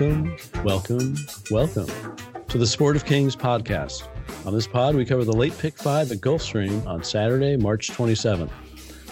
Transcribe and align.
Welcome, 0.00 0.34
welcome, 0.64 1.16
welcome 1.50 2.16
to 2.48 2.56
the 2.56 2.66
Sport 2.66 2.96
of 2.96 3.04
Kings 3.04 3.36
podcast. 3.36 4.08
On 4.46 4.54
this 4.54 4.66
pod, 4.66 4.94
we 4.94 5.04
cover 5.04 5.24
the 5.24 5.36
late 5.36 5.56
pick 5.58 5.76
five 5.76 6.10
at 6.10 6.22
Gulfstream 6.22 6.86
on 6.86 7.04
Saturday, 7.04 7.54
March 7.58 7.90
27th. 7.90 8.48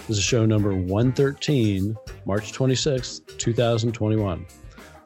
This 0.07 0.17
is 0.17 0.23
show 0.23 0.47
number 0.47 0.73
113, 0.73 1.95
March 2.25 2.53
26th, 2.53 3.37
2021. 3.37 4.47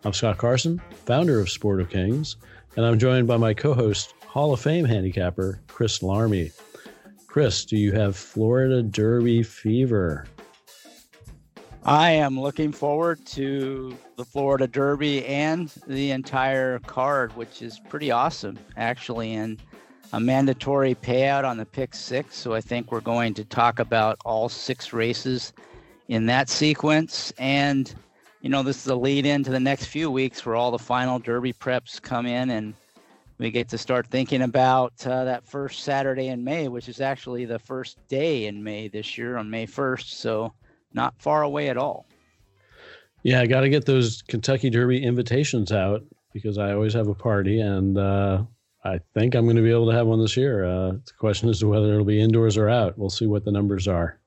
I'm 0.06 0.14
Scott 0.14 0.38
Carson, 0.38 0.82
founder 1.06 1.42
of 1.42 1.50
Sport 1.50 1.82
of 1.82 1.90
Kings, 1.90 2.38
and 2.78 2.86
I'm 2.86 2.98
joined 2.98 3.28
by 3.28 3.36
my 3.36 3.54
co 3.54 3.74
host, 3.74 4.14
Hall 4.26 4.54
of 4.54 4.62
Fame 4.62 4.86
handicapper, 4.86 5.60
Chris 5.68 6.00
Larmey. 6.00 6.54
Chris, 7.28 7.66
do 7.66 7.76
you 7.76 7.92
have 7.92 8.16
Florida 8.16 8.82
Derby 8.82 9.44
fever? 9.44 10.28
I 11.86 12.12
am 12.12 12.40
looking 12.40 12.72
forward 12.72 13.26
to 13.28 13.98
the 14.16 14.24
Florida 14.24 14.68
Derby 14.68 15.26
and 15.26 15.68
the 15.86 16.12
entire 16.12 16.80
card, 16.80 17.36
which 17.36 17.62
is 17.62 17.78
pretty 17.90 18.10
awesome, 18.10 18.58
actually, 18.78 19.34
and 19.34 19.62
a 20.14 20.20
mandatory 20.20 20.96
payout 20.96 21.44
on 21.44 21.58
the 21.58 21.66
pick 21.66 21.94
six. 21.94 22.38
So 22.38 22.54
I 22.54 22.62
think 22.62 22.90
we're 22.90 23.02
going 23.02 23.34
to 23.34 23.44
talk 23.44 23.80
about 23.80 24.18
all 24.24 24.48
six 24.48 24.94
races 24.94 25.52
in 26.08 26.26
that 26.28 26.48
sequence. 26.48 27.34
And, 27.38 27.94
you 28.40 28.50
know, 28.50 28.64
this 28.64 28.78
is 28.78 28.88
a 28.88 28.96
lead 28.96 29.26
into 29.26 29.52
the 29.52 29.60
next 29.60 29.88
few 29.88 30.10
weeks 30.10 30.46
where 30.46 30.56
all 30.56 30.72
the 30.72 30.80
final 30.80 31.20
Derby 31.20 31.52
preps 31.52 32.02
come 32.02 32.26
in 32.26 32.52
and 32.52 32.76
we 33.40 33.52
get 33.52 33.68
to 33.70 33.78
start 33.78 34.08
thinking 34.08 34.44
about 34.44 34.94
uh, 35.06 35.26
that 35.26 35.46
first 35.46 35.84
Saturday 35.84 36.30
in 36.30 36.46
May, 36.46 36.70
which 36.70 36.88
is 36.88 37.02
actually 37.02 37.44
the 37.44 37.60
first 37.60 37.98
day 38.08 38.46
in 38.46 38.64
May 38.64 38.88
this 38.88 39.18
year 39.18 39.36
on 39.36 39.50
May 39.50 39.68
1st. 39.68 40.06
So, 40.06 40.54
not 40.94 41.14
far 41.20 41.44
away 41.44 41.70
at 41.70 41.78
all. 41.78 42.06
Yeah, 43.24 43.42
I 43.42 43.48
got 43.48 43.62
to 43.62 43.70
get 43.70 43.86
those 43.86 44.22
Kentucky 44.24 44.70
Derby 44.70 45.02
invitations 45.02 45.72
out 45.72 46.04
because 46.34 46.58
I 46.58 46.74
always 46.74 46.94
have 46.94 47.08
a 47.08 47.14
party, 47.14 47.62
and 47.62 47.98
uh, 47.98 48.44
I 48.84 49.00
think 49.14 49.36
I'm 49.36 49.46
going 49.46 49.56
to 49.56 49.62
be 49.62 49.72
able 49.72 49.90
to 49.90 49.96
have 49.96 50.08
one 50.08 50.20
this 50.20 50.36
year. 50.36 50.66
Uh, 50.66 50.92
the 50.92 51.14
question 51.18 51.48
is 51.48 51.64
whether 51.64 51.94
it'll 51.94 52.06
be 52.06 52.20
indoors 52.20 52.58
or 52.58 52.70
out. 52.70 52.98
We'll 52.98 53.10
see 53.10 53.28
what 53.28 53.46
the 53.46 53.52
numbers 53.52 53.88
are. 53.88 54.20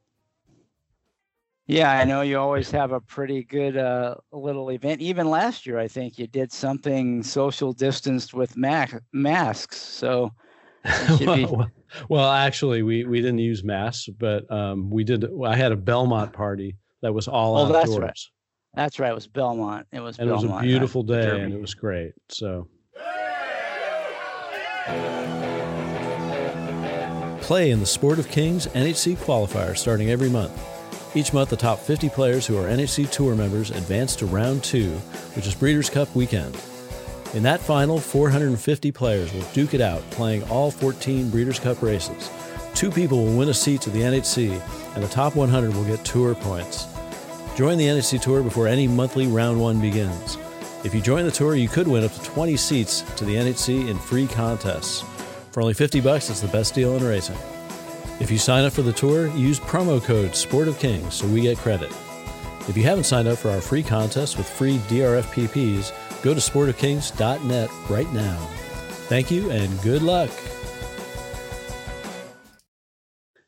Yeah, 1.69 1.91
I 1.91 2.05
know 2.05 2.21
you 2.21 2.39
always 2.39 2.71
have 2.71 2.93
a 2.93 3.01
pretty 3.01 3.43
good 3.43 3.77
uh, 3.77 4.15
little 4.31 4.71
event. 4.71 5.01
Even 5.01 5.29
last 5.29 5.67
year, 5.67 5.81
I 5.81 5.89
think 5.89 6.17
you 6.17 6.29
did 6.29 6.53
something 6.53 7.25
social 7.25 7.73
distanced 7.73 8.33
with 8.33 8.57
ma- 8.57 8.87
masks. 9.13 9.77
So, 9.77 10.33
be... 11.19 11.49
well, 12.09 12.31
actually, 12.31 12.83
we 12.83 13.05
we 13.05 13.21
didn't 13.21 13.39
use 13.39 13.65
masks, 13.65 14.09
but 14.09 14.51
um, 14.51 14.91
we 14.91 15.05
did. 15.05 15.25
I 15.45 15.57
had 15.57 15.73
a 15.73 15.77
Belmont 15.77 16.33
party 16.33 16.77
that 17.03 17.13
was 17.13 17.29
all 17.29 17.57
oh, 17.57 17.67
outdoors. 17.67 17.89
That's 17.89 17.99
right. 17.99 18.21
That's 18.75 18.99
right. 18.99 19.11
It 19.11 19.15
was 19.15 19.27
Belmont. 19.27 19.87
It 19.93 20.01
was. 20.01 20.19
And 20.19 20.29
Belmont, 20.29 20.45
it 20.45 20.53
was 20.53 20.61
a 20.61 20.63
beautiful 20.63 21.03
day, 21.03 21.41
and 21.41 21.53
it 21.53 21.61
was 21.61 21.75
great. 21.75 22.13
So. 22.29 22.69
Play 27.41 27.71
in 27.71 27.79
the 27.79 27.87
Sport 27.87 28.19
of 28.19 28.29
Kings 28.29 28.67
NHC 28.69 29.17
qualifier 29.17 29.77
starting 29.77 30.11
every 30.11 30.29
month. 30.29 30.53
Each 31.17 31.33
month, 31.33 31.51
the 31.51 31.57
top 31.57 31.79
50 31.79 32.09
players 32.09 32.47
who 32.47 32.59
are 32.59 32.69
NHC 32.69 33.09
Tour 33.11 33.37
members 33.37 33.71
advance 33.71 34.17
to 34.17 34.27
round 34.27 34.65
two, 34.65 34.91
which 35.35 35.47
is 35.47 35.55
Breeders' 35.55 35.89
Cup 35.89 36.15
weekend. 36.15 36.61
In 37.35 37.43
that 37.43 37.61
final, 37.61 37.99
450 37.99 38.93
players 38.93 39.33
will 39.33 39.43
duke 39.53 39.75
it 39.75 39.81
out, 39.81 40.03
playing 40.11 40.43
all 40.45 40.71
14 40.71 41.29
Breeders' 41.31 41.59
Cup 41.59 41.83
races. 41.83 42.31
Two 42.75 42.91
people 42.91 43.25
will 43.25 43.37
win 43.37 43.49
a 43.49 43.55
seat 43.55 43.81
to 43.83 43.91
the 43.91 44.01
NHC, 44.01 44.61
and 44.95 45.05
the 45.05 45.09
top 45.09 45.35
100 45.37 45.75
will 45.75 45.85
get 45.85 46.05
tour 46.05 46.35
points. 46.35 46.87
Join 47.57 47.79
the 47.79 47.87
NHC 47.87 48.21
Tour 48.21 48.43
before 48.43 48.69
any 48.69 48.87
monthly 48.87 49.27
round 49.27 49.61
one 49.61 49.81
begins. 49.81 50.37
If 50.85 50.95
you 50.95 51.01
join 51.01 51.25
the 51.25 51.31
tour, 51.31 51.57
you 51.57 51.69
could 51.69 51.89
win 51.89 52.05
up 52.05 52.13
to 52.13 52.23
20 52.23 52.57
seats 52.57 53.01
to 53.17 53.25
the 53.25 53.35
NHC 53.35 53.89
in 53.89 53.99
free 53.99 54.27
contests. 54.27 55.03
For 55.53 55.63
only 55.63 55.75
50 55.75 56.01
bucks, 56.01 56.29
it's 56.29 56.41
the 56.41 56.49
best 56.49 56.75
deal 56.75 56.97
in 56.97 57.03
racing. 57.03 57.39
If 58.21 58.31
you 58.31 58.39
sign 58.39 58.65
up 58.65 58.75
for 58.75 58.83
the 58.83 58.93
tour, 58.93 59.29
use 59.29 59.59
promo 59.59 60.03
code 60.03 60.37
Sport 60.37 60.69
of 60.69 60.79
Kings 60.79 61.15
so 61.15 61.27
we 61.27 61.41
get 61.41 61.59
credit. 61.59 61.91
If 62.69 62.77
you 62.77 62.83
haven't 62.83 63.05
signed 63.05 63.27
up 63.27 63.39
for 63.39 63.51
our 63.51 63.61
free 63.61 63.83
contest 63.83 64.37
with 64.37 64.49
free 64.49 64.79
DRFPPs, 64.89 65.93
go 66.23 66.35
to 66.35 66.41
sportofkings.net 66.41 67.71
right 67.89 68.13
now. 68.13 68.37
Thank 69.09 69.31
you 69.31 69.51
and 69.51 69.81
good 69.83 70.03
luck. 70.03 70.31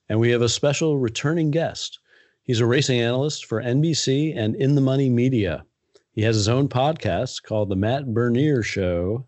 And 0.09 0.19
we 0.19 0.31
have 0.31 0.43
a 0.43 0.49
special 0.49 0.99
returning 0.99 1.51
guest. 1.51 1.99
He's 2.45 2.61
a 2.61 2.67
racing 2.67 3.01
analyst 3.01 3.45
for 3.45 3.63
NBC 3.63 4.37
and 4.37 4.57
In 4.57 4.75
the 4.75 4.81
Money 4.81 5.11
Media. 5.11 5.65
He 6.13 6.23
has 6.23 6.35
his 6.35 6.49
own 6.49 6.69
podcast 6.69 7.43
called 7.43 7.69
The 7.69 7.77
Matt 7.77 8.13
Bernier 8.15 8.63
Show. 8.63 9.27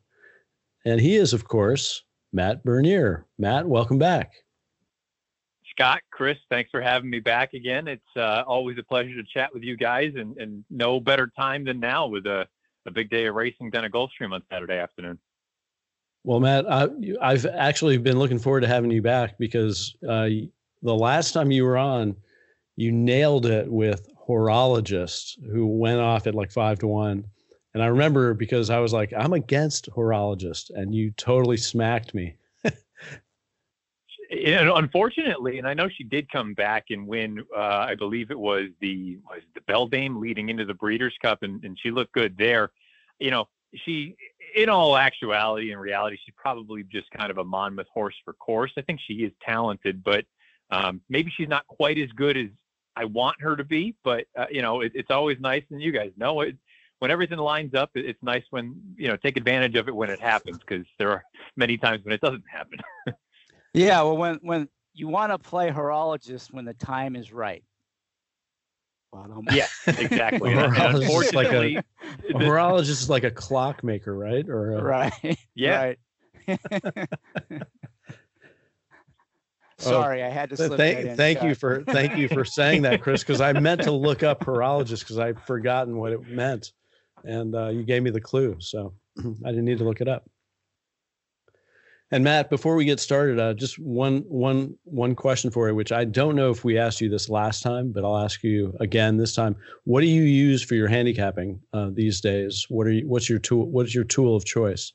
And 0.85 1.01
he 1.01 1.17
is, 1.17 1.33
of 1.33 1.47
course, 1.47 2.03
Matt 2.33 2.65
Bernier. 2.65 3.27
Matt, 3.39 3.67
welcome 3.67 3.99
back. 3.99 4.33
Scott, 5.71 6.01
Chris, 6.11 6.39
thanks 6.49 6.71
for 6.71 6.81
having 6.81 7.11
me 7.11 7.21
back 7.21 7.53
again. 7.55 7.89
It's 7.89 8.17
uh, 8.17 8.43
always 8.47 8.79
a 8.79 8.83
pleasure 8.83 9.15
to 9.15 9.23
chat 9.23 9.53
with 9.53 9.63
you 9.63 9.77
guys, 9.77 10.13
and, 10.17 10.37
and 10.39 10.65
no 10.71 10.99
better 10.99 11.31
time 11.39 11.65
than 11.65 11.79
now 11.79 12.07
with 12.07 12.27
a, 12.27 12.47
a 12.87 12.91
big 12.91 13.11
day 13.11 13.27
of 13.27 13.35
racing 13.35 13.71
down 13.71 13.85
at 13.85 13.93
Gulfstream 13.93 14.33
on 14.33 14.43
Saturday 14.51 14.79
afternoon. 14.79 15.19
Well, 16.25 16.41
Matt, 16.41 16.71
I, 16.71 16.89
have 17.23 17.47
actually 17.47 17.97
been 17.97 18.19
looking 18.19 18.39
forward 18.39 18.61
to 18.61 18.67
having 18.67 18.91
you 18.91 19.01
back 19.01 19.39
because 19.39 19.97
uh, 20.07 20.29
the 20.83 20.95
last 20.95 21.33
time 21.33 21.51
you 21.51 21.65
were 21.65 21.79
on, 21.79 22.15
you 22.77 22.93
nailed 22.93 23.47
it 23.47 23.71
with 23.71 24.09
horologist 24.29 25.39
who 25.51 25.67
went 25.67 26.01
off 26.01 26.27
at 26.27 26.35
like 26.35 26.51
five 26.51 26.79
to 26.81 26.87
one. 26.87 27.25
And 27.73 27.83
I 27.83 27.87
remember 27.87 28.35
because 28.35 28.69
I 28.69 28.81
was 28.81 28.93
like, 28.93 29.13
I'm 29.17 29.33
against 29.33 29.89
horologist, 29.91 30.71
and 30.71 30.95
you 30.95 31.13
totally 31.13 31.57
smacked 31.57 32.15
me. 32.15 32.35
And 34.31 34.69
unfortunately, 34.69 35.59
and 35.59 35.67
I 35.67 35.75
know 35.75 35.89
she 35.89 36.05
did 36.05 36.31
come 36.31 36.55
back 36.55 36.87
and 36.91 37.07
win. 37.07 37.45
Uh, 37.55 37.87
I 37.89 37.95
believe 37.97 38.31
it 38.31 38.39
was 38.39 38.69
the 38.81 39.19
was 39.29 39.43
the 39.55 39.61
Beldame 39.63 40.21
leading 40.21 40.49
into 40.49 40.65
the 40.65 40.75
Breeders' 40.75 41.15
Cup, 41.21 41.43
and, 41.43 41.63
and 41.65 41.77
she 41.81 41.91
looked 41.91 42.13
good 42.13 42.37
there. 42.39 42.71
You 43.19 43.33
know, 43.33 43.49
she, 43.75 44.17
in 44.55 44.69
all 44.69 44.97
actuality 44.97 45.73
and 45.73 45.81
reality, 45.81 46.17
she's 46.25 46.35
probably 46.37 46.85
just 46.85 47.11
kind 47.11 47.31
of 47.31 47.39
a 47.39 47.45
Monmouth 47.45 47.89
horse 47.93 48.15
for 48.25 48.33
course. 48.35 48.73
I 48.77 48.83
think 48.83 49.01
she 49.05 49.15
is 49.15 49.33
talented, 49.45 50.05
but 50.05 50.25
um, 50.71 51.01
maybe 51.09 51.33
she's 51.37 51.49
not 51.49 51.67
quite 51.67 51.99
as 51.99 52.11
good 52.11 52.37
as 52.37 52.47
I 52.95 53.07
want 53.07 53.41
her 53.41 53.57
to 53.57 53.65
be, 53.65 53.97
but 54.05 54.27
uh, 54.39 54.47
you 54.51 54.63
know, 54.63 54.81
it, 54.83 54.93
it's 54.95 55.11
always 55.11 55.41
nice, 55.41 55.65
and 55.71 55.83
you 55.83 55.91
guys 55.91 56.13
know 56.17 56.43
it. 56.43 56.57
When 57.01 57.11
everything 57.11 57.39
lines 57.39 57.75
up, 57.75 57.91
it's 57.95 58.23
nice 58.23 58.45
when 58.51 58.77
you 58.97 59.09
know 59.09 59.17
take 59.17 59.37
advantage 59.37 59.75
of 59.75 59.89
it 59.89 59.97
when 59.97 60.11
it 60.11 60.21
happens 60.21 60.59
because 60.59 60.87
there 60.99 61.11
are 61.11 61.25
many 61.57 61.77
times 61.77 62.05
when 62.05 62.13
it 62.13 62.21
doesn't 62.21 62.45
happen. 62.49 62.79
yeah, 63.75 64.03
well, 64.03 64.17
when 64.17 64.39
when 64.43 64.69
you 64.93 65.09
want 65.09 65.33
to 65.33 65.39
play 65.39 65.71
horologist 65.71 66.53
when 66.53 66.65
the 66.65 66.75
time 66.75 67.17
is 67.17 67.33
right. 67.33 67.65
Well, 69.13 69.43
yeah, 69.51 69.67
exactly. 69.87 70.51
horologist, 70.51 71.35
like 71.35 71.53
a, 71.53 71.77
a 71.77 72.39
horologist 72.39 73.03
is 73.03 73.11
like 73.11 73.25
a 73.25 73.31
clockmaker, 73.31 74.15
right? 74.15 74.49
Or 74.49 74.75
a, 74.75 74.83
right? 74.83 75.39
Yeah. 75.55 75.95
Right. 76.47 76.59
Oh, 79.87 79.93
Sorry, 79.93 80.23
I 80.23 80.29
had 80.29 80.51
to. 80.51 80.57
Slip 80.59 80.77
thank, 80.77 80.99
in, 80.99 81.17
thank 81.17 81.43
you 81.43 81.55
for 81.55 81.83
thank 81.85 82.15
you 82.15 82.29
for 82.29 82.45
saying 82.45 82.83
that, 82.83 83.01
Chris, 83.01 83.23
because 83.23 83.41
I 83.41 83.55
meant 83.55 83.81
to 83.85 83.93
look 83.93 84.23
up 84.23 84.41
horologist 84.41 85.01
because 85.01 85.19
I'd 85.19 85.41
forgotten 85.47 85.97
what 85.97 86.13
it 86.13 86.29
meant, 86.29 86.73
and 87.25 87.55
uh, 87.55 87.69
you 87.69 87.83
gave 87.83 88.03
me 88.03 88.11
the 88.11 88.21
clue, 88.21 88.57
so 88.59 88.93
I 89.19 89.49
didn't 89.49 89.65
need 89.65 89.79
to 89.79 89.85
look 89.85 90.03
it 90.03 90.09
up. 90.09 90.29
And 92.13 92.25
Matt, 92.25 92.51
before 92.51 92.75
we 92.75 92.85
get 92.85 92.99
started, 92.99 93.39
uh, 93.39 93.55
just 93.55 93.79
one 93.79 94.25
one 94.27 94.77
one 94.83 95.15
question 95.15 95.51
for 95.51 95.69
you, 95.69 95.75
which 95.77 95.93
I 95.93 96.05
don't 96.05 96.35
know 96.35 96.51
if 96.51 96.65
we 96.65 96.77
asked 96.77 97.01
you 97.01 97.09
this 97.09 97.29
last 97.29 97.63
time, 97.63 97.93
but 97.93 98.05
I'll 98.05 98.19
ask 98.19 98.43
you 98.43 98.77
again 98.81 99.17
this 99.17 99.35
time. 99.35 99.55
What 99.85 100.01
do 100.01 100.09
you 100.09 100.23
use 100.23 100.63
for 100.63 100.75
your 100.75 100.89
handicapping 100.89 101.61
uh, 101.73 101.91
these 101.93 102.21
days? 102.21 102.67
What 102.69 102.89
are 102.89 102.93
you? 102.93 103.09
What's 103.09 103.29
your 103.29 103.39
tool? 103.39 103.71
What 103.71 103.87
is 103.87 103.95
your 103.95 104.05
tool 104.05 104.35
of 104.35 104.45
choice? 104.45 104.93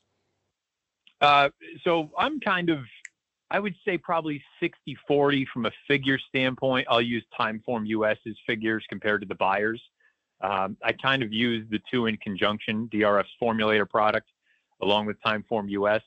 Uh, 1.22 1.48
so 1.84 2.10
I'm 2.18 2.38
kind 2.40 2.68
of 2.68 2.80
I 3.50 3.60
would 3.60 3.76
say 3.82 3.96
probably 3.96 4.42
60 4.60 4.96
40 5.08 5.46
from 5.54 5.64
a 5.64 5.70
figure 5.88 6.18
standpoint. 6.28 6.86
I'll 6.90 7.00
use 7.00 7.24
Timeform 7.38 7.86
US's 7.86 8.36
figures 8.46 8.84
compared 8.90 9.22
to 9.22 9.26
the 9.26 9.36
Beyers. 9.36 9.80
Um, 10.42 10.76
I 10.84 10.92
kind 10.92 11.22
of 11.22 11.32
use 11.32 11.66
the 11.70 11.80
two 11.90 12.06
in 12.06 12.18
conjunction, 12.18 12.90
DRF's 12.92 13.30
formulator 13.40 13.88
product 13.88 14.28
along 14.82 15.06
with 15.06 15.16
Timeform 15.24 15.70
US. 15.70 16.02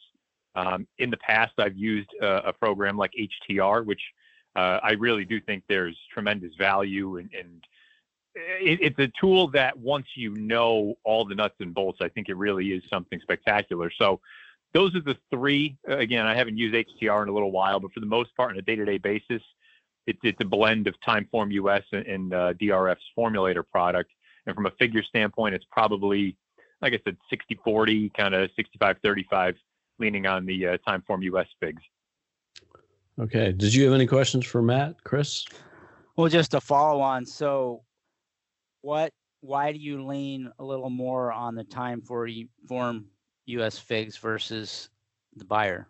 Um, 0.56 0.88
in 0.98 1.10
the 1.10 1.18
past, 1.18 1.54
I've 1.58 1.78
used 1.78 2.10
a, 2.22 2.50
a 2.50 2.54
program 2.54 2.98
like 2.98 3.12
HTR, 3.50 3.86
which 3.86 4.02
uh, 4.56 4.80
I 4.82 4.92
really 4.94 5.26
do 5.26 5.40
think 5.40 5.64
there's 5.70 5.98
tremendous 6.12 6.54
value 6.58 7.18
and, 7.18 7.30
and 7.38 7.64
it, 8.36 8.80
it's 8.82 9.00
a 9.00 9.12
tool 9.20 9.50
that 9.52 9.78
once 9.78 10.06
you 10.16 10.36
know 10.36 10.96
all 11.04 11.26
the 11.26 11.36
nuts 11.36 11.56
and 11.60 11.74
bolts, 11.74 12.00
I 12.02 12.10
think 12.10 12.30
it 12.30 12.38
really 12.38 12.68
is 12.70 12.84
something 12.90 13.20
spectacular. 13.22 13.92
So 13.98 14.20
those 14.74 14.96
are 14.96 15.02
the 15.02 15.18
three. 15.32 15.78
Again, 15.88 16.26
I 16.26 16.36
haven't 16.36 16.58
used 16.58 16.76
HTR 16.76 17.24
in 17.24 17.30
a 17.30 17.34
little 17.34 17.52
while, 17.52 17.80
but 17.80 17.92
for 17.94 18.00
the 18.00 18.06
most 18.06 18.36
part, 18.36 18.52
on 18.52 18.58
a 18.58 18.62
day-to-day 18.62 19.00
basis, 19.00 19.42
it's 20.08 20.20
it's 20.24 20.40
a 20.42 20.46
blend 20.46 20.88
of 20.88 20.96
Timeform 21.08 21.52
US 21.54 21.84
and, 21.92 22.06
and 22.06 22.34
uh, 22.34 22.54
DRF's 22.54 23.04
formulator 23.18 23.64
product. 23.68 24.12
And 24.46 24.56
from 24.56 24.66
a 24.66 24.72
figure 24.72 25.04
standpoint, 25.04 25.56
it's 25.56 25.66
probably, 25.72 26.36
like 26.82 26.94
I 26.94 27.00
said, 27.04 27.18
60-40, 27.32 28.14
kind 28.14 28.34
of 28.34 28.50
65-35, 28.82 29.56
leaning 30.00 30.26
on 30.26 30.46
the 30.46 30.68
uh, 30.68 30.78
Timeform 30.88 31.24
US 31.24 31.48
figs. 31.60 31.82
Okay. 33.20 33.52
Did 33.52 33.74
you 33.74 33.86
have 33.86 33.94
any 33.94 34.08
questions 34.08 34.46
for 34.46 34.62
Matt, 34.62 35.04
Chris? 35.04 35.46
Well, 36.16 36.30
just 36.30 36.54
a 36.54 36.62
follow 36.62 37.02
on. 37.02 37.26
So, 37.26 37.84
what? 38.82 39.12
Why 39.42 39.72
do 39.72 39.80
you 39.80 40.06
lean 40.06 40.52
a 40.60 40.64
little 40.64 40.90
more 40.90 41.32
on 41.32 41.56
the 41.56 41.64
time 41.64 42.02
for 42.02 42.28
form 42.68 43.06
U.S. 43.46 43.78
figs 43.78 44.18
versus 44.18 44.90
the 45.36 45.46
Beyer? 45.46 45.88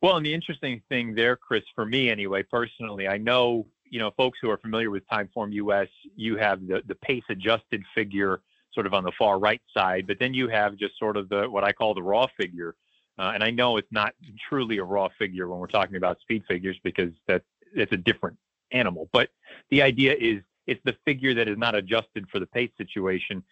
Well, 0.00 0.16
and 0.16 0.26
the 0.26 0.34
interesting 0.34 0.82
thing 0.88 1.14
there, 1.14 1.36
Chris, 1.36 1.62
for 1.76 1.86
me 1.86 2.10
anyway, 2.10 2.42
personally, 2.42 3.06
I 3.06 3.18
know 3.18 3.66
you 3.84 4.00
know 4.00 4.10
folks 4.16 4.38
who 4.42 4.50
are 4.50 4.58
familiar 4.58 4.90
with 4.90 5.04
Timeform 5.06 5.52
US. 5.52 5.88
You 6.16 6.36
have 6.36 6.66
the 6.66 6.82
the 6.86 6.96
pace 6.96 7.24
adjusted 7.28 7.84
figure 7.94 8.40
sort 8.74 8.86
of 8.86 8.94
on 8.94 9.04
the 9.04 9.12
far 9.18 9.38
right 9.38 9.60
side, 9.74 10.06
but 10.06 10.18
then 10.18 10.34
you 10.34 10.48
have 10.48 10.76
just 10.76 10.98
sort 10.98 11.16
of 11.16 11.28
the 11.28 11.48
what 11.48 11.64
I 11.64 11.72
call 11.72 11.94
the 11.94 12.02
raw 12.02 12.26
figure. 12.36 12.74
Uh, 13.18 13.32
and 13.34 13.44
I 13.44 13.50
know 13.50 13.76
it's 13.76 13.92
not 13.92 14.14
truly 14.48 14.78
a 14.78 14.84
raw 14.84 15.08
figure 15.18 15.48
when 15.48 15.58
we're 15.58 15.66
talking 15.66 15.96
about 15.96 16.18
speed 16.20 16.44
figures 16.48 16.78
because 16.82 17.12
that 17.28 17.42
it's 17.74 17.92
a 17.92 17.96
different 17.96 18.36
animal. 18.72 19.08
But 19.12 19.28
the 19.70 19.82
idea 19.82 20.14
is 20.18 20.42
it's 20.66 20.80
the 20.84 20.96
figure 21.04 21.34
that 21.34 21.48
is 21.48 21.58
not 21.58 21.74
adjusted 21.74 22.26
for 22.30 22.38
the 22.38 22.46
pace 22.46 22.70
situation. 22.78 23.42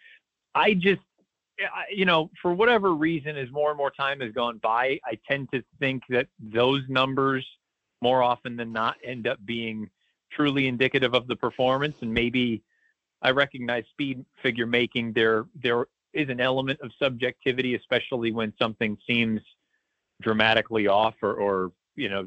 I 0.55 0.73
just 0.73 1.01
you 1.91 2.05
know, 2.05 2.29
for 2.41 2.53
whatever 2.53 2.93
reason, 2.93 3.37
as 3.37 3.51
more 3.51 3.69
and 3.69 3.77
more 3.77 3.91
time 3.91 4.19
has 4.21 4.31
gone 4.31 4.57
by, 4.57 4.99
I 5.05 5.19
tend 5.27 5.51
to 5.51 5.63
think 5.79 6.03
that 6.09 6.27
those 6.39 6.81
numbers 6.87 7.45
more 8.01 8.23
often 8.23 8.55
than 8.55 8.71
not 8.71 8.95
end 9.03 9.27
up 9.27 9.37
being 9.45 9.89
truly 10.31 10.67
indicative 10.67 11.13
of 11.13 11.27
the 11.27 11.35
performance. 11.35 11.95
And 12.01 12.13
maybe 12.13 12.63
I 13.21 13.31
recognize 13.31 13.83
speed 13.91 14.25
figure 14.41 14.65
making. 14.65 15.13
There, 15.13 15.45
there 15.55 15.85
is 16.13 16.29
an 16.29 16.39
element 16.39 16.79
of 16.81 16.91
subjectivity, 16.99 17.75
especially 17.75 18.31
when 18.31 18.53
something 18.59 18.97
seems 19.07 19.41
dramatically 20.21 20.87
off 20.87 21.15
or, 21.21 21.33
or 21.33 21.71
you 21.95 22.09
know, 22.09 22.25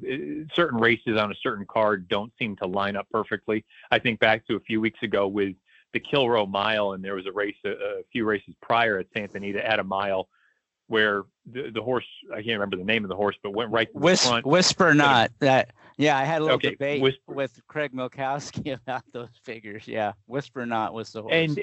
certain 0.54 0.78
races 0.78 1.18
on 1.18 1.32
a 1.32 1.34
certain 1.42 1.66
card 1.66 2.08
don't 2.08 2.32
seem 2.38 2.56
to 2.56 2.66
line 2.66 2.96
up 2.96 3.06
perfectly. 3.10 3.64
I 3.90 3.98
think 3.98 4.20
back 4.20 4.46
to 4.46 4.56
a 4.56 4.60
few 4.60 4.80
weeks 4.80 5.02
ago 5.02 5.26
with 5.26 5.54
the 5.92 6.00
Kilroe 6.00 6.46
Mile, 6.46 6.92
and 6.92 7.04
there 7.04 7.14
was 7.14 7.26
a 7.26 7.32
race 7.32 7.56
a, 7.64 7.70
a 7.70 8.02
few 8.12 8.24
races 8.24 8.54
prior 8.60 8.98
at 8.98 9.06
Santa 9.16 9.36
Anita 9.36 9.66
at 9.66 9.78
a 9.78 9.84
mile 9.84 10.28
where 10.88 11.22
the, 11.50 11.70
the 11.72 11.80
horse 11.80 12.04
I 12.30 12.36
can't 12.36 12.58
remember 12.58 12.76
the 12.76 12.84
name 12.84 13.04
of 13.04 13.08
the 13.08 13.16
horse, 13.16 13.36
but 13.42 13.54
went 13.54 13.70
right 13.70 13.88
Whis- 13.94 14.26
front. 14.26 14.44
Whisper 14.44 14.92
not 14.92 15.32
that. 15.40 15.70
Yeah, 15.96 16.18
I 16.18 16.24
had 16.24 16.40
a 16.40 16.44
little 16.44 16.56
Okay, 16.56 16.70
debate 16.70 17.02
Whisper. 17.02 17.34
with 17.34 17.60
Craig 17.68 17.92
Milkowski 17.92 18.72
about 18.82 19.04
those 19.12 19.28
figures. 19.44 19.86
Yeah, 19.86 20.12
Whisper 20.26 20.66
not 20.66 20.92
was 20.92 21.12
the 21.12 21.22
horse. 21.22 21.34
And 21.34 21.60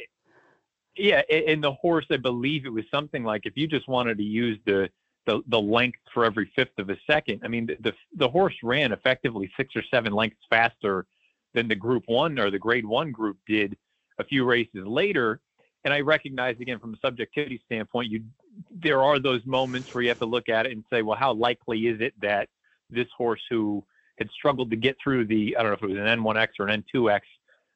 yeah, 0.95 1.22
and 1.30 1.63
the 1.63 1.74
horse, 1.74 2.06
I 2.12 2.18
believe 2.18 2.66
it 2.66 2.74
was 2.74 2.86
something 2.92 3.24
like 3.24 3.45
if 3.45 3.54
you 3.56 3.68
just 3.68 3.88
wanted 3.88 4.18
to 4.18 4.24
use 4.24 4.60
the 4.66 4.89
the, 5.28 5.42
the 5.48 5.60
length 5.60 6.00
for 6.13 6.25
every 6.25 6.51
fifth 6.56 6.80
of 6.80 6.89
a 6.89 6.98
second. 7.06 7.42
I 7.44 7.48
mean, 7.48 7.68
the, 7.68 7.78
the 7.81 7.94
the 8.16 8.30
horse 8.30 8.56
ran 8.63 8.92
effectively 8.92 9.51
six 9.56 9.75
or 9.75 9.83
seven 9.94 10.13
lengths 10.13 10.39
faster 10.50 11.06
than 11.54 11.68
the 11.68 11.75
Group 11.75 12.04
One 12.07 12.39
or 12.39 12.50
the 12.50 12.60
Grade 12.60 12.86
One 12.86 13.12
group 13.12 13.38
did 13.48 13.77
a 14.19 14.24
few 14.24 14.45
races 14.45 14.86
later. 14.86 15.39
And 15.84 15.94
I 15.94 16.01
recognize 16.01 16.60
again 16.60 16.80
from 16.80 16.94
a 16.94 16.98
subjectivity 16.98 17.62
standpoint, 17.66 18.10
you 18.10 18.24
there 18.72 19.01
are 19.01 19.19
those 19.19 19.45
moments 19.45 19.94
where 19.94 20.01
you 20.04 20.10
have 20.10 20.19
to 20.19 20.25
look 20.25 20.50
at 20.50 20.66
it 20.66 20.72
and 20.72 20.84
say, 20.92 21.01
well, 21.01 21.18
how 21.18 21.34
likely 21.34 21.88
is 21.88 22.01
it 22.01 22.13
that 22.22 22.50
this 22.89 23.07
horse 23.18 23.42
who 23.50 23.84
had 24.18 24.30
struggled 24.31 24.69
to 24.72 24.75
get 24.75 24.98
through 25.04 25.25
the 25.25 25.56
I 25.58 25.63
don't 25.63 25.72
know 25.72 25.78
if 25.78 25.84
it 25.84 25.88
was 25.88 25.98
an 25.98 26.19
N1X 26.19 26.48
or 26.60 26.68
an 26.68 26.84
N2X 26.94 27.22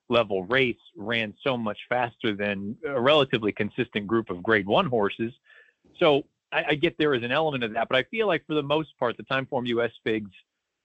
level 0.10 0.44
race 0.44 0.76
ran 0.96 1.34
so 1.44 1.58
much 1.58 1.78
faster 1.90 2.36
than 2.36 2.78
a 2.86 3.00
relatively 3.00 3.52
consistent 3.52 4.06
group 4.06 4.30
of 4.30 4.44
grade 4.44 4.68
one 4.68 4.86
horses. 4.86 5.34
So 6.00 6.24
I, 6.52 6.64
I 6.70 6.76
get 6.76 6.98
there 6.98 7.14
is 7.16 7.24
an 7.24 7.32
element 7.32 7.64
of 7.64 7.74
that, 7.74 7.90
but 7.90 7.98
I 7.98 8.04
feel 8.04 8.28
like 8.28 8.46
for 8.46 8.54
the 8.54 8.64
most 8.64 8.98
part, 9.00 9.18
the 9.18 9.24
Timeform 9.24 9.68
US 9.68 9.92
figs, 10.04 10.30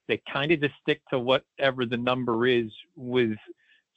they 0.08 0.22
kind 0.32 0.50
of 0.52 0.60
just 0.60 0.74
stick 0.82 1.02
to 1.10 1.18
whatever 1.18 1.86
the 1.86 1.96
number 1.96 2.46
is 2.46 2.70
with 2.96 3.36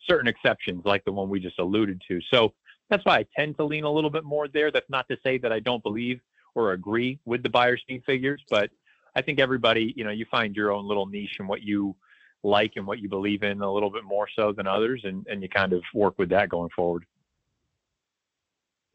certain 0.07 0.27
exceptions 0.27 0.83
like 0.85 1.03
the 1.05 1.11
one 1.11 1.29
we 1.29 1.39
just 1.39 1.59
alluded 1.59 2.01
to. 2.07 2.19
So 2.29 2.53
that's 2.89 3.05
why 3.05 3.19
I 3.19 3.25
tend 3.35 3.55
to 3.57 3.63
lean 3.63 3.85
a 3.85 3.91
little 3.91 4.09
bit 4.09 4.23
more 4.23 4.47
there. 4.47 4.71
That's 4.71 4.89
not 4.89 5.07
to 5.09 5.17
say 5.23 5.37
that 5.39 5.51
I 5.51 5.59
don't 5.59 5.81
believe 5.81 6.19
or 6.55 6.73
agree 6.73 7.19
with 7.25 7.41
the 7.41 7.49
Beyer 7.49 7.77
speed 7.77 8.03
figures, 8.05 8.43
but 8.49 8.69
I 9.15 9.21
think 9.21 9.39
everybody, 9.39 9.93
you 9.95 10.03
know, 10.03 10.11
you 10.11 10.25
find 10.29 10.55
your 10.55 10.71
own 10.71 10.87
little 10.87 11.05
niche 11.05 11.35
and 11.39 11.47
what 11.47 11.61
you 11.61 11.95
like 12.43 12.73
and 12.75 12.85
what 12.85 12.99
you 12.99 13.07
believe 13.07 13.43
in 13.43 13.61
a 13.61 13.71
little 13.71 13.89
bit 13.89 14.03
more 14.03 14.27
so 14.35 14.51
than 14.51 14.67
others, 14.67 15.01
and, 15.03 15.25
and 15.29 15.41
you 15.41 15.49
kind 15.49 15.71
of 15.73 15.81
work 15.93 16.17
with 16.17 16.29
that 16.29 16.49
going 16.49 16.69
forward. 16.75 17.05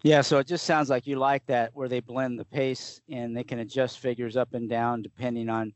yeah, 0.03 0.21
so 0.21 0.39
it 0.39 0.47
just 0.47 0.65
sounds 0.65 0.91
like 0.91 1.07
you 1.07 1.17
like 1.17 1.45
that 1.47 1.71
where 1.75 1.89
they 1.89 2.01
blend 2.01 2.39
the 2.39 2.45
pace 2.45 3.01
and 3.09 3.37
they 3.37 3.45
can 3.45 3.61
adjust 3.61 3.99
figures 4.01 4.37
up 4.37 4.55
and 4.55 4.69
down 4.69 5.03
depending 5.03 5.49
on 5.49 5.73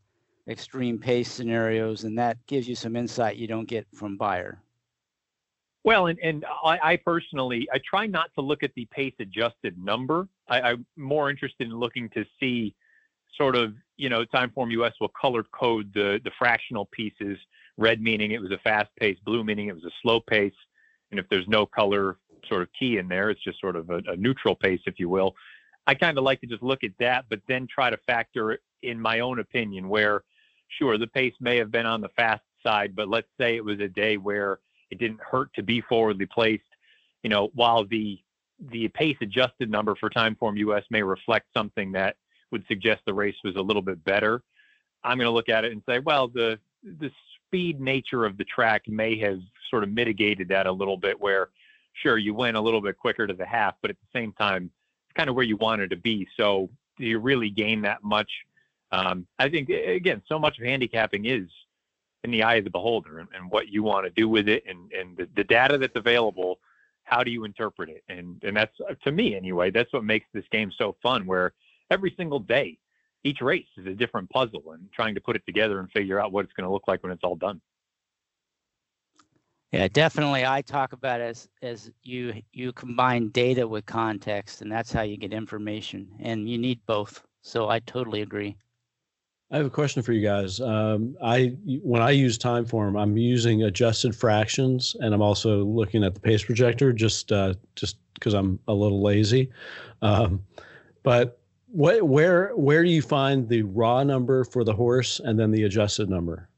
extreme 0.49 0.99
pace 0.99 1.31
scenarios, 1.31 2.05
and 2.05 2.19
that 2.19 2.37
gives 2.47 2.69
you 2.69 2.75
some 2.75 2.97
insight 2.97 3.37
you 3.37 3.47
don't 3.47 3.69
get 3.69 3.87
from 3.95 4.17
Beyer. 4.17 4.61
Well, 5.85 6.07
and, 6.07 6.19
and 6.23 6.45
I, 6.65 6.79
I 6.93 6.97
personally, 6.97 7.69
I 7.73 7.79
try 7.89 8.07
not 8.07 8.31
to 8.35 8.41
look 8.41 8.63
at 8.63 8.73
the 8.75 8.87
pace 8.87 9.15
adjusted 9.19 9.77
number. 9.83 10.29
I, 10.49 10.61
I'm 10.61 10.87
more 10.97 11.31
interested 11.31 11.69
in 11.69 11.77
looking 11.77 12.09
to 12.11 12.25
see 12.39 12.75
sort 13.37 13.57
of, 13.57 13.75
you 13.97 14.09
know, 14.09 14.25
Timeform 14.25 14.71
US 14.73 14.93
will 15.01 15.09
color 15.09 15.45
code 15.45 15.91
the, 15.95 16.21
the 16.25 16.31
fractional 16.39 16.87
pieces, 16.87 17.39
red 17.77 18.01
meaning 18.01 18.33
it 18.33 18.41
was 18.41 18.51
a 18.51 18.59
fast 18.59 18.91
pace, 18.99 19.19
blue 19.25 19.45
meaning 19.45 19.69
it 19.69 19.75
was 19.75 19.85
a 19.85 19.91
slow 20.03 20.21
pace. 20.21 20.55
And 21.11 21.21
if 21.21 21.29
there's 21.29 21.49
no 21.49 21.67
color 21.67 22.19
sort 22.49 22.63
of 22.63 22.69
key 22.79 22.99
in 22.99 23.09
there, 23.09 23.31
it's 23.31 23.43
just 23.43 23.61
sort 23.61 23.77
of 23.77 23.91
a, 23.91 24.01
a 24.09 24.17
neutral 24.17 24.55
pace, 24.55 24.81
if 24.87 24.99
you 24.99 25.09
will. 25.09 25.35
I 25.87 25.95
kind 25.95 26.17
of 26.17 26.25
like 26.25 26.41
to 26.43 26.47
just 26.47 26.63
look 26.63 26.85
at 26.85 26.93
that, 27.01 27.25
but 27.29 27.41
then 27.49 27.67
try 27.67 27.91
to 27.91 27.97
factor 28.07 28.59
in 28.83 29.01
my 29.01 29.21
own 29.21 29.39
opinion 29.41 29.89
where, 29.89 30.23
sure, 30.79 30.99
the 30.99 31.07
pace 31.07 31.35
may 31.41 31.57
have 31.57 31.71
been 31.71 31.87
on 31.87 32.01
the 32.01 32.09
fast 32.11 32.43
side, 32.63 32.95
but 32.95 33.09
let's 33.09 33.29
say 33.39 33.57
it 33.57 33.65
was 33.65 33.81
a 33.81 33.89
day 33.89 34.17
where 34.17 34.61
it 34.91 34.99
didn't 34.99 35.21
hurt 35.21 35.53
to 35.55 35.63
be 35.63 35.81
forwardly 35.81 36.27
placed. 36.27 36.63
You 37.23 37.31
know, 37.31 37.51
while 37.55 37.85
the 37.85 38.19
the 38.71 38.87
pace 38.89 39.17
adjusted 39.21 39.71
number 39.71 39.97
for 39.97 40.09
Timeform 40.09 40.57
US 40.59 40.85
may 40.91 41.03
reflect 41.03 41.47
something 41.57 41.91
that 41.93 42.17
would 42.53 42.65
suggest 42.69 43.03
the 43.07 43.15
race 43.15 43.37
was 43.43 43.57
a 43.57 43.61
little 43.61 43.83
bit 43.83 44.05
better, 44.05 44.43
I'm 45.05 45.19
going 45.19 45.27
to 45.27 45.33
look 45.33 45.49
at 45.49 45.65
it 45.65 45.73
and 45.73 45.83
say, 45.87 45.99
well, 45.99 46.29
the 46.29 46.59
the 46.85 47.11
speed 47.47 47.81
nature 47.81 48.25
of 48.25 48.37
the 48.37 48.45
track 48.45 48.89
may 48.89 49.19
have 49.19 49.41
sort 49.71 49.85
of 49.85 49.91
mitigated 49.91 50.49
that 50.49 50.67
a 50.67 50.73
little 50.73 50.97
bit. 50.97 51.21
Where, 51.21 51.49
sure, 51.95 52.19
you 52.19 52.35
went 52.35 52.57
a 52.57 52.61
little 52.61 52.81
bit 52.81 52.99
quicker 52.99 53.27
to 53.27 53.35
the 53.35 53.47
half, 53.47 53.75
but 53.83 53.91
at 53.91 53.97
the 54.01 54.19
same 54.19 54.33
time, 54.33 54.71
it's 55.09 55.17
kind 55.17 55.29
of 55.29 55.37
where 55.37 55.45
you 55.45 55.57
wanted 55.57 55.91
to 55.91 55.97
be. 55.97 56.27
So, 56.37 56.71
do 56.99 57.05
you 57.05 57.19
really 57.19 57.51
gain 57.51 57.83
that 57.83 58.03
much? 58.03 58.31
Um, 58.93 59.27
I 59.39 59.49
think 59.49 59.69
again, 59.71 60.23
so 60.29 60.39
much 60.39 60.59
of 60.59 60.65
handicapping 60.65 61.25
is 61.25 61.49
in 62.25 62.31
the 62.31 62.43
eye 62.43 62.57
of 62.57 62.65
the 62.65 62.71
beholder 62.71 63.19
and, 63.19 63.29
and 63.35 63.51
what 63.51 63.69
you 63.69 63.83
want 63.83 64.07
to 64.07 64.11
do 64.11 64.29
with 64.29 64.49
it 64.49 64.63
and, 64.67 64.93
and 64.93 65.17
the, 65.17 65.29
the 65.35 65.45
data 65.45 65.79
that's 65.79 65.97
available 65.97 66.59
how 67.05 67.25
do 67.25 67.31
you 67.31 67.45
interpret 67.45 67.89
it 67.89 68.05
and 68.09 68.43
and 68.45 68.57
that's 68.57 68.77
to 69.03 69.11
me 69.11 69.35
anyway 69.35 69.71
that's 69.71 69.93
what 69.93 70.05
makes 70.05 70.27
this 70.33 70.45
game 70.53 70.71
so 70.77 70.97
fun 71.03 71.27
where 71.27 71.53
every 71.93 72.15
single 72.17 72.41
day 72.41 72.79
each 73.25 73.41
race 73.41 73.67
is 73.77 73.87
a 73.87 73.95
different 73.95 74.29
puzzle 74.31 74.73
and 74.73 74.91
trying 74.93 75.15
to 75.15 75.21
put 75.21 75.37
it 75.37 75.45
together 75.47 75.79
and 75.79 75.91
figure 75.93 76.19
out 76.21 76.33
what 76.33 76.45
it's 76.45 76.55
going 76.55 76.67
to 76.67 76.73
look 76.73 76.89
like 76.89 77.03
when 77.03 77.13
it's 77.13 77.23
all 77.23 77.37
done 77.37 77.61
Yeah, 79.73 79.89
definitely. 79.89 80.45
I 80.45 80.61
talk 80.63 80.93
about 80.93 81.21
as 81.21 81.49
as 81.63 81.91
you 82.03 82.43
you 82.53 82.73
combine 82.73 83.31
data 83.31 83.67
with 83.67 83.87
context, 83.87 84.61
and 84.61 84.71
that's 84.71 84.93
how 84.93 85.01
you 85.01 85.17
get 85.17 85.33
information, 85.33 86.09
and 86.21 86.47
you 86.47 86.59
need 86.59 86.79
both. 86.87 87.23
So 87.41 87.71
I 87.71 87.79
totally 87.81 88.21
agree. 88.21 88.57
I 89.53 89.57
have 89.59 89.67
a 89.67 89.71
question 89.71 90.03
for 90.03 90.13
you 90.13 90.23
guys. 90.23 90.61
Um, 90.61 91.15
I 91.23 91.57
when 91.83 92.01
I 92.01 92.11
use 92.11 92.39
Timeform, 92.39 93.01
I'm 93.01 93.19
using 93.19 93.65
adjusted 93.65 94.17
fractions, 94.17 94.97
and 95.01 95.15
I'm 95.15 95.21
also 95.21 95.63
looking 95.65 96.05
at 96.05 96.15
the 96.15 96.21
pace 96.21 96.45
projector 96.45 96.93
just 96.93 97.33
uh, 97.33 97.55
just 97.77 97.97
because 98.15 98.33
I'm 98.33 98.59
a 98.67 98.73
little 98.73 99.03
lazy. 99.03 99.51
Um, 100.01 100.43
but 101.03 101.42
what 101.73 102.03
where 102.03 102.51
where 102.55 102.85
do 102.85 102.91
you 102.91 103.03
find 103.03 103.49
the 103.49 103.63
raw 103.63 104.05
number 104.05 104.45
for 104.45 104.63
the 104.63 104.73
horse 104.73 105.21
and 105.21 105.39
then 105.39 105.51
the 105.51 105.65
adjusted 105.65 106.09
number? 106.09 106.49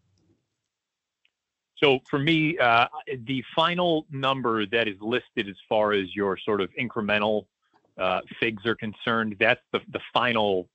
So 1.76 2.00
for 2.10 2.18
me, 2.18 2.58
uh, 2.58 2.86
the 3.26 3.42
final 3.54 4.06
number 4.10 4.66
that 4.66 4.88
is 4.88 4.96
listed 5.00 5.48
as 5.48 5.56
far 5.68 5.92
as 5.92 6.14
your 6.14 6.36
sort 6.38 6.60
of 6.60 6.70
incremental 6.80 7.46
uh, 7.98 8.20
figs 8.40 8.66
are 8.66 8.74
concerned, 8.74 9.36
that's 9.38 9.60
the 9.72 9.80
the 9.92 10.00
final 10.12 10.68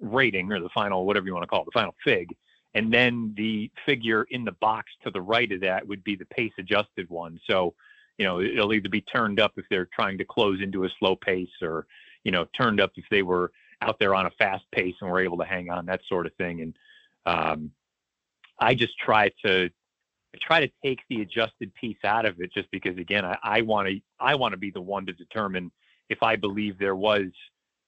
rating 0.00 0.50
or 0.50 0.60
the 0.60 0.70
final 0.70 1.04
whatever 1.04 1.26
you 1.26 1.34
want 1.34 1.42
to 1.42 1.46
call 1.46 1.62
it, 1.62 1.66
the 1.66 1.78
final 1.78 1.94
fig. 2.02 2.34
And 2.74 2.90
then 2.90 3.34
the 3.36 3.70
figure 3.84 4.26
in 4.30 4.44
the 4.44 4.52
box 4.52 4.90
to 5.04 5.10
the 5.10 5.20
right 5.20 5.50
of 5.52 5.60
that 5.60 5.86
would 5.86 6.02
be 6.02 6.16
the 6.16 6.24
pace 6.26 6.52
adjusted 6.58 7.08
one. 7.10 7.38
So, 7.46 7.74
you 8.16 8.24
know, 8.24 8.40
it'll 8.40 8.72
either 8.72 8.88
be 8.88 9.02
turned 9.02 9.40
up 9.40 9.52
if 9.58 9.66
they're 9.68 9.90
trying 9.94 10.16
to 10.18 10.24
close 10.24 10.62
into 10.62 10.84
a 10.84 10.88
slow 10.98 11.14
pace 11.14 11.50
or 11.60 11.86
you 12.24 12.32
know, 12.32 12.46
turned 12.56 12.80
up 12.80 12.92
if 12.96 13.04
they 13.10 13.22
were 13.22 13.52
out 13.80 13.98
there 13.98 14.14
on 14.14 14.26
a 14.26 14.30
fast 14.30 14.64
pace 14.72 14.94
and 15.00 15.10
were 15.10 15.20
able 15.20 15.38
to 15.38 15.44
hang 15.44 15.70
on, 15.70 15.86
that 15.86 16.00
sort 16.08 16.26
of 16.26 16.34
thing. 16.34 16.60
And 16.60 16.76
um, 17.26 17.70
I 18.58 18.74
just 18.74 18.96
try 18.98 19.30
to 19.44 19.70
I 20.34 20.38
try 20.40 20.60
to 20.60 20.72
take 20.82 21.00
the 21.10 21.20
adjusted 21.20 21.74
piece 21.74 21.98
out 22.04 22.24
of 22.24 22.40
it, 22.40 22.52
just 22.52 22.70
because 22.70 22.96
again, 22.96 23.24
I 23.42 23.62
want 23.62 23.88
to 23.88 24.00
I 24.18 24.34
want 24.34 24.52
to 24.52 24.58
be 24.58 24.70
the 24.70 24.80
one 24.80 25.06
to 25.06 25.12
determine 25.12 25.70
if 26.08 26.22
I 26.22 26.36
believe 26.36 26.78
there 26.78 26.96
was 26.96 27.26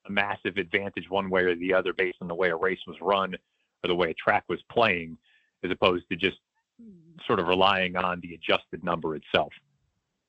a 0.06 0.10
massive 0.10 0.56
advantage 0.58 1.08
one 1.08 1.30
way 1.30 1.42
or 1.42 1.54
the 1.56 1.72
other 1.72 1.92
based 1.92 2.18
on 2.20 2.28
the 2.28 2.34
way 2.34 2.50
a 2.50 2.56
race 2.56 2.80
was 2.86 2.96
run 3.00 3.34
or 3.82 3.88
the 3.88 3.94
way 3.94 4.10
a 4.10 4.14
track 4.14 4.44
was 4.48 4.60
playing, 4.70 5.16
as 5.62 5.70
opposed 5.70 6.06
to 6.10 6.16
just 6.16 6.36
sort 7.26 7.38
of 7.38 7.46
relying 7.46 7.96
on 7.96 8.20
the 8.20 8.34
adjusted 8.34 8.84
number 8.84 9.16
itself. 9.16 9.52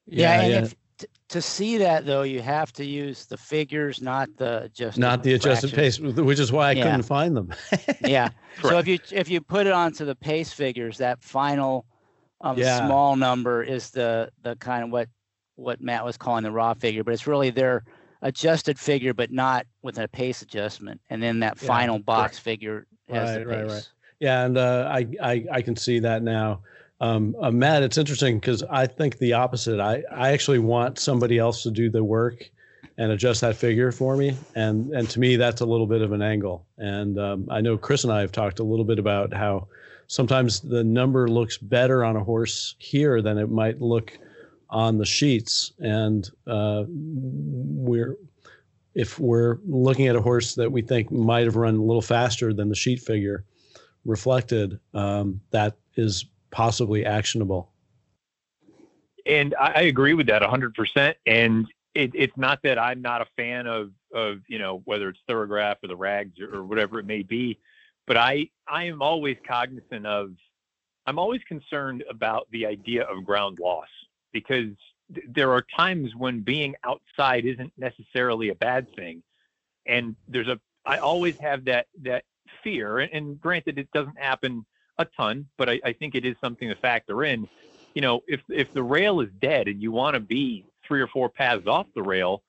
Yeah, 0.06 0.46
yeah. 0.46 0.64
If, 0.64 0.76
to 1.30 1.42
see 1.42 1.78
that 1.78 2.06
though, 2.06 2.22
you 2.22 2.42
have 2.42 2.72
to 2.74 2.86
use 2.86 3.26
the 3.26 3.38
figures, 3.38 4.02
not 4.02 4.30
the 4.38 4.70
just 4.74 4.98
Not 4.98 5.24
the 5.24 5.34
adjusted 5.34 5.74
pace, 5.74 6.00
which 6.00 6.40
is 6.40 6.52
why 6.52 6.70
I 6.70 6.72
yeah. 6.72 6.84
couldn't 6.84 7.04
find 7.04 7.36
them. 7.36 7.52
yeah. 8.02 8.30
Correct. 8.58 8.70
So 8.70 8.78
if 8.80 8.88
you 8.88 9.00
if 9.12 9.30
you 9.30 9.42
put 9.42 9.68
it 9.68 9.74
onto 9.74 10.06
the 10.06 10.16
pace 10.16 10.54
figures, 10.54 10.98
that 11.00 11.22
final 11.24 11.86
um, 12.42 12.58
yeah. 12.58 12.86
small 12.86 13.16
number 13.16 13.64
is 13.64 13.90
the 13.92 14.30
the 14.44 14.56
kind 14.58 14.84
of 14.84 14.92
what 14.92 15.10
what 15.56 15.82
Matt 15.82 16.06
was 16.06 16.18
calling 16.18 16.44
the 16.44 16.52
raw 16.52 16.74
figure, 16.74 17.04
but 17.04 17.14
it's 17.14 17.28
really 17.28 17.50
their 17.50 17.84
adjusted 18.22 18.78
figure, 18.78 19.14
but 19.14 19.32
not 19.32 19.66
with 19.82 19.98
a 19.98 20.08
pace 20.08 20.42
adjustment. 20.42 21.02
And 21.10 21.22
then 21.22 21.40
that 21.40 21.58
yeah, 21.62 21.68
final 21.68 22.00
box 22.00 22.38
figure 22.38 22.88
has 23.10 23.30
right, 23.30 23.40
the 23.40 23.50
pace. 23.50 23.62
Right, 23.62 23.72
right. 23.72 23.90
Yeah, 24.20 24.46
and 24.46 24.58
uh, 24.58 24.90
I, 24.92 25.08
I 25.22 25.46
I 25.52 25.62
can 25.62 25.76
see 25.76 26.00
that 26.00 26.24
now. 26.24 26.62
Um, 27.02 27.36
uh, 27.42 27.52
Matt, 27.52 27.84
it's 27.84 27.98
interesting 27.98 28.40
because 28.40 28.64
I 28.64 28.88
think 28.88 29.18
the 29.18 29.34
opposite. 29.34 29.80
I, 29.80 30.04
I 30.12 30.32
actually 30.32 30.60
want 30.60 31.00
somebody 31.00 31.38
else 31.38 31.64
to 31.64 31.72
do 31.72 31.90
the 31.90 32.04
work 32.04 32.50
and 32.98 33.12
adjust 33.12 33.42
that 33.42 33.58
figure 33.58 33.92
for 33.92 34.16
me. 34.16 34.36
And 34.56 34.92
and 34.94 35.10
to 35.10 35.20
me, 35.20 35.36
that's 35.36 35.62
a 35.62 35.66
little 35.66 35.88
bit 35.88 36.02
of 36.02 36.12
an 36.12 36.22
angle. 36.22 36.66
And 36.78 37.20
um, 37.20 37.48
I 37.50 37.62
know 37.62 37.78
Chris 37.78 38.04
and 38.04 38.14
I 38.14 38.22
have 38.22 38.32
talked 38.32 38.60
a 38.60 38.64
little 38.64 38.86
bit 38.86 39.00
about 39.00 39.34
how 39.34 39.68
sometimes 40.08 40.62
the 40.62 40.84
number 40.84 41.28
looks 41.28 41.58
better 41.58 42.06
on 42.06 42.16
a 42.16 42.24
horse 42.24 42.76
here 42.80 43.22
than 43.22 43.38
it 43.38 43.50
might 43.50 43.82
look 43.82 44.18
on 44.70 44.98
the 44.98 45.06
sheets. 45.06 45.74
And 45.80 46.30
uh, 46.48 46.84
we're 46.88 48.16
if 48.94 49.20
we're 49.20 49.58
looking 49.68 50.08
at 50.08 50.16
a 50.16 50.22
horse 50.22 50.56
that 50.56 50.72
we 50.72 50.82
think 50.82 51.12
might 51.12 51.44
have 51.44 51.58
run 51.58 51.76
a 51.76 51.84
little 51.84 52.02
faster 52.02 52.54
than 52.54 52.70
the 52.70 52.76
sheet 52.76 53.02
figure 53.02 53.44
reflected, 54.06 54.80
um, 54.94 55.42
that 55.52 55.76
is 55.98 56.26
possibly 56.52 57.06
actionable. 57.06 57.72
And 59.26 59.56
I, 59.60 59.84
agree 59.84 60.14
with 60.14 60.28
that 60.28 60.42
100%. 60.42 61.16
And 61.26 61.66
it, 61.96 62.12
it's 62.14 62.38
not 62.38 62.60
that 62.64 62.78
I'm 62.78 63.02
not 63.02 63.22
a 63.22 63.26
fan 63.36 63.66
of, 63.66 63.92
of 64.14 64.40
you 64.48 64.60
know, 64.60 64.82
whether 64.86 65.10
it's 65.10 65.20
Thorograph 65.28 65.78
or 65.84 65.88
the 65.88 65.96
Rags 65.96 66.40
or, 66.40 66.58
or 66.58 66.64
whatever 66.64 67.00
it 67.00 67.06
may 67.06 67.24
be, 67.24 67.60
but 68.06 68.18
I, 68.18 68.50
I 68.68 68.84
am 68.84 69.02
always 69.02 69.38
cognizant 69.48 70.06
of, 70.06 70.34
I'm 71.08 71.18
always 71.18 71.42
concerned 71.48 72.04
about 72.10 72.48
the 72.52 72.66
idea 72.66 73.04
of 73.04 73.26
ground 73.26 73.60
loss 73.60 73.88
because 74.32 74.76
th- 75.14 75.26
there 75.28 75.52
are 75.52 75.66
times 75.76 76.12
when 76.16 76.42
being 76.42 76.76
outside 76.84 77.46
isn't 77.46 77.74
necessarily 77.78 78.50
a 78.50 78.56
bad 78.56 78.94
thing. 78.96 79.24
And 79.88 80.16
there's 80.28 80.48
a, 80.48 80.60
I 80.86 80.98
always 80.98 81.38
have 81.40 81.66
that, 81.66 81.88
that 82.04 82.26
fear. 82.64 83.00
And, 83.00 83.12
and 83.12 83.42
granted, 83.42 83.80
it 83.80 83.90
doesn't 83.92 84.20
happen 84.20 84.66
a 84.98 85.06
ton, 85.06 85.48
but 85.58 85.70
I, 85.70 85.80
I 85.84 85.94
think 85.94 86.16
it 86.16 86.26
is 86.26 86.36
something 86.42 86.70
to 86.70 86.76
factor 86.76 87.24
in. 87.24 87.48
You 87.94 88.02
know, 88.02 88.22
if 88.28 88.42
if 88.50 88.74
the 88.74 88.84
rail 88.84 89.22
is 89.22 89.30
dead 89.40 89.68
and 89.68 89.82
you 89.82 89.92
want 89.92 90.16
to 90.16 90.20
be 90.20 90.66
three 90.88 91.02
or 91.02 91.08
four 91.08 91.30
paths 91.30 91.68
off 91.68 91.88
the 91.96 92.04
rail, 92.04 92.44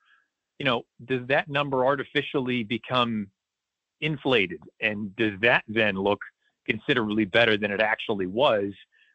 you 0.59 0.65
know, 0.65 0.83
does 1.05 1.25
that 1.27 1.49
number 1.49 1.85
artificially 1.85 2.63
become 2.63 3.27
inflated? 4.01 4.61
And 4.81 5.15
does 5.15 5.39
that 5.41 5.63
then 5.67 5.95
look 5.95 6.19
considerably 6.65 7.25
better 7.25 7.57
than 7.57 7.71
it 7.71 7.81
actually 7.81 8.27
was? 8.27 8.73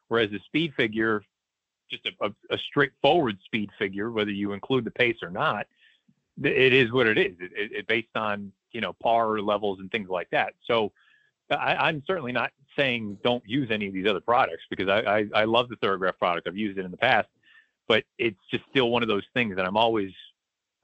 Whereas 0.08 0.32
a 0.32 0.38
speed 0.40 0.74
figure, 0.76 1.22
just 1.90 2.06
a, 2.06 2.26
a, 2.26 2.30
a 2.50 2.58
straightforward 2.58 3.38
speed 3.44 3.70
figure, 3.78 4.10
whether 4.10 4.30
you 4.30 4.52
include 4.52 4.84
the 4.84 4.90
pace 4.90 5.18
or 5.22 5.30
not, 5.30 5.66
it 6.42 6.72
is 6.72 6.92
what 6.92 7.06
it 7.06 7.18
is. 7.18 7.34
It, 7.40 7.52
it, 7.54 7.72
it 7.72 7.86
based 7.86 8.16
on 8.16 8.52
you 8.72 8.80
know 8.80 8.94
par 8.94 9.40
levels 9.40 9.80
and 9.80 9.90
things 9.90 10.08
like 10.08 10.30
that. 10.30 10.54
So 10.66 10.92
I, 11.60 11.88
am 11.88 12.02
certainly 12.06 12.32
not 12.32 12.50
saying 12.76 13.18
don't 13.22 13.42
use 13.46 13.70
any 13.70 13.86
of 13.88 13.94
these 13.94 14.06
other 14.06 14.20
products 14.20 14.62
because 14.70 14.88
I, 14.88 15.00
I, 15.00 15.24
I 15.34 15.44
love 15.44 15.68
the 15.68 15.76
Thorograph 15.76 16.18
product. 16.18 16.48
I've 16.48 16.56
used 16.56 16.78
it 16.78 16.84
in 16.84 16.90
the 16.90 16.96
past, 16.96 17.28
but 17.88 18.04
it's 18.18 18.38
just 18.50 18.64
still 18.70 18.90
one 18.90 19.02
of 19.02 19.08
those 19.08 19.24
things 19.34 19.56
that 19.56 19.66
I'm 19.66 19.76
always 19.76 20.10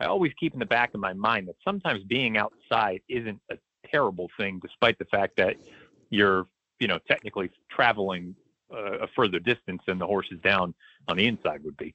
I 0.00 0.06
always 0.06 0.32
keep 0.38 0.52
in 0.52 0.60
the 0.60 0.66
back 0.66 0.94
of 0.94 1.00
my 1.00 1.12
mind 1.12 1.48
that 1.48 1.56
sometimes 1.64 2.04
being 2.04 2.36
outside 2.36 3.00
isn't 3.08 3.40
a 3.50 3.56
terrible 3.90 4.28
thing, 4.38 4.60
despite 4.62 4.96
the 4.98 5.06
fact 5.06 5.36
that 5.36 5.56
you're 6.10 6.46
you 6.78 6.86
know 6.86 6.98
technically 7.08 7.50
traveling 7.70 8.34
uh, 8.72 8.98
a 8.98 9.08
further 9.16 9.38
distance 9.38 9.82
than 9.86 9.98
the 9.98 10.06
horses 10.06 10.38
down 10.42 10.74
on 11.08 11.16
the 11.16 11.26
inside 11.26 11.64
would 11.64 11.76
be. 11.76 11.94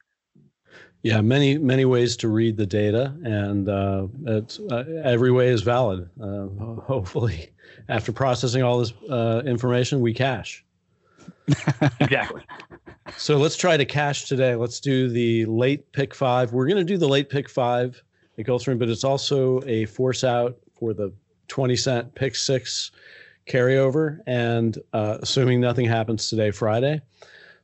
Yeah, 1.03 1.19
many 1.19 1.57
many 1.57 1.83
ways 1.83 2.15
to 2.17 2.29
read 2.29 2.55
the 2.55 2.65
data, 2.65 3.13
and 3.25 3.67
uh, 3.67 4.07
it's 4.25 4.59
uh, 4.59 5.01
every 5.03 5.31
way 5.31 5.49
is 5.49 5.61
valid. 5.61 6.09
Uh, 6.21 6.47
hopefully, 6.81 7.49
after 7.89 8.13
processing 8.13 8.63
all 8.63 8.79
this 8.79 8.93
uh, 9.09 9.41
information, 9.45 9.99
we 9.99 10.13
cash. 10.13 10.63
exactly. 11.99 12.41
So 13.17 13.35
let's 13.35 13.57
try 13.57 13.75
to 13.75 13.83
cash 13.83 14.25
today. 14.29 14.55
Let's 14.55 14.79
do 14.79 15.09
the 15.09 15.45
late 15.45 15.91
pick 15.91 16.15
five. 16.15 16.53
We're 16.53 16.67
going 16.67 16.77
to 16.77 16.85
do 16.85 16.97
the 16.97 17.09
late 17.09 17.29
pick 17.29 17.49
five 17.49 18.01
at 18.37 18.45
Gulfstream, 18.45 18.79
but 18.79 18.87
it's 18.87 19.03
also 19.03 19.61
a 19.65 19.83
force 19.85 20.23
out 20.23 20.57
for 20.79 20.93
the 20.93 21.11
twenty 21.49 21.75
cent 21.75 22.15
pick 22.15 22.33
six 22.33 22.91
carryover. 23.45 24.19
And 24.25 24.77
uh, 24.93 25.17
assuming 25.21 25.59
nothing 25.59 25.85
happens 25.85 26.29
today, 26.29 26.51
Friday 26.51 27.01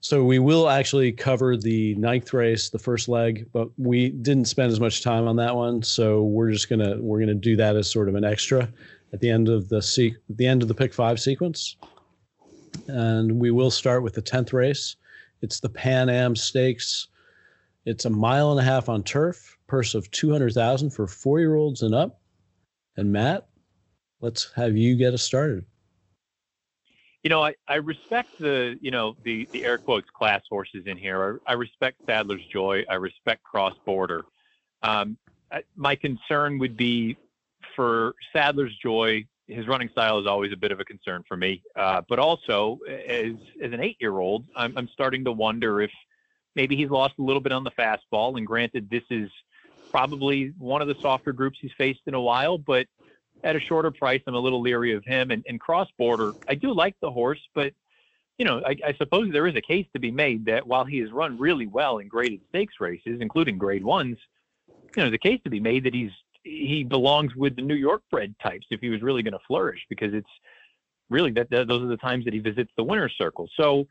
so 0.02 0.24
we 0.24 0.40
will 0.40 0.70
actually 0.70 1.12
cover 1.12 1.58
the 1.58 1.94
ninth 1.96 2.34
race, 2.34 2.70
the 2.70 2.80
first 2.80 3.10
leg, 3.10 3.48
but 3.52 3.70
we 3.78 4.10
didn't 4.10 4.46
spend 4.46 4.72
as 4.72 4.80
much 4.80 5.04
time 5.04 5.28
on 5.28 5.36
that 5.38 5.56
one. 5.56 5.84
So 5.84 6.24
we're 6.24 6.52
just 6.52 6.70
gonna 6.70 6.98
we're 7.00 7.20
gonna 7.20 7.34
do 7.34 7.58
that 7.58 7.76
as 7.76 7.92
sort 7.92 8.08
of 8.08 8.16
an 8.16 8.24
extra 8.24 8.70
at 9.12 9.20
the 9.20 9.30
end 9.30 9.50
of 9.50 9.68
the 9.68 9.82
se- 9.82 10.16
the 10.30 10.48
end 10.48 10.62
of 10.62 10.70
the 10.70 10.74
pick 10.74 10.94
five 10.94 11.20
sequence. 11.20 11.76
And 12.88 13.40
we 13.40 13.52
will 13.52 13.72
start 13.72 14.04
with 14.04 14.14
the 14.14 14.22
tenth 14.22 14.54
race. 14.54 14.96
It's 15.42 15.60
the 15.60 15.70
Pan 15.70 16.10
Am 16.10 16.36
Stakes. 16.36 17.08
It's 17.86 18.06
a 18.06 18.10
mile 18.10 18.52
and 18.52 18.60
a 18.60 18.64
half 18.64 18.88
on 18.88 19.04
turf, 19.04 19.58
purse 19.68 19.96
of 19.96 20.10
two 20.12 20.32
hundred 20.32 20.54
thousand 20.54 20.92
for 20.92 21.08
four 21.08 21.40
year 21.40 21.56
olds 21.56 21.82
and 21.82 21.94
up. 21.94 22.22
And 22.96 23.12
Matt, 23.12 23.50
let's 24.22 24.50
have 24.56 24.78
you 24.78 24.96
get 24.96 25.14
us 25.14 25.24
started 25.24 25.66
you 27.30 27.36
know, 27.36 27.44
I, 27.44 27.54
I 27.68 27.76
respect 27.76 28.40
the, 28.40 28.76
you 28.82 28.90
know, 28.90 29.16
the, 29.24 29.48
the 29.52 29.64
air 29.64 29.78
quotes 29.78 30.10
class 30.10 30.42
horses 30.50 30.88
in 30.88 30.98
here. 30.98 31.40
I, 31.46 31.52
I 31.52 31.54
respect 31.54 32.02
Sadler's 32.08 32.44
Joy. 32.52 32.84
I 32.90 32.96
respect 32.96 33.44
Cross 33.44 33.76
Border. 33.86 34.26
Um, 34.82 35.16
I, 35.52 35.62
my 35.76 35.96
concern 35.96 36.58
would 36.58 36.76
be 36.76 37.18
for 37.76 38.16
Sadler's 38.34 38.76
Joy. 38.82 39.28
His 39.46 39.68
running 39.68 39.90
style 39.90 40.18
is 40.20 40.26
always 40.26 40.52
a 40.52 40.58
bit 40.58 40.72
of 40.72 40.80
a 40.80 40.86
concern 40.86 41.24
for 41.28 41.38
me. 41.38 41.62
Uh, 41.76 42.02
but 42.10 42.18
also, 42.18 42.80
as 42.90 43.34
as 43.64 43.74
an 43.74 43.80
eight 43.80 43.98
year 44.00 44.18
old, 44.18 44.46
I'm, 44.56 44.76
I'm 44.76 44.88
starting 44.88 45.24
to 45.26 45.32
wonder 45.32 45.82
if 45.82 45.92
maybe 46.56 46.76
he's 46.76 46.90
lost 46.90 47.14
a 47.20 47.22
little 47.22 47.42
bit 47.42 47.52
on 47.52 47.64
the 47.64 47.72
fastball. 47.72 48.38
And 48.38 48.48
granted, 48.48 48.90
this 48.90 49.04
is 49.12 49.30
probably 49.92 50.52
one 50.58 50.82
of 50.82 50.88
the 50.88 50.96
softer 51.00 51.34
groups 51.34 51.60
he's 51.62 51.74
faced 51.78 52.02
in 52.08 52.16
a 52.16 52.22
while, 52.22 52.58
but 52.58 52.88
at 53.44 53.56
a 53.56 53.60
shorter 53.60 53.92
price, 53.92 54.22
I'm 54.28 54.36
a 54.36 54.40
little 54.40 54.62
leery 54.62 54.94
of 54.94 55.04
him. 55.06 55.32
And, 55.32 55.44
and 55.48 55.60
cross 55.60 55.88
border, 55.98 56.34
I 56.48 56.56
do 56.56 56.74
like 56.74 56.96
the 57.02 57.12
horse, 57.12 57.42
but 57.54 57.74
you 58.38 58.46
know, 58.46 58.62
I, 58.66 58.76
I, 58.86 58.94
suppose 58.94 59.34
there 59.34 59.48
is 59.48 59.56
a 59.58 59.62
case 59.62 59.86
to 59.92 60.00
be 60.00 60.12
made 60.12 60.46
that 60.46 60.66
while 60.66 60.86
he 60.86 61.00
has 61.00 61.12
run 61.12 61.38
really 61.38 61.68
well 61.68 61.98
in 61.98 62.08
graded 62.08 62.40
stakes 62.48 62.76
races, 62.80 63.20
including 63.20 63.58
grade 63.58 63.84
ones, 63.84 64.18
you 64.96 65.04
know, 65.04 65.14
a 65.14 65.18
case 65.18 65.42
to 65.44 65.50
be 65.50 65.60
made 65.60 65.84
that 65.84 65.94
he's 65.94 66.12
he 66.44 66.86
belongs 66.86 67.36
with 67.36 67.58
the 67.58 67.62
New 67.62 67.76
York 67.76 68.02
bred 68.10 68.34
types 68.42 68.66
if 68.72 68.80
he 68.80 68.88
was 68.88 69.02
really 69.02 69.22
going 69.24 69.34
to 69.34 69.40
flourish, 69.46 69.86
because 69.90 70.14
it's 70.14 70.30
really 71.10 71.32
that, 71.32 71.50
that 71.50 71.68
those 71.68 71.84
are 71.84 71.88
the 71.88 71.98
times 71.98 72.24
that 72.26 72.34
he 72.34 72.40
visits 72.40 72.72
the 72.78 72.84
winner's 72.84 73.14
circle. 73.18 73.50
So 73.58 73.88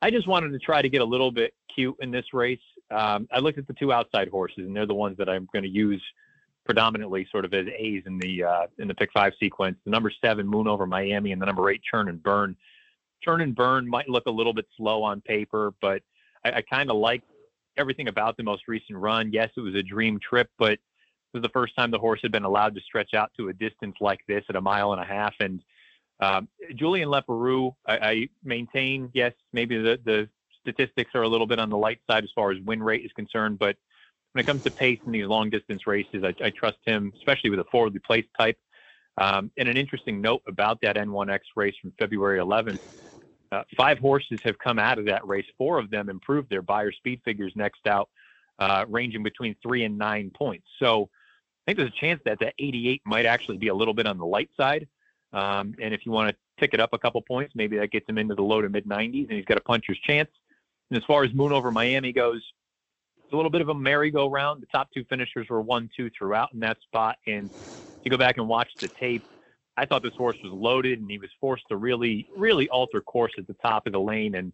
I 0.00 0.10
just 0.10 0.28
wanted 0.28 0.52
to 0.52 0.60
try 0.60 0.80
to 0.80 0.88
get 0.88 1.00
a 1.00 1.04
little 1.04 1.32
bit 1.32 1.54
cute 1.74 1.96
in 2.00 2.12
this 2.12 2.32
race. 2.32 2.60
Um, 2.90 3.26
I 3.32 3.40
looked 3.40 3.58
at 3.58 3.66
the 3.66 3.74
two 3.74 3.92
outside 3.92 4.28
horses, 4.28 4.66
and 4.66 4.76
they're 4.76 4.86
the 4.86 4.94
ones 4.94 5.16
that 5.18 5.28
I'm 5.28 5.48
going 5.52 5.64
to 5.64 5.68
use 5.68 6.02
predominantly 6.68 7.26
sort 7.32 7.46
of 7.46 7.54
as 7.54 7.66
A's 7.66 8.02
in 8.04 8.18
the 8.18 8.44
uh, 8.44 8.66
in 8.78 8.88
the 8.88 8.94
pick 8.94 9.10
five 9.12 9.32
sequence. 9.40 9.78
The 9.86 9.90
number 9.90 10.12
seven 10.22 10.46
Moon 10.46 10.68
over 10.68 10.86
Miami 10.86 11.32
and 11.32 11.40
the 11.40 11.46
number 11.46 11.70
eight 11.70 11.80
Churn 11.82 12.10
and 12.10 12.22
Burn. 12.22 12.54
Churn 13.24 13.40
and 13.40 13.56
Burn 13.56 13.88
might 13.88 14.08
look 14.08 14.26
a 14.26 14.30
little 14.30 14.52
bit 14.52 14.66
slow 14.76 15.02
on 15.02 15.22
paper, 15.22 15.72
but 15.80 16.02
I, 16.44 16.52
I 16.52 16.62
kind 16.62 16.90
of 16.90 16.98
like 16.98 17.22
everything 17.78 18.08
about 18.08 18.36
the 18.36 18.42
most 18.42 18.68
recent 18.68 18.98
run. 18.98 19.32
Yes, 19.32 19.48
it 19.56 19.60
was 19.60 19.74
a 19.74 19.82
dream 19.82 20.20
trip, 20.20 20.50
but 20.58 20.72
it 20.72 20.80
was 21.32 21.42
the 21.42 21.48
first 21.48 21.74
time 21.74 21.90
the 21.90 21.98
horse 21.98 22.20
had 22.22 22.32
been 22.32 22.44
allowed 22.44 22.74
to 22.74 22.82
stretch 22.82 23.14
out 23.14 23.30
to 23.38 23.48
a 23.48 23.52
distance 23.54 23.96
like 24.02 24.20
this 24.28 24.44
at 24.50 24.56
a 24.56 24.60
mile 24.60 24.92
and 24.92 25.00
a 25.00 25.06
half. 25.06 25.34
And 25.40 25.62
um, 26.20 26.48
Julien 26.74 27.08
Leparoux, 27.08 27.74
I, 27.86 27.96
I 27.96 28.28
maintain, 28.44 29.10
yes, 29.14 29.32
maybe 29.54 29.78
the, 29.78 29.98
the 30.04 30.28
statistics 30.60 31.12
are 31.14 31.22
a 31.22 31.28
little 31.28 31.46
bit 31.46 31.58
on 31.58 31.70
the 31.70 31.78
light 31.78 32.00
side 32.10 32.24
as 32.24 32.30
far 32.34 32.50
as 32.50 32.58
win 32.64 32.82
rate 32.82 33.06
is 33.06 33.12
concerned, 33.12 33.58
but 33.58 33.76
when 34.38 34.44
it 34.44 34.46
comes 34.46 34.62
to 34.62 34.70
pace 34.70 35.00
in 35.04 35.10
these 35.10 35.26
long 35.26 35.50
distance 35.50 35.84
races, 35.84 36.22
I, 36.22 36.32
I 36.44 36.50
trust 36.50 36.76
him, 36.86 37.12
especially 37.16 37.50
with 37.50 37.58
a 37.58 37.64
forwardly 37.72 37.98
placed 37.98 38.28
type. 38.38 38.56
Um, 39.20 39.50
and 39.58 39.68
an 39.68 39.76
interesting 39.76 40.20
note 40.20 40.42
about 40.46 40.80
that 40.82 40.94
N1X 40.94 41.40
race 41.56 41.74
from 41.82 41.92
February 41.98 42.38
11th 42.38 42.78
uh, 43.50 43.64
five 43.76 43.98
horses 43.98 44.38
have 44.44 44.56
come 44.60 44.78
out 44.78 45.00
of 45.00 45.06
that 45.06 45.26
race. 45.26 45.44
Four 45.56 45.80
of 45.80 45.90
them 45.90 46.08
improved 46.08 46.50
their 46.50 46.62
Beyer 46.62 46.92
speed 46.92 47.20
figures 47.24 47.52
next 47.56 47.88
out, 47.88 48.10
uh, 48.60 48.84
ranging 48.88 49.24
between 49.24 49.56
three 49.60 49.82
and 49.82 49.98
nine 49.98 50.30
points. 50.32 50.68
So 50.78 51.08
I 51.66 51.72
think 51.72 51.78
there's 51.78 51.90
a 51.90 52.00
chance 52.00 52.20
that 52.24 52.38
that 52.38 52.54
88 52.60 53.02
might 53.06 53.26
actually 53.26 53.56
be 53.56 53.68
a 53.68 53.74
little 53.74 53.94
bit 53.94 54.06
on 54.06 54.18
the 54.18 54.26
light 54.26 54.50
side. 54.56 54.86
Um, 55.32 55.74
and 55.82 55.92
if 55.92 56.06
you 56.06 56.12
want 56.12 56.30
to 56.30 56.36
tick 56.60 56.74
it 56.74 56.80
up 56.80 56.90
a 56.92 56.98
couple 56.98 57.20
points, 57.22 57.54
maybe 57.56 57.76
that 57.78 57.90
gets 57.90 58.08
him 58.08 58.18
into 58.18 58.36
the 58.36 58.42
low 58.42 58.62
to 58.62 58.68
mid 58.68 58.86
90s, 58.86 59.24
and 59.24 59.32
he's 59.32 59.46
got 59.46 59.58
a 59.58 59.62
puncher's 59.62 59.98
chance. 60.06 60.30
And 60.90 60.96
as 60.96 61.04
far 61.06 61.24
as 61.24 61.34
Moon 61.34 61.50
over 61.50 61.72
Miami 61.72 62.12
goes, 62.12 62.40
a 63.32 63.36
little 63.36 63.50
bit 63.50 63.60
of 63.60 63.68
a 63.68 63.74
merry-go-round. 63.74 64.62
The 64.62 64.66
top 64.66 64.88
two 64.92 65.04
finishers 65.04 65.48
were 65.48 65.60
one, 65.60 65.88
two 65.96 66.10
throughout 66.16 66.52
in 66.52 66.60
that 66.60 66.78
spot. 66.82 67.16
And 67.26 67.50
if 67.50 68.04
you 68.04 68.10
go 68.10 68.16
back 68.16 68.38
and 68.38 68.48
watch 68.48 68.68
the 68.80 68.88
tape, 68.88 69.24
I 69.76 69.86
thought 69.86 70.02
this 70.02 70.14
horse 70.14 70.36
was 70.42 70.52
loaded, 70.52 71.00
and 71.00 71.10
he 71.10 71.18
was 71.18 71.30
forced 71.40 71.64
to 71.68 71.76
really, 71.76 72.28
really 72.36 72.68
alter 72.68 73.00
course 73.00 73.32
at 73.38 73.46
the 73.46 73.54
top 73.54 73.86
of 73.86 73.92
the 73.92 74.00
lane. 74.00 74.34
And 74.34 74.52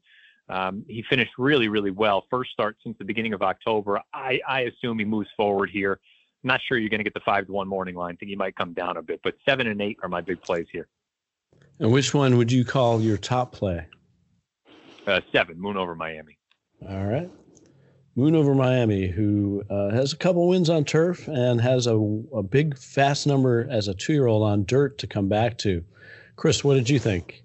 um, 0.49 0.85
he 0.89 1.03
finished 1.09 1.33
really, 1.39 1.69
really 1.69 1.91
well. 1.91 2.27
First 2.29 2.51
start 2.51 2.77
since 2.83 2.97
the 2.99 3.05
beginning 3.05 3.33
of 3.33 3.43
October. 3.43 4.01
I, 4.13 4.41
I 4.47 4.61
assume 4.63 4.99
he 4.99 5.05
moves 5.05 5.29
forward 5.37 5.71
here. 5.71 5.99
I'm 6.43 6.49
not 6.49 6.61
sure 6.69 6.77
you're 6.77 6.91
going 6.91 6.99
to 6.99 7.05
get 7.05 7.15
the 7.15 7.21
five 7.21 7.47
to 7.47 7.53
one 7.53 7.67
morning 7.69 7.95
line. 7.95 8.15
I 8.15 8.17
think 8.17 8.29
he 8.29 8.37
might 8.37 8.55
come 8.55 8.75
down 8.75 8.99
a 8.99 9.03
bit, 9.03 9.21
but 9.25 9.35
seven 9.47 9.67
and 9.67 9.81
eight 9.81 9.97
are 10.03 10.11
my 10.11 10.21
big 10.21 10.43
plays 10.43 10.67
here. 10.71 10.89
And 11.81 11.91
which 11.91 12.13
one 12.13 12.37
would 12.37 12.53
you 12.53 12.65
call 12.65 13.01
your 13.01 13.17
top 13.17 13.53
play? 13.53 13.87
Uh, 15.07 15.21
seven, 15.33 15.59
Moon 15.59 15.79
over 15.79 15.95
Miami. 15.95 16.37
All 16.87 17.05
right. 17.05 17.31
Moon 18.17 18.37
over 18.37 18.55
Miami, 18.55 19.09
who 19.09 19.65
uh, 19.69 19.91
has 19.91 20.13
a 20.13 20.17
couple 20.17 20.47
wins 20.47 20.71
on 20.71 20.85
turf 20.85 21.27
and 21.27 21.61
has 21.61 21.87
a, 21.89 21.97
a 22.33 22.43
big, 22.43 22.79
fast 22.79 23.27
number 23.27 23.67
as 23.69 23.89
a 23.89 23.95
two 23.95 24.13
year 24.13 24.27
old 24.27 24.45
on 24.45 24.65
dirt 24.65 24.99
to 24.99 25.07
come 25.07 25.29
back 25.29 25.59
to. 25.59 25.85
Chris, 26.37 26.63
what 26.63 26.75
did 26.75 26.89
you 26.89 26.99
think? 26.99 27.43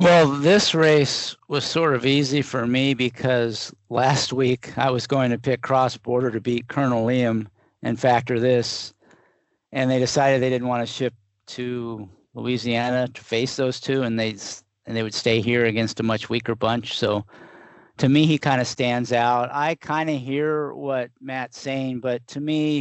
Well, 0.00 0.28
this 0.28 0.74
race 0.74 1.36
was 1.48 1.64
sort 1.64 1.94
of 1.94 2.04
easy 2.04 2.42
for 2.42 2.66
me 2.66 2.94
because 2.94 3.72
last 3.90 4.32
week 4.32 4.76
I 4.76 4.90
was 4.90 5.06
going 5.06 5.30
to 5.30 5.38
pick 5.38 5.62
cross 5.62 5.96
border 5.96 6.30
to 6.32 6.40
beat 6.40 6.68
Colonel 6.68 7.06
Liam 7.06 7.46
and 7.82 7.98
factor 7.98 8.40
this, 8.40 8.92
and 9.72 9.88
they 9.88 10.00
decided 10.00 10.42
they 10.42 10.50
didn't 10.50 10.68
want 10.68 10.86
to 10.86 10.92
ship 10.92 11.14
to 11.46 12.08
Louisiana 12.34 13.08
to 13.08 13.22
face 13.22 13.54
those 13.56 13.80
two, 13.80 14.02
and 14.02 14.18
they 14.18 14.36
and 14.86 14.96
they 14.96 15.02
would 15.02 15.14
stay 15.14 15.40
here 15.40 15.64
against 15.64 16.00
a 16.00 16.02
much 16.02 16.28
weaker 16.28 16.54
bunch. 16.54 16.98
So 16.98 17.24
to 17.98 18.08
me, 18.08 18.26
he 18.26 18.38
kind 18.38 18.60
of 18.60 18.66
stands 18.66 19.12
out. 19.12 19.50
I 19.52 19.76
kind 19.76 20.10
of 20.10 20.20
hear 20.20 20.72
what 20.72 21.10
Matt's 21.20 21.58
saying, 21.58 22.00
but 22.00 22.26
to 22.28 22.40
me, 22.40 22.78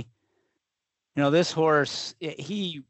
you 1.15 1.21
know, 1.21 1.29
this 1.29 1.51
horse, 1.51 2.15
he 2.19 2.81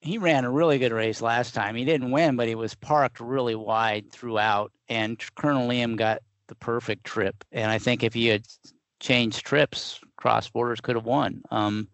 he 0.00 0.18
ran 0.18 0.44
a 0.44 0.50
really 0.50 0.78
good 0.78 0.92
race 0.92 1.22
last 1.22 1.54
time. 1.54 1.74
He 1.74 1.84
didn't 1.86 2.10
win, 2.10 2.36
but 2.36 2.46
he 2.46 2.54
was 2.54 2.74
parked 2.74 3.20
really 3.20 3.54
wide 3.54 4.10
throughout, 4.10 4.72
and 4.88 5.22
Colonel 5.34 5.68
Liam 5.68 5.96
got 5.96 6.20
the 6.48 6.54
perfect 6.56 7.04
trip. 7.04 7.42
And 7.52 7.70
I 7.70 7.78
think 7.78 8.02
if 8.02 8.12
he 8.12 8.26
had 8.26 8.46
changed 9.00 9.46
trips, 9.46 10.00
cross 10.16 10.48
borders 10.50 10.80
could 10.80 10.96
have 10.96 11.06
won. 11.06 11.42
Um, 11.50 11.88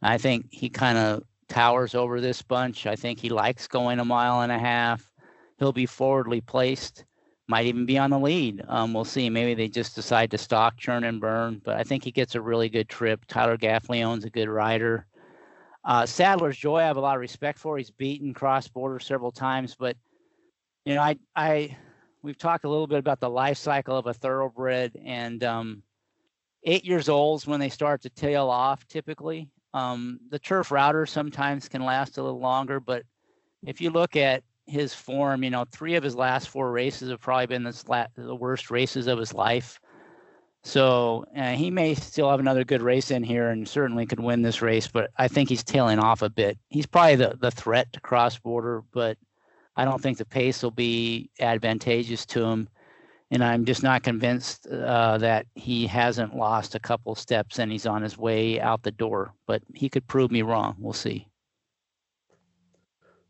I 0.00 0.16
think 0.16 0.46
he 0.50 0.70
kind 0.70 0.96
of 0.96 1.22
towers 1.48 1.94
over 1.94 2.20
this 2.20 2.40
bunch. 2.40 2.86
I 2.86 2.96
think 2.96 3.18
he 3.18 3.28
likes 3.28 3.66
going 3.66 3.98
a 3.98 4.04
mile 4.04 4.40
and 4.40 4.52
a 4.52 4.58
half. 4.58 5.10
He'll 5.58 5.72
be 5.72 5.86
forwardly 5.86 6.40
placed 6.40 7.04
might 7.46 7.66
even 7.66 7.86
be 7.86 7.98
on 7.98 8.10
the 8.10 8.18
lead. 8.18 8.62
Um, 8.68 8.94
we'll 8.94 9.04
see. 9.04 9.28
Maybe 9.28 9.54
they 9.54 9.68
just 9.68 9.94
decide 9.94 10.30
to 10.30 10.38
stock, 10.38 10.76
churn, 10.76 11.04
and 11.04 11.20
burn. 11.20 11.60
But 11.64 11.76
I 11.76 11.82
think 11.82 12.04
he 12.04 12.10
gets 12.10 12.34
a 12.34 12.40
really 12.40 12.68
good 12.68 12.88
trip. 12.88 13.24
Tyler 13.26 13.58
Gaffalione's 13.58 14.24
a 14.24 14.30
good 14.30 14.48
rider. 14.48 15.06
Uh, 15.84 16.06
Sadler's 16.06 16.56
Joy, 16.56 16.78
I 16.78 16.84
have 16.84 16.96
a 16.96 17.00
lot 17.00 17.16
of 17.16 17.20
respect 17.20 17.58
for. 17.58 17.76
He's 17.76 17.90
beaten 17.90 18.32
cross 18.32 18.66
border 18.68 18.98
several 18.98 19.30
times, 19.30 19.76
but 19.78 19.96
you 20.86 20.94
know, 20.94 21.02
I, 21.02 21.18
I, 21.36 21.76
we've 22.22 22.38
talked 22.38 22.64
a 22.64 22.68
little 22.68 22.86
bit 22.86 22.98
about 22.98 23.20
the 23.20 23.28
life 23.28 23.58
cycle 23.58 23.96
of 23.96 24.06
a 24.06 24.14
thoroughbred, 24.14 24.92
and 25.04 25.44
um, 25.44 25.82
eight 26.64 26.84
years 26.84 27.10
old 27.10 27.46
when 27.46 27.60
they 27.60 27.68
start 27.68 28.00
to 28.02 28.10
tail 28.10 28.48
off. 28.48 28.86
Typically, 28.88 29.50
um, 29.74 30.20
the 30.30 30.38
turf 30.38 30.70
router 30.70 31.04
sometimes 31.04 31.68
can 31.68 31.84
last 31.84 32.16
a 32.16 32.22
little 32.22 32.40
longer, 32.40 32.80
but 32.80 33.02
if 33.66 33.80
you 33.80 33.90
look 33.90 34.16
at 34.16 34.42
his 34.66 34.94
form. 34.94 35.42
You 35.42 35.50
know, 35.50 35.64
three 35.70 35.94
of 35.94 36.02
his 36.02 36.14
last 36.14 36.48
four 36.48 36.70
races 36.70 37.10
have 37.10 37.20
probably 37.20 37.46
been 37.46 37.64
the, 37.64 38.34
worst 38.34 38.70
races 38.70 39.06
of 39.06 39.18
his 39.18 39.34
life. 39.34 39.80
So 40.62 41.26
uh, 41.36 41.52
he 41.52 41.70
may 41.70 41.94
still 41.94 42.30
have 42.30 42.40
another 42.40 42.64
good 42.64 42.80
race 42.80 43.10
in 43.10 43.22
here 43.22 43.50
and 43.50 43.68
certainly 43.68 44.06
could 44.06 44.20
win 44.20 44.40
this 44.40 44.62
race, 44.62 44.88
but 44.88 45.10
I 45.18 45.28
think 45.28 45.50
he's 45.50 45.62
tailing 45.62 45.98
off 45.98 46.22
a 46.22 46.30
bit. 46.30 46.58
He's 46.70 46.86
probably 46.86 47.16
the, 47.16 47.36
the 47.38 47.50
threat 47.50 47.92
to 47.92 48.00
cross 48.00 48.38
border, 48.38 48.82
but 48.92 49.18
I 49.76 49.84
don't 49.84 50.00
think 50.00 50.16
the 50.16 50.24
pace 50.24 50.62
will 50.62 50.70
be 50.70 51.30
advantageous 51.38 52.24
to 52.26 52.44
him. 52.44 52.68
And 53.30 53.44
I'm 53.44 53.64
just 53.64 53.82
not 53.82 54.04
convinced 54.04 54.66
uh, 54.66 55.18
that 55.18 55.46
he 55.54 55.86
hasn't 55.86 56.36
lost 56.36 56.74
a 56.74 56.80
couple 56.80 57.14
steps 57.14 57.58
and 57.58 57.70
he's 57.70 57.86
on 57.86 58.00
his 58.02 58.16
way 58.16 58.60
out 58.60 58.82
the 58.82 58.92
door. 58.92 59.34
But 59.46 59.62
he 59.74 59.88
could 59.88 60.06
prove 60.06 60.30
me 60.30 60.42
wrong. 60.42 60.76
We'll 60.78 60.92
see. 60.92 61.26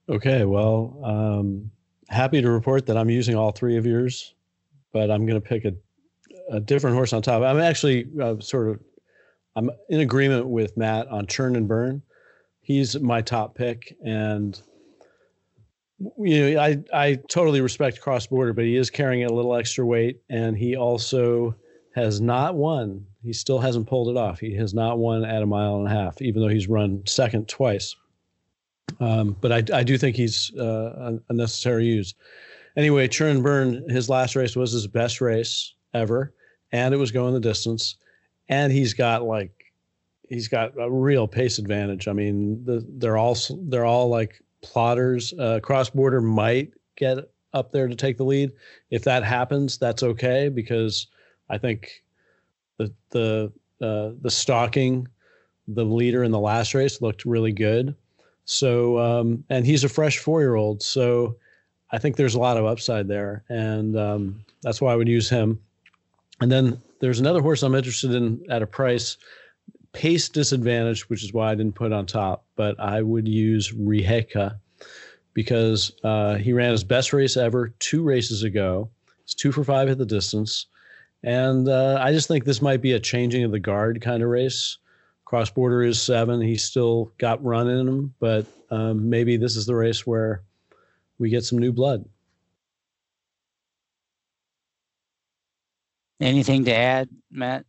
Okay, 0.08 0.44
well, 0.44 1.00
um, 1.02 1.70
happy 2.08 2.42
to 2.42 2.50
report 2.50 2.86
that 2.86 2.96
I'm 2.96 3.08
using 3.08 3.36
all 3.36 3.52
three 3.52 3.76
of 3.76 3.86
yours, 3.86 4.34
but 4.92 5.10
I'm 5.10 5.24
going 5.24 5.40
to 5.40 5.46
pick 5.46 5.64
a, 5.64 5.74
a 6.50 6.60
different 6.60 6.94
horse 6.94 7.12
on 7.14 7.22
top. 7.22 7.42
I'm 7.42 7.58
actually 7.58 8.06
uh, 8.20 8.38
sort 8.40 8.68
of 8.68 8.80
I'm 9.56 9.70
in 9.88 10.00
agreement 10.00 10.46
with 10.46 10.76
Matt 10.76 11.08
on 11.08 11.26
Churn 11.26 11.56
and 11.56 11.66
Burn. 11.66 12.02
He's 12.60 12.98
my 13.00 13.22
top 13.22 13.54
pick, 13.54 13.96
and 14.04 14.60
you 16.18 16.50
know 16.54 16.60
I 16.60 16.82
I 16.92 17.14
totally 17.28 17.60
respect 17.60 18.00
cross 18.00 18.26
border, 18.26 18.52
but 18.52 18.64
he 18.64 18.76
is 18.76 18.90
carrying 18.90 19.24
a 19.24 19.32
little 19.32 19.54
extra 19.54 19.86
weight, 19.86 20.20
and 20.28 20.56
he 20.56 20.76
also 20.76 21.54
has 21.94 22.20
not 22.20 22.56
won. 22.56 23.06
He 23.22 23.32
still 23.32 23.60
hasn't 23.60 23.86
pulled 23.86 24.08
it 24.08 24.18
off. 24.18 24.40
He 24.40 24.54
has 24.56 24.74
not 24.74 24.98
won 24.98 25.24
at 25.24 25.42
a 25.42 25.46
mile 25.46 25.76
and 25.76 25.86
a 25.86 25.90
half, 25.90 26.20
even 26.20 26.42
though 26.42 26.48
he's 26.48 26.68
run 26.68 27.06
second 27.06 27.48
twice. 27.48 27.94
Um, 29.01 29.37
but 29.40 29.53
I, 29.53 29.79
I 29.79 29.83
do 29.83 29.99
think 29.99 30.16
he's 30.16 30.55
uh, 30.57 31.18
a 31.29 31.33
necessary 31.33 31.87
use. 31.87 32.14
Anyway, 32.77 33.09
Churn 33.09 33.42
Burn, 33.42 33.88
his 33.88 34.09
last 34.09 34.37
race 34.37 34.57
was 34.57 34.73
his 34.73 34.87
best 34.87 35.20
race 35.20 35.75
ever, 35.92 36.35
and 36.73 36.92
it 36.92 36.97
was 36.97 37.12
going 37.12 37.35
the 37.35 37.40
distance. 37.40 37.97
And 38.49 38.73
he's 38.73 38.94
got 38.94 39.23
like, 39.23 39.73
he's 40.29 40.49
got 40.49 40.73
a 40.79 40.90
real 40.90 41.27
pace 41.27 41.59
advantage. 41.59 42.09
I 42.09 42.12
mean, 42.12 42.64
the, 42.64 42.85
they're 42.99 43.16
all 43.16 43.37
they're 43.68 43.85
all 43.85 44.09
like 44.09 44.40
plotters. 44.61 45.33
Uh, 45.38 45.61
cross 45.62 45.90
border 45.90 46.20
might 46.20 46.73
get 46.97 47.18
up 47.53 47.70
there 47.70 47.87
to 47.87 47.94
take 47.94 48.16
the 48.16 48.25
lead. 48.25 48.51
If 48.90 49.05
that 49.05 49.23
happens, 49.23 49.79
that's 49.79 50.03
okay 50.03 50.49
because 50.49 51.07
I 51.49 51.59
think 51.59 52.03
the 52.79 52.92
the 53.11 53.53
uh, 53.81 54.11
the 54.20 54.31
stalking 54.31 55.09
the 55.68 55.85
leader 55.85 56.25
in 56.25 56.31
the 56.31 56.38
last 56.40 56.75
race 56.75 57.01
looked 57.01 57.25
really 57.25 57.53
good. 57.53 57.94
So, 58.44 58.98
um, 58.98 59.44
and 59.48 59.64
he's 59.64 59.85
a 59.85 59.88
fresh 59.88 60.18
four 60.18 60.40
year 60.40 60.54
old. 60.54 60.83
So 60.83 61.37
I 61.90 61.98
think 61.98 62.16
there's 62.16 62.35
a 62.35 62.40
lot 62.40 62.57
of 62.57 62.66
upside 62.66 63.09
there. 63.09 63.44
And 63.48 63.96
um, 63.96 64.44
that's 64.62 64.80
why 64.80 64.92
I 64.92 64.96
would 64.96 65.09
use 65.09 65.30
him. 65.30 65.61
And 66.40 66.50
then 66.50 66.80
there's 67.00 67.20
another 67.20 67.40
horse 67.40 67.62
I'm 67.62 67.74
interested 67.74 68.12
in 68.14 68.44
at 68.50 68.62
a 68.62 68.66
price 68.66 69.16
pace 69.92 70.28
disadvantage, 70.28 71.09
which 71.09 71.22
is 71.22 71.33
why 71.33 71.52
I 71.52 71.54
didn't 71.54 71.76
put 71.76 71.92
on 71.92 72.04
top, 72.04 72.44
but 72.57 72.78
I 72.80 73.00
would 73.00 73.28
use 73.28 73.72
Riheka 73.72 74.59
because 75.33 75.92
uh, 76.02 76.35
he 76.35 76.52
ran 76.52 76.72
his 76.72 76.85
best 76.85 77.12
race 77.12 77.37
ever 77.37 77.72
two 77.78 78.02
races 78.02 78.42
ago. 78.42 78.90
It's 79.22 79.35
two 79.35 79.52
for 79.52 79.64
five 79.64 79.88
at 79.88 79.98
the 79.98 80.07
distance. 80.07 80.66
And 81.22 81.68
uh, 81.68 81.98
I 82.00 82.12
just 82.12 82.28
think 82.28 82.44
this 82.44 82.61
might 82.61 82.83
be 82.83 82.92
a 82.92 83.00
changing 83.00 83.44
of 83.44 83.50
the 83.50 83.59
guard 83.59 84.00
kind 84.02 84.22
of 84.22 84.28
race. 84.28 84.78
Cross 85.35 85.51
border 85.51 85.83
is 85.83 86.01
seven. 86.01 86.40
He's 86.40 86.62
still 86.62 87.11
got 87.18 87.44
run 87.44 87.68
in 87.68 87.88
him, 87.88 88.14
but 88.20 88.47
um, 88.70 89.11
maybe 89.11 89.37
this 89.37 89.57
is 89.57 89.66
the 89.66 89.75
race 89.75 90.07
where 90.07 90.42
we 91.18 91.29
get 91.29 91.42
some 91.42 91.59
new 91.59 91.73
blood. 91.73 92.05
Anything 96.20 96.66
to 96.66 96.73
add, 96.73 97.09
Matt? 97.33 97.66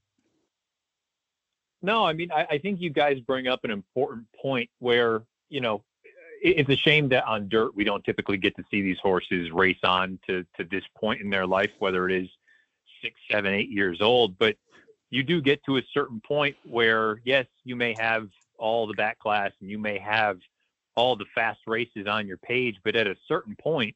No, 1.82 2.06
I 2.06 2.14
mean, 2.14 2.32
I, 2.32 2.46
I 2.52 2.58
think 2.60 2.82
you 2.82 2.92
guys 2.92 3.20
bring 3.20 3.48
up 3.48 3.64
an 3.64 3.72
important 3.72 4.28
point 4.40 4.70
where, 4.78 5.24
you 5.50 5.60
know, 5.60 5.84
it's 6.44 6.70
a 6.70 6.76
shame 6.76 7.10
that 7.10 7.26
on 7.26 7.50
dirt 7.50 7.76
we 7.76 7.84
don't 7.84 8.04
typically 8.04 8.38
get 8.38 8.56
to 8.58 8.64
see 8.70 8.84
these 8.84 9.00
horses 9.00 9.50
race 9.50 9.80
on 9.84 10.20
to, 10.28 10.46
to 10.58 10.66
this 10.66 10.84
point 10.96 11.20
in 11.20 11.32
their 11.32 11.48
life, 11.48 11.72
whether 11.80 12.08
it 12.08 12.16
is 12.16 12.30
six, 13.02 13.20
seven, 13.32 13.56
eight 13.56 13.72
years 13.72 14.02
old. 14.02 14.38
But 14.38 14.56
you 15.10 15.24
do 15.24 15.42
get 15.42 15.64
to 15.66 15.78
a 15.78 15.82
certain 15.94 16.22
point 16.26 16.56
where, 16.64 17.22
yes, 17.24 17.46
you 17.64 17.76
may 17.76 17.96
have 17.98 18.28
all 18.58 18.88
the 18.88 18.94
back 18.94 19.20
class 19.20 19.52
and 19.62 19.70
you 19.70 19.78
may 19.78 19.98
have 19.98 20.40
all 20.96 21.16
the 21.16 21.26
fast 21.36 21.60
races 21.68 22.08
on 22.08 22.28
your 22.28 22.38
page, 22.38 22.78
but 22.84 22.96
at 22.96 23.08
a 23.08 23.16
certain 23.28 23.56
point, 23.56 23.96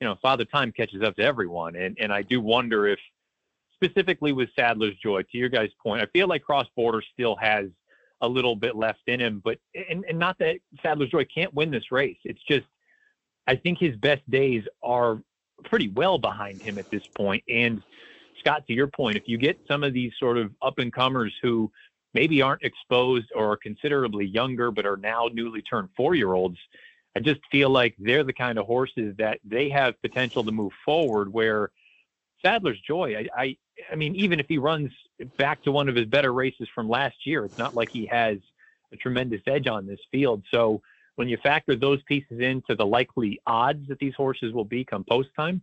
you 0.00 0.06
know, 0.06 0.16
Father 0.22 0.44
Time 0.44 0.72
catches 0.72 1.02
up 1.02 1.16
to 1.16 1.22
everyone. 1.22 1.76
And 1.76 1.96
and 2.00 2.12
I 2.12 2.22
do 2.22 2.40
wonder 2.40 2.86
if 2.86 2.98
specifically 3.74 4.32
with 4.32 4.48
Sadler's 4.54 4.96
Joy, 5.02 5.22
to 5.22 5.38
your 5.38 5.48
guys' 5.48 5.70
point, 5.82 6.02
I 6.02 6.06
feel 6.06 6.28
like 6.28 6.42
Cross 6.42 6.68
Border 6.76 7.02
still 7.12 7.36
has 7.36 7.66
a 8.22 8.28
little 8.28 8.54
bit 8.54 8.76
left 8.76 9.00
in 9.06 9.20
him, 9.20 9.40
but 9.44 9.58
and, 9.88 10.04
and 10.08 10.18
not 10.18 10.38
that 10.38 10.56
Sadler's 10.82 11.10
Joy 11.10 11.24
can't 11.24 11.54
win 11.54 11.70
this 11.70 11.90
race. 11.90 12.18
It's 12.24 12.42
just 12.48 12.66
I 13.46 13.56
think 13.56 13.78
his 13.78 13.96
best 13.96 14.28
days 14.30 14.64
are 14.82 15.22
pretty 15.64 15.88
well 15.88 16.18
behind 16.18 16.62
him 16.62 16.78
at 16.78 16.90
this 16.90 17.06
point. 17.06 17.42
And 17.48 17.82
Scott, 18.40 18.66
to 18.66 18.72
your 18.72 18.86
point, 18.86 19.16
if 19.16 19.24
you 19.26 19.38
get 19.38 19.58
some 19.68 19.84
of 19.84 19.92
these 19.92 20.12
sort 20.18 20.36
of 20.36 20.50
up 20.62 20.78
and 20.78 20.92
comers 20.92 21.32
who 21.42 21.70
maybe 22.14 22.42
aren't 22.42 22.62
exposed 22.62 23.26
or 23.34 23.52
are 23.52 23.56
considerably 23.56 24.26
younger 24.26 24.70
but 24.70 24.84
are 24.84 24.96
now 24.96 25.28
newly 25.32 25.62
turned 25.62 25.88
four 25.96 26.14
year 26.14 26.32
olds, 26.32 26.58
I 27.16 27.20
just 27.20 27.40
feel 27.50 27.70
like 27.70 27.94
they're 27.98 28.24
the 28.24 28.32
kind 28.32 28.58
of 28.58 28.66
horses 28.66 29.14
that 29.18 29.40
they 29.44 29.68
have 29.70 30.00
potential 30.02 30.44
to 30.44 30.52
move 30.52 30.72
forward 30.84 31.32
where 31.32 31.70
Sadler's 32.44 32.80
Joy, 32.80 33.16
I, 33.16 33.42
I, 33.42 33.56
I 33.92 33.96
mean, 33.96 34.14
even 34.16 34.40
if 34.40 34.46
he 34.48 34.58
runs 34.58 34.90
back 35.36 35.62
to 35.64 35.72
one 35.72 35.88
of 35.88 35.96
his 35.96 36.06
better 36.06 36.32
races 36.32 36.68
from 36.74 36.88
last 36.88 37.26
year, 37.26 37.44
it's 37.44 37.58
not 37.58 37.74
like 37.74 37.90
he 37.92 38.06
has 38.06 38.38
a 38.92 38.96
tremendous 38.96 39.42
edge 39.46 39.66
on 39.66 39.86
this 39.86 40.00
field. 40.10 40.42
So 40.50 40.80
when 41.16 41.28
you 41.28 41.36
factor 41.42 41.76
those 41.76 42.02
pieces 42.04 42.40
into 42.40 42.74
the 42.74 42.86
likely 42.86 43.40
odds 43.46 43.86
that 43.88 43.98
these 43.98 44.14
horses 44.14 44.52
will 44.52 44.64
be 44.64 44.84
come 44.84 45.04
post 45.04 45.28
time, 45.36 45.60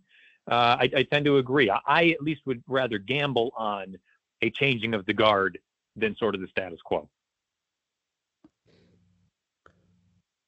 uh, 0.50 0.76
I, 0.80 0.90
I, 0.96 1.02
tend 1.02 1.24
to 1.26 1.38
agree. 1.38 1.70
I, 1.70 1.80
I, 1.86 2.06
at 2.08 2.22
least 2.22 2.42
would 2.46 2.62
rather 2.66 2.98
gamble 2.98 3.52
on 3.56 3.96
a 4.42 4.50
changing 4.50 4.94
of 4.94 5.04
the 5.06 5.12
guard 5.12 5.58
than 5.96 6.16
sort 6.16 6.34
of 6.34 6.40
the 6.40 6.48
status 6.48 6.80
quo. 6.82 7.08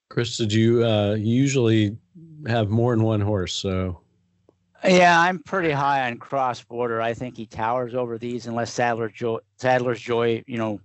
Chris, 0.09 0.37
did 0.37 0.53
you 0.53 0.85
uh, 0.85 1.15
usually 1.15 1.97
have 2.47 2.69
more 2.69 2.95
than 2.95 3.05
one 3.05 3.21
horse? 3.21 3.53
So 3.53 4.01
yeah, 4.85 5.21
I'm 5.21 5.41
pretty 5.41 5.71
high 5.71 6.09
on 6.09 6.17
cross 6.17 6.63
border. 6.63 7.01
I 7.01 7.13
think 7.13 7.37
he 7.37 7.47
towers 7.47 7.95
over 7.95 8.17
these 8.17 8.47
unless 8.47 8.73
Sadler's 8.73 9.13
Joy, 9.13 9.39
Sadler's 9.59 10.01
Joy, 10.01 10.43
you 10.47 10.57
know, 10.57 10.81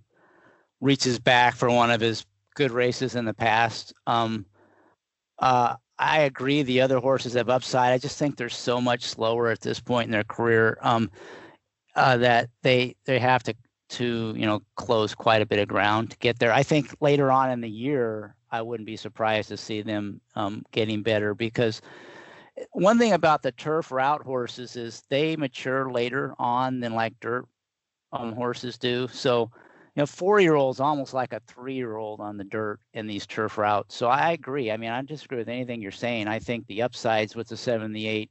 reaches 0.80 1.18
back 1.18 1.56
for 1.56 1.70
one 1.70 1.90
of 1.90 2.00
his 2.00 2.26
good 2.54 2.70
races 2.70 3.16
in 3.16 3.24
the 3.24 3.34
past. 3.34 3.94
Um, 4.06 4.44
uh, 5.38 5.76
I 5.98 6.20
agree. 6.20 6.62
The 6.62 6.80
other 6.80 6.98
horses 6.98 7.34
have 7.34 7.48
upside. 7.48 7.92
I 7.92 7.98
just 7.98 8.18
think 8.18 8.36
they're 8.36 8.48
so 8.48 8.80
much 8.80 9.04
slower 9.04 9.48
at 9.48 9.60
this 9.60 9.80
point 9.80 10.06
in 10.06 10.12
their 10.12 10.24
career 10.24 10.78
um, 10.82 11.10
uh, 11.94 12.18
that 12.18 12.50
they 12.62 12.96
they 13.06 13.18
have 13.18 13.42
to 13.44 13.54
to 13.88 14.34
you 14.36 14.44
know 14.46 14.60
close 14.74 15.14
quite 15.14 15.42
a 15.42 15.46
bit 15.46 15.58
of 15.58 15.68
ground 15.68 16.10
to 16.10 16.18
get 16.18 16.38
there. 16.38 16.52
I 16.52 16.62
think 16.62 16.94
later 17.00 17.32
on 17.32 17.50
in 17.50 17.60
the 17.60 17.70
year, 17.70 18.34
I 18.50 18.60
wouldn't 18.62 18.86
be 18.86 18.96
surprised 18.96 19.48
to 19.48 19.56
see 19.56 19.80
them 19.82 20.20
um, 20.34 20.64
getting 20.72 21.02
better 21.02 21.34
because 21.34 21.80
one 22.72 22.98
thing 22.98 23.12
about 23.12 23.42
the 23.42 23.52
turf 23.52 23.90
route 23.90 24.22
horses 24.22 24.76
is 24.76 25.02
they 25.08 25.36
mature 25.36 25.90
later 25.90 26.34
on 26.38 26.80
than 26.80 26.94
like 26.94 27.18
dirt 27.20 27.46
um, 28.12 28.32
horses 28.32 28.78
do. 28.78 29.08
So, 29.08 29.50
you 29.96 30.02
know, 30.02 30.06
four 30.06 30.40
year 30.40 30.54
olds 30.54 30.78
almost 30.78 31.14
like 31.14 31.32
a 31.32 31.40
three 31.46 31.74
year 31.74 31.96
old 31.96 32.20
on 32.20 32.36
the 32.36 32.44
dirt 32.44 32.80
in 32.92 33.06
these 33.06 33.26
turf 33.26 33.56
routes. 33.56 33.96
So 33.96 34.08
I 34.08 34.32
agree. 34.32 34.70
I 34.70 34.76
mean, 34.76 34.90
I 34.90 35.00
disagree 35.00 35.38
with 35.38 35.48
anything 35.48 35.80
you're 35.80 35.90
saying. 35.90 36.28
I 36.28 36.38
think 36.38 36.66
the 36.66 36.82
upsides 36.82 37.34
with 37.34 37.48
the 37.48 37.56
seven, 37.56 37.92
the 37.92 38.06
eight, 38.06 38.30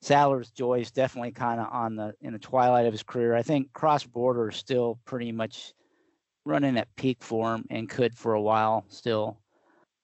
Sadler's 0.00 0.50
Joy 0.50 0.80
is 0.80 0.90
definitely 0.90 1.32
kind 1.32 1.60
of 1.60 1.68
on 1.70 1.94
the 1.94 2.14
in 2.22 2.32
the 2.32 2.38
twilight 2.38 2.86
of 2.86 2.92
his 2.92 3.02
career. 3.02 3.34
I 3.34 3.42
think 3.42 3.72
Cross 3.74 4.04
Border 4.04 4.48
is 4.48 4.56
still 4.56 4.98
pretty 5.04 5.30
much 5.30 5.74
running 6.46 6.78
at 6.78 6.94
peak 6.96 7.22
form 7.22 7.66
and 7.68 7.88
could 7.88 8.16
for 8.16 8.32
a 8.32 8.42
while 8.42 8.86
still. 8.88 9.38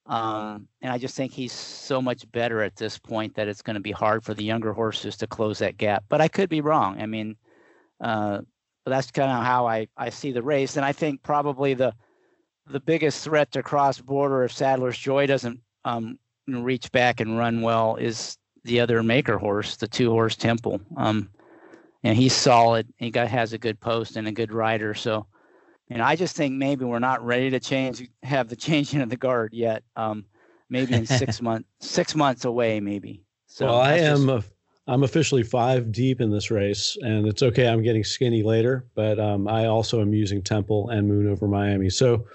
Um, 0.05 0.69
and 0.83 0.93
I 0.93 0.99
just 0.99 1.17
think 1.17 1.33
he's 1.33 1.53
so 1.53 2.03
much 2.03 2.31
better 2.33 2.63
at 2.63 2.77
this 2.77 2.99
point 2.99 3.35
that 3.37 3.49
it's 3.49 3.63
going 3.63 3.75
to 3.75 3.81
be 3.81 3.93
hard 3.93 4.25
for 4.25 4.35
the 4.35 4.45
younger 4.45 4.73
horses 4.73 5.17
to 5.19 5.27
close 5.27 5.59
that 5.61 5.79
gap. 5.79 6.05
But 6.09 6.21
I 6.21 6.29
could 6.29 6.49
be 6.49 6.61
wrong. 6.61 7.01
I 7.01 7.07
mean, 7.07 7.37
uh, 8.01 8.41
that's 8.91 9.11
kind 9.11 9.31
of 9.31 9.45
how 9.45 9.67
I, 9.67 9.89
I 9.97 10.11
see 10.11 10.33
the 10.33 10.43
race. 10.43 10.77
And 10.77 10.85
I 10.85 10.93
think 10.93 11.23
probably 11.23 11.75
the 11.75 11.95
the 12.67 12.81
biggest 12.81 13.25
threat 13.25 13.51
to 13.53 13.63
cross 13.63 14.01
border 14.01 14.45
if 14.45 14.53
Sadler's 14.53 14.99
Joy 14.99 15.27
doesn't 15.27 15.61
um, 15.85 16.19
reach 16.47 16.93
back 16.93 17.21
and 17.21 17.37
run 17.37 17.63
well 17.63 17.97
is 17.97 18.37
the 18.63 18.79
other 18.81 19.03
maker 19.03 19.39
horse, 19.39 19.77
the 19.77 19.89
two 19.89 20.11
horse 20.11 20.37
Temple. 20.37 20.81
Um, 20.97 21.31
and 22.05 22.17
he's 22.17 22.33
solid. 22.33 22.87
He 22.99 23.11
got 23.11 23.29
has 23.29 23.53
a 23.53 23.59
good 23.59 23.81
post 23.81 24.17
and 24.17 24.29
a 24.29 24.33
good 24.33 24.53
rider. 24.53 24.95
So 24.95 25.27
and 25.91 26.01
I 26.01 26.15
just 26.15 26.37
think 26.37 26.55
maybe 26.55 26.85
we're 26.85 27.01
not 27.01 27.25
ready 27.25 27.51
to 27.51 27.61
change, 27.61 28.09
have 28.23 28.49
the 28.49 28.57
changing 28.69 29.01
of 29.01 29.11
the 29.11 29.17
guard 29.17 29.53
yet. 29.53 29.83
Um, 29.97 30.25
maybe 30.69 30.95
in 30.95 31.07
six 31.07 31.43
months, 31.43 31.69
six 31.81 32.15
months 32.15 32.45
away, 32.45 32.81
maybe. 32.81 33.25
So 33.47 33.67
well, 33.67 33.81
I 33.81 33.95
am. 33.95 34.27
Just... 34.27 34.49
I'm 34.91 35.05
officially 35.05 35.45
five 35.45 35.93
deep 35.93 36.21
in 36.21 36.33
this 36.33 36.51
race, 36.51 36.99
and 37.03 37.29
it's 37.29 37.45
okay. 37.45 37.69
I'm 37.69 37.81
getting 37.81 38.03
skinny 38.03 38.43
later, 38.43 38.87
but 38.97 39.21
um, 39.21 39.47
I 39.47 39.67
also 39.67 40.01
am 40.01 40.13
using 40.13 40.43
Temple 40.43 40.91
and 40.91 41.07
Moon 41.07 41.29
over 41.29 41.47
Miami. 41.47 41.89
So 41.89 42.27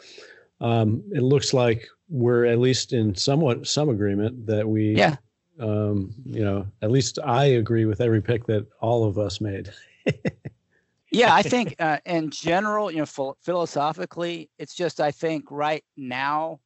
um, 0.61 1.03
it 1.11 1.21
looks 1.21 1.53
like 1.53 1.85
we're 2.07 2.45
at 2.45 2.59
least 2.59 2.93
in 2.93 3.13
somewhat 3.13 3.67
some 3.67 3.89
agreement 3.89 4.47
that 4.47 4.65
we, 4.65 4.95
yeah, 4.95 5.17
um, 5.59 6.13
you 6.25 6.45
know, 6.45 6.65
at 6.81 6.91
least 6.91 7.19
I 7.25 7.43
agree 7.43 7.83
with 7.83 7.99
every 7.99 8.21
pick 8.21 8.45
that 8.45 8.65
all 8.79 9.03
of 9.03 9.17
us 9.17 9.41
made. 9.41 9.73
yeah, 11.11 11.35
I 11.35 11.41
think 11.41 11.75
uh, 11.79 11.97
in 12.05 12.29
general, 12.29 12.89
you 12.89 12.99
know, 12.99 13.35
philosophically, 13.41 14.49
it's 14.59 14.75
just 14.75 15.01
I 15.01 15.11
think 15.11 15.43
right 15.51 15.83
now, 15.97 16.61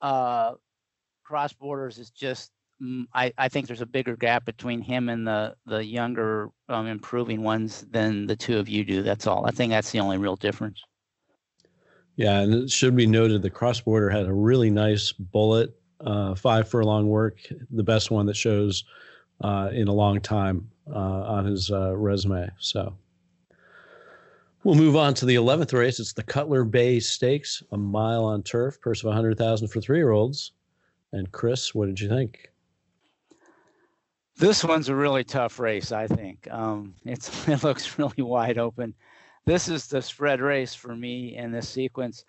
uh, 0.00 0.54
cross 1.22 1.52
borders 1.52 1.98
is 1.98 2.10
just 2.10 2.50
I, 3.12 3.32
I 3.36 3.48
think 3.48 3.66
there's 3.66 3.80
a 3.80 3.86
bigger 3.86 4.16
gap 4.16 4.44
between 4.44 4.80
him 4.80 5.08
and 5.08 5.26
the 5.26 5.54
the 5.66 5.84
younger 5.84 6.50
um, 6.68 6.86
improving 6.86 7.42
ones 7.42 7.86
than 7.90 8.26
the 8.26 8.36
two 8.36 8.58
of 8.58 8.68
you 8.68 8.84
do. 8.84 9.02
That's 9.02 9.26
all. 9.26 9.46
I 9.46 9.50
think 9.50 9.70
that's 9.70 9.90
the 9.90 10.00
only 10.00 10.18
real 10.18 10.36
difference. 10.36 10.82
Yeah, 12.16 12.40
and 12.40 12.52
it 12.52 12.70
should 12.70 12.96
be 12.96 13.06
noted 13.06 13.42
the 13.42 13.50
cross 13.50 13.80
border 13.80 14.10
had 14.10 14.26
a 14.26 14.32
really 14.32 14.70
nice 14.70 15.12
bullet, 15.12 15.76
uh, 16.00 16.34
five 16.34 16.68
furlong 16.68 17.08
work, 17.08 17.38
the 17.70 17.84
best 17.84 18.10
one 18.10 18.26
that 18.26 18.36
shows 18.36 18.84
uh, 19.40 19.70
in 19.72 19.88
a 19.88 19.92
long 19.92 20.20
time 20.20 20.68
uh, 20.92 20.98
on 20.98 21.46
his 21.46 21.70
uh, 21.70 21.96
resume. 21.96 22.50
So 22.58 22.96
We'll 24.64 24.74
move 24.74 24.96
on 24.96 25.14
to 25.14 25.24
the 25.24 25.36
11th 25.36 25.72
race. 25.72 26.00
It's 26.00 26.12
the 26.12 26.22
Cutler 26.22 26.64
Bay 26.64 26.98
Stakes, 26.98 27.62
a 27.70 27.78
mile 27.78 28.24
on 28.24 28.42
turf, 28.42 28.80
purse 28.80 29.02
of 29.02 29.06
100000 29.06 29.68
for 29.68 29.80
three 29.80 29.98
year 29.98 30.10
olds. 30.10 30.52
And 31.12 31.30
Chris, 31.30 31.74
what 31.74 31.86
did 31.86 32.00
you 32.00 32.08
think? 32.08 32.50
This 34.38 34.62
one's 34.62 34.88
a 34.88 34.94
really 34.94 35.24
tough 35.24 35.58
race, 35.58 35.90
I 35.90 36.06
think. 36.06 36.46
Um, 36.48 36.94
it's 37.04 37.48
it 37.48 37.64
looks 37.64 37.98
really 37.98 38.22
wide 38.22 38.56
open. 38.56 38.94
This 39.46 39.68
is 39.68 39.88
the 39.88 40.00
spread 40.00 40.40
race 40.40 40.74
for 40.74 40.94
me 40.94 41.36
in 41.36 41.50
this 41.50 41.68
sequence. 41.68 42.24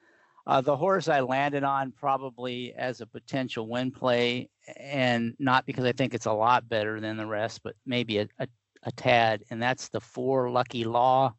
Uh, 0.47 0.61
the 0.61 0.75
horse 0.75 1.07
I 1.07 1.19
landed 1.19 1.63
on 1.63 1.91
probably 1.91 2.73
as 2.73 3.01
a 3.01 3.05
potential 3.05 3.67
win 3.67 3.91
play, 3.91 4.49
and 4.77 5.35
not 5.37 5.67
because 5.67 5.85
I 5.85 5.91
think 5.91 6.15
it's 6.15 6.25
a 6.25 6.33
lot 6.33 6.67
better 6.67 6.99
than 6.99 7.17
the 7.17 7.27
rest, 7.27 7.61
but 7.61 7.75
maybe 7.85 8.17
a, 8.17 8.27
a, 8.39 8.47
a 8.83 8.91
tad, 8.93 9.43
and 9.51 9.61
that's 9.61 9.89
the 9.89 9.99
four 9.99 10.49
Lucky 10.49 10.85
Law. 10.85 11.35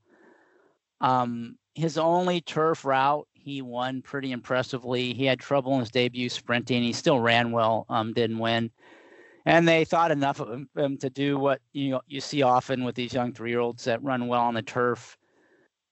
Um, 1.00 1.56
his 1.74 1.98
only 1.98 2.40
turf 2.42 2.84
route, 2.84 3.26
he 3.32 3.62
won 3.62 4.02
pretty 4.02 4.30
impressively. 4.30 5.14
He 5.14 5.24
had 5.24 5.40
trouble 5.40 5.74
in 5.74 5.80
his 5.80 5.90
debut 5.90 6.28
sprinting. 6.28 6.84
He 6.84 6.92
still 6.92 7.18
ran 7.18 7.50
well, 7.50 7.86
um, 7.88 8.12
didn't 8.12 8.38
win. 8.38 8.70
And 9.46 9.66
they 9.66 9.84
thought 9.84 10.10
enough 10.10 10.40
of 10.40 10.50
him, 10.50 10.68
him 10.76 10.98
to 10.98 11.10
do 11.10 11.38
what 11.38 11.60
you 11.72 11.90
know 11.90 12.00
you 12.06 12.20
see 12.20 12.42
often 12.42 12.84
with 12.84 12.94
these 12.94 13.14
young 13.14 13.32
three-year-olds 13.32 13.84
that 13.84 14.02
run 14.02 14.28
well 14.28 14.42
on 14.42 14.54
the 14.54 14.62
turf. 14.62 15.16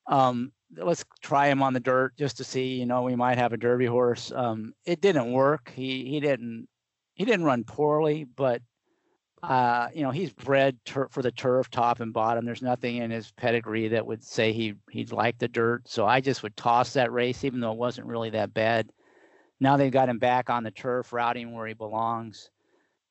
Um, 0.06 0.52
let's 0.76 1.04
try 1.22 1.48
him 1.48 1.62
on 1.62 1.72
the 1.72 1.80
dirt 1.80 2.16
just 2.16 2.36
to 2.38 2.44
see. 2.44 2.74
You 2.74 2.86
know, 2.86 3.02
we 3.02 3.16
might 3.16 3.38
have 3.38 3.52
a 3.52 3.56
Derby 3.56 3.86
horse. 3.86 4.32
Um, 4.34 4.74
it 4.84 5.00
didn't 5.00 5.32
work. 5.32 5.72
He 5.74 6.04
he 6.06 6.20
didn't 6.20 6.68
he 7.14 7.24
didn't 7.24 7.46
run 7.46 7.64
poorly, 7.64 8.24
but 8.24 8.62
uh, 9.42 9.88
you 9.94 10.02
know, 10.02 10.10
he's 10.10 10.32
bred 10.32 10.76
for 11.10 11.22
the 11.22 11.30
turf, 11.30 11.70
top 11.70 12.00
and 12.00 12.12
bottom. 12.12 12.44
There's 12.44 12.62
nothing 12.62 12.96
in 12.96 13.10
his 13.10 13.30
pedigree 13.32 13.88
that 13.88 14.06
would 14.06 14.22
say 14.22 14.52
he 14.52 14.74
he'd 14.90 15.12
like 15.12 15.38
the 15.38 15.48
dirt. 15.48 15.88
So 15.88 16.06
I 16.06 16.20
just 16.20 16.42
would 16.42 16.56
toss 16.56 16.92
that 16.94 17.12
race, 17.12 17.44
even 17.44 17.60
though 17.60 17.72
it 17.72 17.78
wasn't 17.78 18.08
really 18.08 18.30
that 18.30 18.52
bad. 18.52 18.90
Now 19.60 19.76
they've 19.76 19.92
got 19.92 20.08
him 20.08 20.18
back 20.18 20.50
on 20.50 20.64
the 20.64 20.70
turf, 20.70 21.12
routing 21.12 21.54
where 21.54 21.66
he 21.66 21.74
belongs. 21.74 22.50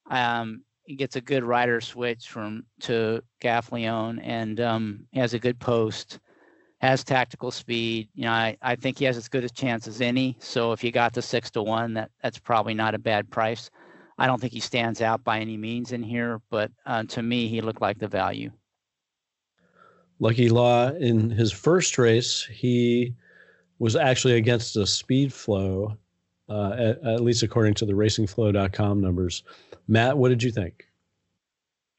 Um, 0.09 0.63
he 0.83 0.95
gets 0.95 1.15
a 1.17 1.21
good 1.21 1.43
rider 1.43 1.81
switch 1.81 2.29
from 2.29 2.63
to 2.81 3.21
Gaffalione, 3.41 4.19
and 4.23 4.59
um, 4.61 5.05
has 5.13 5.33
a 5.33 5.39
good 5.39 5.59
post. 5.59 6.19
has 6.79 7.03
tactical 7.03 7.51
speed. 7.51 8.09
You 8.13 8.25
know, 8.25 8.31
I, 8.31 8.57
I 8.61 8.75
think 8.75 8.99
he 8.99 9.05
has 9.05 9.17
as 9.17 9.27
good 9.27 9.43
a 9.43 9.49
chance 9.49 9.87
as 9.87 10.01
any. 10.01 10.37
So 10.39 10.71
if 10.71 10.83
you 10.83 10.91
got 10.91 11.13
the 11.13 11.21
six 11.21 11.49
to 11.51 11.63
one, 11.63 11.93
that 11.95 12.11
that's 12.21 12.39
probably 12.39 12.73
not 12.73 12.95
a 12.95 12.99
bad 12.99 13.29
price. 13.29 13.69
I 14.17 14.27
don't 14.27 14.39
think 14.39 14.53
he 14.53 14.59
stands 14.59 15.01
out 15.01 15.23
by 15.23 15.39
any 15.39 15.57
means 15.57 15.91
in 15.91 16.01
here, 16.01 16.41
but 16.49 16.71
uh, 16.85 17.03
to 17.03 17.21
me, 17.21 17.47
he 17.47 17.61
looked 17.61 17.81
like 17.81 17.99
the 17.99 18.07
value. 18.07 18.51
Lucky 20.19 20.49
Law 20.49 20.89
in 20.89 21.29
his 21.29 21.51
first 21.51 21.97
race, 21.99 22.43
he 22.51 23.13
was 23.77 23.95
actually 23.95 24.33
against 24.33 24.75
a 24.75 24.87
speed 24.87 25.31
flow, 25.31 25.95
uh, 26.49 26.71
at, 26.77 27.03
at, 27.03 27.21
least 27.21 27.43
according 27.43 27.73
to 27.75 27.85
the 27.85 27.93
racingflow.com 27.93 29.01
numbers. 29.01 29.43
Matt, 29.87 30.17
what 30.17 30.29
did 30.29 30.43
you 30.43 30.51
think? 30.51 30.85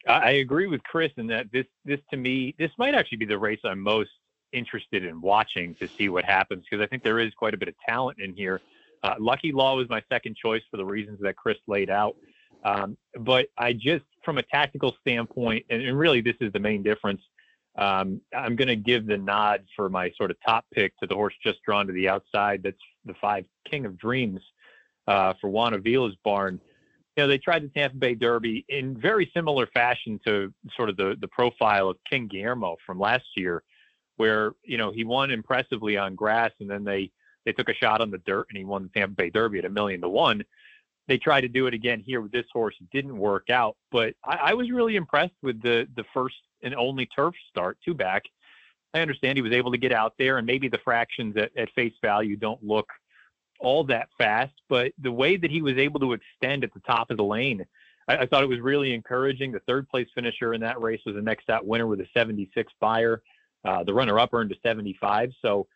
I 0.07 0.31
agree 0.31 0.67
with 0.67 0.83
Chris 0.85 1.13
in 1.19 1.27
that 1.27 1.53
this 1.53 1.67
this 1.85 2.01
to 2.11 2.17
me 2.17 2.55
this 2.59 2.71
might 2.79 2.95
actually 2.95 3.19
be 3.19 3.27
the 3.27 3.39
race 3.39 3.61
I'm 3.63 3.81
most 3.81 4.11
interested 4.53 5.05
in 5.05 5.21
watching 5.21 5.75
to 5.75 5.87
see 5.87 6.09
what 6.09 6.25
happens 6.25 6.65
because 6.69 6.83
I 6.83 6.87
think 6.87 7.03
there 7.03 7.19
is 7.19 7.33
quite 7.35 7.53
a 7.53 7.59
bit 7.59 7.69
of 7.69 7.75
talent 7.87 8.19
in 8.19 8.35
here. 8.35 8.61
Uh, 9.03 9.15
Lucky 9.19 9.53
Law 9.53 9.77
was 9.77 9.89
my 9.89 10.03
second 10.11 10.37
choice 10.37 10.63
for 10.71 10.77
the 10.77 10.85
reasons 10.85 11.19
that 11.21 11.37
Chris 11.37 11.59
laid 11.67 11.91
out. 11.91 12.17
Um, 12.65 12.97
but 13.21 13.49
I 13.57 13.73
just, 13.73 14.05
from 14.25 14.39
a 14.39 14.43
tactical 14.43 14.97
standpoint, 15.01 15.65
and, 15.71 15.83
and 15.83 15.97
really 15.97 16.21
this 16.21 16.35
is 16.41 16.53
the 16.53 16.59
main 16.59 16.83
difference, 16.83 17.21
um, 17.79 18.21
I'm 18.37 18.57
going 18.57 18.69
to 18.69 18.77
give 18.77 19.07
the 19.07 19.17
nod 19.17 19.65
for 19.77 19.89
my 19.89 20.11
sort 20.17 20.33
of 20.33 20.37
top 20.45 20.65
pick 20.75 20.99
to 20.99 21.07
the 21.07 21.15
horse 21.15 21.35
just 21.43 21.63
drawn 21.63 21.87
to 21.87 21.93
the 21.93 22.09
outside. 22.09 22.63
That's 22.65 22.77
the 23.05 23.15
five 23.21 23.45
King 23.71 23.87
of 23.87 23.97
Dreams 23.97 24.41
uh, 25.07 25.35
for 25.41 25.49
Juan 25.49 25.75
Avila's 25.75 26.17
barn. 26.25 26.61
You 27.17 27.23
know, 27.23 27.29
they 27.29 27.39
tried 27.39 27.63
the 27.63 27.69
Tampa 27.69 27.97
Bay 27.97 28.15
Derby 28.15 28.65
in 28.69 29.01
very 29.01 29.31
similar 29.33 29.69
fashion 29.69 30.21
to 30.27 30.53
sort 30.77 30.89
of 30.89 30.97
the, 30.97 31.17
the 31.21 31.29
profile 31.29 31.89
of 31.89 31.97
King 32.09 32.27
Guillermo 32.27 32.77
from 32.85 32.99
last 32.99 33.27
year, 33.37 33.63
where, 34.17 34.53
you 34.65 34.77
know, 34.77 34.91
he 34.91 35.05
won 35.05 35.31
impressively 35.31 35.97
on 35.97 36.17
grass 36.17 36.51
and 36.59 36.69
then 36.69 36.83
they, 36.83 37.11
they 37.47 37.53
took 37.53 37.69
a 37.69 37.75
shot 37.75 38.01
on 38.01 38.11
the 38.11 38.19
dirt 38.19 38.47
and 38.51 38.59
he 38.59 38.65
won 38.65 38.83
the 38.83 38.89
Tampa 38.89 39.15
Bay 39.15 39.31
Derby 39.31 39.61
at 39.61 39.65
a 39.65 39.71
million 39.71 40.01
to 40.01 40.09
one. 40.09 40.43
They 41.07 41.17
tried 41.17 41.41
to 41.43 41.49
do 41.49 41.67
it 41.67 41.75
again 41.75 42.03
here 42.05 42.21
with 42.21 42.33
this 42.33 42.45
horse. 42.53 42.75
It 42.81 42.91
didn't 42.91 43.17
work 43.17 43.51
out, 43.51 43.77
but 43.93 44.15
I, 44.25 44.37
I 44.47 44.55
was 44.55 44.71
really 44.71 44.97
impressed 44.97 45.35
with 45.43 45.63
the 45.63 45.89
the 45.97 46.05
first 46.13 46.37
and 46.63 46.75
only 46.75 47.07
turf 47.07 47.35
start, 47.51 47.79
two 47.85 47.95
back. 47.95 48.25
I 48.95 49.01
understand 49.01 49.37
he 49.37 49.43
was 49.43 49.53
able 49.53 49.71
to 49.73 49.79
get 49.79 49.93
out 49.93 50.15
there, 50.19 50.39
and 50.39 50.47
maybe 50.47 50.69
the 50.69 50.79
fractions 50.79 51.37
at, 51.37 51.57
at 51.57 51.71
face 51.75 51.93
value 52.03 52.37
don't 52.37 52.63
look 52.63 52.89
all 53.61 53.85
that 53.85 54.09
fast, 54.17 54.55
but 54.69 54.93
the 54.99 55.13
way 55.13 55.37
that 55.37 55.51
he 55.51 55.63
was 55.63 55.77
able 55.77 56.01
to 56.01 56.13
extend 56.13 56.65
at 56.65 56.73
the 56.73 56.81
top 56.81 57.11
of 57.11 57.17
the 57.17 57.25
lane, 57.25 57.65
I, 58.09 58.19
I 58.19 58.27
thought 58.27 58.43
it 58.43 58.49
was 58.49 58.61
really 58.61 58.95
encouraging. 58.95 59.53
The 59.53 59.61
third 59.61 59.89
place 59.89 60.09
finisher 60.15 60.55
in 60.55 60.61
that 60.61 60.81
race 60.81 61.01
was 61.05 61.17
the 61.17 61.23
next 61.23 61.51
out 61.51 61.67
winner 61.67 61.87
with 61.87 62.01
a 62.01 62.07
76 62.15 62.73
Beyer. 62.81 63.23
Uh, 63.65 63.83
the 63.85 63.93
runner 63.93 64.19
up 64.19 64.33
earned 64.33 64.53
a 64.53 64.55
75. 64.63 65.33
So 65.43 65.67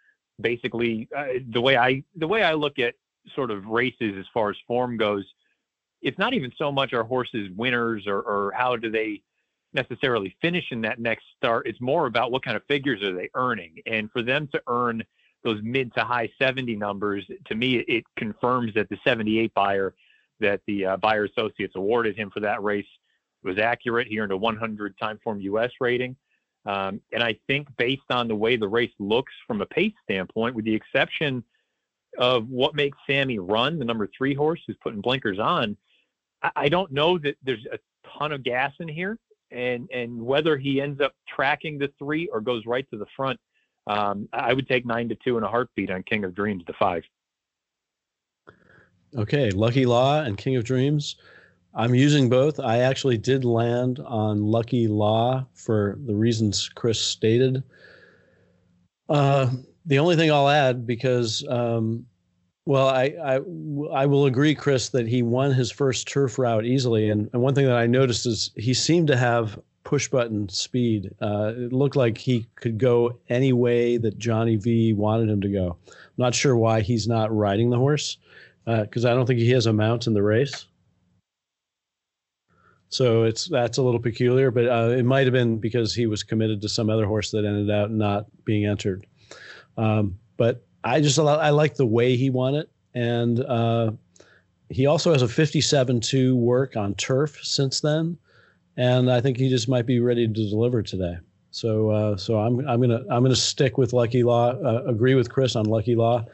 basically, 0.41 1.09
uh, 1.17 1.27
the 1.51 1.61
way 1.61 1.77
I 1.77 2.05
the 2.17 2.29
way 2.29 2.43
I 2.45 2.55
look 2.55 2.79
at 2.79 2.95
sort 3.35 3.51
of 3.51 3.67
races 3.67 4.15
as 4.19 4.27
far 4.33 4.51
as 4.51 4.57
form 4.67 4.97
goes, 4.97 5.25
it's 6.01 6.19
not 6.19 6.35
even 6.35 6.53
so 6.57 6.71
much 6.71 6.93
our 6.93 7.05
horses 7.05 7.51
winners 7.57 8.07
or, 8.07 8.21
or 8.21 8.53
how 8.55 8.77
do 8.77 8.91
they 8.91 9.23
necessarily 9.75 10.37
finishing 10.41 10.81
that 10.83 10.99
next 10.99 11.25
start. 11.37 11.67
It's 11.67 11.81
more 11.81 12.07
about 12.07 12.31
what 12.31 12.45
kind 12.45 12.57
of 12.57 12.65
figures 12.67 13.03
are 13.03 13.13
they 13.13 13.31
earning. 13.35 13.77
And 13.87 14.11
for 14.11 14.23
them 14.23 14.49
to 14.53 14.63
earn 14.67 15.03
those 15.45 15.61
mid 15.63 15.95
to 15.95 16.05
high 16.05 16.31
70 16.39 16.77
numbers, 16.77 17.25
to 17.47 17.55
me, 17.55 17.77
it 17.89 18.05
confirms 18.17 18.75
that 18.75 18.89
the 18.89 18.99
78 19.05 19.53
Beyer 19.55 19.95
that 20.41 20.61
the 20.67 20.85
uh, 20.85 20.97
Beyer 20.97 21.25
Associates 21.25 21.75
awarded 21.77 22.17
him 22.17 22.31
for 22.31 22.41
that 22.41 22.63
race 22.63 22.87
was 23.43 23.59
accurate. 23.59 24.09
He 24.09 24.19
earned 24.19 24.33
a 24.33 24.37
100 24.37 24.97
Timeform 24.99 25.41
US 25.43 25.71
rating. 25.81 26.17
Um, 26.65 27.01
and 27.13 27.23
I 27.23 27.39
think 27.47 27.69
based 27.77 28.11
on 28.11 28.29
the 28.29 28.35
way 28.35 28.57
the 28.57 28.69
race 28.69 28.93
looks 28.99 29.33
from 29.47 29.61
a 29.63 29.67
pace 29.67 29.95
standpoint, 30.05 30.55
with 30.55 30.65
the 30.65 30.75
exception 30.75 31.43
of 32.19 32.49
what 32.49 32.75
makes 32.75 32.99
Sammy 33.07 33.39
run, 33.39 33.79
the 33.79 33.85
number 33.85 34.09
three 34.17 34.35
horse 34.35 34.61
who's 34.67 34.77
putting 34.83 35.01
blinkers 35.01 35.39
on, 35.39 35.77
I, 36.43 36.51
I 36.57 36.69
don't 36.69 36.93
know 36.93 37.19
that 37.19 37.37
there's 37.43 37.67
a 37.73 37.79
ton 38.19 38.33
of 38.33 38.43
gas 38.43 38.73
in 38.79 38.89
here 38.89 39.19
and 39.53 39.89
and 39.93 40.21
whether 40.21 40.57
he 40.57 40.81
ends 40.81 41.01
up 41.01 41.13
tracking 41.29 41.79
the 41.79 41.93
three 41.99 42.29
or 42.33 42.41
goes 42.41 42.67
right 42.67 42.89
to 42.91 42.99
the 42.99 43.07
front, 43.17 43.39
um, 43.87 44.29
I 44.33 44.53
would 44.53 44.69
take 44.69 44.87
nine 44.87 45.09
to 45.09 45.15
two 45.17 45.39
in 45.39 45.45
a 45.45 45.49
heartbeat 45.49 45.91
on 45.91 46.03
King 46.03 46.25
of 46.25 46.35
Dreams 46.35 46.65
to 46.67 46.73
five. 46.73 47.03
Okay, 49.17 49.51
Lucky 49.51 49.85
Law 49.85 50.23
and 50.23 50.39
King 50.39 50.57
of 50.57 50.65
Dreams. 50.65 51.17
I'm 51.75 51.95
using 51.95 52.29
both. 52.29 52.61
I 52.61 52.79
actually 52.79 53.19
did 53.19 53.45
land 53.45 53.99
on 54.01 54.45
Lucky 54.45 54.89
Law 54.89 55.47
for 55.55 55.99
the 56.07 56.15
reasons 56.15 56.69
Chris 56.69 57.01
stated. 57.01 57.63
Uh, 59.09 59.51
the 59.87 59.99
only 59.99 60.17
thing 60.17 60.31
I'll 60.31 60.49
add, 60.49 60.87
because 60.87 61.45
um, 61.49 62.07
well, 62.65 62.89
I, 62.89 63.15
I, 63.23 63.35
I 63.93 64.07
will 64.07 64.27
agree, 64.27 64.55
Chris, 64.55 64.91
that 64.91 65.09
he 65.09 65.23
won 65.23 65.53
his 65.53 65.71
first 65.71 66.07
turf 66.07 66.39
route 66.39 66.65
easily. 66.65 67.11
And, 67.11 67.29
and 67.33 67.43
one 67.43 67.55
thing 67.55 67.67
that 67.67 67.77
I 67.77 67.87
noticed 67.87 68.27
is 68.27 68.51
he 68.57 68.73
seemed 68.75 69.09
to 69.09 69.17
have 69.17 69.59
push 69.85 70.09
button 70.09 70.49
speed. 70.49 71.13
Uh, 71.21 71.53
it 71.57 71.73
looked 71.73 71.97
like 71.97 72.17
he 72.17 72.47
could 72.55 72.79
go 72.79 73.19
any 73.29 73.53
way 73.53 73.97
that 73.97 74.17
Johnny 74.19 74.57
V 74.57 74.93
wanted 74.93 75.29
him 75.29 75.41
to 75.41 75.49
go. 75.49 75.77
I'm 75.87 75.95
not 76.17 76.35
sure 76.35 76.57
why 76.57 76.81
he's 76.81 77.09
not 77.09 77.35
riding 77.35 77.71
the 77.71 77.79
horse 77.79 78.19
because 78.65 79.05
uh, 79.05 79.11
I 79.11 79.15
don't 79.15 79.27
think 79.27 79.41
he 79.41 79.51
has 79.51 79.67
a 79.67 79.73
mount 79.73 80.07
in 80.07 80.15
the 80.15 80.23
race. 80.23 80.67
So 82.91 83.25
it's 83.25 83.49
that's 83.49 83.79
a 83.79 83.83
little 83.83 84.01
peculiar, 84.01 84.51
but 84.51 84.67
uh, 84.67 84.95
it 84.97 85.05
might 85.05 85.25
have 85.25 85.33
been 85.33 85.57
because 85.59 85.95
he 85.95 86.07
was 86.07 86.23
committed 86.23 86.61
to 86.61 86.69
some 86.69 86.91
other 86.91 87.07
horse 87.07 87.31
that 87.31 87.45
ended 87.45 87.71
up 87.71 87.91
not 87.91 88.27
being 88.45 88.67
entered. 88.67 89.07
Um, 89.79 90.19
but 90.37 90.65
I 90.85 91.01
just 91.01 91.19
I 91.19 91.51
like 91.51 91.75
the 91.75 91.87
way 91.87 92.17
he 92.17 92.31
won 92.31 92.55
it, 92.55 92.69
and 92.95 93.41
uh, 93.41 93.93
he 94.69 94.87
also 94.87 95.13
has 95.13 95.23
a 95.23 95.27
57-2 95.27 96.35
work 96.35 96.77
on 96.77 96.95
turf 96.95 97.39
since 97.43 97.81
then, 97.81 98.19
and 98.77 99.11
I 99.11 99.21
think 99.21 99.37
he 99.37 99.49
just 99.49 99.69
might 99.69 99.87
be 99.87 100.01
ready 100.01 100.27
to 100.27 100.33
deliver 100.33 100.83
today. 100.83 101.19
So 101.51 101.91
uh, 101.91 102.17
so 102.17 102.39
I'm 102.39 102.67
I'm 102.67 102.81
gonna 102.81 103.05
I'm 103.11 103.23
gonna 103.23 103.37
stick 103.37 103.77
with 103.77 103.93
Lucky 103.93 104.23
Law. 104.23 104.53
Uh, 104.53 104.85
agree 104.87 105.15
with 105.15 105.31
Chris 105.31 105.55
on 105.55 105.67
Lucky 105.67 105.95
Law. 105.95 106.25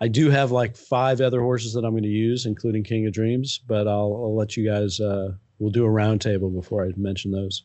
I 0.00 0.08
do 0.08 0.30
have 0.30 0.52
like 0.52 0.76
five 0.76 1.20
other 1.20 1.40
horses 1.40 1.72
that 1.72 1.84
I'm 1.84 1.90
going 1.90 2.04
to 2.04 2.08
use, 2.08 2.46
including 2.46 2.84
King 2.84 3.06
of 3.06 3.12
Dreams, 3.12 3.58
but 3.66 3.88
I'll, 3.88 4.14
I'll 4.14 4.36
let 4.36 4.56
you 4.56 4.64
guys. 4.64 5.00
Uh, 5.00 5.32
we'll 5.58 5.72
do 5.72 5.84
a 5.84 5.88
roundtable 5.88 6.54
before 6.54 6.84
I 6.84 6.92
mention 6.96 7.32
those. 7.32 7.64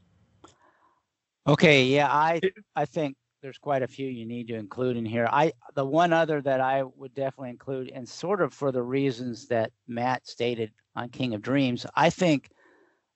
Okay, 1.45 1.85
yeah, 1.85 2.07
I 2.09 2.39
I 2.75 2.85
think 2.85 3.15
there's 3.43 3.57
quite 3.57 3.83
a 3.83 3.87
few 3.87 4.07
you 4.07 4.25
need 4.25 4.47
to 4.47 4.55
include 4.55 4.95
in 4.95 5.05
here. 5.05 5.27
I 5.29 5.51
the 5.75 5.85
one 5.85 6.13
other 6.13 6.41
that 6.41 6.61
I 6.61 6.83
would 6.83 7.13
definitely 7.13 7.49
include, 7.49 7.91
and 7.93 8.07
sort 8.07 8.41
of 8.41 8.53
for 8.53 8.71
the 8.71 8.81
reasons 8.81 9.47
that 9.47 9.73
Matt 9.85 10.25
stated 10.25 10.71
on 10.95 11.09
King 11.09 11.33
of 11.33 11.41
Dreams, 11.41 11.85
I 11.93 12.09
think 12.09 12.49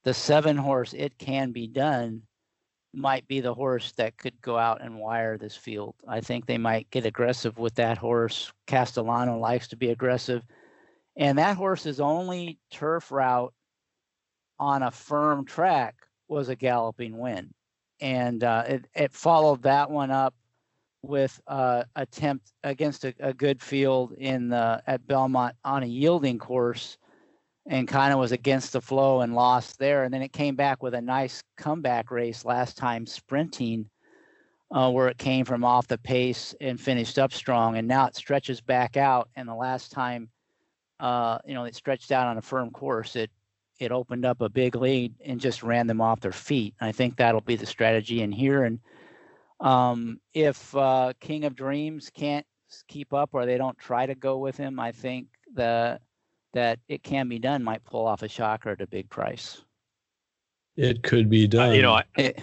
the 0.04 0.14
seven 0.14 0.58
horse 0.58 0.94
It 0.94 1.18
Can 1.18 1.54
Be 1.54 1.66
Done 1.66 2.22
might 2.94 3.26
be 3.30 3.40
the 3.40 3.54
horse 3.54 3.94
that 3.94 4.18
could 4.18 4.40
go 4.42 4.58
out 4.58 4.82
and 4.82 5.00
wire 5.00 5.38
this 5.38 5.56
field. 5.56 5.96
I 6.06 6.20
think 6.20 6.46
they 6.46 6.58
might 6.58 6.90
get 6.92 7.06
aggressive 7.06 7.58
with 7.58 7.76
that 7.76 7.98
horse. 7.98 8.52
Castellano 8.66 9.40
likes 9.40 9.70
to 9.70 9.78
be 9.78 9.92
aggressive. 9.92 10.44
And 11.16 11.38
that 11.38 11.56
horse's 11.56 12.02
only 12.02 12.60
turf 12.70 13.12
route 13.12 13.54
on 14.60 14.84
a 14.84 14.92
firm 14.92 15.46
track 15.46 15.96
was 16.28 16.50
a 16.50 16.56
galloping 16.56 17.18
win 17.18 17.54
and 18.00 18.44
uh, 18.44 18.64
it, 18.68 18.86
it 18.96 19.14
followed 19.14 19.64
that 19.64 19.90
one 19.90 20.12
up 20.12 20.34
with 21.02 21.40
uh, 21.48 21.84
attempt 21.96 22.54
against 22.64 23.06
a, 23.06 23.14
a, 23.20 23.34
good 23.34 23.62
field 23.62 24.14
in 24.14 24.50
the 24.50 24.82
at 24.88 25.06
Belmont 25.08 25.56
on 25.64 25.84
a 25.84 25.86
yielding 25.86 26.38
course, 26.38 26.98
and 27.68 27.88
kind 27.88 28.14
of 28.14 28.20
was 28.20 28.32
against 28.32 28.74
the 28.74 28.82
flow 28.82 29.22
and 29.22 29.36
lost 29.36 29.80
there. 29.80 30.04
And 30.04 30.14
then 30.14 30.22
it 30.22 30.34
came 30.34 30.56
back 30.56 30.82
with 30.84 30.94
a 30.94 31.02
nice 31.02 31.44
comeback 31.58 32.12
race 32.12 32.46
last 32.46 32.78
time 32.78 33.06
sprinting, 33.06 33.90
uh, 34.72 34.92
where 34.92 35.08
it 35.08 35.18
came 35.18 35.46
from 35.46 35.64
off 35.64 35.88
the 35.88 35.98
pace 35.98 36.56
and 36.62 36.80
finished 36.80 37.20
up 37.20 37.34
strong. 37.34 37.78
And 37.78 37.88
now 37.88 38.06
it 38.08 38.16
stretches 38.16 38.62
back 38.62 38.98
out. 38.98 39.30
And 39.36 39.48
the 39.48 39.56
last 39.56 39.92
time, 39.92 40.30
uh, 41.00 41.40
you 41.46 41.54
know, 41.54 41.66
it 41.66 41.76
stretched 41.76 42.12
out 42.12 42.28
on 42.28 42.38
a 42.38 42.42
firm 42.42 42.72
course, 42.72 43.16
it 43.16 43.30
it 43.80 43.92
opened 43.92 44.26
up 44.26 44.42
a 44.42 44.50
big 44.50 44.76
lead 44.76 45.14
and 45.24 45.40
just 45.40 45.64
ran 45.64 45.88
them 45.88 46.02
off 46.02 46.20
their 46.20 46.32
feet. 46.32 46.74
I 46.82 46.92
think 46.92 47.16
that'll 47.16 47.42
be 47.42 47.56
the 47.56 47.66
strategy 47.66 48.22
in 48.22 48.32
here. 48.32 48.64
And 48.64 48.80
um, 49.60 50.20
if 50.34 50.76
uh, 50.76 51.14
King 51.20 51.46
of 51.46 51.56
Dreams 51.56 52.10
can't 52.14 52.46
keep 52.88 53.14
up 53.14 53.30
or 53.34 53.46
they 53.46 53.58
don't 53.58 53.78
try 53.78 54.06
to 54.06 54.16
go 54.16 54.38
with 54.38 54.58
him, 54.58 54.80
I 54.80 54.92
think 54.92 55.28
the 55.54 56.00
that 56.54 56.80
it 56.88 57.04
can 57.04 57.30
be 57.30 57.40
done 57.40 57.64
might 57.64 57.84
pull 57.84 58.06
off 58.06 58.24
a 58.24 58.28
shocker 58.28 58.72
at 58.72 58.82
a 58.82 58.88
big 58.88 59.10
price. 59.10 59.62
It 60.76 61.04
could 61.04 61.30
be 61.30 61.48
done. 61.48 61.70
Uh, 61.70 61.74
you 61.74 61.82
know, 61.82 62.02
it, 62.18 62.42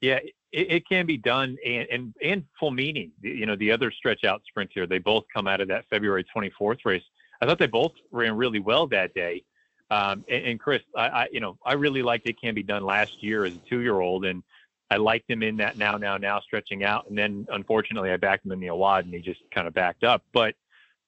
yeah, 0.00 0.18
it, 0.52 0.72
it, 0.72 0.88
can 0.88 1.06
be 1.06 1.16
done, 1.16 1.56
and 1.64 1.86
and 1.90 2.14
and 2.22 2.44
meaning. 2.74 3.12
You 3.22 3.46
know, 3.46 3.56
the 3.56 3.72
other 3.72 3.90
stretch 3.90 4.24
out 4.24 4.42
sprint 4.46 4.70
here. 4.74 4.86
They 4.86 4.98
both 4.98 5.24
come 5.32 5.46
out 5.46 5.60
of 5.60 5.68
that 5.68 5.84
February 5.88 6.24
24th 6.34 6.84
race. 6.84 7.02
I 7.40 7.46
thought 7.46 7.58
they 7.58 7.66
both 7.66 7.92
ran 8.10 8.36
really 8.36 8.60
well 8.60 8.86
that 8.88 9.14
day. 9.14 9.44
Um, 9.90 10.24
and, 10.28 10.44
and, 10.44 10.60
Chris, 10.60 10.82
I, 10.96 11.08
I, 11.08 11.28
you 11.32 11.40
know, 11.40 11.58
I 11.64 11.72
really 11.72 12.02
liked 12.02 12.28
it 12.28 12.40
can 12.40 12.54
be 12.54 12.62
done 12.62 12.84
last 12.84 13.22
year 13.22 13.44
as 13.44 13.54
a 13.54 13.58
two-year-old, 13.68 14.24
and 14.24 14.42
I 14.90 14.96
liked 14.96 15.30
him 15.30 15.42
in 15.42 15.56
that 15.58 15.78
now, 15.78 15.96
now, 15.96 16.16
now 16.16 16.40
stretching 16.40 16.84
out. 16.84 17.08
And 17.08 17.16
then 17.16 17.46
unfortunately, 17.50 18.10
I 18.10 18.16
backed 18.16 18.44
him 18.44 18.52
in 18.52 18.60
the 18.60 18.68
Awad 18.68 19.04
and 19.04 19.14
he 19.14 19.20
just 19.20 19.40
kind 19.54 19.68
of 19.68 19.74
backed 19.74 20.04
up. 20.04 20.22
But 20.32 20.54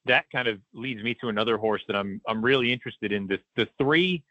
that 0.07 0.25
kind 0.31 0.49
of 0.49 0.61
leads 0.73 1.03
me 1.03 1.15
to 1.15 1.29
another 1.29 1.57
horse 1.57 1.83
that 1.87 1.97
I'm 1.97 2.21
I'm 2.27 2.45
really 2.45 2.73
interested 2.73 3.13
in. 3.13 3.27
The 3.27 3.39
the 3.57 3.69
three 3.79 4.23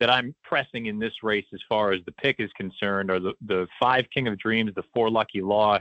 that 0.00 0.10
I'm 0.10 0.34
pressing 0.42 0.86
in 0.86 0.98
this 0.98 1.22
race 1.22 1.46
as 1.52 1.60
far 1.68 1.92
as 1.92 2.00
the 2.04 2.12
pick 2.12 2.36
is 2.40 2.50
concerned 2.52 3.10
are 3.10 3.20
the 3.20 3.34
the 3.46 3.66
five 3.80 4.06
King 4.12 4.28
of 4.28 4.38
Dreams, 4.38 4.72
the 4.74 4.84
four 4.94 5.10
Lucky 5.10 5.40
Law, 5.40 5.80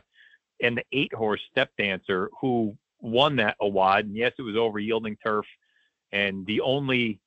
and 0.61 0.77
the 0.77 0.83
eight 0.91 1.13
horse 1.13 1.41
Step 1.51 1.71
Dancer, 1.77 2.29
who 2.39 2.75
won 2.99 3.35
that 3.37 3.55
Awad. 3.61 4.05
And 4.05 4.15
yes, 4.15 4.33
it 4.37 4.43
was 4.43 4.55
over 4.55 4.79
yielding 4.79 5.17
turf, 5.23 5.45
and 6.11 6.45
the 6.45 6.61
only 6.61 7.19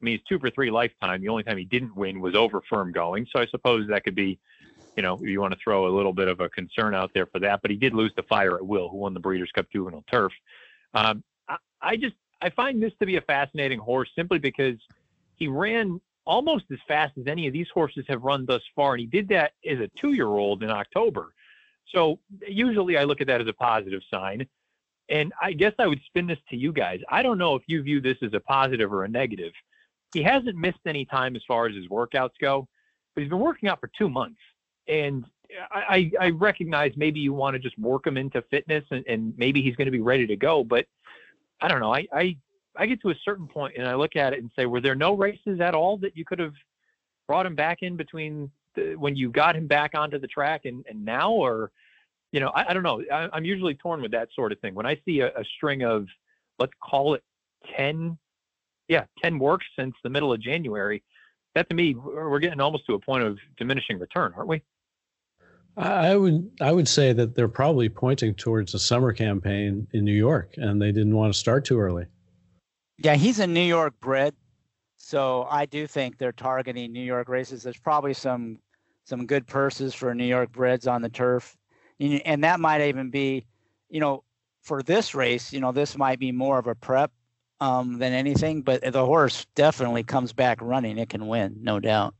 I 0.00 0.04
mean, 0.04 0.18
he's 0.18 0.26
two 0.28 0.38
for 0.38 0.50
three 0.50 0.70
lifetime. 0.70 1.20
The 1.20 1.28
only 1.28 1.42
time 1.42 1.58
he 1.58 1.64
didn't 1.64 1.94
win 1.96 2.20
was 2.20 2.34
over 2.34 2.60
firm 2.68 2.92
going. 2.92 3.26
So 3.32 3.40
I 3.40 3.46
suppose 3.46 3.88
that 3.88 4.04
could 4.04 4.14
be 4.14 4.38
you 4.96 5.02
know, 5.02 5.18
you 5.22 5.40
want 5.40 5.52
to 5.52 5.58
throw 5.62 5.86
a 5.86 5.92
little 5.94 6.12
bit 6.12 6.28
of 6.28 6.40
a 6.40 6.48
concern 6.48 6.94
out 6.94 7.10
there 7.14 7.26
for 7.26 7.38
that. 7.40 7.62
But 7.62 7.70
he 7.70 7.76
did 7.76 7.94
lose 7.94 8.12
to 8.14 8.22
Fire 8.24 8.56
at 8.56 8.66
Will, 8.66 8.88
who 8.88 8.98
won 8.98 9.14
the 9.14 9.20
Breeders' 9.20 9.50
Cup 9.52 9.66
Juvenile 9.72 10.04
Turf. 10.10 10.32
Um, 10.94 11.22
I, 11.48 11.56
I 11.80 11.96
just 11.96 12.16
I 12.42 12.50
find 12.50 12.82
this 12.82 12.92
to 13.00 13.06
be 13.06 13.16
a 13.16 13.20
fascinating 13.22 13.78
horse 13.78 14.10
simply 14.16 14.38
because 14.38 14.76
he 15.36 15.48
ran 15.48 16.00
almost 16.26 16.64
as 16.70 16.78
fast 16.86 17.14
as 17.18 17.26
any 17.26 17.46
of 17.46 17.52
these 17.52 17.68
horses 17.72 18.04
have 18.08 18.22
run 18.22 18.46
thus 18.46 18.62
far, 18.74 18.92
and 18.92 19.00
he 19.00 19.06
did 19.06 19.28
that 19.28 19.52
as 19.68 19.78
a 19.80 19.88
two-year-old 19.96 20.62
in 20.62 20.70
October. 20.70 21.32
So 21.88 22.18
usually 22.46 22.96
I 22.96 23.04
look 23.04 23.20
at 23.20 23.26
that 23.28 23.40
as 23.40 23.48
a 23.48 23.52
positive 23.52 24.02
sign. 24.12 24.46
And 25.08 25.32
I 25.42 25.54
guess 25.54 25.72
I 25.78 25.88
would 25.88 26.00
spin 26.06 26.28
this 26.28 26.38
to 26.50 26.56
you 26.56 26.72
guys. 26.72 27.00
I 27.08 27.22
don't 27.22 27.36
know 27.36 27.56
if 27.56 27.62
you 27.66 27.82
view 27.82 28.00
this 28.00 28.18
as 28.22 28.32
a 28.32 28.38
positive 28.38 28.92
or 28.92 29.04
a 29.04 29.08
negative. 29.08 29.52
He 30.12 30.22
hasn't 30.22 30.56
missed 30.56 30.80
any 30.86 31.04
time 31.04 31.36
as 31.36 31.42
far 31.46 31.66
as 31.66 31.74
his 31.74 31.86
workouts 31.88 32.32
go, 32.40 32.66
but 33.14 33.22
he's 33.22 33.30
been 33.30 33.40
working 33.40 33.68
out 33.68 33.80
for 33.80 33.90
two 33.96 34.08
months 34.08 34.40
and 34.88 35.24
I, 35.72 36.10
I 36.20 36.30
recognize 36.30 36.92
maybe 36.96 37.20
you 37.20 37.32
want 37.32 37.54
to 37.54 37.58
just 37.58 37.78
work 37.78 38.06
him 38.06 38.16
into 38.16 38.42
fitness 38.50 38.84
and, 38.90 39.04
and 39.06 39.34
maybe 39.36 39.62
he's 39.62 39.76
going 39.76 39.86
to 39.86 39.92
be 39.92 40.00
ready 40.00 40.26
to 40.26 40.36
go. 40.36 40.64
But 40.64 40.86
I 41.60 41.68
don't 41.68 41.80
know. 41.80 41.94
I, 41.94 42.06
I, 42.12 42.36
I 42.76 42.86
get 42.86 43.00
to 43.02 43.10
a 43.10 43.14
certain 43.24 43.46
point 43.46 43.74
and 43.76 43.86
I 43.86 43.94
look 43.94 44.16
at 44.16 44.32
it 44.32 44.40
and 44.40 44.50
say, 44.56 44.66
were 44.66 44.80
there 44.80 44.94
no 44.94 45.14
races 45.14 45.60
at 45.60 45.74
all 45.74 45.96
that 45.98 46.16
you 46.16 46.24
could 46.24 46.38
have 46.38 46.54
brought 47.26 47.46
him 47.46 47.54
back 47.54 47.78
in 47.82 47.96
between 47.96 48.50
the, 48.74 48.94
when 48.94 49.16
you 49.16 49.30
got 49.30 49.56
him 49.56 49.66
back 49.66 49.92
onto 49.94 50.18
the 50.18 50.26
track 50.26 50.62
and, 50.64 50.84
and 50.88 51.04
now, 51.04 51.32
or, 51.32 51.70
you 52.32 52.40
know, 52.40 52.48
I, 52.48 52.70
I 52.70 52.74
don't 52.74 52.82
know. 52.82 53.02
I, 53.12 53.36
am 53.36 53.44
usually 53.44 53.74
torn 53.74 54.02
with 54.02 54.12
that 54.12 54.28
sort 54.34 54.52
of 54.52 54.60
thing. 54.60 54.74
When 54.74 54.86
I 54.86 55.00
see 55.04 55.20
a, 55.20 55.28
a 55.28 55.44
string 55.56 55.82
of, 55.82 56.06
let's 56.58 56.72
call 56.82 57.14
it 57.14 57.24
10, 57.76 58.16
yeah, 58.90 59.04
10 59.22 59.38
works 59.38 59.64
since 59.78 59.94
the 60.02 60.10
middle 60.10 60.32
of 60.32 60.40
January, 60.40 61.02
that 61.54 61.68
to 61.70 61.76
me, 61.76 61.94
we're 61.94 62.40
getting 62.40 62.60
almost 62.60 62.86
to 62.86 62.94
a 62.94 62.98
point 62.98 63.22
of 63.22 63.38
diminishing 63.56 64.00
return, 64.00 64.32
aren't 64.36 64.48
we? 64.48 64.62
I 65.76 66.16
would 66.16 66.50
I 66.60 66.72
would 66.72 66.88
say 66.88 67.12
that 67.12 67.36
they're 67.36 67.48
probably 67.48 67.88
pointing 67.88 68.34
towards 68.34 68.74
a 68.74 68.78
summer 68.80 69.12
campaign 69.12 69.86
in 69.92 70.04
New 70.04 70.12
York, 70.12 70.54
and 70.56 70.82
they 70.82 70.90
didn't 70.90 71.14
want 71.14 71.32
to 71.32 71.38
start 71.38 71.64
too 71.64 71.78
early. 71.78 72.06
Yeah, 72.98 73.14
he's 73.14 73.38
a 73.38 73.46
New 73.46 73.62
York 73.62 73.94
bred, 74.00 74.34
so 74.96 75.46
I 75.48 75.66
do 75.66 75.86
think 75.86 76.18
they're 76.18 76.32
targeting 76.32 76.92
New 76.92 77.04
York 77.04 77.28
races. 77.28 77.62
There's 77.62 77.78
probably 77.78 78.12
some 78.12 78.58
some 79.04 79.24
good 79.24 79.46
purses 79.46 79.94
for 79.94 80.12
New 80.12 80.26
York 80.26 80.50
breds 80.50 80.88
on 80.88 81.00
the 81.00 81.08
turf, 81.08 81.56
and 82.00 82.42
that 82.42 82.58
might 82.58 82.82
even 82.82 83.10
be, 83.10 83.46
you 83.88 84.00
know, 84.00 84.24
for 84.62 84.82
this 84.82 85.14
race. 85.14 85.52
You 85.52 85.60
know, 85.60 85.70
this 85.70 85.96
might 85.96 86.18
be 86.18 86.32
more 86.32 86.58
of 86.58 86.66
a 86.66 86.74
prep 86.74 87.12
um, 87.60 87.98
than 87.98 88.12
anything, 88.12 88.62
but 88.62 88.80
the 88.92 89.04
horse 89.04 89.46
definitely 89.54 90.02
comes 90.02 90.32
back 90.32 90.58
running. 90.60 90.98
It 90.98 91.08
can 91.08 91.26
win, 91.28 91.56
no 91.60 91.78
doubt. 91.78 92.14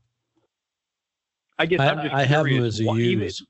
I 1.57 1.65
guess 1.65 1.79
I, 1.79 1.91
am 1.91 2.01
just 2.01 2.13
I 2.13 2.23
have 2.23 2.45
him 2.45 2.63
as 2.63 2.79
a 2.79 2.83
use. 2.83 3.43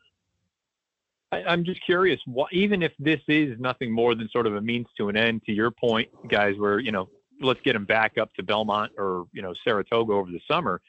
I, 1.31 1.43
I'm 1.43 1.63
just 1.63 1.83
curious. 1.85 2.19
What, 2.25 2.51
even 2.51 2.81
if 2.81 2.91
this 2.99 3.21
is 3.27 3.57
nothing 3.59 3.91
more 3.91 4.15
than 4.15 4.29
sort 4.29 4.47
of 4.47 4.55
a 4.55 4.61
means 4.61 4.87
to 4.97 5.09
an 5.09 5.17
end, 5.17 5.43
to 5.45 5.53
your 5.53 5.71
point, 5.71 6.09
guys, 6.27 6.55
where 6.57 6.79
you 6.79 6.91
know, 6.91 7.09
let's 7.41 7.61
get 7.61 7.75
him 7.75 7.85
back 7.85 8.17
up 8.17 8.33
to 8.35 8.43
Belmont 8.43 8.91
or 8.97 9.25
you 9.33 9.41
know 9.41 9.53
Saratoga 9.63 10.13
over 10.13 10.31
the 10.31 10.41
summer. 10.49 10.81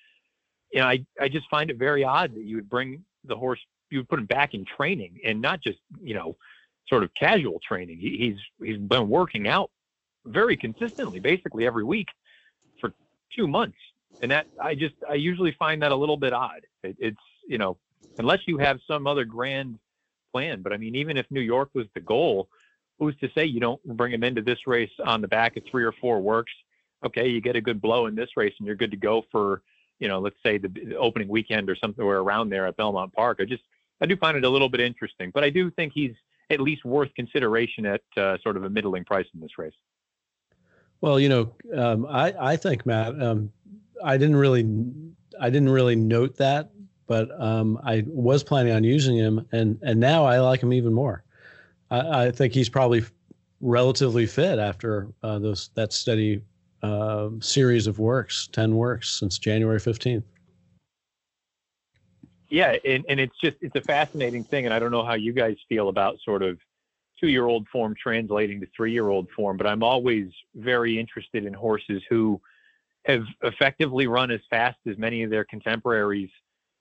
You 0.72 0.80
know, 0.80 0.86
I 0.86 1.04
I 1.20 1.28
just 1.28 1.46
find 1.50 1.70
it 1.70 1.78
very 1.78 2.04
odd 2.04 2.34
that 2.34 2.44
you 2.44 2.56
would 2.56 2.68
bring 2.68 3.04
the 3.24 3.36
horse, 3.36 3.60
you 3.90 3.98
would 3.98 4.08
put 4.08 4.18
him 4.18 4.26
back 4.26 4.54
in 4.54 4.64
training, 4.64 5.18
and 5.24 5.40
not 5.40 5.62
just 5.62 5.78
you 6.00 6.14
know, 6.14 6.36
sort 6.88 7.04
of 7.04 7.10
casual 7.18 7.60
training. 7.66 7.98
He, 7.98 8.16
he's 8.18 8.68
he's 8.68 8.78
been 8.78 9.08
working 9.08 9.48
out 9.48 9.70
very 10.26 10.56
consistently, 10.56 11.20
basically 11.20 11.66
every 11.66 11.84
week 11.84 12.08
for 12.80 12.92
two 13.34 13.46
months. 13.46 13.78
And 14.20 14.30
that 14.30 14.46
I 14.60 14.74
just 14.74 14.94
I 15.08 15.14
usually 15.14 15.52
find 15.58 15.82
that 15.82 15.92
a 15.92 15.96
little 15.96 16.16
bit 16.16 16.32
odd. 16.32 16.62
It, 16.82 16.96
it's 16.98 17.16
you 17.48 17.58
know 17.58 17.76
unless 18.18 18.40
you 18.46 18.58
have 18.58 18.78
some 18.86 19.06
other 19.06 19.24
grand 19.24 19.78
plan. 20.32 20.62
But 20.62 20.72
I 20.72 20.76
mean, 20.76 20.94
even 20.94 21.16
if 21.16 21.26
New 21.30 21.40
York 21.40 21.70
was 21.74 21.86
the 21.94 22.00
goal, 22.00 22.48
who's 22.98 23.16
to 23.18 23.30
say 23.34 23.44
you 23.44 23.60
don't 23.60 23.82
bring 23.84 24.12
him 24.12 24.22
into 24.22 24.42
this 24.42 24.66
race 24.66 24.90
on 25.04 25.20
the 25.20 25.28
back 25.28 25.56
of 25.56 25.64
three 25.70 25.84
or 25.84 25.92
four 25.92 26.20
works? 26.20 26.52
Okay, 27.04 27.28
you 27.28 27.40
get 27.40 27.56
a 27.56 27.60
good 27.60 27.80
blow 27.80 28.06
in 28.06 28.14
this 28.14 28.30
race, 28.36 28.54
and 28.58 28.66
you're 28.66 28.76
good 28.76 28.92
to 28.92 28.96
go 28.96 29.24
for 29.32 29.62
you 30.02 30.08
know, 30.08 30.18
let's 30.18 30.36
say 30.42 30.58
the, 30.58 30.96
opening 30.98 31.28
weekend 31.28 31.70
or 31.70 31.76
or 31.98 32.16
around 32.16 32.50
there 32.50 32.66
at 32.66 32.76
Belmont 32.76 33.12
Park. 33.12 33.38
I 33.40 33.44
just 33.44 33.62
I 34.00 34.06
do 34.06 34.16
find 34.16 34.36
it 34.36 34.44
a 34.44 34.48
little 34.48 34.68
bit 34.68 34.80
interesting, 34.80 35.30
but 35.32 35.44
I 35.44 35.50
do 35.50 35.70
think 35.70 35.92
he's 35.94 36.14
at 36.50 36.60
least 36.60 36.84
worth 36.84 37.14
consideration 37.14 37.86
at 37.86 38.02
uh, 38.16 38.36
sort 38.42 38.56
of 38.56 38.64
a 38.64 38.70
middling 38.70 39.04
price 39.04 39.26
in 39.32 39.40
this 39.40 39.56
race. 39.56 39.72
Well, 41.02 41.18
you 41.18 41.28
know, 41.28 41.52
um, 41.76 42.06
I 42.08 42.32
I 42.38 42.56
think 42.56 42.86
Matt, 42.86 43.20
um, 43.20 43.52
I 44.02 44.16
didn't 44.16 44.36
really 44.36 44.62
I 45.40 45.50
didn't 45.50 45.70
really 45.70 45.96
note 45.96 46.36
that, 46.36 46.70
but 47.08 47.28
um, 47.40 47.78
I 47.84 48.04
was 48.06 48.44
planning 48.44 48.72
on 48.72 48.84
using 48.84 49.16
him, 49.16 49.46
and 49.50 49.78
and 49.82 49.98
now 49.98 50.24
I 50.24 50.38
like 50.38 50.62
him 50.62 50.72
even 50.72 50.92
more. 50.94 51.24
I, 51.90 52.26
I 52.26 52.30
think 52.30 52.54
he's 52.54 52.68
probably 52.68 53.02
relatively 53.60 54.26
fit 54.26 54.60
after 54.60 55.08
uh, 55.24 55.40
those 55.40 55.70
that 55.74 55.92
steady 55.92 56.40
uh, 56.84 57.30
series 57.40 57.88
of 57.88 57.98
works, 57.98 58.48
ten 58.52 58.76
works 58.76 59.10
since 59.10 59.38
January 59.38 59.80
fifteenth. 59.80 60.24
Yeah, 62.48 62.76
and, 62.84 63.04
and 63.08 63.18
it's 63.18 63.34
just 63.42 63.56
it's 63.60 63.74
a 63.74 63.80
fascinating 63.80 64.44
thing, 64.44 64.66
and 64.66 64.74
I 64.74 64.78
don't 64.78 64.92
know 64.92 65.04
how 65.04 65.14
you 65.14 65.32
guys 65.32 65.56
feel 65.68 65.88
about 65.88 66.20
sort 66.24 66.44
of 66.44 66.60
two 67.22 67.28
year 67.28 67.46
old 67.46 67.68
form 67.68 67.94
translating 68.00 68.60
to 68.60 68.66
three 68.76 68.92
year 68.92 69.08
old 69.08 69.28
form, 69.34 69.56
but 69.56 69.66
I'm 69.66 69.82
always 69.82 70.28
very 70.54 70.98
interested 70.98 71.44
in 71.44 71.54
horses 71.54 72.02
who 72.08 72.40
have 73.04 73.24
effectively 73.42 74.06
run 74.06 74.30
as 74.30 74.40
fast 74.50 74.78
as 74.88 74.96
many 74.98 75.22
of 75.22 75.30
their 75.30 75.44
contemporaries 75.44 76.30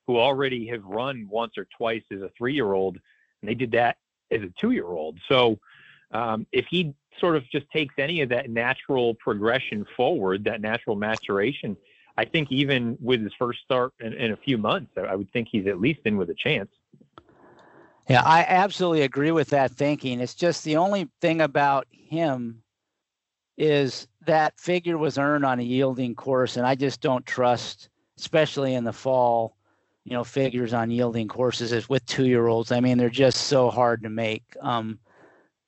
who 0.07 0.17
already 0.17 0.67
have 0.67 0.83
run 0.83 1.27
once 1.29 1.57
or 1.57 1.67
twice 1.77 2.03
as 2.11 2.21
a 2.21 2.29
three 2.37 2.53
year 2.53 2.73
old, 2.73 2.97
and 3.41 3.49
they 3.49 3.55
did 3.55 3.71
that 3.71 3.97
as 4.31 4.41
a 4.41 4.49
two 4.59 4.71
year 4.71 4.87
old. 4.87 5.19
So 5.29 5.59
um, 6.11 6.45
if 6.51 6.65
he 6.69 6.93
sort 7.19 7.35
of 7.35 7.43
just 7.49 7.69
takes 7.71 7.95
any 7.97 8.21
of 8.21 8.29
that 8.29 8.49
natural 8.49 9.13
progression 9.15 9.85
forward, 9.95 10.43
that 10.45 10.61
natural 10.61 10.95
maturation, 10.95 11.77
I 12.17 12.25
think 12.25 12.51
even 12.51 12.97
with 13.01 13.21
his 13.21 13.33
first 13.37 13.59
start 13.61 13.93
in, 13.99 14.13
in 14.13 14.31
a 14.31 14.37
few 14.37 14.57
months, 14.57 14.91
I 14.97 15.15
would 15.15 15.31
think 15.31 15.47
he's 15.51 15.67
at 15.67 15.79
least 15.79 16.01
in 16.05 16.17
with 16.17 16.29
a 16.29 16.35
chance. 16.35 16.69
Yeah, 18.09 18.23
I 18.23 18.43
absolutely 18.47 19.01
agree 19.03 19.31
with 19.31 19.49
that 19.49 19.71
thinking. 19.71 20.19
It's 20.19 20.35
just 20.35 20.63
the 20.63 20.77
only 20.77 21.09
thing 21.21 21.41
about 21.41 21.87
him 21.91 22.61
is 23.57 24.07
that 24.25 24.59
figure 24.59 24.97
was 24.97 25.17
earned 25.17 25.45
on 25.45 25.59
a 25.59 25.63
yielding 25.63 26.15
course, 26.15 26.57
and 26.57 26.65
I 26.65 26.75
just 26.75 27.01
don't 27.01 27.25
trust, 27.25 27.89
especially 28.17 28.73
in 28.75 28.83
the 28.83 28.93
fall, 28.93 29.55
you 30.03 30.13
know, 30.13 30.23
figures 30.23 30.73
on 30.73 30.91
yielding 30.91 31.27
courses 31.27 31.71
is 31.71 31.89
with 31.89 32.05
two 32.05 32.25
year 32.27 32.47
olds. 32.47 32.71
I 32.71 32.79
mean, 32.79 32.97
they're 32.97 33.09
just 33.09 33.39
so 33.47 33.69
hard 33.69 34.03
to 34.03 34.09
make. 34.09 34.43
Um, 34.61 34.99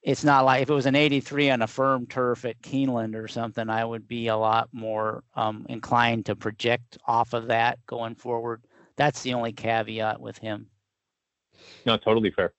it's 0.03 0.23
not 0.23 0.45
like 0.45 0.63
if 0.63 0.69
it 0.69 0.73
was 0.73 0.85
an 0.87 0.95
83 0.95 1.51
on 1.51 1.61
a 1.61 1.67
firm 1.67 2.07
turf 2.07 2.45
at 2.45 2.61
Keeneland 2.61 3.15
or 3.15 3.27
something, 3.27 3.69
I 3.69 3.85
would 3.85 4.07
be 4.07 4.27
a 4.27 4.37
lot 4.37 4.69
more 4.73 5.23
um, 5.35 5.65
inclined 5.69 6.25
to 6.27 6.35
project 6.35 6.97
off 7.07 7.33
of 7.33 7.47
that 7.47 7.79
going 7.87 8.15
forward. 8.15 8.63
That's 8.97 9.21
the 9.23 9.33
only 9.33 9.53
caveat 9.53 10.19
with 10.21 10.37
him. 10.39 10.67
No, 11.85 11.97
totally 11.97 12.31
fair. 12.31 12.53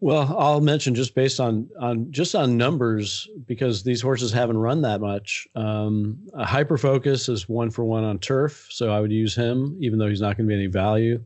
Well, 0.00 0.36
I'll 0.38 0.60
mention 0.60 0.94
just 0.94 1.14
based 1.14 1.40
on 1.40 1.68
on 1.80 2.12
just 2.12 2.36
on 2.36 2.56
numbers 2.56 3.28
because 3.46 3.82
these 3.82 4.00
horses 4.00 4.30
haven't 4.30 4.58
run 4.58 4.82
that 4.82 5.00
much. 5.00 5.48
Um, 5.56 6.18
hyper 6.36 6.78
focus 6.78 7.28
is 7.28 7.48
one 7.48 7.70
for 7.70 7.84
one 7.84 8.04
on 8.04 8.20
turf, 8.20 8.68
so 8.70 8.92
I 8.92 9.00
would 9.00 9.10
use 9.10 9.34
him 9.34 9.76
even 9.80 9.98
though 9.98 10.08
he's 10.08 10.20
not 10.20 10.36
going 10.36 10.46
to 10.46 10.54
be 10.54 10.54
any 10.54 10.68
value. 10.68 11.22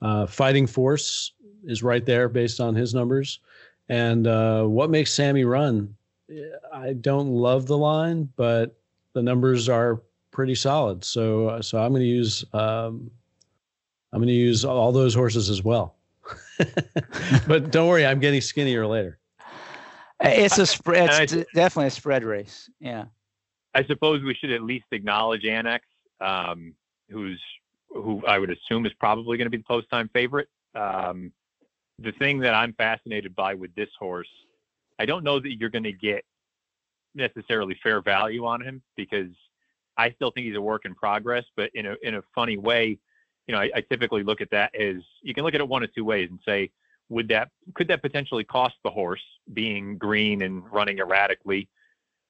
Uh, 0.00 0.26
Fighting 0.26 0.66
Force 0.66 1.32
is 1.64 1.82
right 1.82 2.06
there 2.06 2.28
based 2.30 2.58
on 2.58 2.74
his 2.74 2.94
numbers, 2.94 3.40
and 3.90 4.26
uh, 4.26 4.64
what 4.64 4.88
makes 4.88 5.12
Sammy 5.12 5.44
run? 5.44 5.94
I 6.72 6.94
don't 6.94 7.28
love 7.28 7.66
the 7.66 7.78
line, 7.78 8.30
but 8.36 8.78
the 9.12 9.22
numbers 9.22 9.68
are 9.68 10.00
pretty 10.30 10.54
solid. 10.54 11.04
So 11.04 11.60
so 11.60 11.82
I'm 11.82 11.92
going 11.92 12.00
to 12.00 12.08
use 12.08 12.46
um, 12.54 13.10
I'm 14.16 14.22
going 14.22 14.28
to 14.28 14.32
use 14.32 14.64
all 14.64 14.92
those 14.92 15.14
horses 15.14 15.50
as 15.50 15.62
well. 15.62 15.94
but 17.46 17.70
don't 17.70 17.86
worry, 17.86 18.06
I'm 18.06 18.18
getting 18.18 18.40
skinnier 18.40 18.86
later. 18.86 19.18
It's 20.22 20.56
a 20.56 20.64
spread. 20.64 21.10
It's 21.20 21.34
I, 21.34 21.44
definitely 21.54 21.88
a 21.88 21.90
spread 21.90 22.24
race. 22.24 22.70
Yeah. 22.80 23.04
I 23.74 23.84
suppose 23.84 24.22
we 24.22 24.32
should 24.32 24.52
at 24.52 24.62
least 24.62 24.86
acknowledge 24.92 25.44
Annex, 25.44 25.84
um, 26.22 26.72
who's 27.10 27.38
who 27.90 28.24
I 28.26 28.38
would 28.38 28.48
assume 28.48 28.86
is 28.86 28.94
probably 28.94 29.36
going 29.36 29.44
to 29.44 29.50
be 29.50 29.58
the 29.58 29.64
post 29.64 29.90
time 29.90 30.08
favorite. 30.14 30.48
Um, 30.74 31.30
the 31.98 32.12
thing 32.12 32.38
that 32.38 32.54
I'm 32.54 32.72
fascinated 32.72 33.36
by 33.36 33.52
with 33.52 33.74
this 33.74 33.90
horse, 33.98 34.30
I 34.98 35.04
don't 35.04 35.24
know 35.24 35.40
that 35.40 35.58
you're 35.60 35.68
going 35.68 35.84
to 35.84 35.92
get 35.92 36.24
necessarily 37.14 37.78
fair 37.82 38.00
value 38.00 38.46
on 38.46 38.62
him 38.62 38.80
because 38.96 39.28
I 39.98 40.10
still 40.12 40.30
think 40.30 40.46
he's 40.46 40.56
a 40.56 40.62
work 40.62 40.86
in 40.86 40.94
progress. 40.94 41.44
But 41.54 41.68
in 41.74 41.84
a 41.84 41.96
in 42.02 42.14
a 42.14 42.22
funny 42.34 42.56
way, 42.56 42.98
you 43.46 43.54
know, 43.54 43.60
I, 43.60 43.70
I 43.76 43.80
typically 43.80 44.22
look 44.22 44.40
at 44.40 44.50
that 44.50 44.74
as 44.74 44.96
you 45.22 45.34
can 45.34 45.44
look 45.44 45.54
at 45.54 45.60
it 45.60 45.68
one 45.68 45.82
of 45.82 45.94
two 45.94 46.04
ways 46.04 46.28
and 46.30 46.38
say, 46.44 46.70
would 47.08 47.28
that 47.28 47.50
could 47.74 47.88
that 47.88 48.02
potentially 48.02 48.44
cost 48.44 48.74
the 48.82 48.90
horse 48.90 49.22
being 49.52 49.96
green 49.96 50.42
and 50.42 50.62
running 50.72 50.98
erratically, 50.98 51.68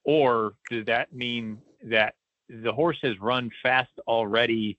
or 0.04 0.54
does 0.70 0.84
that 0.86 1.12
mean 1.12 1.58
that 1.84 2.14
the 2.48 2.72
horse 2.72 2.98
has 3.02 3.18
run 3.20 3.50
fast 3.62 3.92
already? 4.06 4.78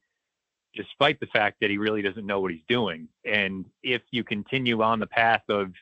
despite 0.77 1.19
the 1.19 1.25
fact 1.27 1.57
that 1.59 1.69
he 1.69 1.77
really 1.77 2.01
doesn't 2.01 2.25
know 2.25 2.39
what 2.39 2.51
he's 2.51 2.61
doing. 2.69 3.07
And 3.25 3.65
if 3.83 4.03
you 4.11 4.23
continue 4.23 4.81
on 4.81 4.99
the 4.99 5.07
path 5.07 5.41
of 5.49 5.73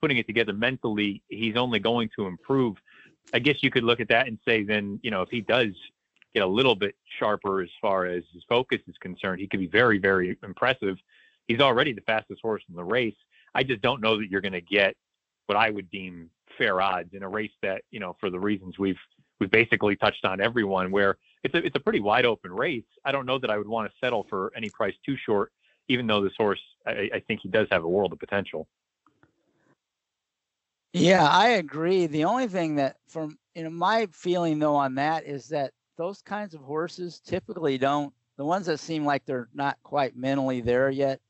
putting 0.00 0.18
it 0.18 0.26
together 0.26 0.52
mentally, 0.52 1.22
he's 1.28 1.56
only 1.56 1.78
going 1.78 2.10
to 2.16 2.26
improve. 2.26 2.76
I 3.32 3.38
guess 3.38 3.62
you 3.62 3.70
could 3.70 3.84
look 3.84 4.00
at 4.00 4.08
that 4.08 4.26
and 4.26 4.38
say, 4.44 4.64
then, 4.64 4.98
you 5.02 5.10
know, 5.10 5.22
if 5.22 5.30
he 5.30 5.40
does 5.40 5.68
get 6.34 6.42
a 6.42 6.46
little 6.46 6.74
bit 6.74 6.94
sharper 7.18 7.62
as 7.62 7.70
far 7.80 8.06
as 8.06 8.22
his 8.32 8.42
focus 8.48 8.80
is 8.86 8.96
concerned, 9.00 9.40
he 9.40 9.46
could 9.46 9.60
be 9.60 9.66
very, 9.66 9.98
very 9.98 10.36
impressive. 10.42 10.96
He's 11.48 11.60
already 11.60 11.92
the 11.92 12.02
fastest 12.02 12.40
horse 12.42 12.62
in 12.68 12.76
the 12.76 12.84
race. 12.84 13.16
I 13.54 13.64
just 13.64 13.82
don't 13.82 14.00
know 14.00 14.18
that 14.18 14.30
you're 14.30 14.40
going 14.40 14.52
to 14.52 14.60
get 14.60 14.96
what 15.46 15.56
I 15.56 15.70
would 15.70 15.90
deem 15.90 16.30
fair 16.56 16.80
odds 16.80 17.12
in 17.12 17.22
a 17.22 17.28
race 17.28 17.50
that, 17.62 17.82
you 17.90 17.98
know, 17.98 18.16
for 18.20 18.30
the 18.30 18.38
reasons 18.38 18.78
we've 18.78 18.98
we've 19.40 19.50
basically 19.50 19.96
touched 19.96 20.24
on 20.24 20.40
everyone 20.40 20.90
where 20.90 21.16
it's 21.42 21.54
a 21.54 21.64
it's 21.64 21.76
a 21.76 21.80
pretty 21.80 22.00
wide 22.00 22.26
open 22.26 22.52
race. 22.52 22.84
I 23.04 23.12
don't 23.12 23.26
know 23.26 23.38
that 23.38 23.50
I 23.50 23.58
would 23.58 23.66
want 23.66 23.90
to 23.90 23.96
settle 24.04 24.26
for 24.28 24.52
any 24.56 24.68
price 24.70 24.94
too 25.04 25.16
short, 25.16 25.52
even 25.88 26.06
though 26.06 26.22
this 26.22 26.34
horse 26.36 26.60
I, 26.86 27.10
I 27.14 27.22
think 27.26 27.40
he 27.42 27.48
does 27.48 27.66
have 27.72 27.82
a 27.82 27.88
world 27.88 28.12
of 28.12 28.20
potential. 28.20 28.68
Yeah, 30.92 31.26
I 31.26 31.50
agree. 31.50 32.06
The 32.06 32.24
only 32.24 32.48
thing 32.48 32.76
that 32.76 32.96
from 33.08 33.38
you 33.54 33.64
know 33.64 33.70
my 33.70 34.06
feeling 34.12 34.58
though 34.58 34.76
on 34.76 34.94
that 34.96 35.24
is 35.24 35.48
that 35.48 35.72
those 36.00 36.22
kinds 36.22 36.54
of 36.54 36.60
horses 36.62 37.20
typically 37.20 37.76
don't 37.76 38.12
the 38.38 38.44
ones 38.44 38.66
that 38.66 38.80
seem 38.80 39.04
like 39.04 39.24
they're 39.26 39.48
not 39.54 39.76
quite 39.82 40.16
mentally 40.16 40.60
there 40.60 40.88
yet 40.90 41.20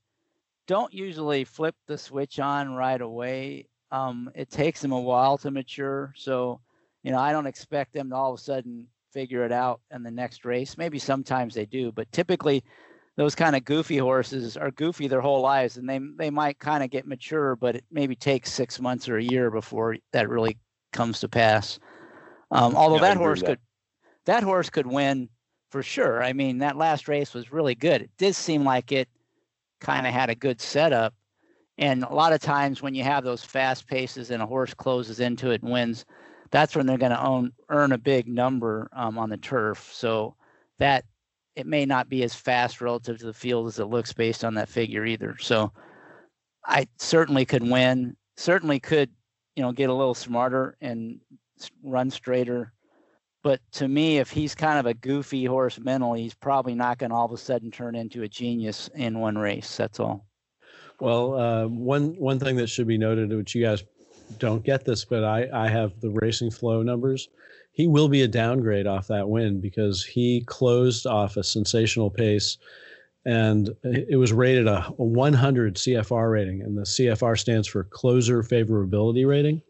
don't 0.70 0.94
usually 0.94 1.42
flip 1.42 1.74
the 1.88 1.98
switch 1.98 2.38
on 2.38 2.74
right 2.76 3.00
away. 3.00 3.66
Um, 3.90 4.30
it 4.36 4.52
takes 4.52 4.80
them 4.80 4.92
a 4.92 5.00
while 5.00 5.36
to 5.38 5.50
mature. 5.50 6.12
So, 6.16 6.60
you 7.02 7.10
know, 7.10 7.18
I 7.18 7.32
don't 7.32 7.48
expect 7.48 7.92
them 7.92 8.10
to 8.10 8.14
all 8.14 8.32
of 8.32 8.38
a 8.38 8.42
sudden 8.42 8.86
figure 9.12 9.44
it 9.44 9.50
out 9.50 9.80
in 9.92 10.04
the 10.04 10.12
next 10.12 10.44
race. 10.44 10.78
Maybe 10.78 11.00
sometimes 11.00 11.54
they 11.54 11.66
do, 11.66 11.90
but 11.90 12.12
typically 12.12 12.62
those 13.16 13.34
kind 13.34 13.56
of 13.56 13.64
goofy 13.64 13.98
horses 13.98 14.56
are 14.56 14.70
goofy 14.70 15.08
their 15.08 15.20
whole 15.20 15.40
lives 15.40 15.76
and 15.76 15.90
they 15.90 15.98
they 16.16 16.30
might 16.30 16.60
kind 16.60 16.84
of 16.84 16.90
get 16.90 17.04
mature, 17.04 17.56
but 17.56 17.74
it 17.74 17.84
maybe 17.90 18.14
takes 18.14 18.52
six 18.52 18.80
months 18.80 19.08
or 19.08 19.16
a 19.16 19.24
year 19.24 19.50
before 19.50 19.96
that 20.12 20.28
really 20.28 20.56
comes 20.92 21.18
to 21.18 21.28
pass. 21.28 21.80
Um, 22.52 22.76
although 22.76 22.94
yeah, 22.94 23.14
that 23.14 23.16
horse 23.16 23.40
that. 23.40 23.46
could 23.46 23.58
that 24.26 24.42
horse 24.42 24.70
could 24.70 24.86
win 24.86 25.28
for 25.70 25.82
sure. 25.82 26.22
I 26.22 26.32
mean, 26.32 26.58
that 26.58 26.76
last 26.76 27.08
race 27.08 27.32
was 27.32 27.52
really 27.52 27.74
good. 27.74 28.02
It 28.02 28.10
did 28.18 28.34
seem 28.34 28.64
like 28.64 28.92
it 28.92 29.08
kind 29.80 30.06
of 30.06 30.12
had 30.12 30.30
a 30.30 30.34
good 30.34 30.60
setup. 30.60 31.14
And 31.78 32.04
a 32.04 32.12
lot 32.12 32.32
of 32.32 32.40
times 32.40 32.82
when 32.82 32.94
you 32.94 33.02
have 33.04 33.24
those 33.24 33.42
fast 33.42 33.86
paces 33.86 34.30
and 34.30 34.42
a 34.42 34.46
horse 34.46 34.74
closes 34.74 35.20
into 35.20 35.50
it 35.50 35.62
and 35.62 35.72
wins, 35.72 36.04
that's 36.50 36.76
when 36.76 36.86
they're 36.86 36.98
going 36.98 37.12
to 37.12 37.52
earn 37.68 37.92
a 37.92 37.98
big 37.98 38.28
number 38.28 38.88
um, 38.92 39.18
on 39.18 39.30
the 39.30 39.36
turf. 39.38 39.90
So 39.92 40.34
that 40.78 41.04
it 41.56 41.66
may 41.66 41.86
not 41.86 42.08
be 42.08 42.22
as 42.22 42.34
fast 42.34 42.80
relative 42.80 43.18
to 43.18 43.26
the 43.26 43.32
field 43.32 43.68
as 43.68 43.78
it 43.78 43.86
looks 43.86 44.12
based 44.12 44.44
on 44.44 44.54
that 44.54 44.68
figure 44.68 45.04
either. 45.06 45.36
So 45.38 45.72
I 46.66 46.86
certainly 46.98 47.44
could 47.44 47.62
win. 47.62 48.16
Certainly 48.36 48.80
could, 48.80 49.10
you 49.56 49.62
know, 49.62 49.72
get 49.72 49.90
a 49.90 49.94
little 49.94 50.14
smarter 50.14 50.76
and 50.80 51.20
run 51.82 52.10
straighter. 52.10 52.72
But 53.42 53.60
to 53.72 53.88
me, 53.88 54.18
if 54.18 54.30
he's 54.30 54.54
kind 54.54 54.78
of 54.78 54.86
a 54.86 54.94
goofy 54.94 55.46
horse 55.46 55.78
mentally, 55.78 56.22
he's 56.22 56.34
probably 56.34 56.74
not 56.74 56.98
going 56.98 57.10
to 57.10 57.16
all 57.16 57.24
of 57.26 57.32
a 57.32 57.38
sudden 57.38 57.70
turn 57.70 57.94
into 57.94 58.22
a 58.22 58.28
genius 58.28 58.90
in 58.94 59.18
one 59.18 59.38
race. 59.38 59.76
That's 59.76 59.98
all. 59.98 60.26
Well, 61.00 61.34
uh, 61.34 61.66
one 61.66 62.14
one 62.18 62.38
thing 62.38 62.56
that 62.56 62.66
should 62.66 62.86
be 62.86 62.98
noted, 62.98 63.34
which 63.34 63.54
you 63.54 63.62
guys 63.64 63.82
don't 64.38 64.62
get 64.62 64.84
this, 64.84 65.04
but 65.04 65.24
I, 65.24 65.48
I 65.52 65.68
have 65.68 65.98
the 66.00 66.10
racing 66.10 66.50
flow 66.50 66.82
numbers. 66.82 67.28
He 67.72 67.86
will 67.86 68.08
be 68.08 68.22
a 68.22 68.28
downgrade 68.28 68.86
off 68.86 69.06
that 69.08 69.28
win 69.28 69.60
because 69.60 70.04
he 70.04 70.42
closed 70.42 71.06
off 71.06 71.36
a 71.36 71.44
sensational 71.44 72.10
pace 72.10 72.58
and 73.24 73.70
it 73.84 74.18
was 74.18 74.32
rated 74.32 74.66
a, 74.66 74.86
a 74.86 75.04
100 75.04 75.76
CFR 75.76 76.32
rating. 76.32 76.62
And 76.62 76.76
the 76.76 76.82
CFR 76.82 77.38
stands 77.38 77.68
for 77.68 77.84
closer 77.84 78.42
favorability 78.42 79.26
rating. 79.26 79.62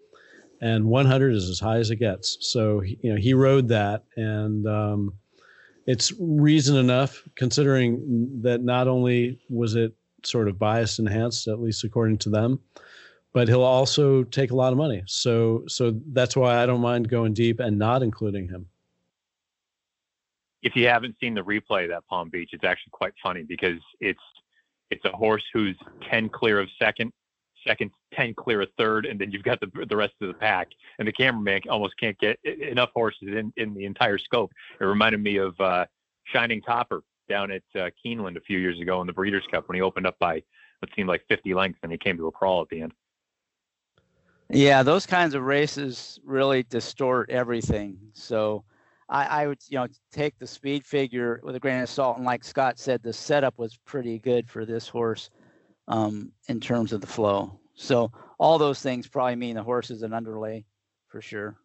And 0.60 0.84
100 0.84 1.34
is 1.34 1.48
as 1.48 1.58
high 1.58 1.78
as 1.78 1.90
it 1.90 1.96
gets. 1.96 2.36
So, 2.40 2.82
you 2.82 3.10
know, 3.10 3.16
he 3.16 3.32
rode 3.32 3.68
that 3.68 4.04
and, 4.16 4.66
um, 4.66 5.14
it's 5.86 6.12
reason 6.20 6.76
enough 6.76 7.22
considering 7.34 8.40
that 8.42 8.62
not 8.62 8.86
only 8.86 9.40
was 9.48 9.74
it 9.74 9.92
sort 10.24 10.48
of 10.48 10.58
bias 10.58 10.98
enhanced, 10.98 11.48
at 11.48 11.60
least 11.60 11.84
according 11.84 12.18
to 12.18 12.30
them, 12.30 12.60
but 13.32 13.48
he'll 13.48 13.62
also 13.62 14.22
take 14.24 14.50
a 14.50 14.56
lot 14.56 14.72
of 14.72 14.78
money. 14.78 15.02
So 15.06 15.64
so 15.68 15.98
that's 16.12 16.36
why 16.36 16.62
I 16.62 16.66
don't 16.66 16.80
mind 16.80 17.08
going 17.08 17.32
deep 17.32 17.60
and 17.60 17.78
not 17.78 18.02
including 18.02 18.48
him. 18.48 18.66
If 20.62 20.76
you 20.76 20.86
haven't 20.88 21.16
seen 21.20 21.34
the 21.34 21.42
replay 21.42 21.84
of 21.84 21.90
that 21.90 22.06
Palm 22.08 22.28
Beach, 22.28 22.50
it's 22.52 22.64
actually 22.64 22.90
quite 22.92 23.14
funny 23.22 23.42
because 23.42 23.80
it's 24.00 24.20
it's 24.90 25.04
a 25.04 25.12
horse 25.12 25.44
who's 25.52 25.76
10 26.10 26.28
clear 26.28 26.60
of 26.60 26.68
second, 26.78 27.12
second 27.66 27.90
10 28.14 28.34
clear 28.34 28.62
a 28.62 28.66
third, 28.78 29.06
and 29.06 29.20
then 29.20 29.30
you've 29.30 29.42
got 29.42 29.60
the 29.60 29.70
the 29.88 29.96
rest 29.96 30.14
of 30.20 30.28
the 30.28 30.34
pack. 30.34 30.68
And 30.98 31.06
the 31.06 31.12
cameraman 31.12 31.62
almost 31.68 31.94
can't 31.98 32.18
get 32.18 32.38
enough 32.44 32.90
horses 32.94 33.28
in, 33.28 33.52
in 33.56 33.74
the 33.74 33.84
entire 33.84 34.18
scope. 34.18 34.52
It 34.80 34.84
reminded 34.84 35.22
me 35.22 35.36
of 35.36 35.58
uh, 35.60 35.86
Shining 36.24 36.62
Copper 36.62 37.02
down 37.28 37.50
at 37.50 37.62
uh, 37.76 37.90
Keeneland 38.04 38.36
a 38.36 38.40
few 38.40 38.58
years 38.58 38.80
ago 38.80 39.00
in 39.00 39.06
the 39.06 39.12
Breeders' 39.12 39.44
Cup 39.50 39.68
when 39.68 39.76
he 39.76 39.82
opened 39.82 40.06
up 40.06 40.18
by 40.18 40.42
what 40.80 40.90
seemed 40.96 41.08
like 41.08 41.22
50 41.28 41.54
lengths 41.54 41.78
and 41.82 41.92
he 41.92 41.98
came 41.98 42.16
to 42.16 42.26
a 42.26 42.32
crawl 42.32 42.60
at 42.62 42.68
the 42.68 42.82
end. 42.82 42.92
Yeah, 44.48 44.82
those 44.82 45.06
kinds 45.06 45.34
of 45.34 45.42
races 45.42 46.18
really 46.24 46.64
distort 46.64 47.30
everything. 47.30 47.98
So 48.14 48.64
I, 49.08 49.24
I, 49.24 49.46
would, 49.46 49.58
you 49.68 49.78
know, 49.78 49.86
take 50.10 50.38
the 50.38 50.46
speed 50.46 50.84
figure 50.84 51.40
with 51.44 51.54
a 51.54 51.60
grain 51.60 51.80
of 51.80 51.88
salt. 51.88 52.16
And 52.16 52.26
like 52.26 52.42
Scott 52.42 52.78
said, 52.78 53.00
the 53.02 53.12
setup 53.12 53.58
was 53.58 53.76
pretty 53.76 54.18
good 54.18 54.48
for 54.50 54.64
this 54.64 54.88
horse 54.88 55.30
um, 55.90 56.30
in 56.48 56.60
terms 56.60 56.92
of 56.92 57.02
the 57.02 57.06
flow. 57.06 57.58
So 57.74 58.10
all 58.38 58.56
those 58.56 58.80
things 58.80 59.06
probably 59.06 59.36
mean 59.36 59.56
the 59.56 59.62
horse 59.62 59.90
is 59.90 60.02
an 60.02 60.14
underlay 60.14 60.64
for 61.08 61.20
sure. 61.20 61.56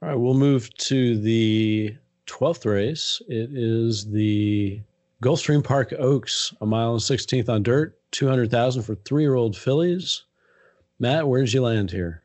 All 0.00 0.08
right, 0.08 0.18
we'll 0.18 0.34
move 0.34 0.74
to 0.78 1.16
the 1.20 1.94
12th 2.26 2.64
race. 2.64 3.22
It 3.28 3.50
is 3.52 4.10
the 4.10 4.80
Gulfstream 5.22 5.62
Park 5.62 5.92
Oaks, 5.96 6.52
a 6.60 6.66
mile 6.66 6.92
and 6.92 7.00
16th 7.00 7.48
on 7.48 7.62
dirt, 7.62 7.96
200,000 8.10 8.82
for 8.82 8.96
three 8.96 9.22
year 9.22 9.34
old 9.34 9.56
fillies. 9.56 10.24
Matt, 10.98 11.28
where 11.28 11.40
did 11.44 11.52
you 11.52 11.62
land 11.62 11.90
here? 11.90 12.22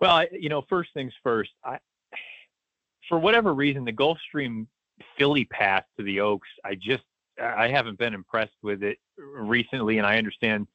Well, 0.00 0.10
I, 0.10 0.28
you 0.32 0.50
know, 0.50 0.62
first 0.68 0.90
things 0.92 1.12
first, 1.22 1.50
I, 1.64 1.78
for 3.08 3.18
whatever 3.18 3.54
reason, 3.54 3.84
the 3.84 3.92
Gulfstream 3.92 4.66
filly 5.18 5.44
path 5.44 5.84
to 5.96 6.04
the 6.04 6.20
Oaks, 6.20 6.48
I 6.64 6.74
just, 6.74 7.04
I 7.40 7.68
haven't 7.68 7.98
been 7.98 8.14
impressed 8.14 8.56
with 8.62 8.82
it 8.82 8.98
recently. 9.18 9.98
And 9.98 10.06
I 10.06 10.18
understand 10.18 10.66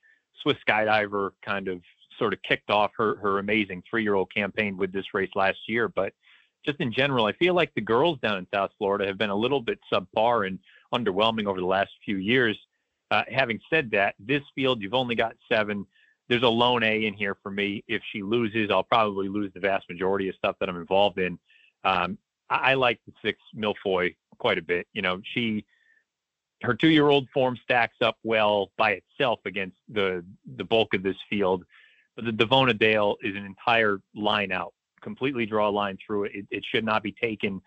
Swiss 0.42 0.58
Skydiver 0.68 1.32
kind 1.44 1.68
of 1.68 1.82
sort 2.18 2.34
of 2.34 2.42
kicked 2.44 2.70
off 2.70 2.92
her, 2.98 3.16
her 3.18 3.40
amazing 3.40 3.84
three 3.90 4.04
year 4.04 4.16
old 4.16 4.34
campaign 4.34 4.78
with 4.78 4.92
this 4.92 5.14
race 5.14 5.32
last 5.36 5.58
year. 5.68 5.88
But 5.88 6.14
just 6.66 6.80
in 6.80 6.94
general, 6.94 7.26
I 7.26 7.34
feel 7.34 7.54
like 7.54 7.74
the 7.74 7.82
girls 7.82 8.20
down 8.20 8.38
in 8.38 8.48
South 8.54 8.72
Florida 8.78 9.08
have 9.08 9.18
been 9.18 9.30
a 9.30 9.36
little 9.36 9.62
bit 9.62 9.80
subpar 9.92 10.48
and 10.48 10.60
underwhelming 10.94 11.48
over 11.48 11.60
the 11.60 11.66
last 11.66 11.92
few 12.06 12.18
years. 12.18 12.58
Uh, 13.10 13.24
having 13.30 13.60
said 13.70 13.92
that, 13.92 14.16
this 14.20 14.44
field, 14.56 14.82
you've 14.82 14.94
only 14.94 15.16
got 15.16 15.36
seven. 15.52 15.86
There's 16.30 16.44
a 16.44 16.48
lone 16.48 16.84
A 16.84 17.06
in 17.06 17.14
here 17.14 17.36
for 17.42 17.52
me. 17.52 17.84
If 17.88 18.02
she 18.12 18.22
loses, 18.24 18.70
I'll 18.72 18.84
probably 18.84 19.28
lose 19.28 19.52
the 19.54 19.60
vast 19.60 19.90
majority 19.90 20.30
of 20.30 20.36
stuff 20.36 20.56
that 20.60 20.70
I'm 20.70 20.78
involved 20.78 21.18
in. 21.18 21.38
Um, 21.84 22.18
I, 22.52 22.72
I, 22.72 22.74
like 22.76 23.00
the 23.08 23.14
six 23.24 23.40
Milfoy 23.56 24.16
quite 24.38 24.58
a 24.58 24.62
bit. 24.62 24.88
You 24.94 25.02
know, 25.02 25.22
she, 25.34 25.66
her 26.62 26.76
two-year-old 26.76 27.30
form 27.34 27.58
stacks 27.64 27.98
up 28.02 28.18
well 28.24 28.72
by 28.78 28.92
itself 28.92 29.40
against 29.46 29.78
the 29.90 30.24
the 30.58 30.64
bulk 30.64 30.94
of 30.94 31.02
this 31.02 31.18
field. 31.30 31.64
But 32.16 32.26
the 32.26 32.32
Davona 32.32 32.78
Dale 32.78 33.16
is 33.24 33.36
an 33.36 33.46
entire 33.46 34.00
line 34.14 34.52
out 34.52 34.74
completely 35.02 35.46
draw 35.46 35.70
a 35.70 35.72
line 35.72 35.98
through 36.06 36.26
it. 36.26 36.32
it. 36.34 36.46
It 36.52 36.66
should 36.72 36.86
not 36.86 37.04
be 37.04 37.12
taken 37.12 37.62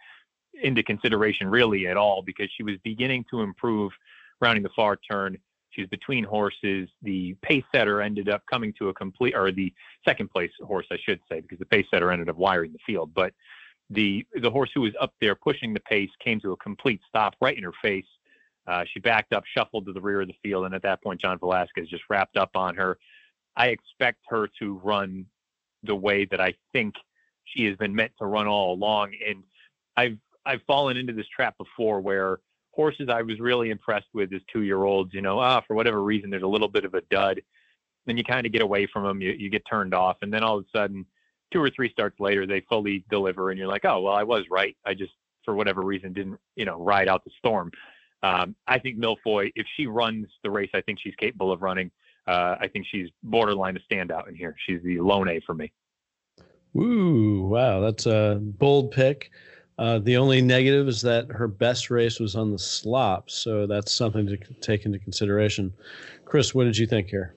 into 0.63 0.83
consideration 0.83 1.49
really 1.49 1.87
at 1.89 1.97
all 1.97 2.23
because 2.23 2.49
she 2.57 2.63
was 2.63 2.77
beginning 2.85 3.25
to 3.31 3.43
improve 3.43 3.93
rounding 4.41 4.63
the 4.63 4.71
far 4.75 4.97
turn. 4.97 5.37
She 5.71 5.83
was 5.83 5.91
between 5.91 6.23
horses. 6.23 6.89
The 7.03 7.35
pace 7.43 7.65
setter 7.75 8.01
ended 8.01 8.29
up 8.29 8.43
coming 8.49 8.73
to 8.79 8.89
a 8.89 8.95
complete, 8.95 9.35
or 9.35 9.51
the 9.51 9.73
second 10.05 10.31
place 10.31 10.53
horse, 10.63 10.87
I 10.93 10.99
should 11.05 11.21
say, 11.29 11.41
because 11.41 11.59
the 11.59 11.67
pace 11.67 11.87
setter 11.91 12.13
ended 12.13 12.29
up 12.29 12.37
wiring 12.37 12.73
the 12.73 12.79
field. 12.87 13.13
But 13.13 13.35
the 13.91 14.27
the 14.41 14.51
horse 14.51 14.71
who 14.75 14.81
was 14.81 14.93
up 15.01 15.13
there 15.21 15.35
pushing 15.35 15.75
the 15.75 15.81
pace 15.81 16.11
came 16.23 16.41
to 16.41 16.53
a 16.53 16.57
complete 16.57 17.01
stop 17.09 17.35
right 17.41 17.57
in 17.57 17.65
her 17.65 17.73
face. 17.83 18.07
Uh, 18.67 18.85
she 18.93 18.99
backed 18.99 19.33
up, 19.35 19.45
shuffled 19.57 19.85
to 19.87 19.93
the 19.93 20.01
rear 20.01 20.23
of 20.23 20.29
the 20.29 20.35
field, 20.43 20.65
and 20.65 20.75
at 20.75 20.83
that 20.83 21.03
point, 21.03 21.21
John 21.21 21.39
Velazquez 21.39 21.89
just 21.89 22.05
wrapped 22.09 22.37
up 22.37 22.51
on 22.55 22.75
her. 22.77 22.97
I 23.57 23.69
expect 23.69 24.21
her 24.29 24.49
to 24.59 24.81
run 24.83 25.27
the 25.83 25.95
way 25.95 26.25
that 26.25 26.41
I 26.41 26.55
think 26.73 26.95
she 27.45 27.65
has 27.67 27.77
been 27.77 27.95
meant 27.95 28.13
to 28.19 28.27
run 28.27 28.47
all 28.47 28.75
along. 28.75 29.13
And 29.27 29.43
I've 29.97 30.19
I've 30.47 30.63
fallen 30.67 30.97
into 30.97 31.13
this 31.13 31.27
trap 31.35 31.57
before 31.59 32.01
where 32.01 32.39
horses 32.73 33.09
I 33.09 33.23
was 33.23 33.39
really 33.39 33.71
impressed 33.71 34.09
with 34.13 34.33
as 34.33 34.41
two 34.53 34.63
year 34.63 34.85
olds, 34.85 35.15
you 35.15 35.23
know, 35.23 35.39
ah, 35.39 35.63
for 35.67 35.75
whatever 35.75 36.03
reason, 36.03 36.31
there's 36.31 36.43
a 36.43 36.47
little 36.47 36.69
bit 36.69 36.85
of 36.85 36.95
a 36.95 37.03
dud. 37.11 37.41
Then 38.07 38.17
you 38.17 38.25
kind 38.25 38.45
of 38.45 38.53
get 38.53 38.63
away 38.63 38.87
from 38.93 39.05
them, 39.05 39.21
you, 39.23 39.33
you 39.33 39.49
get 39.49 39.63
turned 39.69 39.95
off, 39.95 40.17
and 40.23 40.33
then 40.33 40.43
all 40.43 40.59
of 40.59 40.65
a 40.65 40.79
sudden 40.79 41.07
two 41.55 41.63
or 41.63 41.71
three 41.71 41.89
starts 41.91 42.19
later, 42.19 42.47
they 42.47 42.61
fully 42.69 43.05
deliver, 43.09 43.51
and 43.51 43.59
you're 43.59 43.69
like, 43.69 43.85
oh 43.85 44.01
well, 44.01 44.15
I 44.15 44.25
was 44.25 44.45
right. 44.51 44.77
I 44.85 44.93
just 44.93 45.13
for 45.45 45.55
whatever 45.55 45.83
reason 45.83 46.13
didn't 46.13 46.39
you 46.57 46.65
know 46.65 46.79
ride 46.79 47.09
out 47.09 47.25
the 47.25 47.31
storm. 47.39 47.71
Um, 48.23 48.57
I 48.67 48.79
think 48.79 48.99
Milfoy, 48.99 49.53
if 49.55 49.67
she 49.77 49.87
runs 49.87 50.27
the 50.43 50.51
race, 50.51 50.71
I 50.75 50.81
think 50.81 50.99
she's 51.01 51.15
capable 51.17 51.53
of 51.53 51.63
running. 51.63 51.91
Uh, 52.27 52.57
I 52.59 52.69
think 52.69 52.87
she's 52.91 53.09
borderline 53.23 53.77
a 53.77 53.95
standout 53.95 54.29
in 54.29 54.35
here. 54.35 54.57
She's 54.67 54.83
the 54.83 54.99
lone 54.99 55.29
A 55.29 55.41
for 55.41 55.55
me. 55.55 55.73
Woo! 56.73 57.47
Wow, 57.47 57.81
that's 57.81 58.07
a 58.07 58.41
bold 58.43 58.91
pick. 58.91 59.31
Uh, 59.79 59.99
the 59.99 60.17
only 60.17 60.41
negative 60.41 60.89
is 60.89 61.03
that 61.03 61.31
her 61.31 61.47
best 61.49 61.91
race 61.91 62.19
was 62.19 62.35
on 62.35 62.51
the 62.51 62.59
slop, 62.59 63.31
so 63.31 63.67
that's 63.67 63.93
something 63.93 64.27
to 64.27 64.37
take 64.61 64.87
into 64.87 64.99
consideration. 64.99 65.73
Chris, 66.25 66.55
what 66.55 66.65
did 66.65 66.79
you 66.79 66.87
think 66.87 67.09
here? 67.09 67.35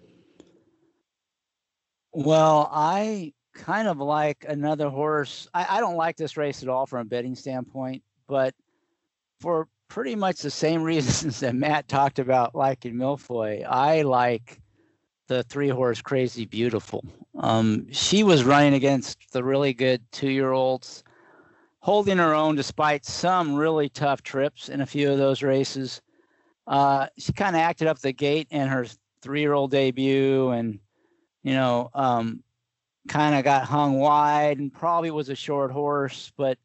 Well, 2.14 2.70
I 2.72 3.34
kind 3.58 3.88
of 3.88 3.98
like 3.98 4.46
another 4.48 4.90
horse. 4.90 5.48
I, 5.54 5.78
I 5.78 5.80
don't 5.80 5.96
like 5.96 6.16
this 6.16 6.38
race 6.38 6.64
at 6.64 6.70
all 6.70 6.86
from 6.86 7.02
a 7.02 7.06
betting 7.06 7.36
standpoint, 7.36 8.04
but 8.28 8.54
for 9.42 9.68
pretty 9.90 10.16
much 10.16 10.42
the 10.42 10.52
same 10.52 10.84
reasons 10.94 11.40
that 11.42 11.56
Matt 11.56 11.88
talked 11.88 12.20
about 12.20 12.56
liking 12.56 12.94
Milfoy, 12.94 13.66
I 13.68 14.04
like 14.04 14.62
the 15.28 15.44
three 15.44 15.70
horse 15.70 16.02
Crazy 16.02 16.46
Beautiful. 16.46 17.04
Um, 17.38 17.88
she 17.92 18.24
was 18.24 18.44
running 18.44 18.74
against 18.74 19.32
the 19.32 19.44
really 19.44 19.74
good 19.74 20.02
two 20.12 20.30
year 20.32 20.52
olds, 20.52 21.04
holding 21.80 22.18
her 22.18 22.34
own 22.34 22.56
despite 22.56 23.06
some 23.06 23.56
really 23.56 23.90
tough 23.90 24.24
trips 24.24 24.70
in 24.70 24.82
a 24.82 24.86
few 24.86 25.12
of 25.12 25.18
those 25.18 25.44
races. 25.44 26.02
Uh, 26.66 27.08
she 27.18 27.34
kind 27.34 27.56
of 27.56 27.62
acted 27.62 27.88
up 27.88 28.00
the 28.00 28.12
gate 28.12 28.48
in 28.52 28.68
her 28.68 28.86
three 29.22 29.42
year 29.42 29.54
old 29.54 29.72
debut 29.72 30.50
and, 30.50 30.80
you 31.44 31.54
know, 31.54 31.90
um, 31.94 32.44
kind 33.08 33.36
of 33.36 33.44
got 33.44 33.66
hung 33.66 34.00
wide 34.00 34.60
and 34.60 34.74
probably 34.74 35.12
was 35.12 35.30
a 35.30 35.36
short 35.36 35.72
horse. 35.72 36.32
But 36.38 36.58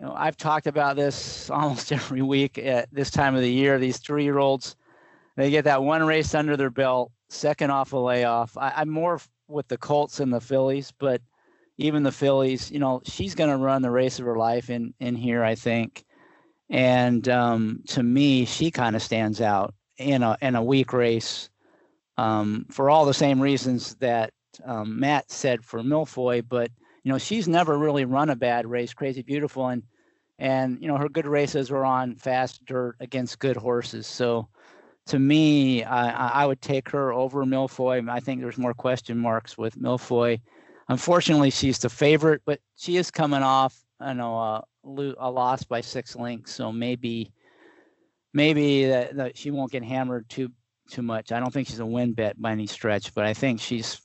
you 0.00 0.06
know, 0.06 0.14
I've 0.16 0.36
talked 0.36 0.66
about 0.66 0.96
this 0.96 1.50
almost 1.50 1.92
every 1.92 2.22
week 2.22 2.58
at 2.58 2.88
this 2.92 3.10
time 3.10 3.34
of 3.34 3.42
the 3.42 3.50
year. 3.50 3.78
These 3.78 3.98
three 3.98 4.24
year 4.24 4.38
olds, 4.38 4.76
they 5.36 5.50
get 5.50 5.64
that 5.64 5.82
one 5.82 6.04
race 6.04 6.34
under 6.34 6.56
their 6.56 6.70
belt, 6.70 7.12
second 7.28 7.70
off 7.70 7.92
a 7.92 7.98
layoff. 7.98 8.56
I, 8.56 8.72
I'm 8.76 8.90
more 8.90 9.20
with 9.48 9.68
the 9.68 9.78
Colts 9.78 10.20
and 10.20 10.32
the 10.32 10.40
fillies, 10.40 10.92
but 10.98 11.20
even 11.76 12.02
the 12.02 12.12
fillies, 12.12 12.70
you 12.70 12.78
know, 12.78 13.02
she's 13.04 13.34
going 13.34 13.50
to 13.50 13.56
run 13.56 13.82
the 13.82 13.90
race 13.90 14.18
of 14.18 14.26
her 14.26 14.36
life 14.36 14.70
in 14.70 14.94
in 15.00 15.16
here, 15.16 15.42
I 15.42 15.54
think. 15.54 16.04
And 16.70 17.28
um, 17.28 17.82
to 17.88 18.02
me, 18.02 18.44
she 18.44 18.70
kind 18.70 18.96
of 18.96 19.02
stands 19.02 19.40
out 19.40 19.74
in 19.98 20.22
a 20.22 20.36
in 20.40 20.54
a 20.54 20.62
weak 20.62 20.92
race 20.92 21.50
um, 22.16 22.66
for 22.70 22.90
all 22.90 23.04
the 23.04 23.14
same 23.14 23.40
reasons 23.40 23.96
that 23.96 24.32
um, 24.64 24.98
Matt 24.98 25.30
said 25.30 25.64
for 25.64 25.80
Milfoy, 25.80 26.44
but 26.46 26.70
you 27.02 27.12
know 27.12 27.18
she's 27.18 27.48
never 27.48 27.78
really 27.78 28.04
run 28.04 28.30
a 28.30 28.36
bad 28.36 28.66
race. 28.66 28.94
Crazy 28.94 29.22
Beautiful, 29.22 29.68
and 29.68 29.82
and 30.38 30.80
you 30.80 30.88
know 30.88 30.96
her 30.96 31.08
good 31.08 31.26
races 31.26 31.70
were 31.70 31.84
on 31.84 32.16
fast 32.16 32.64
dirt 32.64 32.96
against 33.00 33.38
good 33.38 33.56
horses. 33.56 34.06
So 34.06 34.48
to 35.06 35.18
me, 35.18 35.84
I, 35.84 36.42
I 36.42 36.46
would 36.46 36.62
take 36.62 36.88
her 36.90 37.12
over 37.12 37.44
Milfoy. 37.44 38.08
I 38.08 38.20
think 38.20 38.40
there's 38.40 38.58
more 38.58 38.74
question 38.74 39.18
marks 39.18 39.58
with 39.58 39.78
Milfoy. 39.78 40.40
Unfortunately, 40.88 41.50
she's 41.50 41.78
the 41.78 41.90
favorite, 41.90 42.42
but 42.44 42.60
she 42.76 42.96
is 42.96 43.10
coming 43.10 43.42
off 43.42 43.78
you 44.00 44.14
know 44.14 44.36
a, 44.36 44.64
a 44.84 45.30
loss 45.30 45.64
by 45.64 45.80
six 45.80 46.16
links, 46.16 46.52
so 46.52 46.72
maybe 46.72 47.32
maybe 48.32 48.86
that, 48.86 49.16
that 49.16 49.38
she 49.38 49.50
won't 49.50 49.72
get 49.72 49.84
hammered 49.84 50.28
too 50.28 50.50
too 50.90 51.02
much. 51.02 51.32
I 51.32 51.40
don't 51.40 51.52
think 51.52 51.68
she's 51.68 51.78
a 51.78 51.86
win 51.86 52.12
bet 52.12 52.40
by 52.40 52.52
any 52.52 52.66
stretch, 52.66 53.14
but 53.14 53.24
I 53.24 53.32
think 53.34 53.60
she's 53.60 54.00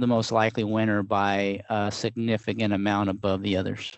the 0.00 0.06
most 0.06 0.32
likely 0.32 0.64
winner 0.64 1.02
by 1.02 1.62
a 1.68 1.90
significant 1.90 2.72
amount 2.72 3.10
above 3.10 3.42
the 3.42 3.56
others. 3.56 3.92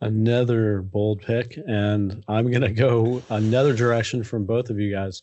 Another 0.00 0.82
bold 0.82 1.22
pick, 1.22 1.58
and 1.66 2.22
I'm 2.28 2.50
going 2.50 2.62
to 2.62 2.70
go 2.70 3.22
another 3.30 3.74
direction 3.74 4.22
from 4.22 4.44
both 4.44 4.68
of 4.68 4.78
you 4.78 4.92
guys. 4.92 5.22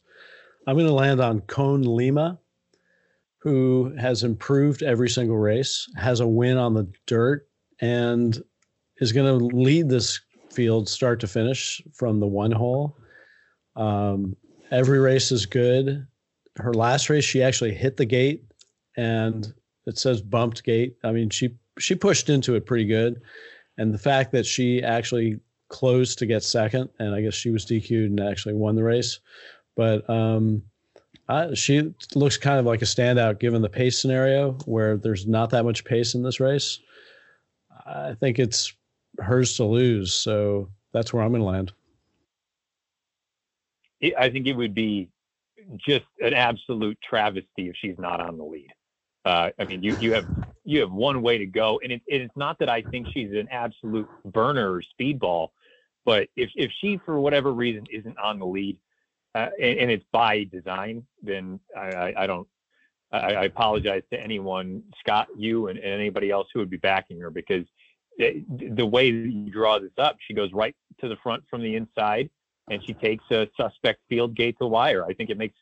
I'm 0.66 0.76
going 0.76 0.88
to 0.88 0.94
land 0.94 1.20
on 1.22 1.42
Con 1.42 1.84
Lima, 1.84 2.40
who 3.38 3.94
has 4.00 4.24
improved 4.24 4.82
every 4.82 5.10
single 5.10 5.38
race, 5.38 5.88
has 5.96 6.22
a 6.22 6.28
win 6.28 6.58
on 6.58 6.74
the 6.74 6.92
dirt, 7.06 7.48
and 7.82 8.42
is 8.98 9.12
going 9.12 9.28
to 9.28 9.46
lead 9.46 9.90
this 9.90 10.20
field 10.52 10.88
start 10.88 11.20
to 11.20 11.28
finish 11.28 11.82
from 11.94 12.20
the 12.20 12.28
one 12.28 12.52
hole. 12.52 12.98
Um, 13.76 14.36
every 14.72 15.00
race 15.00 15.32
is 15.32 15.46
good. 15.46 16.08
Her 16.56 16.74
last 16.74 17.10
race, 17.10 17.26
she 17.26 17.44
actually 17.44 17.74
hit 17.74 17.98
the 17.98 18.06
gate 18.06 18.44
and 18.98 19.54
it 19.86 19.98
says 19.98 20.22
bumped 20.22 20.64
gate. 20.64 20.98
I 21.04 21.12
mean, 21.12 21.30
she 21.30 21.56
she 21.80 21.96
pushed 21.96 22.30
into 22.30 22.56
it 22.56 22.66
pretty 22.66 22.86
good, 22.86 23.22
and 23.78 23.94
the 23.94 24.00
fact 24.00 24.32
that 24.32 24.46
she 24.46 24.84
actually 24.84 25.40
closed 25.70 26.20
to 26.20 26.26
get 26.26 26.44
second, 26.44 26.90
and 27.00 27.16
I 27.16 27.22
guess 27.22 27.34
she 27.34 27.50
was 27.50 27.66
DQ'd 27.66 28.10
and 28.10 28.20
actually 28.20 28.54
won 28.54 28.76
the 28.76 28.84
race, 28.84 29.20
but 29.76 30.08
um, 30.10 30.62
I, 31.28 31.54
she 31.54 31.94
looks 32.16 32.38
kind 32.38 32.60
of 32.60 32.66
like 32.66 32.82
a 32.82 32.86
standout 32.86 33.40
given 33.40 33.62
the 33.62 33.70
pace 33.70 34.00
scenario 34.00 34.54
where 34.66 34.98
there's 34.98 35.26
not 35.26 35.50
that 35.52 35.64
much 35.64 35.84
pace 35.86 36.16
in 36.16 36.22
this 36.22 36.40
race. 36.40 36.80
I 37.86 38.14
think 38.20 38.40
it's 38.40 38.74
hers 39.20 39.56
to 39.58 39.66
lose, 39.66 40.14
so 40.14 40.70
that's 40.92 41.14
where 41.14 41.24
I'm 41.24 41.32
going 41.32 41.42
to 41.42 41.48
land. 41.48 41.74
I 44.18 44.30
think 44.30 44.48
it 44.48 44.54
would 44.54 44.74
be 44.74 45.10
just 45.78 46.06
an 46.20 46.34
absolute 46.34 46.98
travesty 47.02 47.70
if 47.70 47.76
she's 47.80 47.98
not 47.98 48.20
on 48.20 48.38
the 48.38 48.44
lead. 48.44 48.70
Uh, 49.26 49.50
I 49.58 49.64
mean, 49.66 49.84
you 49.84 49.96
you 49.98 50.14
have 50.14 50.28
you 50.66 50.82
have 50.82 50.92
one 50.92 51.22
way 51.22 51.38
to 51.38 51.46
go, 51.46 51.80
and 51.84 51.92
it, 51.92 52.02
it's 52.08 52.36
not 52.36 52.60
that 52.60 52.70
I 52.70 52.82
think 52.82 53.08
she's 53.14 53.32
an 53.32 53.48
absolute 53.52 54.08
burner 54.26 54.74
or 54.74 54.84
speedball, 55.00 55.50
but 56.06 56.28
if 56.36 56.50
if 56.56 56.72
she 56.82 57.00
for 57.06 57.20
whatever 57.20 57.54
reason 57.54 57.86
isn't 57.92 58.18
on 58.18 58.40
the 58.40 58.46
lead, 58.46 58.78
uh, 59.36 59.48
and, 59.62 59.80
and, 59.80 59.92
it's 59.92 60.06
by 60.12 60.44
design, 60.46 61.06
then 61.22 61.60
I, 61.76 61.88
I, 61.88 62.24
I 62.24 62.28
don't. 62.28 62.48
I, 63.12 63.34
I, 63.34 63.44
apologize 63.46 64.02
to 64.12 64.20
anyone, 64.20 64.82
Scott, 65.00 65.28
you, 65.38 65.68
and, 65.68 65.78
and, 65.78 65.94
anybody 65.94 66.32
else 66.32 66.48
who 66.52 66.60
would 66.60 66.70
be 66.70 66.78
backing 66.78 67.20
her 67.20 67.30
because 67.30 67.64
the, 68.18 68.44
the 68.76 68.86
way 68.86 69.08
you 69.08 69.52
draw 69.52 69.78
this 69.78 69.92
up, 70.00 70.18
she 70.28 70.34
goes 70.34 70.52
right 70.52 70.76
to 71.00 71.08
the 71.08 71.16
front 71.18 71.44
from 71.48 71.62
the 71.62 71.76
inside, 71.76 72.30
and 72.70 72.84
she 72.84 72.94
takes 72.94 73.24
a 73.32 73.48
suspect 73.56 74.00
field 74.10 74.36
gate 74.36 74.58
to 74.60 74.68
wire. 74.68 75.06
I 75.06 75.14
think 75.14 75.30
it 75.30 75.38
makes 75.38 75.56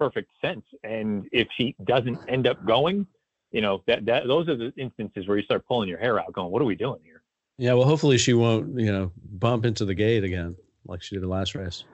perfect 0.00 0.30
sense. 0.40 0.64
And 0.82 1.28
if 1.30 1.46
she 1.56 1.76
doesn't 1.84 2.18
end 2.26 2.46
up 2.46 2.64
going, 2.64 3.06
you 3.52 3.60
know, 3.60 3.82
that, 3.86 4.06
that 4.06 4.26
those 4.26 4.48
are 4.48 4.56
the 4.56 4.72
instances 4.76 5.28
where 5.28 5.36
you 5.36 5.44
start 5.44 5.66
pulling 5.66 5.88
your 5.88 5.98
hair 5.98 6.18
out, 6.18 6.32
going, 6.32 6.50
"What 6.50 6.62
are 6.62 6.64
we 6.64 6.74
doing 6.74 7.00
here?" 7.04 7.22
Yeah, 7.58 7.74
well, 7.74 7.86
hopefully 7.86 8.16
she 8.16 8.32
won't, 8.32 8.80
you 8.80 8.90
know, 8.90 9.12
bump 9.32 9.66
into 9.66 9.84
the 9.84 9.94
gate 9.94 10.24
again 10.24 10.56
like 10.86 11.02
she 11.02 11.14
did 11.14 11.22
the 11.22 11.28
last 11.28 11.54
race. 11.54 11.84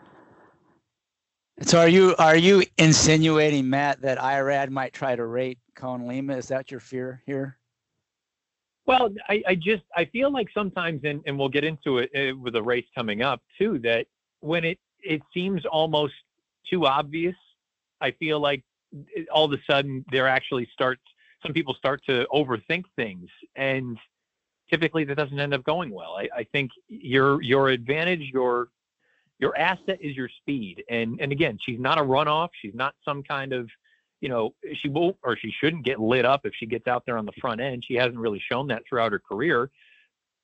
So, 1.62 1.80
are 1.80 1.88
you 1.88 2.14
are 2.18 2.36
you 2.36 2.62
insinuating, 2.78 3.68
Matt, 3.68 4.02
that 4.02 4.18
IRAD 4.22 4.70
might 4.70 4.92
try 4.92 5.16
to 5.16 5.26
rate 5.26 5.58
Con 5.74 6.06
Lima? 6.06 6.36
Is 6.36 6.48
that 6.48 6.70
your 6.70 6.80
fear 6.80 7.22
here? 7.26 7.58
Well, 8.84 9.12
I, 9.28 9.42
I 9.48 9.54
just 9.56 9.82
I 9.96 10.04
feel 10.04 10.30
like 10.30 10.48
sometimes, 10.54 11.00
and, 11.02 11.22
and 11.26 11.36
we'll 11.36 11.48
get 11.48 11.64
into 11.64 11.98
it 11.98 12.10
uh, 12.14 12.36
with 12.36 12.54
a 12.54 12.62
race 12.62 12.86
coming 12.94 13.22
up 13.22 13.42
too, 13.58 13.80
that 13.80 14.06
when 14.40 14.64
it 14.64 14.78
it 15.02 15.22
seems 15.34 15.64
almost 15.64 16.14
too 16.70 16.86
obvious 16.86 17.34
I 18.00 18.12
feel 18.12 18.40
like 18.40 18.62
all 19.32 19.44
of 19.44 19.52
a 19.52 19.62
sudden 19.68 20.04
there 20.10 20.28
actually 20.28 20.68
starts 20.72 21.02
some 21.42 21.52
people 21.52 21.74
start 21.74 22.02
to 22.06 22.26
overthink 22.32 22.84
things 22.96 23.28
and 23.56 23.98
typically 24.70 25.04
that 25.04 25.16
doesn't 25.16 25.38
end 25.38 25.54
up 25.54 25.64
going 25.64 25.90
well. 25.90 26.16
I, 26.18 26.28
I 26.38 26.44
think 26.44 26.70
your 26.88 27.42
your 27.42 27.68
advantage, 27.68 28.30
your 28.32 28.68
your 29.38 29.56
asset 29.56 29.98
is 30.00 30.16
your 30.16 30.28
speed. 30.28 30.84
And 30.88 31.20
and 31.20 31.32
again, 31.32 31.58
she's 31.64 31.78
not 31.78 31.98
a 31.98 32.02
runoff. 32.02 32.48
She's 32.60 32.74
not 32.74 32.94
some 33.04 33.22
kind 33.22 33.52
of, 33.52 33.68
you 34.20 34.28
know, 34.28 34.54
she 34.74 34.88
won't 34.88 35.16
or 35.22 35.36
she 35.36 35.52
shouldn't 35.60 35.84
get 35.84 36.00
lit 36.00 36.24
up 36.24 36.42
if 36.44 36.52
she 36.54 36.66
gets 36.66 36.86
out 36.86 37.04
there 37.06 37.18
on 37.18 37.26
the 37.26 37.32
front 37.40 37.60
end. 37.60 37.84
She 37.86 37.94
hasn't 37.94 38.18
really 38.18 38.42
shown 38.50 38.66
that 38.68 38.82
throughout 38.88 39.12
her 39.12 39.20
career. 39.20 39.70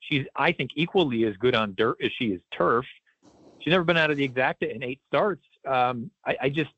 She's 0.01 0.27
I 0.37 0.53
think 0.53 0.73
equally 0.75 1.25
as 1.25 1.37
good 1.37 1.55
on 1.55 1.75
dirt 1.77 1.97
as 2.03 2.11
she 2.19 2.27
is 2.27 2.41
turf. 2.57 2.87
She's 3.61 3.71
never 3.71 3.85
been 3.85 3.97
out 3.97 4.11
of 4.11 4.17
the 4.17 4.29
exacta 4.29 4.75
in 4.75 4.83
eight 4.83 5.01
starts. 5.07 5.45
Um, 5.67 6.11
I, 6.27 6.37
I 6.43 6.49
just 6.49 6.71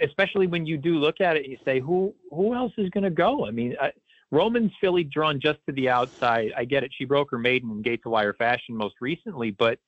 especially 0.00 0.46
when 0.46 0.66
you 0.66 0.76
do 0.76 0.98
look 0.98 1.20
at 1.20 1.36
it 1.36 1.44
and 1.44 1.52
you 1.52 1.58
say, 1.64 1.80
who 1.80 2.14
who 2.30 2.54
else 2.54 2.72
is 2.78 2.90
going 2.90 3.04
to 3.04 3.10
go? 3.10 3.46
I 3.46 3.50
mean, 3.50 3.76
I, 3.80 3.92
Roman's 4.30 4.72
filly 4.80 5.04
drawn 5.04 5.40
just 5.40 5.58
to 5.66 5.72
the 5.72 5.88
outside. 5.88 6.52
I 6.56 6.64
get 6.64 6.82
it. 6.82 6.90
She 6.96 7.04
broke 7.04 7.30
her 7.30 7.38
maiden 7.38 7.70
in 7.70 7.82
gate 7.82 8.02
to 8.02 8.10
wire 8.10 8.34
fashion 8.34 8.76
most 8.76 8.96
recently, 9.00 9.50
but 9.50 9.78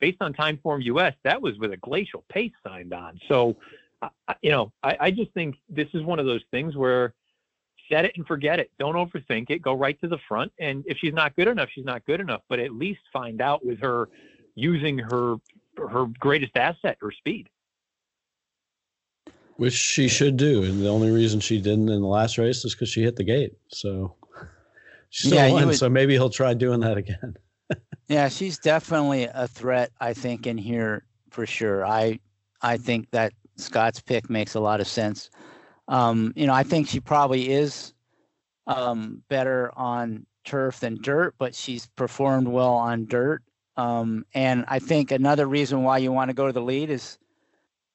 based 0.00 0.18
on 0.20 0.32
Timeform 0.32 0.82
US, 0.84 1.14
that 1.24 1.40
was 1.40 1.58
with 1.58 1.72
a 1.72 1.76
glacial 1.76 2.24
pace 2.28 2.52
signed 2.66 2.92
on. 2.92 3.18
So, 3.28 3.56
you 4.42 4.50
know, 4.50 4.72
I, 4.82 4.96
I 5.00 5.10
just 5.10 5.32
think 5.32 5.56
this 5.68 5.88
is 5.94 6.02
one 6.02 6.18
of 6.18 6.26
those 6.26 6.42
things 6.50 6.76
where 6.76 7.14
set 7.90 8.04
it 8.04 8.12
and 8.16 8.26
forget 8.26 8.58
it. 8.58 8.70
Don't 8.78 8.94
overthink 8.94 9.50
it. 9.50 9.60
Go 9.60 9.74
right 9.74 10.00
to 10.00 10.08
the 10.08 10.18
front. 10.28 10.52
And 10.58 10.84
if 10.86 10.98
she's 10.98 11.12
not 11.12 11.36
good 11.36 11.48
enough, 11.48 11.68
she's 11.74 11.84
not 11.84 12.04
good 12.06 12.20
enough. 12.20 12.42
But 12.48 12.58
at 12.58 12.72
least 12.72 13.00
find 13.12 13.40
out 13.40 13.64
with 13.64 13.80
her 13.80 14.08
using 14.54 14.98
her 14.98 15.36
her 15.76 16.06
greatest 16.18 16.56
asset, 16.56 16.96
her 17.00 17.10
speed. 17.10 17.48
Which 19.56 19.74
she 19.74 20.08
should 20.08 20.36
do, 20.36 20.64
and 20.64 20.82
the 20.82 20.88
only 20.88 21.10
reason 21.10 21.38
she 21.38 21.60
didn't 21.60 21.88
in 21.88 22.00
the 22.00 22.06
last 22.06 22.38
race 22.38 22.64
is 22.64 22.74
because 22.74 22.88
she 22.88 23.02
hit 23.02 23.16
the 23.16 23.24
gate. 23.24 23.52
So 23.68 24.14
she 25.10 25.28
still 25.28 25.38
yeah, 25.38 25.52
won. 25.52 25.66
Would, 25.68 25.76
so 25.76 25.88
maybe 25.88 26.14
he'll 26.14 26.30
try 26.30 26.54
doing 26.54 26.80
that 26.80 26.96
again. 26.96 27.36
yeah, 28.08 28.28
she's 28.28 28.58
definitely 28.58 29.28
a 29.32 29.46
threat. 29.46 29.92
I 30.00 30.12
think 30.12 30.48
in 30.48 30.58
here 30.58 31.04
for 31.30 31.46
sure. 31.46 31.86
I 31.86 32.18
I 32.62 32.78
think 32.78 33.10
that 33.12 33.32
Scott's 33.56 34.00
pick 34.00 34.28
makes 34.28 34.54
a 34.54 34.60
lot 34.60 34.80
of 34.80 34.88
sense. 34.88 35.30
Um, 35.86 36.32
you 36.34 36.46
know, 36.46 36.54
I 36.54 36.62
think 36.62 36.88
she 36.88 36.98
probably 36.98 37.50
is 37.50 37.92
um, 38.66 39.22
better 39.28 39.70
on 39.76 40.26
turf 40.44 40.80
than 40.80 41.00
dirt, 41.00 41.34
but 41.38 41.54
she's 41.54 41.86
performed 41.96 42.48
well 42.48 42.74
on 42.74 43.06
dirt. 43.06 43.42
Um, 43.76 44.24
and 44.34 44.64
I 44.68 44.78
think 44.78 45.10
another 45.10 45.46
reason 45.46 45.82
why 45.82 45.98
you 45.98 46.12
want 46.12 46.30
to 46.30 46.34
go 46.34 46.46
to 46.46 46.52
the 46.52 46.62
lead 46.62 46.90
is 46.90 47.18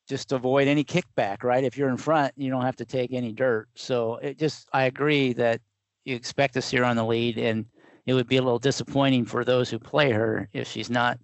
just 0.09 0.31
avoid 0.31 0.67
any 0.67 0.83
kickback, 0.83 1.43
right? 1.43 1.63
If 1.63 1.77
you're 1.77 1.89
in 1.89 1.97
front, 1.97 2.33
you 2.35 2.49
don't 2.49 2.65
have 2.65 2.75
to 2.77 2.85
take 2.85 3.13
any 3.13 3.31
dirt. 3.31 3.69
So 3.75 4.15
it 4.17 4.39
just, 4.39 4.67
I 4.73 4.83
agree 4.83 5.33
that 5.33 5.61
you 6.03 6.15
expect 6.15 6.55
to 6.55 6.61
see 6.61 6.77
her 6.77 6.83
on 6.83 6.95
the 6.95 7.05
lead, 7.05 7.37
and 7.37 7.65
it 8.07 8.15
would 8.15 8.27
be 8.27 8.37
a 8.37 8.41
little 8.41 8.59
disappointing 8.59 9.25
for 9.25 9.45
those 9.45 9.69
who 9.69 9.77
play 9.77 10.11
her 10.11 10.49
if 10.51 10.67
she's 10.67 10.89
not. 10.89 11.19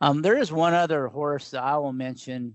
Um, 0.00 0.22
there 0.22 0.38
is 0.38 0.50
one 0.50 0.72
other 0.72 1.08
horse 1.08 1.50
that 1.50 1.62
I 1.62 1.76
will 1.76 1.92
mention 1.92 2.54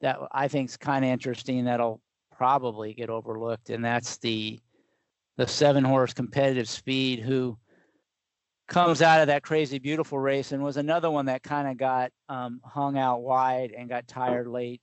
that 0.00 0.18
I 0.32 0.48
think 0.48 0.68
is 0.68 0.76
kind 0.76 1.04
of 1.04 1.10
interesting 1.10 1.64
that'll 1.64 2.02
probably 2.36 2.92
get 2.92 3.08
overlooked, 3.08 3.70
and 3.70 3.84
that's 3.84 4.18
the 4.18 4.58
the 5.36 5.46
seven 5.46 5.82
horse 5.82 6.12
competitive 6.12 6.68
speed 6.68 7.18
who 7.18 7.58
comes 8.68 9.02
out 9.02 9.20
of 9.20 9.26
that 9.26 9.42
crazy 9.42 9.78
beautiful 9.78 10.18
race 10.18 10.52
and 10.52 10.62
was 10.62 10.76
another 10.76 11.10
one 11.10 11.26
that 11.26 11.42
kind 11.42 11.66
of 11.68 11.76
got 11.76 12.12
um, 12.28 12.60
hung 12.64 12.96
out 12.96 13.22
wide 13.22 13.72
and 13.76 13.88
got 13.88 14.06
tired 14.06 14.46
late. 14.46 14.80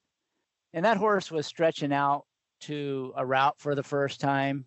And 0.73 0.85
that 0.85 0.97
horse 0.97 1.31
was 1.31 1.45
stretching 1.45 1.91
out 1.93 2.25
to 2.61 3.13
a 3.17 3.25
route 3.25 3.55
for 3.57 3.75
the 3.75 3.83
first 3.83 4.19
time. 4.21 4.65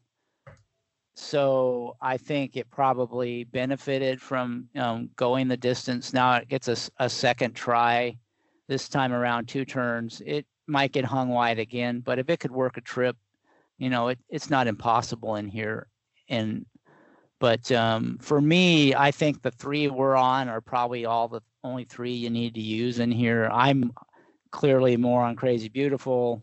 So 1.16 1.96
I 2.00 2.16
think 2.16 2.56
it 2.56 2.68
probably 2.70 3.44
benefited 3.44 4.20
from 4.20 4.68
um, 4.74 5.10
going 5.16 5.48
the 5.48 5.56
distance. 5.56 6.12
Now 6.12 6.34
it 6.36 6.48
gets 6.48 6.68
a, 6.68 6.76
a 6.98 7.08
second 7.08 7.54
try 7.54 8.16
this 8.66 8.88
time 8.88 9.12
around, 9.12 9.46
two 9.46 9.64
turns. 9.64 10.20
It 10.26 10.46
might 10.66 10.92
get 10.92 11.04
hung 11.04 11.28
wide 11.28 11.58
again, 11.58 12.00
but 12.00 12.18
if 12.18 12.28
it 12.28 12.40
could 12.40 12.50
work 12.50 12.76
a 12.76 12.80
trip, 12.80 13.16
you 13.78 13.90
know, 13.90 14.08
it, 14.08 14.18
it's 14.28 14.50
not 14.50 14.66
impossible 14.66 15.36
in 15.36 15.48
here. 15.48 15.86
And 16.28 16.66
but 17.38 17.70
um, 17.72 18.18
for 18.20 18.40
me, 18.40 18.94
I 18.94 19.10
think 19.10 19.42
the 19.42 19.50
three 19.50 19.88
we're 19.88 20.16
on 20.16 20.48
are 20.48 20.60
probably 20.60 21.04
all 21.04 21.28
the 21.28 21.42
only 21.62 21.84
three 21.84 22.12
you 22.12 22.30
need 22.30 22.54
to 22.54 22.60
use 22.60 22.98
in 22.98 23.12
here. 23.12 23.48
I'm 23.52 23.92
clearly 24.54 24.96
more 24.96 25.24
on 25.24 25.34
Crazy 25.34 25.68
Beautiful. 25.68 26.40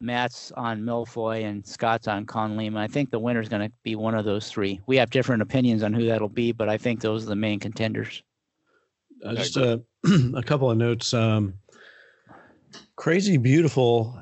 Matt's 0.00 0.50
on 0.56 0.82
Milfoy 0.82 1.44
and 1.44 1.64
Scott's 1.64 2.08
on 2.08 2.26
Con 2.26 2.56
Lima. 2.56 2.80
I 2.80 2.88
think 2.88 3.10
the 3.10 3.18
winner's 3.18 3.48
going 3.48 3.62
to 3.62 3.72
be 3.84 3.94
one 3.94 4.16
of 4.16 4.24
those 4.24 4.50
three. 4.50 4.80
We 4.86 4.96
have 4.96 5.08
different 5.10 5.40
opinions 5.40 5.84
on 5.84 5.94
who 5.94 6.04
that'll 6.06 6.28
be, 6.28 6.50
but 6.50 6.68
I 6.68 6.76
think 6.76 7.00
those 7.00 7.22
are 7.22 7.28
the 7.28 7.36
main 7.36 7.60
contenders. 7.60 8.24
Uh, 9.24 9.36
just 9.36 9.56
a, 9.56 9.80
a 10.34 10.42
couple 10.42 10.68
of 10.68 10.76
notes. 10.76 11.14
Um, 11.14 11.54
Crazy 12.96 13.36
Beautiful, 13.36 14.20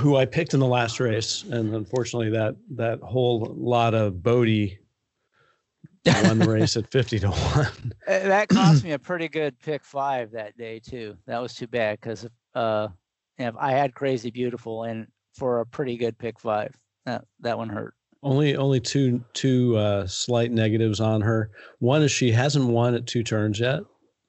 who 0.00 0.16
I 0.16 0.26
picked 0.26 0.52
in 0.52 0.58
the 0.58 0.66
last 0.66 0.98
race, 0.98 1.44
and 1.44 1.74
unfortunately 1.74 2.30
that 2.30 2.56
that 2.74 2.98
whole 3.00 3.54
lot 3.56 3.94
of 3.94 4.20
Bodie 4.22 4.80
won 6.06 6.38
the 6.38 6.48
race 6.48 6.76
at 6.76 6.90
50 6.90 7.18
to 7.20 7.30
1. 7.30 7.66
Uh, 8.06 8.20
that 8.28 8.48
cost 8.48 8.84
me 8.84 8.92
a 8.92 8.98
pretty 8.98 9.28
good 9.28 9.58
pick 9.58 9.84
five 9.84 10.30
that 10.30 10.56
day, 10.56 10.78
too. 10.78 11.16
That 11.26 11.42
was 11.42 11.54
too 11.54 11.66
bad 11.66 11.98
because 12.00 12.24
uh, 12.54 12.86
I 13.38 13.72
had 13.72 13.94
Crazy 13.94 14.30
Beautiful 14.30 14.84
and 14.84 15.08
for 15.34 15.60
a 15.60 15.66
pretty 15.66 15.96
good 15.96 16.16
pick 16.16 16.38
five. 16.38 16.72
That, 17.04 17.24
that 17.40 17.58
one 17.58 17.68
hurt. 17.68 17.94
Only 18.22 18.56
only 18.56 18.80
two 18.80 19.24
two 19.34 19.76
uh, 19.76 20.06
slight 20.06 20.50
negatives 20.50 21.00
on 21.00 21.20
her. 21.20 21.50
One 21.80 22.02
is 22.02 22.10
she 22.10 22.32
hasn't 22.32 22.66
won 22.66 22.94
at 22.94 23.06
two 23.06 23.22
turns 23.22 23.60
yet. 23.60 23.80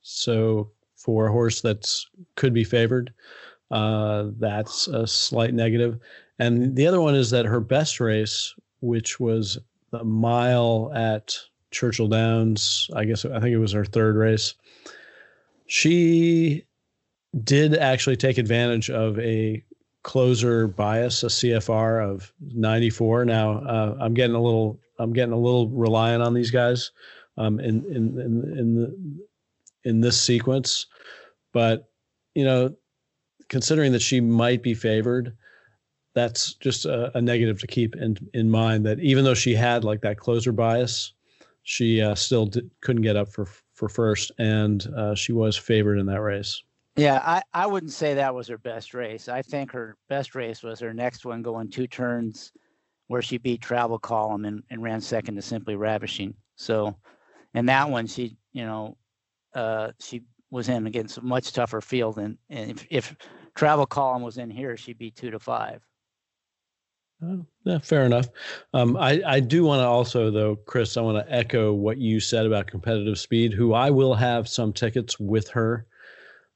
So 0.02 0.72
for 0.96 1.28
a 1.28 1.32
horse 1.32 1.62
that's 1.62 2.08
could 2.36 2.54
be 2.54 2.64
favored, 2.64 3.14
uh, 3.72 4.30
that's 4.40 4.88
a 4.88 5.08
slight 5.08 5.54
negative. 5.54 6.00
And 6.40 6.76
the 6.76 6.86
other 6.86 7.02
one 7.02 7.16
is 7.16 7.32
that 7.32 7.46
her 7.46 7.60
best 7.60 8.00
race, 8.00 8.54
which 8.82 9.20
was 9.20 9.58
the 9.92 10.04
mile 10.04 10.92
at 10.94 11.36
Churchill 11.72 12.08
Downs. 12.08 12.90
I 12.96 13.06
guess 13.06 13.26
I 13.26 13.40
think 13.40 13.54
it 13.54 13.58
was 13.58 13.74
her 13.74 13.86
third 13.86 14.16
race. 14.16 14.54
She 15.66 16.66
did 17.44 17.76
actually 17.76 18.16
take 18.16 18.38
advantage 18.38 18.90
of 18.90 19.20
a 19.20 19.64
closer 20.04 20.68
bias, 20.68 21.24
a 21.24 21.28
CFR 21.28 22.08
of 22.10 22.32
94. 22.40 23.26
Now 23.26 23.60
uh, 23.60 23.98
I'm 24.00 24.14
getting 24.14 24.36
a 24.36 24.42
little 24.42 24.80
I'm 25.00 25.14
getting 25.14 25.34
a 25.34 25.40
little 25.40 25.68
reliant 25.70 26.24
on 26.24 26.34
these 26.34 26.52
guys 26.52 26.92
um, 27.38 27.60
in, 27.60 27.84
in 27.86 28.20
in 28.20 28.58
in 28.58 28.76
the 28.76 29.26
in 29.84 30.02
this 30.02 30.20
sequence, 30.20 30.86
but 31.54 31.90
you 32.36 32.44
know, 32.44 32.76
considering 33.50 33.92
that 33.94 34.02
she 34.02 34.20
might 34.20 34.62
be 34.62 34.74
favored, 34.74 35.36
that's 36.14 36.54
just 36.56 36.86
a, 36.86 37.16
a 37.18 37.22
negative 37.22 37.60
to 37.60 37.68
keep 37.68 37.96
in 37.96 38.18
in 38.34 38.50
mind. 38.50 38.86
That 38.86 39.00
even 39.00 39.24
though 39.24 39.34
she 39.34 39.54
had 39.54 39.84
like 39.84 40.02
that 40.02 40.18
closer 40.18 40.52
bias, 40.52 41.14
she 41.68 42.02
uh, 42.02 42.16
still 42.16 42.50
couldn't 42.80 43.02
get 43.02 43.18
up 43.18 43.28
for 43.28 43.46
for 43.74 43.90
first, 43.90 44.32
and 44.40 44.88
uh, 44.96 45.14
she 45.14 45.34
was 45.34 45.58
favored 45.58 46.00
in 46.00 46.06
that 46.06 46.22
race. 46.22 46.64
Yeah, 46.96 47.22
I, 47.24 47.42
I 47.54 47.68
wouldn't 47.68 47.92
say 47.92 48.14
that 48.14 48.34
was 48.34 48.48
her 48.48 48.58
best 48.58 48.94
race. 48.94 49.28
I 49.28 49.42
think 49.42 49.72
her 49.74 49.98
best 50.08 50.34
race 50.34 50.64
was 50.64 50.80
her 50.80 50.94
next 50.94 51.26
one 51.26 51.44
going 51.44 51.70
two 51.70 51.86
turns 51.86 52.54
where 53.08 53.22
she 53.22 53.38
beat 53.38 53.62
Travel 53.62 54.00
Column 54.00 54.46
and, 54.46 54.64
and 54.70 54.82
ran 54.82 55.02
second 55.02 55.36
to 55.36 55.42
Simply 55.42 55.76
Ravishing. 55.76 56.34
So, 56.56 56.96
and 57.54 57.70
that 57.70 57.90
one, 57.90 58.08
she, 58.08 58.38
you 58.54 58.66
know, 58.66 58.98
uh, 59.54 59.92
she 60.00 60.24
was 60.50 60.70
in 60.70 60.88
against 60.88 61.18
a 61.18 61.22
much 61.22 61.52
tougher 61.52 61.82
field. 61.82 62.18
And, 62.18 62.38
and 62.50 62.72
if, 62.72 62.88
if 62.90 63.16
Travel 63.56 63.86
Column 63.86 64.24
was 64.24 64.38
in 64.38 64.50
here, 64.50 64.76
she'd 64.76 64.98
be 64.98 65.12
two 65.12 65.32
to 65.32 65.40
five. 65.40 65.86
Uh, 67.24 67.38
yeah, 67.64 67.80
fair 67.80 68.06
enough. 68.06 68.28
Um, 68.74 68.96
I, 68.96 69.22
I 69.26 69.40
do 69.40 69.64
want 69.64 69.80
to 69.80 69.86
also, 69.86 70.30
though, 70.30 70.56
Chris, 70.56 70.98
I 70.98 71.02
want 71.02 71.26
to 71.26 71.34
echo 71.34 71.74
what 71.74 71.98
you 71.98 72.20
said 72.20 72.46
about 72.46 72.68
competitive 72.68 73.18
speed, 73.18 73.54
who 73.54 73.74
I 73.74 73.90
will 73.90 74.14
have 74.14 74.48
some 74.48 74.72
tickets 74.72 75.20
with 75.20 75.50
her. 75.50 75.88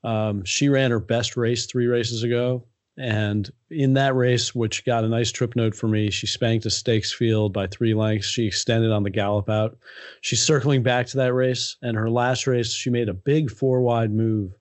Um, 0.03 0.43
she 0.45 0.70
ran 0.70 0.91
her 0.91 0.99
best 0.99 1.36
race 1.36 1.66
three 1.66 1.88
races 1.88 2.24
ago. 2.24 2.66
And 2.97 3.49
in 3.72 3.93
that 3.93 4.16
race, 4.16 4.53
which 4.53 4.86
got 4.86 5.03
a 5.03 5.09
nice 5.09 5.32
trip 5.32 5.55
note 5.55 5.74
for 5.74 5.88
me, 5.88 6.12
she 6.12 6.28
spanked 6.28 6.66
a 6.66 6.70
stakes 6.70 7.12
field 7.12 7.53
by 7.53 7.66
three 7.68 7.93
lengths. 7.93 8.28
She 8.28 8.45
extended 8.45 8.91
on 8.91 9.03
the 9.03 9.09
gallop 9.09 9.49
out. 9.49 9.78
She's 10.22 10.43
circling 10.43 10.84
back 10.84 11.07
to 11.07 11.18
that 11.18 11.34
race. 11.34 11.78
And 11.82 11.97
her 11.97 12.09
last 12.09 12.45
race, 12.45 12.72
she 12.72 12.89
made 12.89 13.09
a 13.09 13.14
big 13.14 13.49
four 13.49 13.82
wide 13.82 14.12
move. 14.12 14.51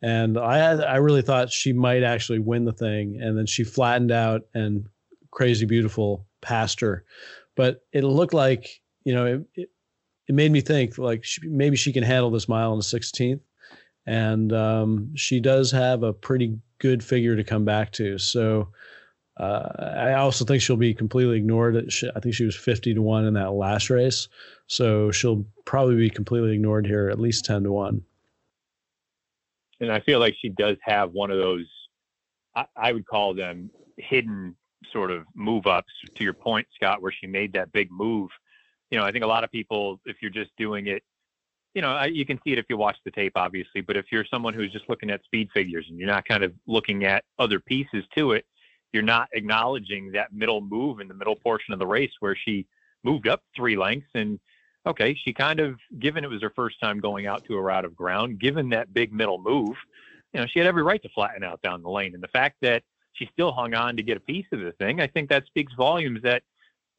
And 0.00 0.38
I 0.38 0.74
I 0.80 0.96
really 0.96 1.22
thought 1.22 1.50
she 1.50 1.72
might 1.72 2.02
actually 2.02 2.38
win 2.38 2.64
the 2.64 2.72
thing. 2.72 3.20
And 3.20 3.36
then 3.36 3.46
she 3.46 3.64
flattened 3.64 4.12
out 4.12 4.42
and 4.54 4.88
crazy 5.30 5.66
beautiful 5.66 6.26
pastor, 6.40 7.04
but 7.54 7.82
it 7.92 8.04
looked 8.04 8.34
like 8.34 8.80
you 9.04 9.14
know 9.14 9.26
it, 9.26 9.46
it, 9.54 9.70
it 10.28 10.34
made 10.34 10.52
me 10.52 10.60
think 10.60 10.98
like 10.98 11.24
she, 11.24 11.46
maybe 11.46 11.76
she 11.76 11.92
can 11.92 12.02
handle 12.02 12.30
this 12.30 12.48
mile 12.48 12.72
on 12.72 12.78
the 12.78 12.84
16th, 12.84 13.40
and 14.06 14.52
um, 14.52 15.14
she 15.14 15.40
does 15.40 15.70
have 15.70 16.02
a 16.02 16.12
pretty 16.12 16.58
good 16.78 17.02
figure 17.02 17.36
to 17.36 17.44
come 17.44 17.64
back 17.64 17.92
to. 17.92 18.18
So 18.18 18.68
uh, 19.38 19.68
I 19.78 20.14
also 20.14 20.44
think 20.44 20.62
she'll 20.62 20.76
be 20.76 20.94
completely 20.94 21.36
ignored. 21.36 21.76
I 21.76 22.20
think 22.20 22.34
she 22.34 22.44
was 22.44 22.56
50 22.56 22.94
to 22.94 23.02
one 23.02 23.24
in 23.24 23.34
that 23.34 23.52
last 23.52 23.90
race, 23.90 24.28
so 24.66 25.10
she'll 25.10 25.44
probably 25.64 25.96
be 25.96 26.10
completely 26.10 26.54
ignored 26.54 26.86
here, 26.86 27.08
at 27.08 27.20
least 27.20 27.44
10 27.44 27.64
to 27.64 27.72
one. 27.72 28.02
And 29.80 29.92
I 29.92 30.00
feel 30.00 30.20
like 30.20 30.34
she 30.40 30.48
does 30.48 30.76
have 30.82 31.12
one 31.12 31.30
of 31.30 31.36
those. 31.36 31.66
I, 32.54 32.64
I 32.74 32.92
would 32.92 33.06
call 33.06 33.34
them 33.34 33.70
hidden 33.98 34.56
sort 34.92 35.10
of 35.10 35.24
move 35.34 35.66
ups 35.66 35.92
to 36.14 36.24
your 36.24 36.32
point, 36.32 36.66
Scott, 36.74 37.02
where 37.02 37.12
she 37.12 37.26
made 37.26 37.52
that 37.54 37.72
big 37.72 37.90
move. 37.90 38.30
You 38.90 38.98
know, 38.98 39.04
I 39.04 39.12
think 39.12 39.24
a 39.24 39.28
lot 39.28 39.44
of 39.44 39.50
people, 39.50 40.00
if 40.04 40.16
you're 40.22 40.30
just 40.30 40.50
doing 40.56 40.86
it, 40.86 41.02
you 41.74 41.82
know, 41.82 42.02
you 42.04 42.24
can 42.24 42.40
see 42.42 42.52
it 42.52 42.58
if 42.58 42.66
you 42.70 42.76
watch 42.76 42.96
the 43.04 43.10
tape, 43.10 43.32
obviously. 43.36 43.82
But 43.82 43.96
if 43.96 44.06
you're 44.10 44.24
someone 44.24 44.54
who's 44.54 44.72
just 44.72 44.88
looking 44.88 45.10
at 45.10 45.22
speed 45.24 45.50
figures 45.52 45.86
and 45.88 45.98
you're 45.98 46.08
not 46.08 46.24
kind 46.24 46.42
of 46.42 46.54
looking 46.66 47.04
at 47.04 47.24
other 47.38 47.60
pieces 47.60 48.04
to 48.16 48.32
it, 48.32 48.46
you're 48.92 49.02
not 49.02 49.28
acknowledging 49.34 50.12
that 50.12 50.32
middle 50.32 50.62
move 50.62 51.00
in 51.00 51.08
the 51.08 51.14
middle 51.14 51.36
portion 51.36 51.74
of 51.74 51.78
the 51.78 51.86
race 51.86 52.12
where 52.20 52.34
she 52.34 52.66
moved 53.04 53.28
up 53.28 53.42
three 53.54 53.76
lengths. 53.76 54.08
And 54.14 54.40
okay, 54.86 55.14
she 55.22 55.34
kind 55.34 55.60
of, 55.60 55.78
given 55.98 56.24
it 56.24 56.30
was 56.30 56.40
her 56.40 56.52
first 56.56 56.80
time 56.80 56.98
going 56.98 57.26
out 57.26 57.44
to 57.44 57.56
a 57.56 57.60
route 57.60 57.84
of 57.84 57.94
ground, 57.94 58.38
given 58.38 58.70
that 58.70 58.94
big 58.94 59.12
middle 59.12 59.38
move, 59.38 59.76
you 60.32 60.40
know, 60.40 60.46
she 60.46 60.58
had 60.58 60.68
every 60.68 60.82
right 60.82 61.02
to 61.02 61.08
flatten 61.10 61.44
out 61.44 61.60
down 61.60 61.82
the 61.82 61.90
lane. 61.90 62.14
And 62.14 62.22
the 62.22 62.28
fact 62.28 62.56
that 62.62 62.82
she 63.16 63.28
still 63.32 63.52
hung 63.52 63.74
on 63.74 63.96
to 63.96 64.02
get 64.02 64.16
a 64.16 64.20
piece 64.20 64.46
of 64.52 64.60
the 64.60 64.72
thing, 64.72 65.00
I 65.00 65.06
think 65.06 65.28
that 65.30 65.46
speaks 65.46 65.72
volumes 65.74 66.22
that, 66.22 66.42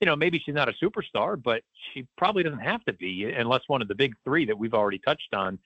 you 0.01 0.05
know, 0.05 0.15
maybe 0.15 0.39
she's 0.39 0.55
not 0.55 0.69
a 0.69 0.73
superstar, 0.73 1.41
but 1.41 1.63
she 1.93 2.05
probably 2.17 2.43
doesn't 2.43 2.59
have 2.59 2.83
to 2.85 2.93
be 2.93 3.25
unless 3.25 3.61
one 3.67 3.81
of 3.81 3.87
the 3.87 3.95
big 3.95 4.15
three 4.23 4.45
that 4.45 4.57
we've 4.57 4.73
already 4.73 4.99
touched 4.99 5.33
on, 5.33 5.57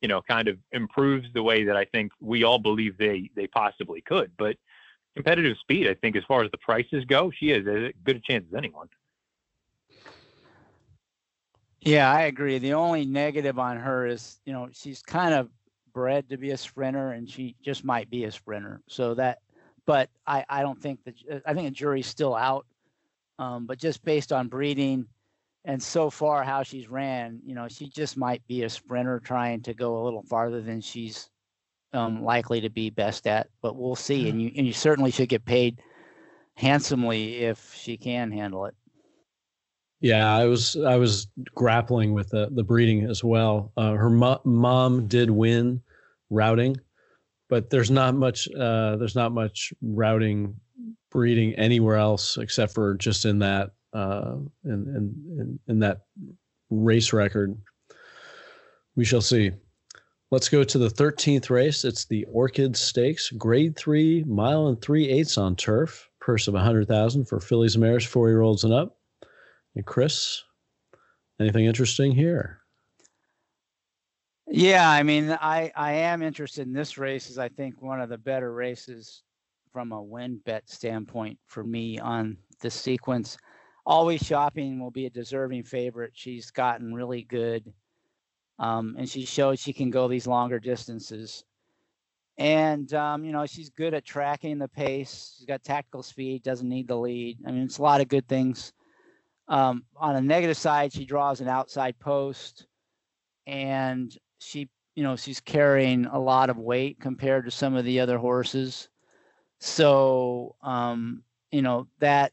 you 0.00 0.08
know, 0.08 0.22
kind 0.22 0.48
of 0.48 0.58
improves 0.72 1.26
the 1.34 1.42
way 1.42 1.64
that 1.64 1.76
I 1.76 1.84
think 1.84 2.12
we 2.20 2.44
all 2.44 2.58
believe 2.58 2.98
they 2.98 3.30
they 3.34 3.46
possibly 3.46 4.00
could. 4.00 4.32
But 4.36 4.56
competitive 5.14 5.56
speed, 5.58 5.88
I 5.88 5.94
think, 5.94 6.16
as 6.16 6.24
far 6.24 6.42
as 6.42 6.50
the 6.50 6.58
prices 6.58 7.04
go, 7.04 7.30
she 7.30 7.48
has 7.50 7.66
as 7.66 7.92
good 8.04 8.16
a 8.16 8.20
chance 8.20 8.44
as 8.50 8.56
anyone. 8.56 8.88
Yeah, 11.80 12.12
I 12.12 12.22
agree. 12.22 12.58
The 12.58 12.74
only 12.74 13.06
negative 13.06 13.60
on 13.60 13.76
her 13.76 14.06
is, 14.06 14.40
you 14.44 14.52
know, 14.52 14.68
she's 14.72 15.02
kind 15.02 15.32
of 15.32 15.48
bred 15.94 16.28
to 16.28 16.36
be 16.36 16.50
a 16.50 16.56
sprinter 16.56 17.12
and 17.12 17.30
she 17.30 17.54
just 17.62 17.84
might 17.84 18.10
be 18.10 18.24
a 18.24 18.32
sprinter. 18.32 18.82
So 18.88 19.14
that, 19.14 19.38
but 19.86 20.10
I, 20.26 20.44
I 20.48 20.62
don't 20.62 20.80
think 20.80 21.00
that, 21.04 21.14
I 21.46 21.54
think 21.54 21.68
the 21.68 21.70
jury's 21.70 22.06
still 22.06 22.34
out. 22.34 22.66
Um, 23.38 23.66
but 23.66 23.78
just 23.78 24.02
based 24.02 24.32
on 24.32 24.48
breeding 24.48 25.06
and 25.66 25.82
so 25.82 26.08
far 26.10 26.42
how 26.42 26.62
she's 26.62 26.88
ran, 26.88 27.40
you 27.44 27.54
know, 27.54 27.68
she 27.68 27.88
just 27.88 28.16
might 28.16 28.46
be 28.46 28.62
a 28.62 28.70
sprinter 28.70 29.20
trying 29.20 29.62
to 29.62 29.74
go 29.74 30.00
a 30.00 30.04
little 30.04 30.22
farther 30.22 30.62
than 30.62 30.80
she's 30.80 31.28
um, 31.92 32.22
likely 32.22 32.60
to 32.60 32.70
be 32.70 32.88
best 32.88 33.26
at. 33.26 33.48
But 33.60 33.76
we'll 33.76 33.96
see. 33.96 34.28
And 34.28 34.40
you, 34.40 34.52
and 34.56 34.66
you 34.66 34.72
certainly 34.72 35.10
should 35.10 35.28
get 35.28 35.44
paid 35.44 35.80
handsomely 36.54 37.44
if 37.44 37.74
she 37.74 37.96
can 37.96 38.30
handle 38.30 38.66
it. 38.66 38.74
Yeah, 40.00 40.32
I 40.34 40.44
was 40.44 40.76
I 40.76 40.96
was 40.96 41.26
grappling 41.54 42.12
with 42.12 42.28
the 42.28 42.48
the 42.52 42.62
breeding 42.62 43.04
as 43.10 43.24
well. 43.24 43.72
Uh, 43.76 43.92
her 43.92 44.10
mo- 44.10 44.42
mom 44.44 45.08
did 45.08 45.30
win 45.30 45.82
routing, 46.28 46.76
but 47.48 47.70
there's 47.70 47.90
not 47.90 48.14
much 48.14 48.48
uh, 48.52 48.96
there's 48.96 49.14
not 49.14 49.32
much 49.32 49.72
routing 49.82 50.56
breeding 51.10 51.54
anywhere 51.54 51.96
else 51.96 52.36
except 52.36 52.74
for 52.74 52.94
just 52.94 53.24
in 53.24 53.38
that 53.38 53.70
uh, 53.92 54.36
in, 54.64 54.70
in 54.72 55.38
in 55.38 55.60
in 55.68 55.78
that 55.80 56.02
race 56.70 57.12
record. 57.12 57.56
We 58.96 59.04
shall 59.04 59.20
see. 59.20 59.52
Let's 60.32 60.48
go 60.48 60.64
to 60.64 60.78
the 60.78 60.88
13th 60.88 61.50
race. 61.50 61.84
It's 61.84 62.06
the 62.06 62.24
Orchid 62.24 62.76
Stakes, 62.76 63.30
Grade 63.30 63.76
Three, 63.76 64.24
mile 64.24 64.66
and 64.66 64.80
three 64.82 65.08
eighths 65.08 65.38
on 65.38 65.54
turf. 65.54 66.08
Purse 66.20 66.48
of 66.48 66.56
a 66.56 66.60
hundred 66.60 66.88
thousand 66.88 67.26
for 67.26 67.38
fillies, 67.38 67.76
and 67.76 67.84
mares, 67.84 68.04
four 68.04 68.28
year 68.28 68.40
olds 68.40 68.64
and 68.64 68.74
up. 68.74 68.98
And 69.76 69.86
Chris, 69.86 70.42
anything 71.38 71.66
interesting 71.66 72.10
here? 72.10 72.60
Yeah, 74.48 74.88
I 74.90 75.02
mean, 75.02 75.30
I 75.40 75.72
I 75.76 75.92
am 75.94 76.22
interested 76.22 76.66
in 76.66 76.72
this 76.74 76.98
race. 76.98 77.30
Is 77.30 77.38
I 77.38 77.48
think 77.48 77.82
one 77.82 78.00
of 78.00 78.08
the 78.10 78.18
better 78.18 78.52
races 78.54 79.22
from 79.72 79.92
a 79.92 80.02
win 80.02 80.40
bet 80.46 80.68
standpoint 80.70 81.38
for 81.46 81.64
me 81.64 81.98
on 81.98 82.38
the 82.60 82.70
sequence. 82.70 83.36
Always 83.86 84.22
shopping 84.22 84.80
will 84.80 84.90
be 84.92 85.06
a 85.06 85.10
deserving 85.10 85.64
favorite. 85.64 86.12
She's 86.14 86.50
gotten 86.50 86.94
really 86.94 87.22
good, 87.22 87.72
um, 88.58 88.96
and 88.98 89.08
she 89.08 89.24
showed 89.26 89.58
she 89.58 89.72
can 89.72 89.90
go 89.90 90.08
these 90.08 90.26
longer 90.26 90.60
distances. 90.60 91.44
And 92.38 92.92
um, 92.94 93.24
you 93.24 93.32
know, 93.32 93.46
she's 93.46 93.70
good 93.70 93.94
at 93.94 94.04
tracking 94.04 94.58
the 94.58 94.68
pace. 94.68 95.34
She's 95.38 95.46
got 95.46 95.64
tactical 95.64 96.02
speed. 96.02 96.42
Doesn't 96.44 96.68
need 96.68 96.88
the 96.88 96.96
lead. 96.96 97.38
I 97.46 97.52
mean, 97.52 97.64
it's 97.64 97.78
a 97.78 97.82
lot 97.82 98.00
of 98.00 98.08
good 98.08 98.28
things 98.28 98.72
um, 99.48 99.84
on 99.96 100.16
a 100.16 100.20
negative 100.20 100.56
side, 100.56 100.92
she 100.92 101.04
draws 101.04 101.40
an 101.40 101.48
outside 101.48 101.98
post, 101.98 102.66
and 103.46 104.16
she, 104.38 104.68
you 104.94 105.02
know, 105.02 105.16
she's 105.16 105.40
carrying 105.40 106.06
a 106.06 106.18
lot 106.18 106.50
of 106.50 106.58
weight 106.58 107.00
compared 107.00 107.44
to 107.44 107.50
some 107.50 107.74
of 107.74 107.84
the 107.84 108.00
other 108.00 108.18
horses. 108.18 108.88
So, 109.58 110.54
um, 110.62 111.22
you 111.50 111.62
know, 111.62 111.86
that 112.00 112.32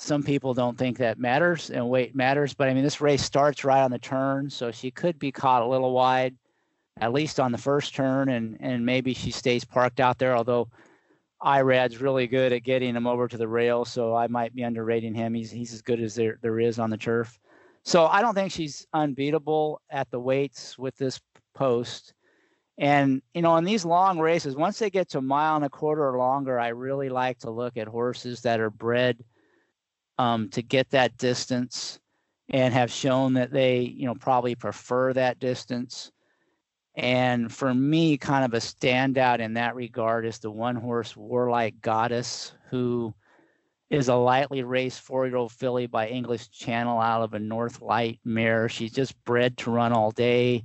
some 0.00 0.22
people 0.22 0.54
don't 0.54 0.78
think 0.78 0.96
that 0.98 1.18
matters 1.18 1.70
and 1.70 1.88
weight 1.88 2.14
matters, 2.16 2.54
but 2.54 2.68
I 2.68 2.74
mean, 2.74 2.82
this 2.82 3.02
race 3.02 3.22
starts 3.22 3.64
right 3.64 3.82
on 3.82 3.90
the 3.90 3.98
turn, 3.98 4.48
so 4.48 4.70
she 4.70 4.90
could 4.90 5.18
be 5.18 5.30
caught 5.30 5.62
a 5.62 5.66
little 5.66 5.92
wide, 5.92 6.34
at 7.00 7.12
least 7.12 7.38
on 7.38 7.52
the 7.52 7.58
first 7.58 7.94
turn, 7.94 8.30
and 8.30 8.56
and 8.60 8.84
maybe 8.84 9.12
she 9.12 9.30
stays 9.30 9.62
parked 9.64 10.00
out 10.00 10.18
there. 10.18 10.34
Although 10.34 10.68
Irad's 11.44 12.00
really 12.00 12.26
good 12.26 12.52
at 12.52 12.62
getting 12.62 12.96
him 12.96 13.06
over 13.06 13.28
to 13.28 13.36
the 13.36 13.48
rail, 13.48 13.84
so 13.84 14.14
I 14.14 14.26
might 14.26 14.54
be 14.54 14.62
underrating 14.62 15.14
him. 15.14 15.34
He's 15.34 15.50
he's 15.50 15.74
as 15.74 15.82
good 15.82 16.00
as 16.00 16.14
there 16.14 16.38
there 16.40 16.60
is 16.60 16.78
on 16.78 16.88
the 16.88 16.96
turf. 16.96 17.38
So 17.84 18.06
I 18.06 18.20
don't 18.20 18.34
think 18.34 18.52
she's 18.52 18.86
unbeatable 18.92 19.80
at 19.90 20.10
the 20.10 20.20
weights 20.20 20.78
with 20.78 20.96
this 20.96 21.20
post. 21.54 22.14
And 22.78 23.22
you 23.34 23.42
know, 23.42 23.56
in 23.56 23.64
these 23.64 23.84
long 23.84 24.18
races, 24.18 24.56
once 24.56 24.78
they 24.78 24.90
get 24.90 25.08
to 25.10 25.18
a 25.18 25.22
mile 25.22 25.56
and 25.56 25.64
a 25.64 25.70
quarter 25.70 26.08
or 26.08 26.18
longer, 26.18 26.58
I 26.58 26.68
really 26.68 27.08
like 27.08 27.38
to 27.40 27.50
look 27.50 27.76
at 27.76 27.88
horses 27.88 28.40
that 28.42 28.60
are 28.60 28.70
bred 28.70 29.22
um, 30.18 30.48
to 30.50 30.62
get 30.62 30.90
that 30.90 31.16
distance 31.16 32.00
and 32.50 32.74
have 32.74 32.90
shown 32.90 33.34
that 33.34 33.52
they, 33.52 33.80
you 33.80 34.06
know, 34.06 34.14
probably 34.14 34.54
prefer 34.54 35.12
that 35.12 35.38
distance. 35.38 36.10
And 36.96 37.52
for 37.52 37.72
me, 37.72 38.18
kind 38.18 38.44
of 38.44 38.54
a 38.54 38.58
standout 38.58 39.38
in 39.38 39.54
that 39.54 39.76
regard 39.76 40.26
is 40.26 40.38
the 40.38 40.50
one 40.50 40.76
horse 40.76 41.16
Warlike 41.16 41.80
Goddess, 41.80 42.52
who 42.68 43.14
is 43.90 44.08
a 44.08 44.14
lightly 44.14 44.62
raced 44.62 45.00
four 45.00 45.26
year 45.26 45.36
old 45.36 45.52
filly 45.52 45.86
by 45.86 46.08
English 46.08 46.48
Channel 46.50 47.00
out 47.00 47.22
of 47.22 47.34
a 47.34 47.38
North 47.38 47.82
Light 47.82 48.20
mare. 48.24 48.68
She's 48.68 48.92
just 48.92 49.22
bred 49.24 49.58
to 49.58 49.70
run 49.70 49.92
all 49.92 50.12
day. 50.12 50.64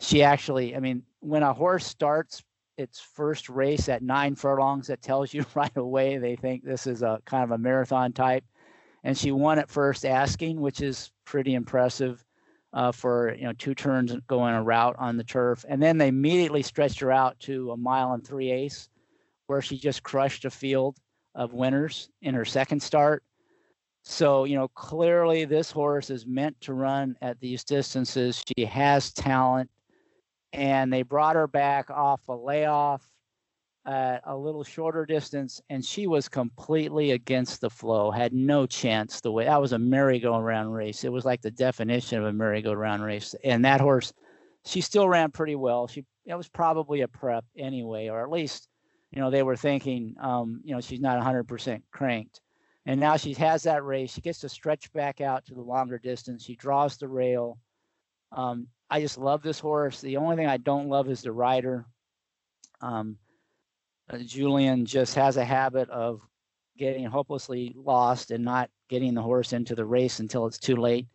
She 0.00 0.22
actually, 0.24 0.74
I 0.74 0.80
mean, 0.80 1.04
when 1.20 1.44
a 1.44 1.52
horse 1.52 1.86
starts 1.86 2.42
its 2.76 2.98
first 3.00 3.48
race 3.48 3.88
at 3.88 4.02
nine 4.02 4.34
furlongs, 4.34 4.88
that 4.88 5.02
tells 5.02 5.32
you 5.32 5.46
right 5.54 5.76
away 5.76 6.18
they 6.18 6.34
think 6.34 6.64
this 6.64 6.86
is 6.86 7.02
a 7.02 7.20
kind 7.24 7.44
of 7.44 7.52
a 7.52 7.58
marathon 7.58 8.12
type. 8.12 8.44
And 9.04 9.16
she 9.16 9.30
won 9.30 9.58
at 9.58 9.70
first 9.70 10.04
asking, 10.04 10.60
which 10.60 10.80
is 10.80 11.12
pretty 11.24 11.54
impressive 11.54 12.24
uh, 12.72 12.90
for 12.90 13.34
you 13.34 13.44
know 13.44 13.52
two 13.52 13.74
turns 13.74 14.16
going 14.26 14.54
a 14.54 14.62
route 14.62 14.96
on 14.98 15.16
the 15.16 15.22
turf, 15.22 15.64
and 15.68 15.80
then 15.80 15.96
they 15.96 16.08
immediately 16.08 16.62
stretched 16.62 16.98
her 17.00 17.12
out 17.12 17.38
to 17.40 17.70
a 17.70 17.76
mile 17.76 18.14
and 18.14 18.26
three 18.26 18.50
eighths, 18.50 18.88
where 19.46 19.62
she 19.62 19.78
just 19.78 20.02
crushed 20.02 20.44
a 20.44 20.50
field 20.50 20.98
of 21.34 21.52
winners 21.52 22.08
in 22.22 22.34
her 22.34 22.44
second 22.44 22.80
start. 22.82 23.22
So 24.02 24.44
you 24.44 24.56
know 24.56 24.68
clearly 24.68 25.44
this 25.44 25.70
horse 25.70 26.10
is 26.10 26.26
meant 26.26 26.60
to 26.62 26.74
run 26.74 27.16
at 27.22 27.40
these 27.40 27.64
distances. 27.64 28.42
She 28.56 28.64
has 28.64 29.12
talent, 29.12 29.70
and 30.52 30.92
they 30.92 31.02
brought 31.02 31.36
her 31.36 31.46
back 31.46 31.90
off 31.90 32.20
a 32.28 32.34
layoff 32.34 33.08
at 33.86 34.22
a 34.24 34.36
little 34.36 34.64
shorter 34.64 35.04
distance, 35.04 35.60
and 35.68 35.84
she 35.84 36.06
was 36.06 36.28
completely 36.28 37.10
against 37.10 37.60
the 37.60 37.68
flow, 37.68 38.10
had 38.10 38.32
no 38.32 38.66
chance. 38.66 39.20
The 39.20 39.32
way 39.32 39.44
that 39.44 39.60
was 39.60 39.72
a 39.72 39.78
merry-go-round 39.78 40.74
race. 40.74 41.04
It 41.04 41.12
was 41.12 41.24
like 41.24 41.42
the 41.42 41.50
definition 41.50 42.18
of 42.18 42.24
a 42.24 42.32
merry-go-round 42.32 43.02
race. 43.02 43.34
And 43.44 43.64
that 43.64 43.82
horse, 43.82 44.12
she 44.64 44.80
still 44.80 45.08
ran 45.08 45.30
pretty 45.30 45.54
well. 45.54 45.86
She 45.86 46.04
it 46.24 46.34
was 46.34 46.48
probably 46.48 47.02
a 47.02 47.08
prep 47.08 47.44
anyway, 47.58 48.08
or 48.08 48.22
at 48.22 48.30
least, 48.30 48.68
you 49.14 49.20
know, 49.20 49.30
they 49.30 49.44
were 49.44 49.56
thinking, 49.56 50.16
um, 50.20 50.60
you 50.64 50.74
know, 50.74 50.80
she's 50.80 51.00
not 51.00 51.22
100% 51.22 51.82
cranked. 51.92 52.40
And 52.86 52.98
now 52.98 53.16
she 53.16 53.32
has 53.34 53.62
that 53.62 53.84
race. 53.84 54.12
She 54.12 54.20
gets 54.20 54.40
to 54.40 54.48
stretch 54.48 54.92
back 54.92 55.20
out 55.20 55.46
to 55.46 55.54
the 55.54 55.62
longer 55.62 55.98
distance. 55.98 56.44
She 56.44 56.56
draws 56.56 56.96
the 56.96 57.08
rail. 57.08 57.58
Um, 58.32 58.66
I 58.90 59.00
just 59.00 59.16
love 59.16 59.40
this 59.42 59.60
horse. 59.60 60.00
The 60.00 60.16
only 60.16 60.36
thing 60.36 60.48
I 60.48 60.56
don't 60.56 60.88
love 60.88 61.08
is 61.08 61.22
the 61.22 61.32
rider. 61.32 61.86
Um, 62.80 63.16
uh, 64.10 64.18
Julien 64.18 64.84
just 64.84 65.14
has 65.14 65.36
a 65.36 65.44
habit 65.44 65.88
of 65.90 66.20
getting 66.76 67.04
hopelessly 67.04 67.72
lost 67.76 68.32
and 68.32 68.44
not 68.44 68.68
getting 68.90 69.14
the 69.14 69.22
horse 69.22 69.52
into 69.52 69.76
the 69.76 69.84
race 69.84 70.18
until 70.18 70.46
it's 70.46 70.58
too 70.58 70.76
late. 70.76 71.06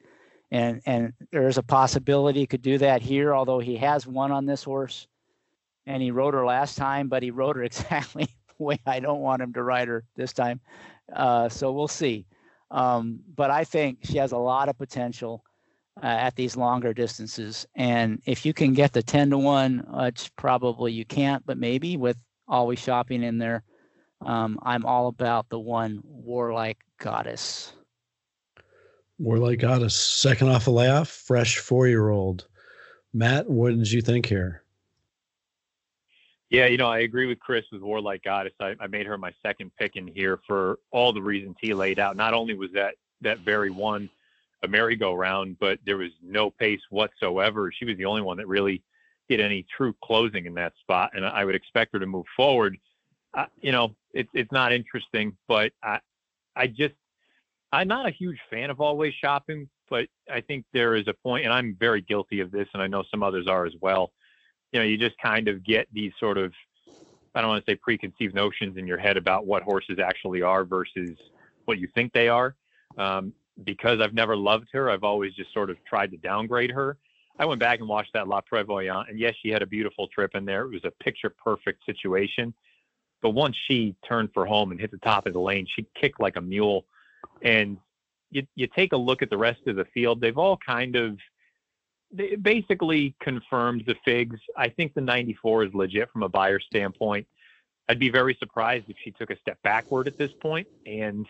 And 0.51 0.81
and 0.87 1.13
there's 1.31 1.59
a 1.59 1.63
possibility 1.63 2.39
he 2.39 2.47
could 2.47 2.63
do 2.63 2.79
that 2.79 3.03
here, 3.03 3.35
although 3.35 3.59
he 3.59 3.75
has 3.77 4.07
won 4.07 4.31
on 4.31 4.47
this 4.47 4.63
horse, 4.63 5.07
and 5.89 6.03
he 6.03 6.11
wrote 6.11 6.35
her 6.35 6.45
last 6.45 6.77
time, 6.77 7.09
but 7.09 7.23
he 7.23 7.31
wrote 7.31 7.55
her 7.55 7.63
exactly 7.65 8.25
the 8.47 8.63
way 8.63 8.79
I 8.85 8.99
don't 8.99 9.21
want 9.21 9.41
him 9.41 9.51
to 9.53 9.63
write 9.63 9.87
her 9.87 10.05
this 10.15 10.31
time. 10.31 10.61
Uh, 11.13 11.49
so 11.49 11.71
we'll 11.71 11.87
see. 11.87 12.27
Um, 12.71 13.19
but 13.35 13.49
I 13.49 13.63
think 13.63 13.99
she 14.03 14.17
has 14.19 14.31
a 14.31 14.37
lot 14.37 14.69
of 14.69 14.77
potential 14.77 15.43
uh, 16.01 16.05
at 16.05 16.35
these 16.35 16.55
longer 16.55 16.93
distances, 16.93 17.67
and 17.75 18.21
if 18.25 18.45
you 18.45 18.53
can 18.53 18.73
get 18.73 18.93
the 18.93 19.01
ten 19.01 19.31
to 19.31 19.37
one, 19.37 19.83
which 19.89 20.31
probably 20.35 20.93
you 20.93 21.03
can't, 21.03 21.43
but 21.45 21.57
maybe 21.57 21.97
with 21.97 22.15
always 22.47 22.79
shopping 22.79 23.23
in 23.23 23.39
there. 23.39 23.63
Um, 24.21 24.59
I'm 24.63 24.85
all 24.85 25.07
about 25.07 25.49
the 25.49 25.59
one 25.59 26.01
Warlike 26.03 26.77
Goddess. 26.99 27.73
Warlike 29.17 29.59
Goddess, 29.59 29.95
second 29.95 30.49
off 30.49 30.67
a 30.67 30.71
layoff, 30.71 31.09
fresh 31.09 31.57
four 31.57 31.87
year 31.87 32.09
old. 32.09 32.47
Matt, 33.13 33.49
what 33.49 33.75
did 33.75 33.91
you 33.91 34.01
think 34.01 34.27
here? 34.27 34.63
Yeah, 36.49 36.65
you 36.65 36.77
know, 36.77 36.87
I 36.87 36.99
agree 36.99 37.27
with 37.27 37.39
Chris 37.39 37.65
with 37.71 37.81
Warlike 37.81 38.23
Goddess. 38.23 38.53
I, 38.59 38.75
I 38.79 38.87
made 38.87 39.05
her 39.05 39.17
my 39.17 39.31
second 39.43 39.71
pick 39.77 39.95
in 39.95 40.07
here 40.07 40.39
for 40.47 40.79
all 40.91 41.13
the 41.13 41.21
reasons 41.21 41.55
he 41.61 41.73
laid 41.73 41.99
out. 41.99 42.15
Not 42.15 42.33
only 42.33 42.55
was 42.55 42.71
that 42.73 42.95
that 43.21 43.39
very 43.39 43.69
one 43.69 44.09
a 44.63 44.67
merry-go-round, 44.67 45.57
but 45.59 45.79
there 45.85 45.97
was 45.97 46.11
no 46.21 46.49
pace 46.49 46.81
whatsoever. 46.89 47.71
She 47.71 47.85
was 47.85 47.97
the 47.97 48.05
only 48.05 48.21
one 48.21 48.37
that 48.37 48.47
really 48.47 48.83
did 49.29 49.39
any 49.39 49.65
true 49.75 49.95
closing 50.03 50.47
in 50.47 50.53
that 50.55 50.73
spot, 50.81 51.11
and 51.13 51.25
I 51.25 51.45
would 51.45 51.55
expect 51.55 51.93
her 51.93 51.99
to 51.99 52.05
move 52.05 52.25
forward. 52.35 52.77
Uh, 53.33 53.45
you 53.61 53.71
know, 53.71 53.95
it's 54.13 54.29
it's 54.33 54.51
not 54.51 54.73
interesting, 54.73 55.37
but 55.47 55.71
I 55.83 55.99
I 56.55 56.67
just 56.67 56.95
I'm 57.71 57.87
not 57.87 58.07
a 58.07 58.11
huge 58.11 58.39
fan 58.49 58.71
of 58.71 58.81
always 58.81 59.13
shopping, 59.13 59.69
but 59.89 60.07
I 60.31 60.41
think 60.41 60.65
there 60.73 60.95
is 60.95 61.07
a 61.07 61.13
point, 61.13 61.45
and 61.45 61.53
I'm 61.53 61.77
very 61.79 62.01
guilty 62.01 62.39
of 62.39 62.51
this, 62.51 62.67
and 62.73 62.81
I 62.81 62.87
know 62.87 63.03
some 63.11 63.21
others 63.21 63.47
are 63.47 63.65
as 63.65 63.73
well. 63.81 64.11
You 64.71 64.79
know, 64.79 64.85
you 64.85 64.97
just 64.97 65.17
kind 65.17 65.47
of 65.47 65.63
get 65.63 65.87
these 65.91 66.11
sort 66.19 66.37
of 66.37 66.53
I 67.35 67.41
don't 67.41 67.49
want 67.49 67.65
to 67.65 67.71
say 67.71 67.75
preconceived 67.75 68.33
notions 68.33 68.77
in 68.77 68.87
your 68.87 68.97
head 68.97 69.17
about 69.17 69.45
what 69.45 69.63
horses 69.63 69.99
actually 70.03 70.41
are 70.41 70.63
versus 70.63 71.17
what 71.65 71.79
you 71.79 71.87
think 71.93 72.11
they 72.11 72.27
are. 72.27 72.55
Um, 72.97 73.33
because 73.63 73.99
I've 74.01 74.13
never 74.13 74.35
loved 74.35 74.67
her, 74.73 74.89
I've 74.89 75.03
always 75.03 75.33
just 75.33 75.53
sort 75.53 75.69
of 75.69 75.77
tried 75.85 76.11
to 76.11 76.17
downgrade 76.17 76.71
her. 76.71 76.97
I 77.37 77.45
went 77.45 77.59
back 77.59 77.79
and 77.79 77.87
watched 77.87 78.13
that 78.13 78.27
La 78.27 78.41
Prevoyante, 78.41 79.09
and 79.09 79.19
yes, 79.19 79.35
she 79.41 79.49
had 79.49 79.61
a 79.61 79.65
beautiful 79.65 80.07
trip 80.07 80.31
in 80.35 80.43
there. 80.45 80.63
It 80.63 80.71
was 80.71 80.83
a 80.83 80.91
picture 81.03 81.29
perfect 81.29 81.85
situation. 81.85 82.53
But 83.21 83.31
once 83.31 83.55
she 83.67 83.95
turned 84.07 84.29
for 84.33 84.45
home 84.45 84.71
and 84.71 84.79
hit 84.79 84.91
the 84.91 84.97
top 84.97 85.25
of 85.25 85.33
the 85.33 85.39
lane, 85.39 85.67
she 85.75 85.85
kicked 85.99 86.19
like 86.19 86.37
a 86.37 86.41
mule. 86.41 86.85
And 87.41 87.77
you, 88.31 88.45
you 88.55 88.67
take 88.67 88.93
a 88.93 88.97
look 88.97 89.21
at 89.21 89.29
the 89.29 89.37
rest 89.37 89.61
of 89.67 89.75
the 89.75 89.85
field, 89.93 90.21
they've 90.21 90.37
all 90.37 90.57
kind 90.57 90.95
of 90.95 91.17
they 92.11 92.35
basically 92.35 93.15
confirmed 93.21 93.83
the 93.85 93.95
figs. 94.03 94.39
I 94.57 94.69
think 94.69 94.93
the 94.93 95.01
94 95.01 95.65
is 95.65 95.73
legit 95.73 96.09
from 96.11 96.23
a 96.23 96.29
Beyer 96.29 96.59
standpoint. 96.59 97.27
I'd 97.87 97.99
be 97.99 98.09
very 98.09 98.35
surprised 98.39 98.85
if 98.87 98.97
she 99.03 99.11
took 99.11 99.29
a 99.29 99.37
step 99.39 99.57
backward 99.63 100.07
at 100.07 100.17
this 100.17 100.31
point. 100.41 100.67
And, 100.85 101.25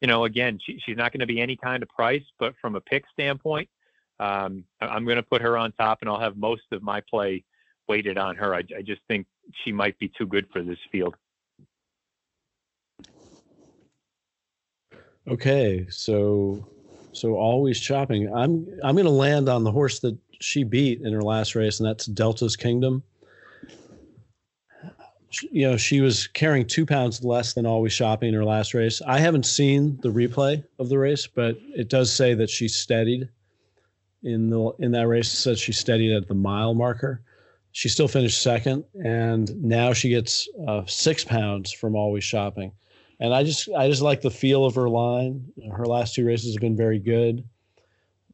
you 0.00 0.08
know, 0.08 0.24
again, 0.24 0.58
she, 0.64 0.80
she's 0.84 0.96
not 0.96 1.12
going 1.12 1.20
to 1.20 1.26
be 1.26 1.40
any 1.40 1.56
kind 1.56 1.82
of 1.82 1.88
price, 1.88 2.22
but 2.38 2.54
from 2.60 2.74
a 2.74 2.80
pick 2.80 3.04
standpoint, 3.12 3.68
um, 4.20 4.64
I'm 4.80 5.04
going 5.04 5.16
to 5.16 5.22
put 5.22 5.40
her 5.42 5.56
on 5.56 5.72
top, 5.72 5.98
and 6.00 6.10
I'll 6.10 6.18
have 6.18 6.36
most 6.36 6.62
of 6.72 6.82
my 6.82 7.00
play 7.08 7.44
weighted 7.88 8.18
on 8.18 8.36
her. 8.36 8.54
I, 8.54 8.64
I 8.76 8.82
just 8.82 9.00
think 9.08 9.26
she 9.64 9.72
might 9.72 9.98
be 9.98 10.10
too 10.18 10.26
good 10.26 10.46
for 10.52 10.62
this 10.62 10.78
field. 10.90 11.14
Okay, 15.28 15.86
so 15.90 16.66
so 17.12 17.34
always 17.34 17.76
shopping. 17.76 18.32
I'm 18.32 18.66
I'm 18.82 18.94
going 18.94 19.06
to 19.06 19.10
land 19.10 19.48
on 19.48 19.64
the 19.64 19.72
horse 19.72 20.00
that 20.00 20.16
she 20.40 20.64
beat 20.64 21.00
in 21.00 21.12
her 21.12 21.22
last 21.22 21.54
race, 21.54 21.80
and 21.80 21.88
that's 21.88 22.06
Delta's 22.06 22.56
Kingdom. 22.56 23.02
You 25.50 25.70
know, 25.70 25.76
she 25.76 26.00
was 26.00 26.26
carrying 26.26 26.66
two 26.66 26.86
pounds 26.86 27.22
less 27.22 27.52
than 27.52 27.66
always 27.66 27.92
shopping 27.92 28.30
in 28.30 28.34
her 28.34 28.44
last 28.44 28.72
race. 28.72 29.02
I 29.06 29.18
haven't 29.18 29.44
seen 29.44 29.98
the 30.00 30.10
replay 30.10 30.64
of 30.78 30.88
the 30.88 30.98
race, 30.98 31.26
but 31.26 31.58
it 31.76 31.88
does 31.88 32.10
say 32.10 32.32
that 32.34 32.48
she 32.48 32.66
steadied 32.66 33.28
in 34.22 34.48
the 34.50 34.70
in 34.78 34.92
that 34.92 35.06
race. 35.06 35.32
It 35.32 35.36
says 35.36 35.60
she 35.60 35.72
steadied 35.72 36.12
at 36.12 36.28
the 36.28 36.34
mile 36.34 36.74
marker. 36.74 37.22
She 37.72 37.88
still 37.88 38.08
finished 38.08 38.42
second, 38.42 38.84
and 39.04 39.62
now 39.62 39.92
she 39.92 40.08
gets 40.08 40.48
uh, 40.66 40.84
six 40.86 41.24
pounds 41.24 41.70
from 41.72 41.94
always 41.94 42.24
shopping 42.24 42.72
and 43.20 43.34
I 43.34 43.42
just 43.44 43.68
I 43.76 43.88
just 43.88 44.02
like 44.02 44.20
the 44.20 44.30
feel 44.30 44.64
of 44.64 44.74
her 44.74 44.88
line. 44.88 45.44
Her 45.72 45.86
last 45.86 46.14
two 46.14 46.24
races 46.24 46.54
have 46.54 46.60
been 46.60 46.76
very 46.76 46.98
good. 46.98 47.44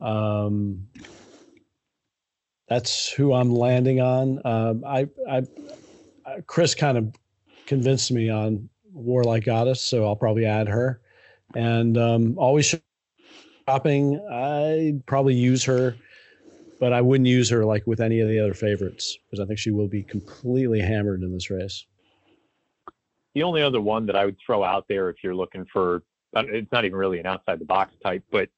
Um, 0.00 0.86
that's 2.68 3.10
who 3.12 3.32
I'm 3.32 3.54
landing 3.54 4.00
on. 4.00 4.40
Um, 4.44 4.84
I, 4.86 5.08
I, 5.28 5.42
I, 6.26 6.40
Chris 6.46 6.74
kind 6.74 6.96
of 6.98 7.14
convinced 7.66 8.10
me 8.10 8.30
on 8.30 8.68
Warlike 8.92 9.44
Goddess, 9.44 9.80
so 9.80 10.04
I'll 10.04 10.16
probably 10.16 10.46
add 10.46 10.68
her. 10.68 11.00
And 11.54 11.96
um, 11.98 12.38
always 12.38 12.74
shopping, 13.68 14.26
I'd 14.30 15.04
probably 15.06 15.34
use 15.34 15.62
her, 15.64 15.96
but 16.80 16.92
I 16.92 17.00
wouldn't 17.00 17.28
use 17.28 17.48
her 17.50 17.64
like 17.64 17.86
with 17.86 18.00
any 18.00 18.20
of 18.20 18.28
the 18.28 18.40
other 18.40 18.54
favorites 18.54 19.16
because 19.24 19.42
I 19.42 19.46
think 19.46 19.58
she 19.58 19.70
will 19.70 19.88
be 19.88 20.02
completely 20.02 20.80
hammered 20.80 21.22
in 21.22 21.32
this 21.32 21.50
race. 21.50 21.86
The 23.34 23.42
only 23.42 23.62
other 23.62 23.80
one 23.80 24.06
that 24.06 24.16
I 24.16 24.24
would 24.24 24.36
throw 24.44 24.62
out 24.62 24.86
there 24.88 25.10
if 25.10 25.16
you're 25.22 25.34
looking 25.34 25.66
for, 25.72 26.02
uh, 26.36 26.44
it's 26.46 26.70
not 26.72 26.84
even 26.84 26.96
really 26.96 27.18
an 27.18 27.26
outside 27.26 27.58
the 27.58 27.64
box 27.64 27.92
type, 28.02 28.22
but 28.30 28.48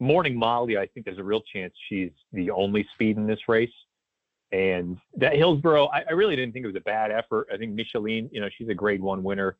Morning 0.00 0.36
Molly, 0.36 0.76
I 0.76 0.86
think 0.86 1.06
there's 1.06 1.18
a 1.18 1.24
real 1.24 1.42
chance 1.42 1.72
she's 1.88 2.10
the 2.32 2.50
only 2.50 2.86
speed 2.92 3.16
in 3.16 3.26
this 3.26 3.38
race. 3.46 3.70
And 4.50 4.98
that 5.16 5.36
Hillsborough, 5.36 5.86
I, 5.86 6.02
I 6.08 6.12
really 6.12 6.34
didn't 6.34 6.52
think 6.52 6.64
it 6.64 6.66
was 6.66 6.76
a 6.76 6.80
bad 6.80 7.12
effort. 7.12 7.46
I 7.52 7.56
think 7.56 7.72
Micheline, 7.72 8.28
you 8.32 8.40
know, 8.40 8.48
she's 8.58 8.68
a 8.68 8.74
grade 8.74 9.00
one 9.00 9.22
winner. 9.22 9.56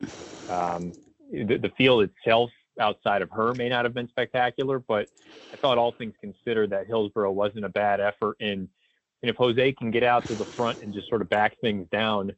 Um, 0.48 0.92
the, 1.30 1.58
the 1.58 1.70
field 1.78 2.02
itself 2.02 2.50
outside 2.80 3.22
of 3.22 3.30
her 3.30 3.54
may 3.54 3.68
not 3.68 3.84
have 3.84 3.94
been 3.94 4.08
spectacular, 4.08 4.80
but 4.80 5.08
I 5.52 5.56
thought 5.58 5.78
all 5.78 5.92
things 5.92 6.14
considered 6.20 6.70
that 6.70 6.88
Hillsborough 6.88 7.32
wasn't 7.32 7.64
a 7.64 7.70
bad 7.70 8.00
effort. 8.00 8.36
And, 8.40 8.68
and 9.22 9.30
if 9.30 9.36
Jose 9.36 9.72
can 9.74 9.90
get 9.90 10.02
out 10.02 10.26
to 10.26 10.34
the 10.34 10.46
front 10.56 10.80
and 10.82 10.92
just 10.92 11.08
sort 11.08 11.22
of 11.22 11.30
back 11.30 11.56
things 11.60 11.86
down, 11.92 12.32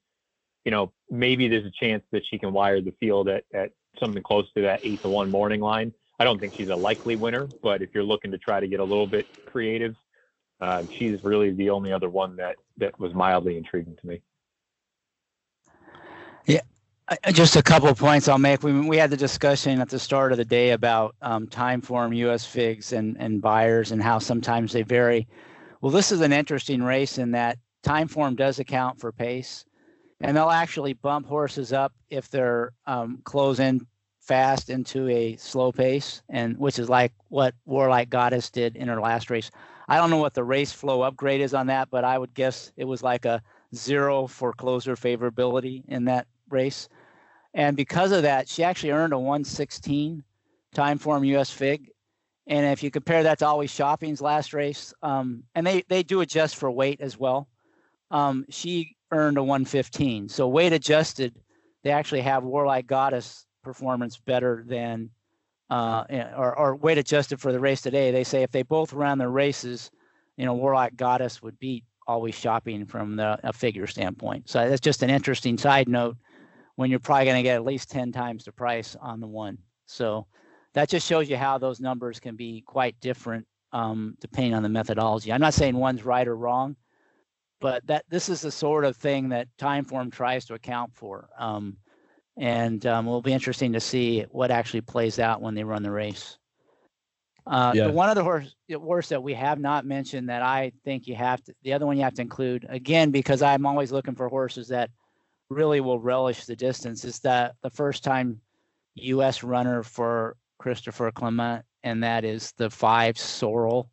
you 0.65 0.71
know, 0.71 0.93
maybe 1.11 1.49
there's 1.49 1.67
a 1.67 1.71
chance 1.71 2.03
that 2.13 2.23
she 2.31 2.39
can 2.39 2.53
wire 2.53 2.81
the 2.81 2.95
field 2.99 3.29
at, 3.29 3.45
at 3.53 3.71
something 4.01 4.23
close 4.23 4.47
to 4.57 4.63
that 4.63 4.81
eight 4.83 5.03
to 5.03 5.09
one 5.09 5.31
morning 5.31 5.61
line. 5.61 5.93
I 6.19 6.25
don't 6.25 6.39
think 6.39 6.55
she's 6.55 6.69
a 6.69 6.77
likely 6.77 7.17
winner, 7.17 7.51
but 7.63 7.83
if 7.83 7.91
you're 7.93 8.05
looking 8.05 8.31
to 8.31 8.39
try 8.39 8.61
to 8.61 8.69
get 8.69 8.81
a 8.81 8.85
little 8.85 9.07
bit 9.07 9.27
creative, 9.47 9.95
uh, 10.61 10.85
she's 10.99 11.23
really 11.23 11.51
the 11.51 11.71
only 11.71 11.93
other 11.93 12.09
one 12.09 12.37
that 12.37 12.57
that 12.79 12.99
was 12.99 13.13
mildly 13.13 13.57
intriguing 13.57 13.97
to 13.97 14.07
me. 14.07 14.23
Yeah, 16.47 16.61
just 17.33 17.57
a 17.57 17.63
couple 17.63 17.89
of 17.89 17.99
points 17.99 18.29
I'll 18.29 18.39
make. 18.39 18.63
We 18.63 18.73
we 18.81 18.97
had 18.97 19.11
the 19.11 19.17
discussion 19.17 19.81
at 19.81 19.89
the 19.89 19.99
start 19.99 20.31
of 20.31 20.39
the 20.39 20.45
day 20.45 20.71
about 20.71 21.17
um, 21.21 21.47
Timeform 21.49 22.17
U.S. 22.17 22.47
figs 22.47 22.93
and 22.93 23.17
and 23.19 23.43
Beyers 23.43 23.91
and 23.91 24.01
how 24.03 24.19
sometimes 24.21 24.73
they 24.73 24.83
vary. 24.83 25.27
Well, 25.81 25.91
this 25.91 26.13
is 26.13 26.21
an 26.21 26.33
interesting 26.33 26.83
race 26.83 27.19
in 27.19 27.33
that 27.33 27.59
Timeform 27.83 28.37
does 28.37 28.61
account 28.61 29.01
for 29.01 29.13
pace 29.13 29.67
and 30.25 30.35
they'll 30.35 30.49
actually 30.49 30.95
bump 30.95 31.27
horses 31.27 31.71
up 31.71 31.93
if 32.09 32.31
they're 32.31 32.73
um, 32.87 33.21
closing 33.25 33.87
fast 34.23 34.71
into 34.71 35.07
a 35.09 35.37
slow 35.37 35.71
pace, 35.71 36.23
and 36.31 36.57
which 36.57 36.79
is 36.79 36.89
like 36.89 37.13
what 37.29 37.55
Warlike 37.67 38.09
Goddess 38.09 38.49
did 38.49 38.75
in 38.75 38.89
her 38.89 38.99
last 38.99 39.29
race. 39.29 39.51
I 39.87 39.99
don't 39.99 40.09
know 40.09 40.17
what 40.17 40.33
the 40.33 40.43
race 40.43 40.73
flow 40.73 41.03
upgrade 41.03 41.43
is 41.43 41.53
on 41.53 41.67
that, 41.67 41.91
but 41.91 42.05
I 42.05 42.17
would 42.17 42.33
guess 42.33 42.73
it 42.79 42.87
was 42.87 43.03
like 43.03 43.27
a 43.27 43.43
zero 43.75 44.27
for 44.27 44.55
closer 44.55 44.97
favorability 44.97 45.83
in 45.89 46.07
that 46.07 46.27
race. 46.49 46.89
And 47.53 47.77
because 47.77 48.11
of 48.11 48.23
that, 48.23 48.49
she 48.49 48.65
actually 48.65 48.93
earned 48.93 49.13
a 49.13 49.19
116 49.19 50.25
Timeform 50.75 51.27
US 51.37 51.51
Fig. 51.51 51.91
And 52.47 52.65
if 52.65 52.83
you 52.83 52.91
compare 52.91 53.25
that 53.25 53.41
to 53.41 53.47
Always 53.47 53.71
Shopping's 53.71 54.23
last 54.23 54.55
race, 54.55 54.95
um, 55.03 55.43
and 55.55 55.67
they, 55.67 55.85
they 55.89 56.03
do 56.03 56.23
adjust 56.23 56.57
for 56.57 56.71
weight 56.71 57.03
as 57.03 57.19
well, 57.19 57.47
um, 58.11 58.47
she 58.49 58.94
earned 59.11 59.39
a 59.39 59.43
115. 59.43 60.29
So 60.29 60.49
weight 60.49 60.73
adjusted, 60.73 61.35
they 61.83 61.91
actually 61.91 62.23
have 62.23 62.45
Warlike 62.45 62.87
Goddess 62.87 63.47
performance 63.63 64.17
better 64.17 64.65
than, 64.67 65.11
uh, 65.71 66.05
eh, 66.11 66.31
or, 66.37 66.57
or 66.59 66.77
weight 66.77 66.99
adjusted 66.99 67.41
for 67.41 67.53
the 67.53 67.61
race 67.61 67.81
today. 67.81 68.11
They 68.11 68.25
say 68.25 68.43
if 68.43 68.51
they 68.51 68.63
both 68.63 68.93
ran 68.93 69.19
their 69.19 69.31
races, 69.31 69.91
you 70.37 70.45
know, 70.45 70.55
Warlike 70.55 70.97
Goddess 70.97 71.43
would 71.43 71.59
beat 71.59 71.85
Always 72.07 72.35
Shopping 72.35 72.85
from 72.87 73.17
the 73.17 73.39
a 73.45 73.53
figure 73.53 73.87
standpoint. 73.87 74.49
So 74.49 74.69
that's 74.69 74.81
just 74.81 75.03
an 75.03 75.11
interesting 75.11 75.57
side 75.57 75.89
note 75.89 76.17
when 76.77 76.91
you're 76.91 77.01
probably 77.01 77.25
going 77.25 77.37
to 77.37 77.43
get 77.43 77.55
at 77.55 77.65
least 77.65 77.91
10 77.91 78.13
times 78.13 78.45
the 78.45 78.53
price 78.53 78.97
on 79.01 79.21
the 79.21 79.27
one. 79.27 79.59
So 79.87 80.27
that 80.75 80.89
just 80.89 81.07
shows 81.07 81.31
you 81.31 81.37
how 81.37 81.59
those 81.59 81.81
numbers 81.81 82.21
can 82.21 82.37
be 82.37 82.63
quite 82.67 82.99
different 83.01 83.47
um, 83.73 84.17
depending 84.21 84.55
on 84.55 84.63
the 84.63 84.69
methodology. 84.69 85.33
I'm 85.33 85.41
not 85.41 85.55
saying 85.55 85.77
one's 85.77 86.05
right 86.05 86.27
or 86.27 86.37
wrong, 86.37 86.77
but 87.65 87.87
that 87.87 88.05
this 88.11 88.29
is 88.29 88.43
the 88.43 88.51
sort 88.51 88.85
of 88.85 88.95
thing 88.95 89.31
that 89.31 89.49
Timeform 89.57 90.13
tries 90.13 90.45
to 90.45 90.53
account 90.53 90.95
for. 90.95 91.31
Um, 91.39 91.79
and 92.37 92.85
um, 92.85 93.07
it'll 93.07 93.23
be 93.23 93.33
interesting 93.33 93.73
to 93.73 93.81
see 93.81 94.27
what 94.29 94.51
actually 94.51 94.83
plays 94.83 95.19
out 95.19 95.41
when 95.41 95.55
they 95.55 95.65
run 95.65 95.83
the 95.83 95.91
race. 95.91 96.37
Uh, 97.47 97.73
yeah. 97.75 97.87
the 97.87 97.93
one 97.95 98.11
other 98.11 98.23
horse, 98.23 98.55
horse 98.71 99.09
that 99.09 99.23
we 99.23 99.33
have 99.33 99.59
not 99.59 99.87
mentioned 99.87 100.29
that 100.29 100.43
I 100.43 100.73
think 100.85 101.07
you 101.07 101.15
have 101.15 101.43
to, 101.45 101.55
the 101.63 101.73
other 101.73 101.87
one 101.87 101.97
you 101.97 102.03
have 102.03 102.13
to 102.17 102.21
include 102.21 102.67
again 102.69 103.11
because 103.11 103.41
I'm 103.41 103.65
always 103.65 103.91
looking 103.91 104.15
for 104.15 104.29
horses 104.29 104.69
that 104.69 104.91
really 105.49 105.81
will 105.81 105.99
relish 105.99 106.45
the 106.45 106.57
distance 106.57 107.03
is 107.03 107.19
that 107.21 107.55
the 107.63 107.71
first 107.71 108.05
time 108.05 108.43
U.S. 108.97 109.43
runner 109.43 109.83
for 109.83 110.37
Christopher 110.59 111.11
Clement, 111.13 111.65
and 111.83 112.03
that 112.03 112.27
is 112.27 112.53
the 112.59 112.69
five 112.69 113.17
Sorrel 113.17 113.89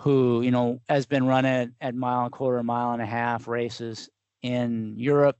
who 0.00 0.42
you 0.42 0.50
know 0.50 0.80
has 0.88 1.06
been 1.06 1.26
running 1.26 1.72
at 1.80 1.94
mile 1.94 2.24
and 2.24 2.32
quarter, 2.32 2.62
mile 2.62 2.92
and 2.92 3.02
a 3.02 3.06
half 3.06 3.48
races 3.48 4.08
in 4.42 4.94
Europe, 4.96 5.38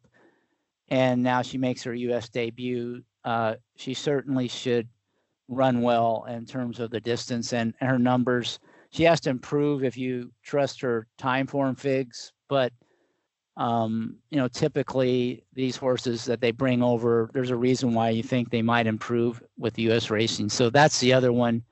and 0.89 1.23
now 1.23 1.43
she 1.43 1.59
makes 1.59 1.83
her 1.85 1.95
U.S. 1.95 2.29
debut. 2.29 3.03
Uh, 3.25 3.55
she 3.77 3.95
certainly 3.95 4.49
should 4.49 4.89
run 5.49 5.81
well 5.81 6.27
in 6.29 6.45
terms 6.45 6.81
of 6.81 6.91
the 6.91 7.01
distance 7.01 7.53
and, 7.53 7.75
and 7.81 7.89
her 7.89 7.99
numbers. 7.99 8.59
She 8.91 9.05
has 9.05 9.21
to 9.21 9.31
improve 9.31 9.85
if 9.85 9.97
you 9.97 10.31
trust 10.43 10.81
her 10.81 11.07
Timeform 11.19 11.79
figs, 11.79 12.33
but 12.49 12.73
um, 13.57 14.17
you 14.31 14.39
know, 14.39 14.49
typically 14.49 15.45
these 15.53 15.77
horses 15.77 16.25
that 16.27 16.41
they 16.41 16.53
bring 16.53 16.83
over, 16.83 17.29
there's 17.33 17.51
a 17.51 17.57
reason 17.57 17.93
why 17.93 18.11
you 18.11 18.23
think 18.23 18.51
they 18.51 18.63
might 18.63 18.87
improve 18.87 19.43
with 19.59 19.79
U.S. 19.81 20.11
racing. 20.11 20.49
So 20.49 20.71
that's 20.71 21.01
the 21.01 21.13
other 21.13 21.33
one 21.33 21.65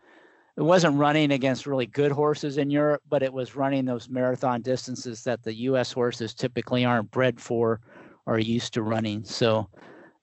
it 0.56 0.62
wasn't 0.62 0.96
running 0.96 1.32
against 1.32 1.66
really 1.66 1.86
good 1.86 2.10
horses 2.10 2.56
in 2.56 2.70
Europe, 2.70 3.02
but 3.08 3.22
it 3.22 3.32
was 3.32 3.56
running 3.56 3.84
those 3.84 4.08
marathon 4.08 4.62
distances 4.62 5.22
that 5.24 5.42
the 5.42 5.54
U.S. 5.54 5.92
horses 5.92 6.32
typically 6.32 6.84
aren't 6.84 7.10
bred 7.10 7.38
for 7.38 7.80
or 8.24 8.38
used 8.38 8.72
to 8.74 8.82
running. 8.82 9.22
So 9.24 9.68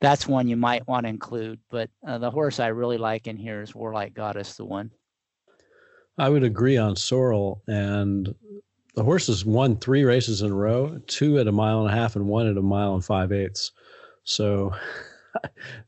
that's 0.02 0.28
one 0.28 0.48
you 0.48 0.58
might 0.58 0.88
want 0.88 1.06
to 1.06 1.10
include. 1.10 1.60
But 1.70 1.90
uh, 2.08 2.18
the 2.18 2.32
horse 2.32 2.60
I 2.60 2.68
really 2.68 2.98
like 2.98 3.28
in 3.28 3.38
here 3.38 3.62
is 3.62 3.76
Warlike 3.76 4.16
Goddess, 4.16 4.56
the 4.56 4.66
one. 4.66 4.90
I 6.18 6.30
would 6.30 6.44
agree 6.44 6.78
on 6.78 6.96
Sorrel, 6.96 7.62
and 7.68 8.34
the 8.96 9.04
horse 9.04 9.28
has 9.28 9.46
won 9.46 9.78
three 9.78 10.04
races 10.04 10.42
in 10.42 10.52
a 10.52 10.56
row, 10.56 11.00
two 11.08 11.40
at 11.40 11.48
a 11.48 11.52
mile 11.52 11.82
and 11.86 11.90
a 11.92 11.96
half, 11.96 12.16
and 12.16 12.28
one 12.28 12.48
at 12.48 12.58
a 12.58 12.62
mile 12.62 12.96
and 12.96 13.06
five 13.06 13.32
eighths. 13.32 13.72
So 14.24 14.74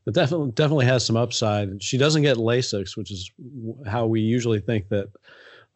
it 0.06 0.12
definitely 0.12 0.50
definitely 0.52 0.86
has 0.86 1.04
some 1.04 1.16
upside. 1.16 1.82
She 1.82 1.98
doesn't 1.98 2.22
get 2.22 2.36
Lasix, 2.36 2.96
which 2.96 3.10
is 3.10 3.30
how 3.86 4.06
we 4.06 4.20
usually 4.20 4.60
think 4.60 4.88
that 4.88 5.08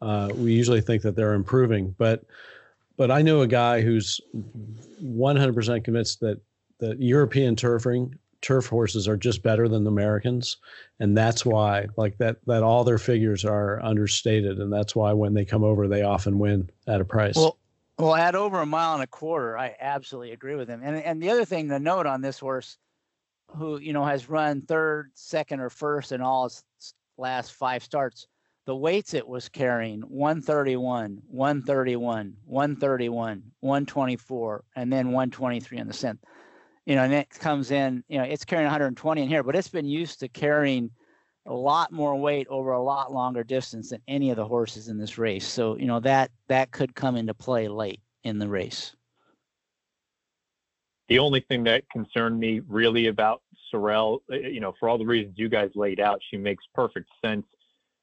uh, 0.01 0.29
we 0.35 0.53
usually 0.53 0.81
think 0.81 1.01
that 1.03 1.15
they're 1.15 1.33
improving. 1.33 1.95
But 1.97 2.23
but 2.97 3.11
I 3.11 3.21
know 3.21 3.41
a 3.41 3.47
guy 3.47 3.81
who's 3.81 4.21
100% 5.03 5.83
convinced 5.83 6.19
that 6.19 6.39
that 6.79 7.01
European 7.01 7.55
turfing 7.55 8.13
turf 8.41 8.65
horses 8.65 9.07
are 9.07 9.17
just 9.17 9.43
better 9.43 9.67
than 9.67 9.83
the 9.83 9.91
Americans, 9.91 10.57
and 10.99 11.15
that's 11.15 11.45
why 11.45 11.87
like 11.97 12.17
that 12.17 12.37
that 12.47 12.63
all 12.63 12.83
their 12.83 12.97
figures 12.97 13.45
are 13.45 13.81
understated, 13.83 14.59
and 14.59 14.71
that's 14.71 14.95
why 14.95 15.13
when 15.13 15.33
they 15.33 15.45
come 15.45 15.63
over, 15.63 15.87
they 15.87 16.01
often 16.01 16.39
win 16.39 16.69
at 16.87 17.01
a 17.01 17.05
price. 17.05 17.35
Well, 17.35 17.57
well, 17.99 18.15
at 18.15 18.35
over 18.35 18.61
a 18.61 18.65
mile 18.65 18.95
and 18.95 19.03
a 19.03 19.07
quarter, 19.07 19.57
I 19.57 19.75
absolutely 19.79 20.31
agree 20.31 20.55
with 20.55 20.67
him. 20.67 20.81
And 20.83 20.97
and 20.97 21.21
the 21.21 21.29
other 21.29 21.45
thing 21.45 21.69
to 21.69 21.79
note 21.79 22.07
on 22.07 22.21
this 22.21 22.39
horse, 22.39 22.77
who 23.55 23.79
you 23.79 23.93
know 23.93 24.05
has 24.05 24.29
run 24.29 24.61
third, 24.61 25.11
second, 25.13 25.59
or 25.59 25.69
first 25.69 26.11
in 26.11 26.21
all 26.21 26.45
his 26.45 26.63
last 27.17 27.53
five 27.53 27.83
starts, 27.83 28.27
the 28.65 28.75
weights 28.75 29.13
it 29.13 29.27
was 29.27 29.49
carrying 29.49 30.01
131, 30.01 31.21
131, 31.27 32.35
131, 32.45 33.43
124, 33.59 34.63
and 34.75 34.93
then 34.93 35.07
123 35.07 35.79
on 35.79 35.87
the 35.87 35.93
cent 35.93 36.19
you 36.85 36.95
know, 36.95 37.03
and 37.03 37.13
it 37.13 37.29
comes 37.29 37.71
in, 37.71 38.03
you 38.07 38.17
know, 38.17 38.23
it's 38.23 38.45
carrying 38.45 38.65
120 38.65 39.21
in 39.21 39.27
here, 39.27 39.43
but 39.43 39.55
it's 39.55 39.67
been 39.67 39.85
used 39.85 40.19
to 40.19 40.27
carrying 40.27 40.89
a 41.45 41.53
lot 41.53 41.91
more 41.91 42.15
weight 42.15 42.47
over 42.49 42.71
a 42.71 42.81
lot 42.81 43.11
longer 43.11 43.43
distance 43.43 43.89
than 43.89 44.01
any 44.07 44.29
of 44.29 44.35
the 44.35 44.45
horses 44.45 44.87
in 44.87 44.97
this 44.97 45.17
race. 45.17 45.47
So, 45.47 45.77
you 45.77 45.85
know, 45.85 45.99
that 46.01 46.31
that 46.47 46.71
could 46.71 46.95
come 46.95 47.15
into 47.15 47.33
play 47.33 47.67
late 47.67 48.01
in 48.23 48.39
the 48.39 48.47
race. 48.47 48.95
The 51.11 51.19
only 51.19 51.41
thing 51.41 51.65
that 51.65 51.83
concerned 51.89 52.39
me 52.39 52.61
really 52.69 53.07
about 53.07 53.41
Sorrel, 53.69 54.23
uh, 54.31 54.35
you 54.37 54.61
know, 54.61 54.73
for 54.79 54.87
all 54.87 54.97
the 54.97 55.05
reasons 55.05 55.33
you 55.37 55.49
guys 55.49 55.69
laid 55.75 55.99
out, 55.99 56.21
she 56.29 56.37
makes 56.37 56.63
perfect 56.73 57.09
sense, 57.21 57.45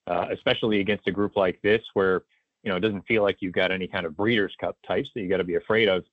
uh, 0.07 0.27
especially 0.31 0.81
against 0.81 1.09
a 1.09 1.11
group 1.11 1.35
like 1.35 1.59
this 1.63 1.81
where, 1.95 2.25
you 2.63 2.71
know, 2.71 2.77
it 2.77 2.81
doesn't 2.81 3.07
feel 3.07 3.23
like 3.23 3.39
you've 3.41 3.55
got 3.55 3.73
any 3.73 3.89
kind 3.89 4.05
of 4.05 4.15
Breeders' 4.15 4.55
Cup 4.61 4.77
types 4.87 5.09
that 5.15 5.23
you 5.23 5.29
got 5.31 5.39
to 5.39 5.45
be 5.45 5.55
afraid 5.55 5.89
of. 5.89 6.05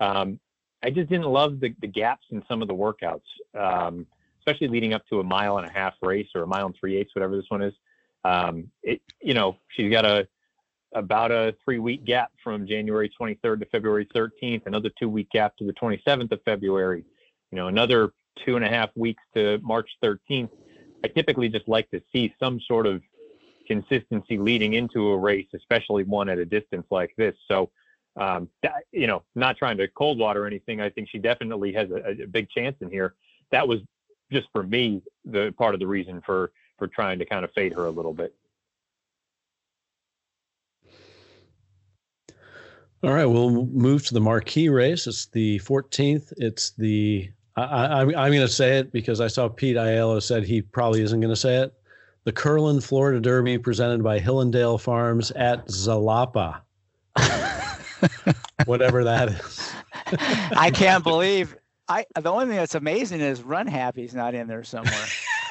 Um, 0.00 0.38
I 0.82 0.90
just 0.90 1.08
didn't 1.08 1.28
love 1.28 1.58
the, 1.58 1.74
the 1.80 1.86
gaps 1.86 2.26
in 2.32 2.44
some 2.46 2.60
of 2.60 2.68
the 2.68 2.74
workouts, 2.74 3.22
um, 3.58 4.06
especially 4.40 4.68
leading 4.68 4.92
up 4.92 5.06
to 5.06 5.20
a 5.20 5.24
mile 5.24 5.56
and 5.56 5.66
a 5.66 5.72
half 5.72 5.94
race 6.02 6.28
or 6.34 6.42
a 6.42 6.46
mile 6.46 6.66
and 6.66 6.76
three 6.78 6.98
eighths, 6.98 7.14
whatever 7.14 7.34
this 7.34 7.46
one 7.48 7.62
is. 7.62 7.72
Um, 8.26 8.70
it, 8.82 9.00
you 9.22 9.32
know, 9.32 9.56
she's 9.68 9.90
got 9.90 10.04
a 10.04 10.28
about 10.94 11.30
a 11.30 11.54
three 11.64 11.78
week 11.78 12.04
gap 12.04 12.30
from 12.42 12.66
January 12.66 13.10
23rd 13.20 13.60
to 13.60 13.66
February 13.66 14.06
13th, 14.14 14.66
another 14.66 14.90
two 14.98 15.08
week 15.08 15.28
gap 15.30 15.56
to 15.56 15.64
the 15.64 15.72
27th 15.74 16.32
of 16.32 16.40
February, 16.44 17.04
you 17.50 17.56
know, 17.56 17.68
another 17.68 18.12
two 18.44 18.56
and 18.56 18.64
a 18.64 18.68
half 18.68 18.90
weeks 18.96 19.22
to 19.34 19.58
March 19.62 19.88
13th. 20.02 20.50
I 21.04 21.08
typically 21.08 21.48
just 21.48 21.68
like 21.68 21.90
to 21.90 22.00
see 22.12 22.34
some 22.38 22.60
sort 22.60 22.86
of 22.86 23.02
consistency 23.66 24.38
leading 24.38 24.74
into 24.74 25.08
a 25.08 25.16
race, 25.16 25.48
especially 25.54 26.04
one 26.04 26.28
at 26.28 26.38
a 26.38 26.44
distance 26.44 26.86
like 26.90 27.12
this. 27.16 27.34
So 27.48 27.70
um, 28.16 28.48
that, 28.62 28.84
you 28.92 29.06
know, 29.06 29.22
not 29.34 29.56
trying 29.56 29.78
to 29.78 29.88
cold 29.88 30.18
water 30.18 30.46
anything. 30.46 30.80
I 30.80 30.90
think 30.90 31.08
she 31.08 31.18
definitely 31.18 31.72
has 31.72 31.90
a, 31.90 32.22
a, 32.22 32.26
big 32.26 32.50
chance 32.50 32.76
in 32.80 32.90
here. 32.90 33.14
That 33.50 33.66
was 33.66 33.80
just 34.30 34.48
for 34.52 34.62
me 34.62 35.02
the 35.24 35.54
part 35.56 35.74
of 35.74 35.80
the 35.80 35.86
reason 35.86 36.22
for 36.24 36.52
for 36.78 36.88
trying 36.88 37.18
to 37.20 37.24
kind 37.24 37.44
of 37.44 37.52
fade 37.52 37.72
her 37.72 37.86
a 37.86 37.90
little 37.90 38.12
bit. 38.12 38.34
All 43.02 43.12
right, 43.12 43.26
we'll 43.26 43.66
move 43.66 44.06
to 44.06 44.14
the 44.14 44.20
marquee 44.20 44.68
race. 44.68 45.06
It's 45.06 45.26
the 45.26 45.58
14th. 45.60 46.32
It's 46.36 46.70
the 46.70 47.30
I, 47.56 47.84
am 47.84 47.92
I'm, 47.92 48.08
I'm 48.16 48.30
going 48.32 48.46
to 48.46 48.48
say 48.48 48.78
it 48.78 48.92
because 48.92 49.20
I 49.20 49.26
saw 49.26 49.48
Pete 49.48 49.76
Aiello 49.76 50.22
said 50.22 50.44
he 50.44 50.62
probably 50.62 51.02
isn't 51.02 51.20
going 51.20 51.32
to 51.32 51.40
say 51.40 51.56
it. 51.56 51.74
The 52.24 52.32
Curlin 52.32 52.80
Florida 52.80 53.20
Derby 53.20 53.58
presented 53.58 54.02
by 54.02 54.20
Hill 54.20 54.40
'n' 54.40 54.50
Dale 54.50 54.78
Farms 54.78 55.32
at 55.32 55.66
Xalapa. 55.66 56.60
whatever 58.64 59.04
that 59.04 59.28
is. 59.28 59.72
I 60.56 60.70
can't 60.70 61.04
believe 61.04 61.56
I. 61.88 62.06
The 62.18 62.30
only 62.30 62.46
thing 62.46 62.56
that's 62.56 62.74
amazing 62.74 63.20
is 63.20 63.42
Run 63.42 63.66
Happy's 63.66 64.14
not 64.14 64.34
in 64.34 64.46
there 64.46 64.64
somewhere. 64.64 65.06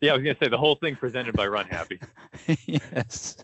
yeah, 0.00 0.12
I 0.12 0.14
was 0.14 0.22
gonna 0.22 0.36
say 0.40 0.48
the 0.48 0.58
whole 0.58 0.76
thing 0.76 0.96
presented 0.96 1.34
by 1.34 1.46
Run 1.46 1.66
Happy. 1.66 1.98
yes. 2.66 3.36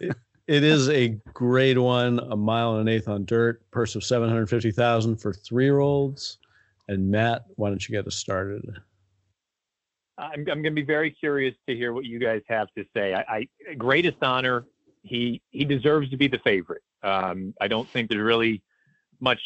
It, 0.00 0.16
it 0.46 0.62
is 0.62 0.88
a 0.90 1.08
grade 1.32 1.78
one, 1.78 2.18
a 2.18 2.36
mile 2.36 2.76
and 2.76 2.88
an 2.88 2.94
eighth 2.94 3.08
on 3.08 3.24
dirt, 3.24 3.62
purse 3.70 3.94
of 3.94 4.04
seven 4.04 4.28
hundred 4.28 4.48
fifty 4.48 4.70
thousand 4.70 5.16
for 5.16 5.32
three 5.32 5.64
year 5.64 5.80
olds. 5.80 6.38
And 6.88 7.10
Matt, 7.10 7.46
why 7.56 7.70
don't 7.70 7.88
you 7.88 7.94
get 7.94 8.06
us 8.06 8.16
started? 8.16 8.62
I'm, 10.18 10.40
I'm 10.40 10.44
going 10.44 10.64
to 10.64 10.70
be 10.70 10.82
very 10.82 11.10
curious 11.10 11.54
to 11.66 11.74
hear 11.74 11.92
what 11.92 12.04
you 12.04 12.18
guys 12.18 12.42
have 12.48 12.68
to 12.76 12.84
say. 12.94 13.14
I, 13.14 13.48
I 13.70 13.74
greatest 13.74 14.18
honor. 14.22 14.66
He 15.02 15.42
he 15.50 15.64
deserves 15.64 16.10
to 16.10 16.16
be 16.16 16.28
the 16.28 16.38
favorite. 16.38 16.82
Um, 17.02 17.54
I 17.60 17.68
don't 17.68 17.88
think 17.88 18.08
there's 18.08 18.22
really 18.22 18.62
much 19.20 19.40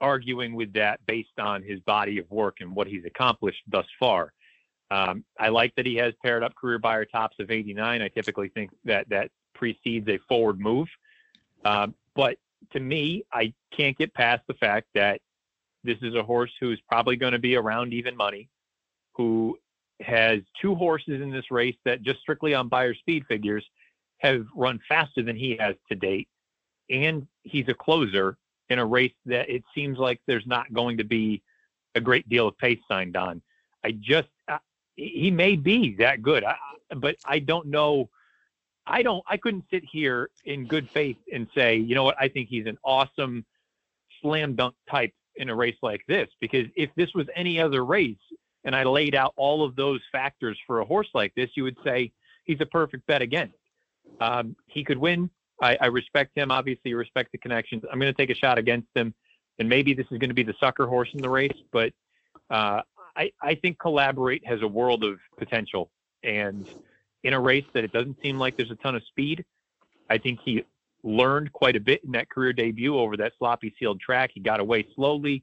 arguing 0.00 0.54
with 0.54 0.72
that 0.74 1.00
based 1.06 1.38
on 1.38 1.62
his 1.62 1.80
body 1.80 2.18
of 2.18 2.30
work 2.30 2.56
and 2.60 2.74
what 2.74 2.86
he's 2.86 3.04
accomplished 3.04 3.62
thus 3.68 3.86
far. 3.98 4.32
Um, 4.90 5.24
I 5.38 5.48
like 5.48 5.74
that 5.76 5.86
he 5.86 5.96
has 5.96 6.14
paired 6.22 6.42
up 6.42 6.54
career 6.54 6.78
Beyer 6.78 7.04
tops 7.04 7.36
of 7.40 7.50
89. 7.50 8.02
I 8.02 8.08
typically 8.08 8.48
think 8.48 8.70
that 8.84 9.08
that 9.08 9.30
precedes 9.54 10.08
a 10.08 10.18
forward 10.28 10.60
move. 10.60 10.88
Um, 11.64 11.94
but 12.14 12.36
to 12.72 12.80
me, 12.80 13.24
I 13.32 13.52
can't 13.76 13.96
get 13.96 14.12
past 14.14 14.42
the 14.46 14.54
fact 14.54 14.88
that 14.94 15.20
this 15.82 15.98
is 16.02 16.14
a 16.14 16.22
horse 16.22 16.52
who's 16.60 16.80
probably 16.88 17.16
going 17.16 17.32
to 17.32 17.38
be 17.38 17.56
around 17.56 17.92
even 17.92 18.16
money, 18.16 18.48
who 19.12 19.58
has 20.00 20.40
two 20.60 20.74
horses 20.74 21.20
in 21.20 21.30
this 21.30 21.50
race 21.50 21.76
that 21.84 22.02
just 22.02 22.20
strictly 22.20 22.54
on 22.54 22.68
Beyer 22.68 22.94
speed 22.94 23.24
figures 23.28 23.64
have 24.18 24.46
run 24.54 24.80
faster 24.88 25.22
than 25.22 25.36
he 25.36 25.56
has 25.58 25.76
to 25.88 25.94
date 25.94 26.28
and 26.90 27.26
he's 27.42 27.68
a 27.68 27.74
closer 27.74 28.36
in 28.68 28.78
a 28.78 28.84
race 28.84 29.12
that 29.26 29.48
it 29.48 29.62
seems 29.74 29.98
like 29.98 30.20
there's 30.26 30.46
not 30.46 30.72
going 30.72 30.96
to 30.98 31.04
be 31.04 31.42
a 31.94 32.00
great 32.00 32.28
deal 32.28 32.48
of 32.48 32.58
pace 32.58 32.80
signed 32.88 33.16
on. 33.16 33.40
I 33.84 33.92
just 33.92 34.28
uh, 34.48 34.58
he 34.96 35.30
may 35.30 35.56
be 35.56 35.94
that 35.96 36.22
good, 36.22 36.44
I, 36.44 36.56
but 36.96 37.16
I 37.24 37.38
don't 37.38 37.66
know. 37.66 38.08
I 38.86 39.02
don't. 39.02 39.24
I 39.28 39.36
couldn't 39.36 39.64
sit 39.70 39.82
here 39.90 40.30
in 40.44 40.66
good 40.66 40.88
faith 40.90 41.16
and 41.32 41.46
say, 41.54 41.76
you 41.76 41.94
know 41.94 42.04
what? 42.04 42.16
I 42.20 42.28
think 42.28 42.48
he's 42.48 42.66
an 42.66 42.78
awesome 42.84 43.44
slam 44.20 44.54
dunk 44.54 44.74
type 44.90 45.12
in 45.36 45.48
a 45.48 45.54
race 45.54 45.76
like 45.82 46.02
this. 46.06 46.28
Because 46.40 46.66
if 46.76 46.90
this 46.96 47.08
was 47.14 47.26
any 47.34 47.60
other 47.60 47.84
race, 47.84 48.16
and 48.64 48.74
I 48.74 48.84
laid 48.84 49.14
out 49.14 49.32
all 49.36 49.64
of 49.64 49.76
those 49.76 50.00
factors 50.12 50.58
for 50.66 50.80
a 50.80 50.84
horse 50.84 51.08
like 51.14 51.34
this, 51.34 51.50
you 51.54 51.64
would 51.64 51.76
say 51.84 52.12
he's 52.44 52.60
a 52.60 52.66
perfect 52.66 53.06
bet 53.06 53.22
against. 53.22 53.56
Um, 54.20 54.56
he 54.66 54.84
could 54.84 54.98
win 54.98 55.30
I, 55.60 55.76
I 55.80 55.86
respect 55.86 56.36
him. 56.36 56.50
Obviously, 56.50 56.94
respect 56.94 57.32
the 57.32 57.38
connections. 57.38 57.84
I'm 57.90 57.98
going 57.98 58.12
to 58.12 58.16
take 58.16 58.30
a 58.30 58.38
shot 58.38 58.58
against 58.58 58.88
him, 58.94 59.14
and 59.58 59.68
maybe 59.68 59.94
this 59.94 60.06
is 60.10 60.18
going 60.18 60.30
to 60.30 60.34
be 60.34 60.42
the 60.42 60.54
sucker 60.58 60.86
horse 60.86 61.08
in 61.14 61.22
the 61.22 61.30
race. 61.30 61.56
But 61.72 61.92
uh, 62.50 62.82
I, 63.16 63.32
I 63.40 63.54
think 63.54 63.78
collaborate 63.78 64.46
has 64.46 64.62
a 64.62 64.68
world 64.68 65.04
of 65.04 65.18
potential, 65.38 65.90
and 66.22 66.66
in 67.24 67.32
a 67.32 67.40
race 67.40 67.64
that 67.72 67.82
it 67.82 67.92
doesn't 67.92 68.18
seem 68.22 68.38
like 68.38 68.56
there's 68.56 68.70
a 68.70 68.76
ton 68.76 68.94
of 68.94 69.02
speed, 69.04 69.44
I 70.08 70.18
think 70.18 70.40
he 70.44 70.64
learned 71.02 71.52
quite 71.52 71.74
a 71.74 71.80
bit 71.80 72.04
in 72.04 72.12
that 72.12 72.30
career 72.30 72.52
debut 72.52 72.96
over 72.96 73.16
that 73.16 73.32
sloppy 73.38 73.74
sealed 73.78 74.00
track. 74.00 74.30
He 74.34 74.40
got 74.40 74.60
away 74.60 74.86
slowly, 74.94 75.42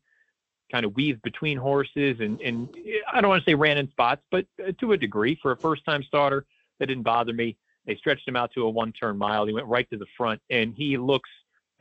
kind 0.72 0.86
of 0.86 0.96
weaved 0.96 1.22
between 1.24 1.58
horses, 1.58 2.20
and 2.20 2.40
and 2.42 2.70
I 3.12 3.20
don't 3.20 3.30
want 3.30 3.44
to 3.44 3.50
say 3.50 3.56
ran 3.56 3.78
in 3.78 3.90
spots, 3.90 4.22
but 4.32 4.46
uh, 4.66 4.72
to 4.80 4.94
a 4.94 4.98
degree 4.98 5.38
for 5.42 5.52
a 5.52 5.58
first 5.58 5.84
time 5.84 6.04
starter, 6.04 6.46
that 6.80 6.86
didn't 6.86 7.04
bother 7.04 7.34
me. 7.34 7.58
They 7.86 7.96
stretched 7.96 8.28
him 8.28 8.36
out 8.36 8.52
to 8.54 8.64
a 8.64 8.70
one 8.70 8.94
turn 8.94 9.18
mile. 9.18 9.46
He 9.46 9.54
went 9.54 9.68
right 9.68 9.90
to 9.90 9.98
the 9.98 10.06
front, 10.16 10.40
and 10.50 10.74
he 10.76 10.98
looks. 10.98 11.30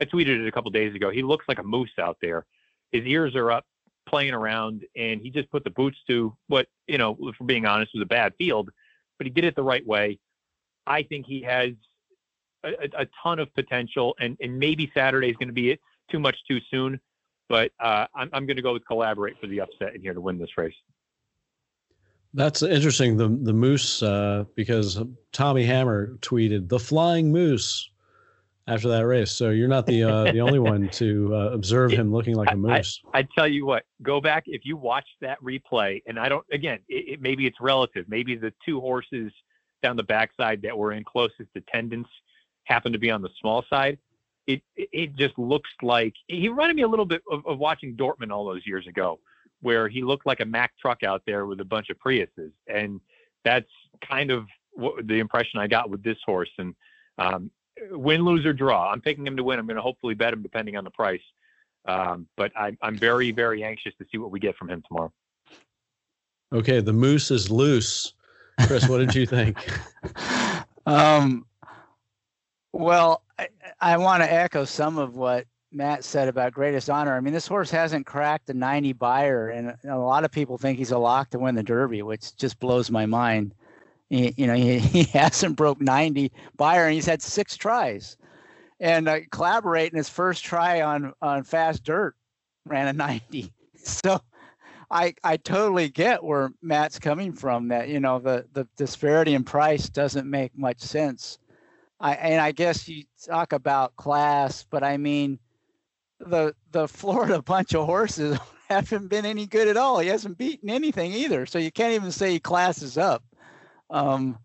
I 0.01 0.05
tweeted 0.05 0.41
it 0.41 0.47
a 0.47 0.51
couple 0.51 0.71
days 0.71 0.95
ago. 0.95 1.11
He 1.11 1.21
looks 1.21 1.45
like 1.47 1.59
a 1.59 1.63
moose 1.63 1.91
out 1.99 2.17
there. 2.21 2.45
His 2.91 3.05
ears 3.05 3.35
are 3.35 3.51
up, 3.51 3.65
playing 4.07 4.33
around, 4.33 4.83
and 4.95 5.21
he 5.21 5.29
just 5.29 5.49
put 5.51 5.63
the 5.63 5.69
boots 5.69 5.97
to 6.07 6.35
what 6.47 6.67
you 6.87 6.97
know, 6.97 7.17
for 7.37 7.43
being 7.43 7.67
honest, 7.67 7.91
was 7.93 8.01
a 8.01 8.07
bad 8.07 8.33
field, 8.37 8.71
but 9.21 9.27
he 9.27 9.31
did 9.31 9.43
it 9.43 9.55
the 9.55 9.61
right 9.61 9.85
way. 9.85 10.17
I 10.87 11.03
think 11.03 11.27
he 11.27 11.43
has 11.43 11.73
a, 12.63 12.71
a 12.97 13.07
ton 13.21 13.37
of 13.37 13.53
potential, 13.53 14.15
and 14.19 14.35
and 14.41 14.57
maybe 14.57 14.91
Saturday 14.95 15.29
is 15.29 15.35
going 15.35 15.49
to 15.49 15.53
be 15.53 15.77
too 16.09 16.17
much 16.17 16.35
too 16.47 16.57
soon, 16.71 16.99
but 17.47 17.71
uh, 17.79 18.07
I'm 18.15 18.31
I'm 18.33 18.47
going 18.47 18.55
to 18.55 18.63
go 18.63 18.73
with 18.73 18.83
collaborate 18.87 19.35
for 19.39 19.45
the 19.45 19.61
upset 19.61 19.93
in 19.93 20.01
here 20.01 20.15
to 20.15 20.21
win 20.21 20.39
this 20.39 20.49
race. 20.57 20.73
That's 22.33 22.63
interesting. 22.63 23.15
The 23.15 23.27
the 23.27 23.53
moose, 23.53 24.01
uh, 24.01 24.45
because 24.55 24.99
Tommy 25.31 25.65
Hammer 25.65 26.17
tweeted 26.21 26.67
the 26.67 26.79
flying 26.79 27.31
moose 27.31 27.91
after 28.67 28.87
that 28.89 29.05
race. 29.05 29.31
So 29.31 29.49
you're 29.49 29.67
not 29.67 29.85
the 29.85 30.03
uh, 30.03 30.31
the 30.31 30.41
only 30.41 30.59
one 30.71 30.89
to 30.89 31.35
uh, 31.35 31.49
observe 31.51 31.91
him 31.91 32.11
looking 32.11 32.35
like 32.35 32.51
a 32.51 32.55
moose. 32.55 33.01
I, 33.13 33.19
I, 33.19 33.27
tell 33.35 33.47
you 33.47 33.65
what, 33.65 33.83
go 34.01 34.21
back 34.21 34.43
if 34.47 34.61
you 34.65 34.77
watch 34.77 35.07
that 35.21 35.41
replay, 35.41 36.01
and 36.07 36.19
I 36.19 36.29
don't. 36.29 36.45
Again, 36.51 36.79
it, 36.87 37.13
it, 37.13 37.21
maybe 37.21 37.45
it's 37.45 37.59
relative. 37.59 38.05
Maybe 38.07 38.35
the 38.35 38.53
two 38.65 38.79
horses 38.79 39.31
down 39.81 39.95
the 39.95 40.03
backside 40.03 40.61
that 40.61 40.77
were 40.77 40.93
in 40.93 41.03
closest 41.03 41.49
attendance 41.55 42.07
happened 42.65 42.93
to 42.93 42.99
be 42.99 43.11
on 43.11 43.21
the 43.21 43.29
small 43.39 43.63
side. 43.69 43.97
It 44.47 44.61
it 44.75 45.15
just 45.15 45.37
looks 45.37 45.69
like 45.81 46.13
he 46.27 46.49
reminded 46.49 46.75
me 46.75 46.83
a 46.83 46.87
little 46.87 47.05
bit 47.05 47.21
of, 47.31 47.45
of 47.45 47.59
watching 47.59 47.95
Dortmund 47.95 48.31
all 48.31 48.45
those 48.45 48.65
years 48.65 48.87
ago, 48.87 49.19
where 49.61 49.87
he 49.87 50.03
looked 50.03 50.25
like 50.25 50.39
a 50.39 50.45
Mack 50.45 50.73
truck 50.79 51.03
out 51.03 51.21
there 51.25 51.45
with 51.45 51.59
a 51.61 51.65
bunch 51.65 51.89
of 51.89 51.97
Priuses, 51.99 52.51
and 52.67 52.99
that's 53.43 53.69
kind 54.07 54.31
of 54.31 54.45
what 54.73 55.07
the 55.07 55.19
impression 55.19 55.59
I 55.59 55.67
got 55.67 55.89
with 55.89 56.03
this 56.03 56.17
horse. 56.25 56.49
And 56.57 56.75
um, 57.17 57.51
win, 57.89 58.23
lose, 58.23 58.45
or 58.45 58.53
draw. 58.53 58.91
I'm 58.91 59.01
picking 59.01 59.25
him 59.25 59.37
to 59.37 59.43
win. 59.43 59.59
I'm 59.59 59.65
going 59.65 59.75
to 59.75 59.81
hopefully 59.81 60.13
bet 60.13 60.33
him 60.33 60.41
depending 60.41 60.77
on 60.77 60.83
the 60.83 60.91
price. 60.91 61.21
Um, 61.85 62.27
but 62.37 62.51
I, 62.55 62.77
I'm 62.81 62.97
very, 62.97 63.31
very 63.31 63.63
anxious 63.63 63.93
to 63.97 64.05
see 64.11 64.17
what 64.17 64.31
we 64.31 64.39
get 64.39 64.55
from 64.55 64.69
him 64.69 64.83
tomorrow. 64.87 65.11
Okay, 66.53 66.81
the 66.81 66.93
moose 66.93 67.31
is 67.31 67.49
loose. 67.49 68.13
Chris, 68.67 68.87
what 68.87 68.99
did 68.99 69.15
you 69.15 69.25
think? 69.25 69.57
um, 70.85 71.45
well, 72.73 73.23
I, 73.39 73.47
I 73.79 73.97
want 73.97 74.21
to 74.21 74.31
echo 74.31 74.65
some 74.65 74.97
of 74.97 75.15
what 75.15 75.45
Matt 75.71 76.03
said 76.03 76.27
about 76.27 76.53
greatest 76.53 76.89
honor. 76.89 77.15
I 77.15 77.21
mean, 77.21 77.33
this 77.33 77.47
horse 77.47 77.71
hasn't 77.71 78.05
cracked 78.05 78.49
a 78.49 78.53
90 78.53 78.93
Beyer, 78.93 79.49
and 79.49 79.73
a 79.85 79.97
lot 79.97 80.25
of 80.25 80.31
people 80.31 80.57
think 80.57 80.77
he's 80.77 80.91
a 80.91 80.97
lock 80.97 81.29
to 81.31 81.39
win 81.39 81.55
the 81.55 81.63
Derby, 81.63 82.01
which 82.01 82.35
just 82.35 82.59
blows 82.59 82.91
my 82.91 83.05
mind. 83.05 83.53
You 84.11 84.47
know, 84.47 84.55
he, 84.55 84.79
he 84.79 85.03
hasn't 85.03 85.55
broke 85.55 85.79
90 85.79 86.31
Beyer, 86.57 86.85
and 86.85 86.93
he's 86.93 87.05
had 87.05 87.21
six 87.21 87.55
tries. 87.55 88.17
And 88.79 89.07
uh, 89.07 89.19
collaborate 89.31 89.91
in 89.91 89.97
his 89.97 90.09
first 90.09 90.43
try 90.43 90.81
on 90.81 91.13
on 91.21 91.43
fast 91.43 91.83
dirt 91.83 92.15
ran 92.65 92.87
a 92.87 92.93
90. 92.93 93.51
So 93.83 94.21
I 94.91 95.15
I 95.23 95.37
totally 95.37 95.89
get 95.89 96.23
where 96.23 96.51
Matt's 96.61 96.99
coming 96.99 97.33
from. 97.33 97.69
That 97.69 97.89
you 97.89 97.99
know 97.99 98.19
the 98.19 98.45
the 98.53 98.67
disparity 98.77 99.33
in 99.33 99.43
price 99.43 99.89
doesn't 99.89 100.29
make 100.29 100.55
much 100.55 100.81
sense. 100.81 101.39
I 101.99 102.13
and 102.13 102.39
I 102.39 102.51
guess 102.51 102.87
you 102.87 103.05
talk 103.25 103.53
about 103.53 103.95
class, 103.95 104.63
but 104.69 104.83
I 104.83 104.97
mean 104.97 105.39
the 106.19 106.53
the 106.71 106.87
Florida 106.87 107.41
bunch 107.45 107.73
of 107.73 107.87
horses 107.87 108.37
haven't 108.69 109.07
been 109.07 109.25
any 109.25 109.47
good 109.47 109.67
at 109.67 109.77
all. 109.77 109.97
He 109.97 110.09
hasn't 110.09 110.37
beaten 110.37 110.69
anything 110.69 111.11
either, 111.11 111.47
so 111.47 111.57
you 111.57 111.71
can't 111.71 111.93
even 111.93 112.11
say 112.11 112.31
he 112.31 112.39
classes 112.39 112.99
up. 112.99 113.23
Um, 113.91 114.39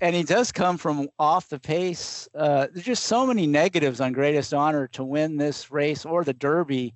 and 0.00 0.14
he 0.14 0.24
does 0.24 0.50
come 0.50 0.76
from 0.76 1.08
off 1.18 1.48
the 1.48 1.60
pace. 1.60 2.28
Uh, 2.34 2.66
there's 2.72 2.84
just 2.84 3.04
so 3.04 3.26
many 3.26 3.46
negatives 3.46 4.00
on 4.00 4.12
Greatest 4.12 4.52
Honor 4.52 4.88
to 4.88 5.04
win 5.04 5.36
this 5.36 5.70
race 5.70 6.04
or 6.04 6.24
the 6.24 6.32
Derby. 6.32 6.94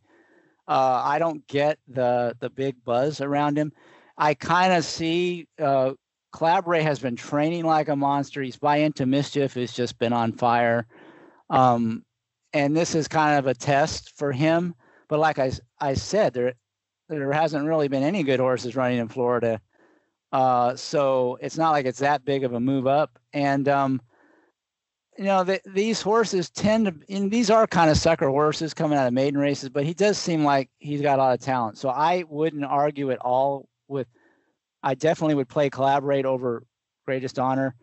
Uh, 0.67 1.01
I 1.05 1.19
don't 1.19 1.47
get 1.47 1.79
the 1.89 2.37
the 2.41 2.51
big 2.51 2.83
buzz 2.85 3.21
around 3.21 3.57
him. 3.57 3.73
I 4.19 4.35
kind 4.35 4.73
of 4.73 4.85
see 4.85 5.47
uh, 5.61 5.93
Collaborate 6.33 6.83
has 6.83 6.99
been 6.99 7.17
training 7.17 7.65
like 7.65 7.89
a 7.89 7.97
monster. 7.97 8.43
He's 8.43 8.57
by 8.57 8.79
into 8.79 9.07
mischief. 9.07 9.55
He's 9.55 9.73
just 9.73 9.99
been 9.99 10.13
on 10.13 10.33
fire, 10.33 10.87
um, 11.51 12.05
and 12.53 12.77
this 12.77 12.95
is 12.95 13.07
kind 13.07 13.39
of 13.39 13.47
a 13.47 13.55
test 13.55 14.17
for 14.17 14.33
him. 14.33 14.75
But 15.09 15.21
like 15.21 15.39
I 15.39 15.53
I 15.81 15.95
said, 15.95 16.33
there 16.33 16.55
there 17.09 17.33
hasn't 17.33 17.67
really 17.67 17.89
been 17.89 18.03
any 18.03 18.23
good 18.23 18.41
horses 18.41 18.77
running 18.77 18.99
in 18.99 19.09
Florida 19.09 19.61
uh, 20.33 20.75
so 20.77 21.39
it's 21.41 21.59
not 21.59 21.71
like 21.71 21.87
it's 21.87 21.99
that 22.01 22.25
big 22.25 22.45
of 22.45 22.55
a 22.55 22.61
move 22.61 22.87
up. 22.87 23.19
And 23.33 23.69
um, 23.69 24.01
you 25.19 25.25
know, 25.25 25.45
the, 25.45 25.61
these 25.67 26.01
horses 26.01 26.51
tend 26.51 26.87
to, 26.87 26.95
and 27.15 27.31
these 27.31 27.51
are 27.51 27.67
kind 27.67 27.91
of 27.91 27.97
sucker 27.99 28.29
horses 28.29 28.73
coming 28.73 28.99
out 28.99 29.07
of 29.07 29.13
maiden 29.13 29.39
races, 29.39 29.69
but 29.69 29.85
he 29.85 29.93
does 29.93 30.19
seem 30.19 30.43
like 30.43 30.71
he's 30.79 31.03
got 31.03 31.19
a 31.19 31.23
lot 31.23 31.35
of 31.35 31.41
talent. 31.41 31.79
So 31.79 31.91
I 31.91 32.25
wouldn't 32.29 32.65
argue 32.65 33.11
at 33.11 33.19
all 33.19 33.69
with. 33.89 34.07
I 34.83 34.95
definitely 34.95 35.37
would 35.37 35.49
play 35.49 35.71
collaborate 35.71 36.27
over 36.27 36.65
greatest 37.05 37.39
honor. 37.39 37.77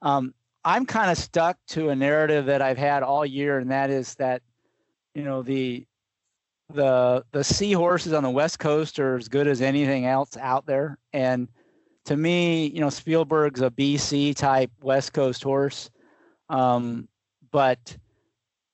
Um, 0.00 0.32
I'm 0.64 0.86
kind 0.86 1.10
of 1.10 1.18
stuck 1.18 1.58
to 1.68 1.90
a 1.90 1.96
narrative 1.96 2.46
that 2.46 2.62
I've 2.62 2.78
had 2.78 3.02
all 3.02 3.26
year, 3.26 3.58
and 3.58 3.70
that 3.70 3.90
is 3.90 4.14
that, 4.14 4.42
you 5.14 5.24
know, 5.24 5.42
the 5.42 5.86
the 6.72 7.24
the 7.32 7.42
seahorses 7.42 8.12
on 8.12 8.22
the 8.22 8.30
west 8.30 8.58
coast 8.58 8.98
are 8.98 9.16
as 9.16 9.28
good 9.28 9.46
as 9.46 9.60
anything 9.60 10.06
else 10.06 10.36
out 10.36 10.64
there, 10.64 10.98
and 11.12 11.48
to 12.08 12.16
me, 12.16 12.68
you 12.68 12.80
know, 12.80 12.88
Spielberg's 12.88 13.60
a 13.60 13.70
BC 13.70 14.34
type 14.34 14.70
West 14.80 15.12
Coast 15.12 15.42
horse, 15.42 15.90
um, 16.48 17.06
but 17.52 17.98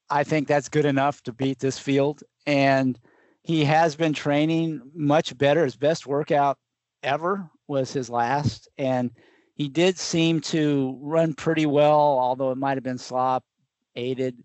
I 0.09 0.23
think 0.23 0.47
that's 0.47 0.69
good 0.69 0.85
enough 0.85 1.21
to 1.25 1.33
beat 1.33 1.59
this 1.59 1.77
field. 1.77 2.23
And 2.47 2.97
he 3.43 3.65
has 3.65 3.97
been 3.97 4.13
training 4.13 4.83
much 4.95 5.37
better. 5.37 5.65
His 5.65 5.75
best 5.75 6.07
workout 6.07 6.59
ever 7.03 7.51
was 7.67 7.93
his 7.93 8.09
last, 8.09 8.69
and 8.79 9.11
he 9.57 9.69
did 9.69 9.99
seem 9.99 10.41
to 10.43 10.97
run 11.03 11.35
pretty 11.35 11.67
well, 11.67 11.93
although 11.93 12.53
it 12.53 12.59
might 12.59 12.77
have 12.77 12.85
been 12.85 12.99
slop 12.99 13.43
aided 13.97 14.37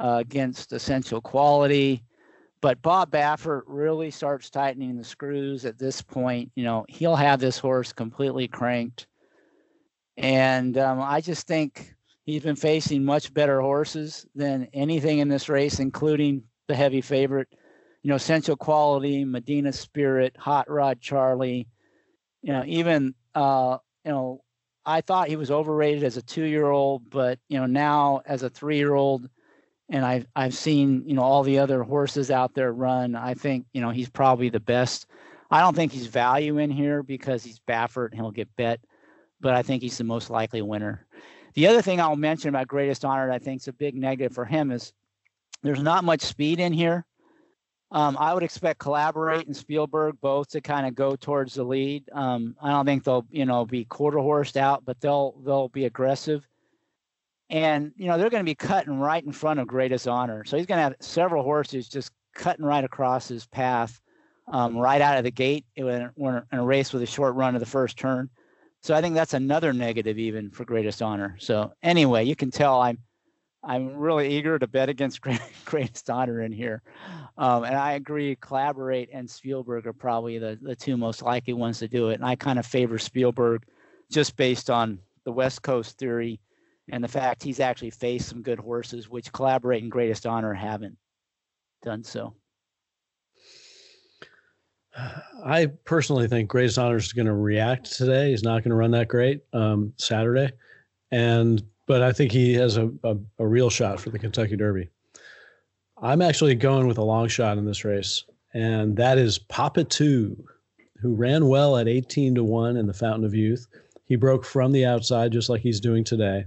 uh, 0.00 0.18
against 0.20 0.74
essential 0.74 1.22
quality 1.22 2.04
but 2.60 2.82
Bob 2.82 3.10
Baffert 3.10 3.62
really 3.66 4.10
starts 4.10 4.50
tightening 4.50 4.96
the 4.96 5.04
screws 5.04 5.64
at 5.64 5.78
this 5.78 6.02
point. 6.02 6.50
You 6.54 6.64
know, 6.64 6.84
he'll 6.88 7.16
have 7.16 7.40
this 7.40 7.58
horse 7.58 7.92
completely 7.92 8.48
cranked. 8.48 9.06
And 10.16 10.76
um, 10.78 11.00
I 11.00 11.20
just 11.20 11.46
think 11.46 11.94
he's 12.24 12.42
been 12.42 12.56
facing 12.56 13.04
much 13.04 13.32
better 13.32 13.60
horses 13.60 14.26
than 14.34 14.68
anything 14.72 15.18
in 15.18 15.28
this 15.28 15.48
race, 15.48 15.78
including 15.78 16.42
the 16.66 16.74
heavy 16.74 17.00
favorite. 17.00 17.48
You 18.02 18.10
know, 18.10 18.16
Essential 18.16 18.56
Quality, 18.56 19.24
Medina 19.24 19.72
Spirit, 19.72 20.36
Hot 20.38 20.68
Rod 20.68 21.00
Charlie. 21.00 21.68
You 22.42 22.52
know, 22.52 22.64
even, 22.66 23.14
uh, 23.34 23.78
you 24.04 24.10
know, 24.12 24.42
I 24.84 25.00
thought 25.00 25.28
he 25.28 25.36
was 25.36 25.50
overrated 25.50 26.02
as 26.02 26.16
a 26.16 26.22
two 26.22 26.44
year 26.44 26.70
old, 26.70 27.10
but, 27.10 27.38
you 27.48 27.58
know, 27.58 27.66
now 27.66 28.22
as 28.26 28.42
a 28.42 28.50
three 28.50 28.78
year 28.78 28.94
old, 28.94 29.28
and 29.88 30.04
I've 30.04 30.26
I've 30.36 30.54
seen 30.54 31.02
you 31.06 31.14
know 31.14 31.22
all 31.22 31.42
the 31.42 31.58
other 31.58 31.82
horses 31.82 32.30
out 32.30 32.54
there 32.54 32.72
run. 32.72 33.14
I 33.14 33.34
think 33.34 33.66
you 33.72 33.80
know 33.80 33.90
he's 33.90 34.10
probably 34.10 34.48
the 34.48 34.60
best. 34.60 35.06
I 35.50 35.60
don't 35.60 35.74
think 35.74 35.92
he's 35.92 36.06
value 36.06 36.58
in 36.58 36.70
here 36.70 37.02
because 37.02 37.42
he's 37.42 37.60
Baffert 37.60 38.10
and 38.10 38.20
he'll 38.20 38.30
get 38.30 38.54
bet, 38.56 38.80
but 39.40 39.54
I 39.54 39.62
think 39.62 39.82
he's 39.82 39.96
the 39.96 40.04
most 40.04 40.28
likely 40.28 40.60
winner. 40.60 41.06
The 41.54 41.66
other 41.66 41.80
thing 41.80 42.00
I'll 42.00 42.16
mention 42.16 42.50
about 42.50 42.68
Greatest 42.68 43.04
Honor, 43.04 43.30
I 43.30 43.38
think 43.38 43.62
is 43.62 43.68
a 43.68 43.72
big 43.72 43.94
negative 43.94 44.34
for 44.34 44.44
him 44.44 44.70
is 44.70 44.92
there's 45.62 45.82
not 45.82 46.04
much 46.04 46.20
speed 46.20 46.60
in 46.60 46.72
here. 46.72 47.06
Um, 47.90 48.18
I 48.20 48.34
would 48.34 48.42
expect 48.42 48.78
Collaborate 48.78 49.46
and 49.46 49.56
Spielberg 49.56 50.20
both 50.20 50.48
to 50.50 50.60
kind 50.60 50.86
of 50.86 50.94
go 50.94 51.16
towards 51.16 51.54
the 51.54 51.64
lead. 51.64 52.04
Um, 52.12 52.54
I 52.62 52.70
don't 52.70 52.84
think 52.84 53.04
they'll 53.04 53.26
you 53.30 53.46
know 53.46 53.64
be 53.64 53.86
quarter 53.86 54.18
horsed 54.18 54.58
out, 54.58 54.84
but 54.84 55.00
they'll 55.00 55.40
they'll 55.44 55.70
be 55.70 55.86
aggressive 55.86 56.46
and 57.50 57.92
you 57.96 58.06
know 58.06 58.18
they're 58.18 58.30
going 58.30 58.44
to 58.44 58.50
be 58.50 58.54
cutting 58.54 58.98
right 58.98 59.24
in 59.24 59.32
front 59.32 59.60
of 59.60 59.66
greatest 59.66 60.06
honor. 60.06 60.44
So 60.44 60.56
he's 60.56 60.66
going 60.66 60.78
to 60.78 60.82
have 60.82 60.96
several 61.00 61.42
horses 61.42 61.88
just 61.88 62.12
cutting 62.34 62.64
right 62.64 62.84
across 62.84 63.28
his 63.28 63.46
path 63.46 64.00
um, 64.52 64.76
right 64.76 65.00
out 65.00 65.18
of 65.18 65.24
the 65.24 65.30
gate 65.30 65.64
in 65.76 66.10
a 66.52 66.64
race 66.64 66.92
with 66.92 67.02
a 67.02 67.06
short 67.06 67.34
run 67.34 67.54
of 67.54 67.60
the 67.60 67.66
first 67.66 67.96
turn. 67.96 68.30
So 68.80 68.94
i 68.94 69.00
think 69.00 69.14
that's 69.14 69.34
another 69.34 69.72
negative 69.72 70.18
even 70.18 70.50
for 70.50 70.64
greatest 70.64 71.02
honor. 71.02 71.36
So 71.40 71.72
anyway 71.82 72.24
you 72.24 72.36
can 72.36 72.50
tell 72.50 72.80
i'm 72.80 72.98
i'm 73.64 73.96
really 73.96 74.28
eager 74.36 74.58
to 74.58 74.66
bet 74.66 74.88
against 74.88 75.20
greatest 75.64 76.08
honor 76.10 76.42
in 76.42 76.52
here. 76.52 76.82
Um, 77.36 77.64
and 77.64 77.74
i 77.74 77.92
agree 77.92 78.36
collaborate 78.40 79.10
and 79.12 79.28
spielberg 79.28 79.86
are 79.86 79.92
probably 79.92 80.38
the, 80.38 80.58
the 80.62 80.76
two 80.76 80.96
most 80.96 81.22
likely 81.22 81.54
ones 81.54 81.80
to 81.80 81.88
do 81.88 82.10
it. 82.10 82.14
And 82.14 82.24
i 82.24 82.36
kind 82.36 82.58
of 82.58 82.66
favor 82.66 82.98
spielberg 82.98 83.64
just 84.10 84.36
based 84.36 84.70
on 84.70 85.00
the 85.24 85.32
west 85.32 85.62
coast 85.62 85.98
theory 85.98 86.40
and 86.90 87.02
the 87.02 87.08
fact 87.08 87.42
he's 87.42 87.60
actually 87.60 87.90
faced 87.90 88.28
some 88.28 88.42
good 88.42 88.58
horses, 88.58 89.08
which 89.08 89.32
collaborate 89.32 89.82
in 89.82 89.88
greatest 89.88 90.26
honor 90.26 90.54
haven't 90.54 90.96
done 91.82 92.02
so. 92.02 92.34
I 95.44 95.66
personally 95.84 96.28
think 96.28 96.48
Greatest 96.48 96.78
Honor 96.78 96.96
is 96.96 97.12
going 97.12 97.26
to 97.26 97.34
react 97.34 97.92
today. 97.96 98.30
He's 98.30 98.42
not 98.42 98.62
going 98.62 98.70
to 98.70 98.76
run 98.76 98.90
that 98.92 99.08
great 99.08 99.42
um, 99.52 99.92
Saturday, 99.96 100.50
and 101.10 101.62
but 101.86 102.02
I 102.02 102.12
think 102.12 102.32
he 102.32 102.54
has 102.54 102.76
a, 102.76 102.90
a, 103.04 103.16
a 103.38 103.46
real 103.46 103.70
shot 103.70 104.00
for 104.00 104.10
the 104.10 104.18
Kentucky 104.18 104.56
Derby. 104.56 104.88
I'm 106.02 106.22
actually 106.22 106.54
going 106.54 106.86
with 106.86 106.98
a 106.98 107.04
long 107.04 107.28
shot 107.28 107.58
in 107.58 107.64
this 107.64 107.84
race, 107.84 108.24
and 108.54 108.96
that 108.96 109.18
is 109.18 109.38
Papa 109.38 109.84
Two, 109.84 110.36
who 111.00 111.14
ran 111.14 111.48
well 111.48 111.76
at 111.76 111.88
18 111.88 112.34
to 112.34 112.44
one 112.44 112.76
in 112.76 112.86
the 112.86 112.92
Fountain 112.92 113.24
of 113.24 113.34
Youth. 113.34 113.66
He 114.04 114.16
broke 114.16 114.44
from 114.44 114.72
the 114.72 114.86
outside 114.86 115.32
just 115.32 115.48
like 115.48 115.60
he's 115.60 115.80
doing 115.80 116.02
today. 116.02 116.46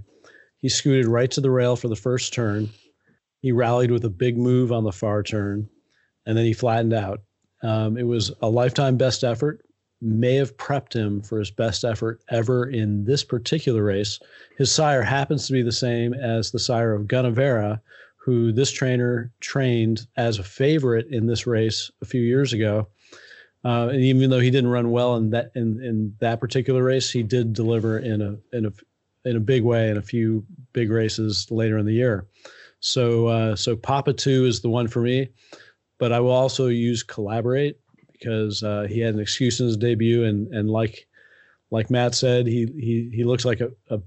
He 0.62 0.68
scooted 0.68 1.06
right 1.06 1.30
to 1.32 1.40
the 1.40 1.50
rail 1.50 1.74
for 1.74 1.88
the 1.88 1.96
first 1.96 2.32
turn. 2.32 2.70
He 3.40 3.50
rallied 3.50 3.90
with 3.90 4.04
a 4.04 4.10
big 4.10 4.38
move 4.38 4.70
on 4.70 4.84
the 4.84 4.92
far 4.92 5.24
turn, 5.24 5.68
and 6.24 6.38
then 6.38 6.44
he 6.44 6.52
flattened 6.52 6.94
out. 6.94 7.20
Um, 7.62 7.98
it 7.98 8.04
was 8.04 8.32
a 8.40 8.48
lifetime 8.48 8.96
best 8.96 9.24
effort, 9.24 9.64
may 10.00 10.36
have 10.36 10.56
prepped 10.56 10.94
him 10.94 11.20
for 11.20 11.40
his 11.40 11.50
best 11.50 11.84
effort 11.84 12.20
ever 12.30 12.68
in 12.68 13.04
this 13.04 13.24
particular 13.24 13.82
race. 13.82 14.20
His 14.56 14.70
sire 14.70 15.02
happens 15.02 15.46
to 15.46 15.52
be 15.52 15.62
the 15.62 15.72
same 15.72 16.14
as 16.14 16.50
the 16.50 16.58
sire 16.58 16.94
of 16.94 17.06
Gunnevera, 17.06 17.80
who 18.16 18.52
this 18.52 18.70
trainer 18.70 19.32
trained 19.40 20.06
as 20.16 20.38
a 20.38 20.44
favorite 20.44 21.08
in 21.08 21.26
this 21.26 21.44
race 21.44 21.90
a 22.00 22.04
few 22.04 22.20
years 22.20 22.52
ago. 22.52 22.86
Uh, 23.64 23.88
and 23.88 24.00
even 24.00 24.30
though 24.30 24.40
he 24.40 24.50
didn't 24.50 24.70
run 24.70 24.90
well 24.90 25.16
in 25.16 25.30
that 25.30 25.50
in, 25.54 25.82
in 25.82 26.14
that 26.20 26.40
particular 26.40 26.82
race, 26.82 27.10
he 27.10 27.22
did 27.22 27.52
deliver 27.52 27.98
in 27.98 28.20
a 28.20 28.56
in 28.56 28.66
a 28.66 28.72
in 29.24 29.36
a 29.36 29.40
big 29.40 29.62
way 29.62 29.88
in 29.90 29.96
a 29.96 30.02
few 30.02 30.44
big 30.72 30.90
races 30.90 31.50
later 31.50 31.78
in 31.78 31.86
the 31.86 31.94
year. 31.94 32.26
So 32.80 33.28
uh, 33.28 33.56
so 33.56 33.76
Papa 33.76 34.12
Two 34.12 34.44
is 34.44 34.60
the 34.60 34.68
one 34.68 34.88
for 34.88 35.00
me, 35.00 35.28
but 35.98 36.12
I 36.12 36.20
will 36.20 36.32
also 36.32 36.66
use 36.66 37.02
Collaborate 37.02 37.78
because 38.12 38.62
uh, 38.62 38.86
he 38.88 39.00
had 39.00 39.14
an 39.14 39.20
excuse 39.20 39.60
in 39.60 39.66
his 39.66 39.76
debut, 39.76 40.24
and 40.24 40.52
and 40.52 40.68
like 40.68 41.06
like 41.70 41.90
Matt 41.90 42.14
said, 42.14 42.46
he 42.46 42.66
he 42.78 43.10
he 43.12 43.24
looks 43.24 43.44
like 43.44 43.60
a, 43.60 43.70
a, 43.90 44.00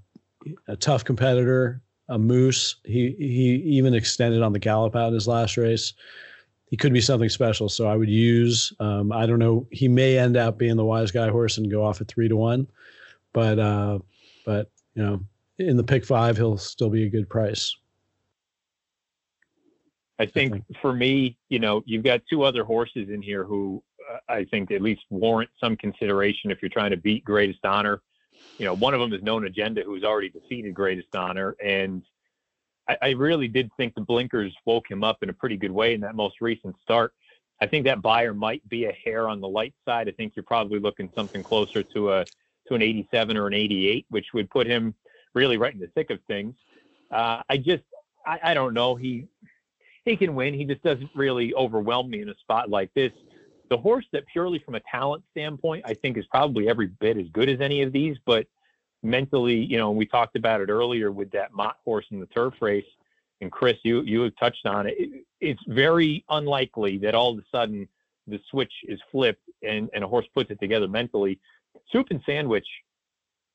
a 0.67 0.75
tough 0.75 1.05
competitor, 1.05 1.81
a 2.09 2.19
moose. 2.19 2.75
He 2.83 3.15
he 3.17 3.61
even 3.77 3.93
extended 3.93 4.41
on 4.41 4.53
the 4.53 4.59
gallop 4.59 4.95
out 4.95 5.07
in 5.07 5.13
his 5.13 5.27
last 5.27 5.55
race. 5.57 5.93
He 6.65 6.77
could 6.77 6.93
be 6.93 7.01
something 7.01 7.29
special. 7.29 7.69
So 7.69 7.87
I 7.87 7.95
would 7.95 8.09
use. 8.09 8.73
Um, 8.79 9.11
I 9.11 9.25
don't 9.25 9.39
know. 9.39 9.67
He 9.71 9.87
may 9.87 10.17
end 10.17 10.35
up 10.35 10.57
being 10.57 10.75
the 10.75 10.83
wise 10.83 11.11
guy 11.11 11.29
horse 11.29 11.57
and 11.57 11.71
go 11.71 11.85
off 11.85 12.01
at 12.01 12.07
three 12.07 12.27
to 12.27 12.35
one, 12.35 12.67
but 13.33 13.57
uh, 13.57 13.99
but 14.45 14.69
you 14.95 15.03
know 15.03 15.19
in 15.59 15.77
the 15.77 15.83
pick 15.83 16.05
five 16.05 16.37
he'll 16.37 16.57
still 16.57 16.89
be 16.89 17.03
a 17.03 17.09
good 17.09 17.29
price. 17.29 17.75
I 20.17 20.25
think 20.25 20.63
for 20.81 20.93
me, 20.93 21.37
you 21.49 21.59
know, 21.59 21.83
you've 21.85 22.03
got 22.03 22.21
two 22.29 22.43
other 22.43 22.63
horses 22.63 23.09
in 23.09 23.21
here 23.21 23.43
who 23.43 23.83
uh, 24.09 24.17
I 24.29 24.45
think 24.45 24.71
at 24.71 24.81
least 24.81 25.01
warrant 25.09 25.49
some 25.59 25.75
consideration 25.75 26.51
if 26.51 26.61
you're 26.61 26.69
trying 26.69 26.91
to 26.91 26.97
beat 26.97 27.25
Greatest 27.25 27.65
Honor. 27.65 28.01
You 28.57 28.65
know, 28.65 28.73
one 28.73 28.93
of 28.93 29.01
them 29.01 29.11
is 29.11 29.21
Known 29.21 29.45
Agenda, 29.45 29.83
who's 29.83 30.03
already 30.03 30.29
defeated 30.29 30.73
Greatest 30.73 31.13
Honor, 31.13 31.55
and 31.63 32.01
I, 32.87 32.97
I 33.01 33.09
really 33.11 33.47
did 33.47 33.69
think 33.77 33.93
the 33.95 34.01
blinkers 34.01 34.53
woke 34.65 34.89
him 34.89 35.03
up 35.03 35.17
in 35.21 35.29
a 35.29 35.33
pretty 35.33 35.57
good 35.57 35.71
way 35.71 35.93
in 35.93 36.01
that 36.01 36.15
most 36.15 36.41
recent 36.41 36.75
start. 36.81 37.13
I 37.61 37.67
think 37.67 37.85
that 37.85 38.01
Beyer 38.01 38.33
might 38.33 38.67
be 38.69 38.85
a 38.85 38.91
hair 38.91 39.29
on 39.29 39.39
the 39.39 39.47
light 39.47 39.73
side. 39.85 40.09
I 40.09 40.11
think 40.11 40.33
you're 40.35 40.43
probably 40.43 40.79
looking 40.79 41.09
something 41.15 41.41
closer 41.43 41.83
to 41.83 42.11
a 42.13 42.25
to 42.67 42.75
an 42.75 42.81
87 42.81 43.37
or 43.37 43.47
an 43.47 43.53
88, 43.53 44.05
which 44.09 44.27
would 44.33 44.49
put 44.49 44.67
him 44.67 44.93
really 45.33 45.57
right 45.57 45.73
in 45.73 45.79
the 45.79 45.87
thick 45.87 46.09
of 46.09 46.19
things. 46.27 46.55
Uh, 47.11 47.41
I 47.49 47.57
just 47.57 47.83
I, 48.25 48.39
I 48.43 48.53
don't 48.53 48.73
know. 48.73 48.95
He 48.95 49.27
he 50.03 50.15
can 50.15 50.35
win. 50.35 50.53
He 50.53 50.65
just 50.65 50.83
doesn't 50.83 51.09
really 51.15 51.53
overwhelm 51.53 52.09
me 52.09 52.21
in 52.21 52.29
a 52.29 52.35
spot 52.35 52.69
like 52.69 52.93
this 52.93 53.11
the 53.69 53.77
horse 53.77 54.05
that 54.11 54.25
purely 54.27 54.59
from 54.59 54.75
a 54.75 54.81
talent 54.91 55.23
standpoint, 55.31 55.83
I 55.85 55.93
think 55.93 56.17
is 56.17 56.25
probably 56.27 56.69
every 56.69 56.87
bit 56.87 57.17
as 57.17 57.27
good 57.33 57.49
as 57.49 57.61
any 57.61 57.81
of 57.81 57.91
these, 57.91 58.17
but 58.25 58.47
mentally, 59.03 59.55
you 59.55 59.77
know, 59.77 59.91
we 59.91 60.05
talked 60.05 60.35
about 60.35 60.61
it 60.61 60.69
earlier 60.69 61.11
with 61.11 61.31
that 61.31 61.53
Mott 61.53 61.77
horse 61.83 62.05
in 62.11 62.19
the 62.19 62.25
turf 62.27 62.53
race. 62.61 62.85
And 63.41 63.51
Chris, 63.51 63.75
you 63.83 64.01
you 64.03 64.21
have 64.21 64.35
touched 64.37 64.65
on 64.65 64.87
it. 64.87 64.95
it. 64.97 65.25
It's 65.41 65.61
very 65.67 66.23
unlikely 66.29 66.97
that 66.99 67.15
all 67.15 67.33
of 67.33 67.39
a 67.39 67.43
sudden 67.51 67.87
the 68.27 68.39
switch 68.49 68.71
is 68.87 68.99
flipped 69.11 69.43
and, 69.61 69.89
and 69.93 70.03
a 70.03 70.07
horse 70.07 70.25
puts 70.33 70.51
it 70.51 70.59
together 70.59 70.87
mentally. 70.87 71.39
Soup 71.91 72.07
and 72.09 72.21
Sandwich, 72.25 72.67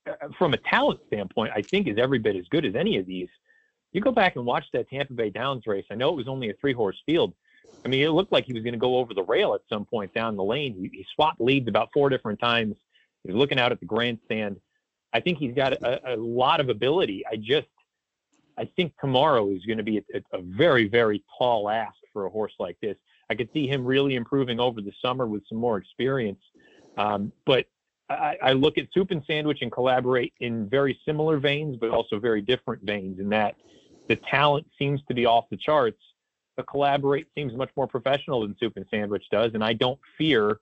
uh, 0.07 0.13
from 0.37 0.53
a 0.53 0.57
talent 0.57 0.99
standpoint, 1.07 1.51
I 1.55 1.61
think 1.61 1.87
is 1.87 1.97
every 1.97 2.19
bit 2.19 2.35
as 2.35 2.45
good 2.49 2.65
as 2.65 2.75
any 2.75 2.97
of 2.97 3.05
these. 3.05 3.29
You 3.91 4.01
go 4.01 4.11
back 4.11 4.35
and 4.35 4.45
watch 4.45 4.65
that 4.73 4.89
Tampa 4.89 5.13
Bay 5.13 5.29
Downs 5.29 5.67
race. 5.67 5.85
I 5.91 5.95
know 5.95 6.09
it 6.09 6.15
was 6.15 6.27
only 6.27 6.49
a 6.49 6.53
three 6.53 6.73
horse 6.73 6.97
field, 7.05 7.33
I 7.83 7.87
mean, 7.87 8.03
it 8.03 8.11
looked 8.11 8.31
like 8.31 8.45
he 8.45 8.53
was 8.53 8.63
going 8.63 8.73
to 8.73 8.79
go 8.79 8.97
over 8.97 9.13
the 9.13 9.23
rail 9.23 9.53
at 9.53 9.61
some 9.69 9.85
point 9.85 10.13
down 10.13 10.35
the 10.35 10.43
lane. 10.43 10.73
He, 10.73 10.97
he 10.97 11.05
swapped 11.15 11.41
leads 11.41 11.67
about 11.67 11.89
four 11.93 12.09
different 12.09 12.39
times. 12.39 12.75
He's 13.23 13.35
looking 13.35 13.59
out 13.59 13.71
at 13.71 13.79
the 13.79 13.85
grandstand. 13.85 14.57
I 15.13 15.19
think 15.19 15.39
he's 15.39 15.53
got 15.53 15.73
a, 15.73 16.13
a 16.13 16.15
lot 16.15 16.59
of 16.59 16.69
ability. 16.69 17.23
I 17.29 17.35
just, 17.35 17.67
I 18.57 18.69
think 18.75 18.93
tomorrow 18.99 19.49
is 19.49 19.65
going 19.65 19.77
to 19.77 19.83
be 19.83 19.97
a, 19.97 20.21
a, 20.33 20.41
very, 20.41 20.87
very 20.87 21.23
tall 21.37 21.69
ask 21.69 21.95
for 22.13 22.25
a 22.25 22.29
horse 22.29 22.53
like 22.59 22.77
this. 22.81 22.95
I 23.29 23.35
could 23.35 23.49
see 23.53 23.67
him 23.67 23.85
really 23.85 24.15
improving 24.15 24.59
over 24.59 24.81
the 24.81 24.91
summer 25.03 25.25
with 25.25 25.43
some 25.49 25.57
more 25.57 25.77
experience. 25.77 26.41
Um, 26.97 27.31
but 27.45 27.65
I, 28.11 28.37
I, 28.41 28.53
look 28.53 28.77
at 28.77 28.87
Soup 28.93 29.09
and 29.11 29.23
Sandwich 29.25 29.59
and 29.61 29.71
collaborate 29.71 30.33
in 30.39 30.67
very 30.69 30.99
similar 31.05 31.37
veins, 31.37 31.77
but 31.79 31.89
also 31.89 32.19
very 32.19 32.41
different 32.41 32.83
veins 32.83 33.19
in 33.19 33.29
that 33.29 33.55
the 34.07 34.15
talent 34.15 34.67
seems 34.77 35.01
to 35.07 35.13
be 35.13 35.25
off 35.25 35.45
the 35.49 35.57
charts 35.57 36.01
but 36.55 36.67
Collaborate 36.67 37.27
seems 37.35 37.53
much 37.53 37.69
more 37.75 37.87
professional 37.87 38.41
than 38.41 38.55
Soup 38.59 38.73
and 38.75 38.85
Sandwich 38.91 39.23
does, 39.31 39.53
and 39.53 39.63
I 39.63 39.73
don't 39.73 39.99
fear 40.17 40.59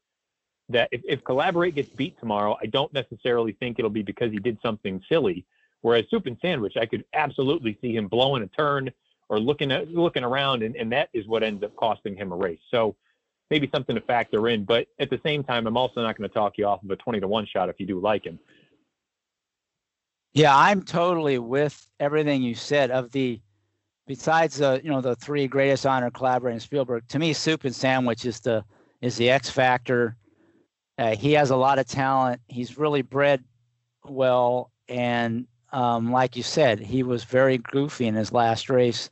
that 0.70 0.88
if, 0.92 1.02
if 1.04 1.24
Collaborate 1.24 1.76
gets 1.76 1.90
beat 1.90 2.18
tomorrow, 2.20 2.58
I 2.62 2.68
don't 2.68 2.94
necessarily 2.94 3.54
think 3.54 3.80
it'll 3.80 3.90
be 3.90 4.04
because 4.04 4.32
he 4.32 4.40
did 4.40 4.58
something 4.62 5.02
silly. 5.10 5.46
Whereas 5.82 6.06
Soup 6.10 6.26
and 6.26 6.38
Sandwich, 6.42 6.78
I 6.78 6.86
could 6.86 7.06
absolutely 7.14 7.78
see 7.82 7.96
him 7.96 8.08
blowing 8.08 8.44
a 8.44 8.48
turn 8.48 8.92
or 9.30 9.40
looking 9.40 9.72
at 9.72 9.90
looking 9.90 10.24
around, 10.24 10.64
and, 10.64 10.76
and 10.76 10.92
that 10.92 11.10
is 11.14 11.28
what 11.28 11.44
ends 11.44 11.64
up 11.64 11.76
costing 11.76 12.16
him 12.16 12.32
a 12.32 12.36
race. 12.36 12.60
So 12.70 12.96
maybe 13.50 13.70
something 13.74 13.96
to 13.96 14.02
factor 14.02 14.48
in. 14.48 14.64
But 14.64 14.88
at 15.00 15.10
the 15.10 15.20
same 15.24 15.44
time, 15.44 15.68
I'm 15.68 15.78
also 15.78 16.02
not 16.02 16.18
going 16.18 16.30
to 16.30 16.34
talk 16.34 16.58
you 16.58 16.66
off 16.66 16.84
of 16.84 16.90
a 16.92 16.96
20 16.96 17.20
to 17.20 17.28
1 17.28 17.48
shot 17.48 17.70
if 17.70 17.80
you 17.80 17.86
do 17.86 18.00
like 18.00 18.26
him. 18.26 18.40
Yeah, 20.34 20.56
I'm 20.56 20.84
totally 20.84 21.40
with 21.40 21.88
everything 22.00 22.44
you 22.44 22.54
said. 22.56 22.92
Of 22.92 23.12
the 23.12 23.42
besides 24.06 24.58
the 24.58 24.80
you 24.84 24.92
know 24.92 25.02
the 25.02 25.16
three 25.16 25.48
greatest 25.48 25.86
honor 25.86 26.12
collaborating 26.12 26.60
Spielberg, 26.60 27.08
to 27.08 27.20
me, 27.20 27.34
Soup 27.34 27.64
and 27.64 27.76
Sandwich 27.76 28.26
is 28.26 28.40
the 28.40 28.64
is 29.02 29.18
the 29.18 29.30
X 29.30 29.50
factor. 29.50 30.16
Uh, 31.00 31.16
he 31.16 31.32
has 31.34 31.50
a 31.50 31.56
lot 31.56 31.80
of 31.80 31.88
talent. 31.88 32.42
He's 32.48 32.78
really 32.78 33.02
bred 33.02 33.44
well, 34.06 34.72
and 34.88 35.48
um, 35.72 36.12
like 36.12 36.36
you 36.36 36.44
said, 36.44 36.80
he 36.80 37.04
was 37.04 37.24
very 37.24 37.58
goofy 37.58 38.06
in 38.06 38.16
his 38.16 38.32
last 38.32 38.70
race. 38.70 39.10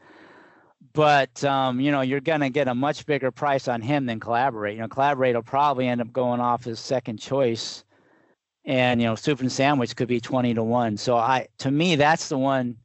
But 0.97 1.43
um, 1.43 1.79
you 1.79 1.91
know, 1.91 2.01
you're 2.01 2.21
gonna 2.21 2.49
get 2.49 2.67
a 2.67 2.73
much 2.73 3.05
bigger 3.05 3.29
price 3.29 3.67
on 3.67 3.81
him 3.81 4.07
than 4.07 4.19
Collaborate. 4.19 4.73
You 4.73 4.81
know, 4.81 4.87
Collaborate 4.87 5.35
will 5.35 5.43
probably 5.43 5.87
end 5.87 6.01
up 6.01 6.11
going 6.11 6.39
off 6.39 6.63
his 6.63 6.79
second 6.79 7.17
choice, 7.17 7.83
and 8.65 8.99
you 8.99 9.05
know, 9.05 9.13
Soup 9.13 9.39
and 9.39 9.51
Sandwich 9.51 9.95
could 9.95 10.07
be 10.07 10.19
twenty 10.19 10.55
to 10.55 10.63
one. 10.63 10.97
So 10.97 11.15
I, 11.15 11.49
to 11.59 11.69
me, 11.69 11.97
that's 11.97 12.29
the 12.29 12.37
one 12.39 12.77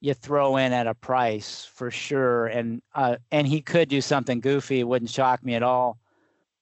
you 0.00 0.14
throw 0.14 0.56
in 0.56 0.72
at 0.72 0.86
a 0.86 0.94
price 0.94 1.66
for 1.74 1.90
sure. 1.90 2.46
And 2.46 2.80
uh, 2.94 3.16
and 3.32 3.46
he 3.46 3.60
could 3.60 3.90
do 3.90 4.00
something 4.00 4.40
goofy. 4.40 4.80
It 4.80 4.88
wouldn't 4.88 5.10
shock 5.10 5.44
me 5.44 5.54
at 5.54 5.62
all. 5.62 5.98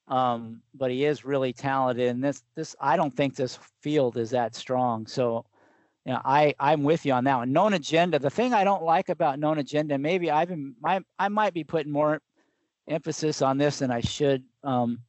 Um, 0.08 0.60
but 0.74 0.90
he 0.90 1.04
is 1.04 1.24
really 1.24 1.52
talented. 1.52 2.08
And 2.08 2.24
this 2.24 2.42
this 2.56 2.74
I 2.80 2.96
don't 2.96 3.16
think 3.16 3.36
this 3.36 3.60
field 3.80 4.16
is 4.16 4.30
that 4.30 4.56
strong. 4.56 5.06
So 5.06 5.44
you 6.06 6.12
know, 6.12 6.20
I 6.24 6.54
I'm 6.60 6.84
with 6.84 7.04
you 7.04 7.12
on 7.12 7.24
that 7.24 7.36
one. 7.36 7.52
Known 7.52 7.74
agenda. 7.74 8.20
The 8.20 8.30
thing 8.30 8.54
I 8.54 8.62
don't 8.62 8.84
like 8.84 9.08
about 9.08 9.40
known 9.40 9.58
agenda, 9.58 9.98
maybe 9.98 10.30
I've 10.30 10.48
been 10.48 10.76
I 10.84 11.00
I 11.18 11.28
might 11.28 11.52
be 11.52 11.64
putting 11.64 11.90
more 11.90 12.22
emphasis 12.88 13.42
on 13.42 13.58
this 13.58 13.80
than 13.80 13.90
I 13.90 14.00
should. 14.00 14.44
Um, 14.62 15.00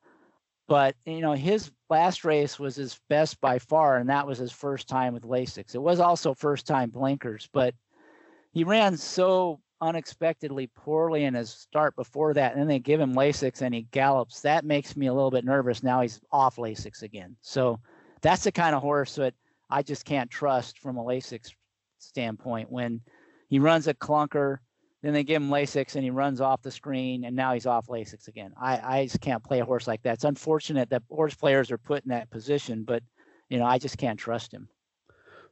but 0.67 0.95
you 1.05 1.21
know, 1.21 1.33
his 1.33 1.69
last 1.91 2.25
race 2.25 2.57
was 2.57 2.75
his 2.75 2.99
best 3.09 3.39
by 3.39 3.59
far, 3.59 3.97
and 3.97 4.09
that 4.09 4.25
was 4.25 4.39
his 4.39 4.51
first 4.51 4.87
time 4.87 5.13
with 5.13 5.21
Lasix. 5.21 5.75
It 5.75 5.81
was 5.81 5.99
also 5.99 6.33
first 6.33 6.65
time 6.65 6.89
blinkers, 6.89 7.47
but 7.53 7.75
he 8.51 8.63
ran 8.63 8.97
so 8.97 9.61
unexpectedly 9.79 10.65
poorly 10.65 11.25
in 11.25 11.35
his 11.35 11.51
start 11.51 11.95
before 11.95 12.33
that, 12.33 12.53
and 12.53 12.59
then 12.59 12.67
they 12.67 12.79
give 12.79 12.99
him 12.99 13.13
Lasix 13.13 13.61
and 13.61 13.75
he 13.75 13.83
gallops. 13.91 14.41
That 14.41 14.65
makes 14.65 14.97
me 14.97 15.05
a 15.05 15.13
little 15.13 15.29
bit 15.29 15.45
nervous. 15.45 15.83
Now 15.83 16.01
he's 16.01 16.19
off 16.31 16.55
Lasix 16.55 17.03
again. 17.03 17.35
So 17.41 17.79
that's 18.21 18.45
the 18.45 18.51
kind 18.51 18.75
of 18.75 18.81
horse 18.81 19.13
that 19.13 19.35
I 19.69 19.83
just 19.83 20.05
can't 20.05 20.29
trust 20.29 20.79
from 20.79 20.97
a 20.97 21.03
Lasix 21.03 21.51
standpoint. 21.99 22.71
When 22.71 23.01
he 23.49 23.59
runs 23.59 23.87
a 23.87 23.93
clunker, 23.93 24.59
then 25.03 25.13
they 25.13 25.23
give 25.23 25.41
him 25.41 25.49
Lasix 25.49 25.95
and 25.95 26.03
he 26.03 26.09
runs 26.09 26.41
off 26.41 26.61
the 26.61 26.71
screen, 26.71 27.25
and 27.25 27.35
now 27.35 27.53
he's 27.53 27.65
off 27.65 27.87
Lasix 27.87 28.27
again. 28.27 28.53
I, 28.59 28.99
I 28.99 29.05
just 29.05 29.21
can't 29.21 29.43
play 29.43 29.59
a 29.59 29.65
horse 29.65 29.87
like 29.87 30.01
that. 30.03 30.15
It's 30.15 30.23
unfortunate 30.23 30.89
that 30.89 31.03
horse 31.09 31.35
players 31.35 31.71
are 31.71 31.77
put 31.77 32.03
in 32.03 32.09
that 32.09 32.29
position, 32.29 32.83
but 32.83 33.03
you 33.49 33.57
know 33.57 33.65
I 33.65 33.77
just 33.77 33.97
can't 33.97 34.19
trust 34.19 34.53
him. 34.53 34.67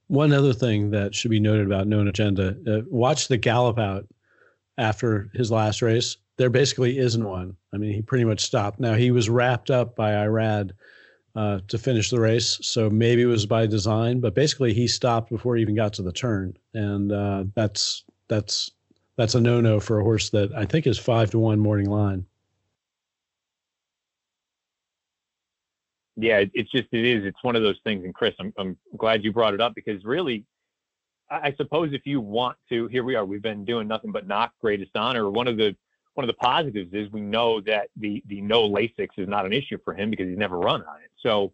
One 0.08 0.34
other 0.34 0.54
thing 0.54 0.92
that 0.92 1.16
should 1.16 1.32
be 1.32 1.40
noted 1.40 1.66
about 1.66 1.88
Known 1.88 2.08
Agenda: 2.08 2.56
uh, 2.68 2.82
watch 2.90 3.28
the 3.28 3.38
gallop 3.38 3.80
out 3.80 4.08
after 4.78 5.30
his 5.34 5.52
last 5.52 5.82
race. 5.82 6.18
There 6.38 6.50
basically 6.50 6.98
isn't 6.98 7.24
one. 7.24 7.56
I 7.74 7.78
mean, 7.78 7.94
he 7.94 8.02
pretty 8.02 8.26
much 8.26 8.42
stopped. 8.42 8.80
Now 8.80 8.96
he 8.96 9.12
was 9.12 9.30
wrapped 9.30 9.72
up 9.72 9.96
by 9.96 10.12
Irad 10.12 10.72
uh, 11.36 11.60
to 11.68 11.78
finish 11.78 12.10
the 12.10 12.20
race, 12.20 12.60
so 12.62 12.90
maybe 12.90 13.24
it 13.24 13.28
was 13.28 13.46
by 13.46 13.66
design. 13.66 14.20
But 14.20 14.36
basically, 14.36 14.74
he 14.74 14.88
stopped 14.88 15.30
before 15.30 15.56
he 15.56 15.62
even 15.62 15.76
got 15.76 15.94
to 15.94 16.02
the 16.02 16.14
turn, 16.14 16.58
and 16.74 17.12
uh, 17.12 17.44
that's 17.56 18.04
that's 18.28 18.72
that's 19.18 19.36
a 19.36 19.42
no-no 19.42 19.80
for 19.80 20.00
a 20.00 20.04
horse 20.04 20.30
that 20.32 20.54
I 20.54 20.66
think 20.66 20.88
is 20.88 20.98
five 20.98 21.32
to 21.32 21.40
one 21.40 21.60
morning 21.60 21.90
line. 21.90 22.26
yeah, 26.18 26.44
it's 26.54 26.72
just 26.72 26.88
it 26.92 27.06
is. 27.06 27.26
It's 27.26 27.44
one 27.44 27.56
of 27.56 27.62
those 27.62 27.80
things. 27.84 28.04
And 28.06 28.14
Chris, 28.14 28.34
I'm 28.40 28.54
I'm 28.58 28.78
glad 28.98 29.24
you 29.24 29.34
brought 29.34 29.54
it 29.54 29.62
up 29.62 29.76
because 29.76 30.04
really, 30.06 30.46
I, 31.30 31.48
I 31.48 31.54
suppose 31.58 31.94
if 31.94 32.06
you 32.06 32.22
want 32.22 32.58
to, 32.70 32.88
here 32.88 33.04
we 33.04 33.16
are. 33.16 33.26
We've 33.26 33.42
been 33.42 33.66
doing 33.66 33.88
nothing 33.88 34.12
but 34.12 34.28
knock 34.28 34.54
greatest 34.62 34.92
honor. 34.96 35.30
One 35.30 35.48
of 35.48 35.58
the 35.58 35.76
one 36.16 36.24
of 36.24 36.28
the 36.28 36.40
positives 36.42 36.94
is 36.94 37.12
we 37.12 37.22
know 37.22 37.62
that 37.62 37.90
the 37.96 38.24
the 38.28 38.42
no 38.42 38.70
Lasix 38.70 39.10
is 39.18 39.28
not 39.30 39.46
an 39.46 39.54
issue 39.54 39.78
for 39.86 39.94
him 39.94 40.10
because 40.10 40.28
he's 40.28 40.38
never 40.38 40.58
run 40.58 40.82
on 40.82 40.98
it. 40.98 41.12
So 41.22 41.54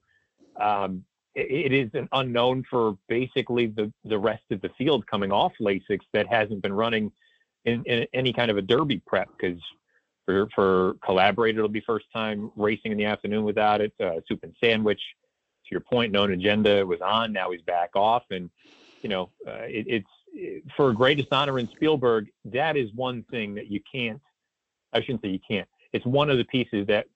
Um, 0.60 1.06
it, 1.34 1.72
it 1.72 1.74
is 1.74 1.90
an 1.94 2.08
unknown 2.12 2.64
for 2.70 2.98
basically 3.08 3.68
the, 3.68 3.92
the 4.04 4.20
rest 4.20 4.44
of 4.52 4.62
the 4.62 4.70
field 4.78 5.08
coming 5.08 5.32
off 5.32 5.54
Lasix 5.62 6.00
that 6.14 6.28
hasn't 6.28 6.62
been 6.62 6.74
running 6.74 7.12
in, 7.64 7.84
in 7.86 8.06
any 8.14 8.34
kind 8.34 8.52
of 8.52 8.58
a 8.58 8.62
derby 8.62 9.02
prep 9.06 9.30
because 9.38 9.62
for, 10.26 10.48
for 10.54 10.96
collaborator, 11.06 11.60
it'll 11.60 11.70
be 11.70 11.82
first 11.82 12.08
time 12.14 12.52
racing 12.56 12.92
in 12.92 12.98
the 12.98 13.06
afternoon 13.06 13.44
without 13.46 13.80
it. 13.82 13.94
Uh, 14.00 14.20
soup 14.28 14.44
and 14.44 14.56
sandwich, 14.64 15.02
to 15.66 15.70
your 15.72 15.80
point, 15.80 16.12
known 16.12 16.32
agenda 16.32 16.86
was 16.86 17.02
on. 17.02 17.32
Now 17.32 17.52
he's 17.52 17.62
back 17.62 17.92
off, 17.96 18.24
and 18.30 18.50
you 19.02 19.10
know 19.10 19.30
uh, 19.48 19.66
it, 19.78 19.86
it's 19.88 20.72
for 20.76 20.92
greatest 20.94 21.30
honor 21.32 21.60
in 21.60 21.68
Spielberg. 21.70 22.28
That 22.46 22.76
is 22.76 22.90
one 22.94 23.24
thing 23.32 23.56
that 23.56 23.68
you 23.72 23.80
can't. 23.90 24.22
I 24.94 25.02
shouldn't 25.02 25.22
say 25.22 25.30
you 25.30 25.40
can't. 25.48 25.68
It's 25.94 26.06
one 26.06 26.30
of 26.30 26.38
the 26.38 26.46
pieces 26.46 26.88
that 26.88 27.08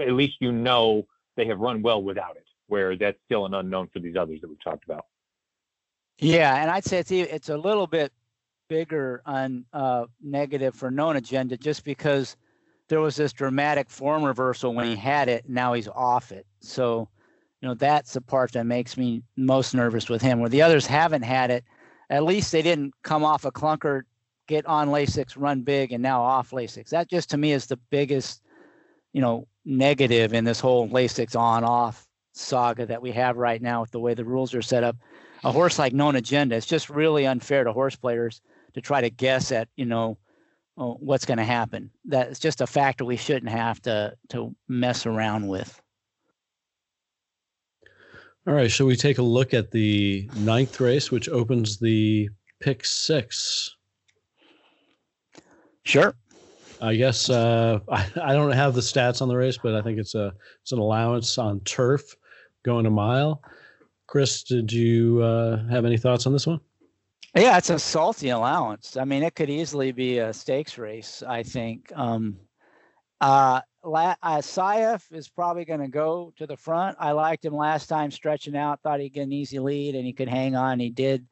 at 0.00 0.12
least 0.12 0.36
you 0.40 0.52
know 0.52 1.06
they 1.36 1.46
have 1.46 1.58
run 1.58 1.82
well 1.82 2.02
without 2.02 2.36
it. 2.36 2.44
Where 2.68 2.96
that's 2.96 3.18
still 3.26 3.44
an 3.44 3.54
unknown 3.54 3.88
for 3.92 3.98
these 3.98 4.16
others 4.16 4.40
that 4.40 4.48
we've 4.48 4.62
talked 4.62 4.84
about. 4.84 5.06
Yeah, 6.18 6.62
and 6.62 6.70
I'd 6.70 6.84
say 6.84 6.98
it's 6.98 7.10
it's 7.10 7.48
a 7.48 7.56
little 7.56 7.86
bit 7.86 8.12
bigger 8.68 9.20
on 9.26 9.66
uh, 9.72 10.06
negative 10.22 10.74
for 10.74 10.90
known 10.90 11.16
agenda 11.16 11.56
just 11.58 11.84
because 11.84 12.36
there 12.88 13.00
was 13.00 13.16
this 13.16 13.32
dramatic 13.32 13.90
form 13.90 14.22
reversal 14.22 14.74
when 14.74 14.86
he 14.86 14.96
had 14.96 15.28
it. 15.28 15.48
Now 15.48 15.72
he's 15.72 15.88
off 15.88 16.32
it. 16.32 16.46
So, 16.60 17.08
you 17.60 17.68
know, 17.68 17.74
that's 17.74 18.14
the 18.14 18.20
part 18.20 18.52
that 18.52 18.64
makes 18.64 18.96
me 18.96 19.22
most 19.36 19.74
nervous 19.74 20.08
with 20.08 20.22
him. 20.22 20.40
Where 20.40 20.48
the 20.48 20.62
others 20.62 20.86
haven't 20.86 21.22
had 21.22 21.50
it, 21.50 21.64
at 22.10 22.24
least 22.24 22.52
they 22.52 22.62
didn't 22.62 22.94
come 23.02 23.24
off 23.24 23.44
a 23.44 23.52
clunker, 23.52 24.02
get 24.52 24.66
on 24.66 24.88
Lasix, 24.88 25.32
run 25.34 25.62
big, 25.62 25.92
and 25.92 26.02
now 26.02 26.22
off 26.22 26.50
Lasix. 26.50 26.90
That 26.90 27.08
just 27.08 27.30
to 27.30 27.38
me 27.38 27.52
is 27.52 27.66
the 27.66 27.78
biggest, 27.90 28.42
you 29.14 29.22
know, 29.22 29.46
negative 29.64 30.34
in 30.34 30.44
this 30.44 30.60
whole 30.60 30.88
Lasix 30.88 31.34
on 31.34 31.64
off 31.64 32.06
saga 32.34 32.84
that 32.86 33.00
we 33.00 33.12
have 33.12 33.36
right 33.38 33.62
now 33.62 33.80
with 33.80 33.90
the 33.92 34.00
way 34.00 34.12
the 34.12 34.24
rules 34.24 34.54
are 34.54 34.62
set 34.62 34.84
up. 34.84 34.96
A 35.44 35.50
horse 35.50 35.78
like 35.78 35.94
known 35.94 36.16
agenda, 36.16 36.54
it's 36.54 36.66
just 36.66 36.90
really 36.90 37.26
unfair 37.26 37.64
to 37.64 37.72
horse 37.72 37.96
players 37.96 38.42
to 38.74 38.80
try 38.80 39.00
to 39.00 39.10
guess 39.10 39.52
at 39.52 39.68
you 39.76 39.86
know 39.86 40.18
uh, 40.76 40.84
what's 40.84 41.24
going 41.24 41.38
to 41.38 41.44
happen. 41.44 41.90
That's 42.04 42.38
just 42.38 42.60
a 42.60 42.66
factor 42.66 43.04
we 43.04 43.16
shouldn't 43.16 43.50
have 43.50 43.80
to 43.82 44.14
to 44.28 44.54
mess 44.68 45.06
around 45.06 45.48
with. 45.48 45.80
All 48.46 48.54
right, 48.54 48.70
shall 48.70 48.86
we 48.86 48.96
take 48.96 49.18
a 49.18 49.22
look 49.22 49.54
at 49.54 49.70
the 49.70 50.28
ninth 50.36 50.78
race, 50.78 51.10
which 51.10 51.28
opens 51.28 51.78
the 51.78 52.28
pick 52.60 52.84
six? 52.84 53.76
Sure. 55.84 56.14
I 56.80 56.96
guess 56.96 57.30
uh, 57.30 57.78
I, 57.90 58.10
I 58.22 58.32
don't 58.32 58.52
have 58.52 58.74
the 58.74 58.80
stats 58.80 59.22
on 59.22 59.28
the 59.28 59.36
race, 59.36 59.58
but 59.62 59.74
I 59.74 59.82
think 59.82 59.98
it's 59.98 60.14
a 60.14 60.32
it's 60.62 60.72
an 60.72 60.78
allowance 60.78 61.38
on 61.38 61.60
turf 61.60 62.16
going 62.64 62.86
a 62.86 62.90
mile. 62.90 63.42
Chris, 64.06 64.42
did 64.42 64.72
you 64.72 65.22
uh, 65.22 65.66
have 65.68 65.84
any 65.84 65.96
thoughts 65.96 66.26
on 66.26 66.32
this 66.32 66.46
one? 66.46 66.60
Yeah, 67.34 67.56
it's 67.56 67.70
a 67.70 67.78
salty 67.78 68.28
allowance. 68.28 68.96
I 68.98 69.04
mean, 69.04 69.22
it 69.22 69.34
could 69.34 69.48
easily 69.48 69.90
be 69.90 70.18
a 70.18 70.32
stakes 70.32 70.76
race. 70.76 71.22
I 71.26 71.42
think. 71.42 71.90
Um, 71.94 72.36
uh, 73.20 73.60
La- 73.84 74.16
uh, 74.22 74.38
Saif 74.38 75.12
is 75.12 75.28
probably 75.28 75.64
going 75.64 75.80
to 75.80 75.88
go 75.88 76.32
to 76.36 76.46
the 76.46 76.56
front. 76.56 76.96
I 77.00 77.12
liked 77.12 77.44
him 77.44 77.54
last 77.54 77.86
time 77.86 78.10
stretching 78.10 78.56
out. 78.56 78.80
Thought 78.82 79.00
he'd 79.00 79.14
get 79.14 79.22
an 79.22 79.32
easy 79.32 79.58
lead 79.58 79.94
and 79.94 80.04
he 80.04 80.12
could 80.12 80.28
hang 80.28 80.54
on. 80.54 80.78
He 80.78 80.90
did. 80.90 81.26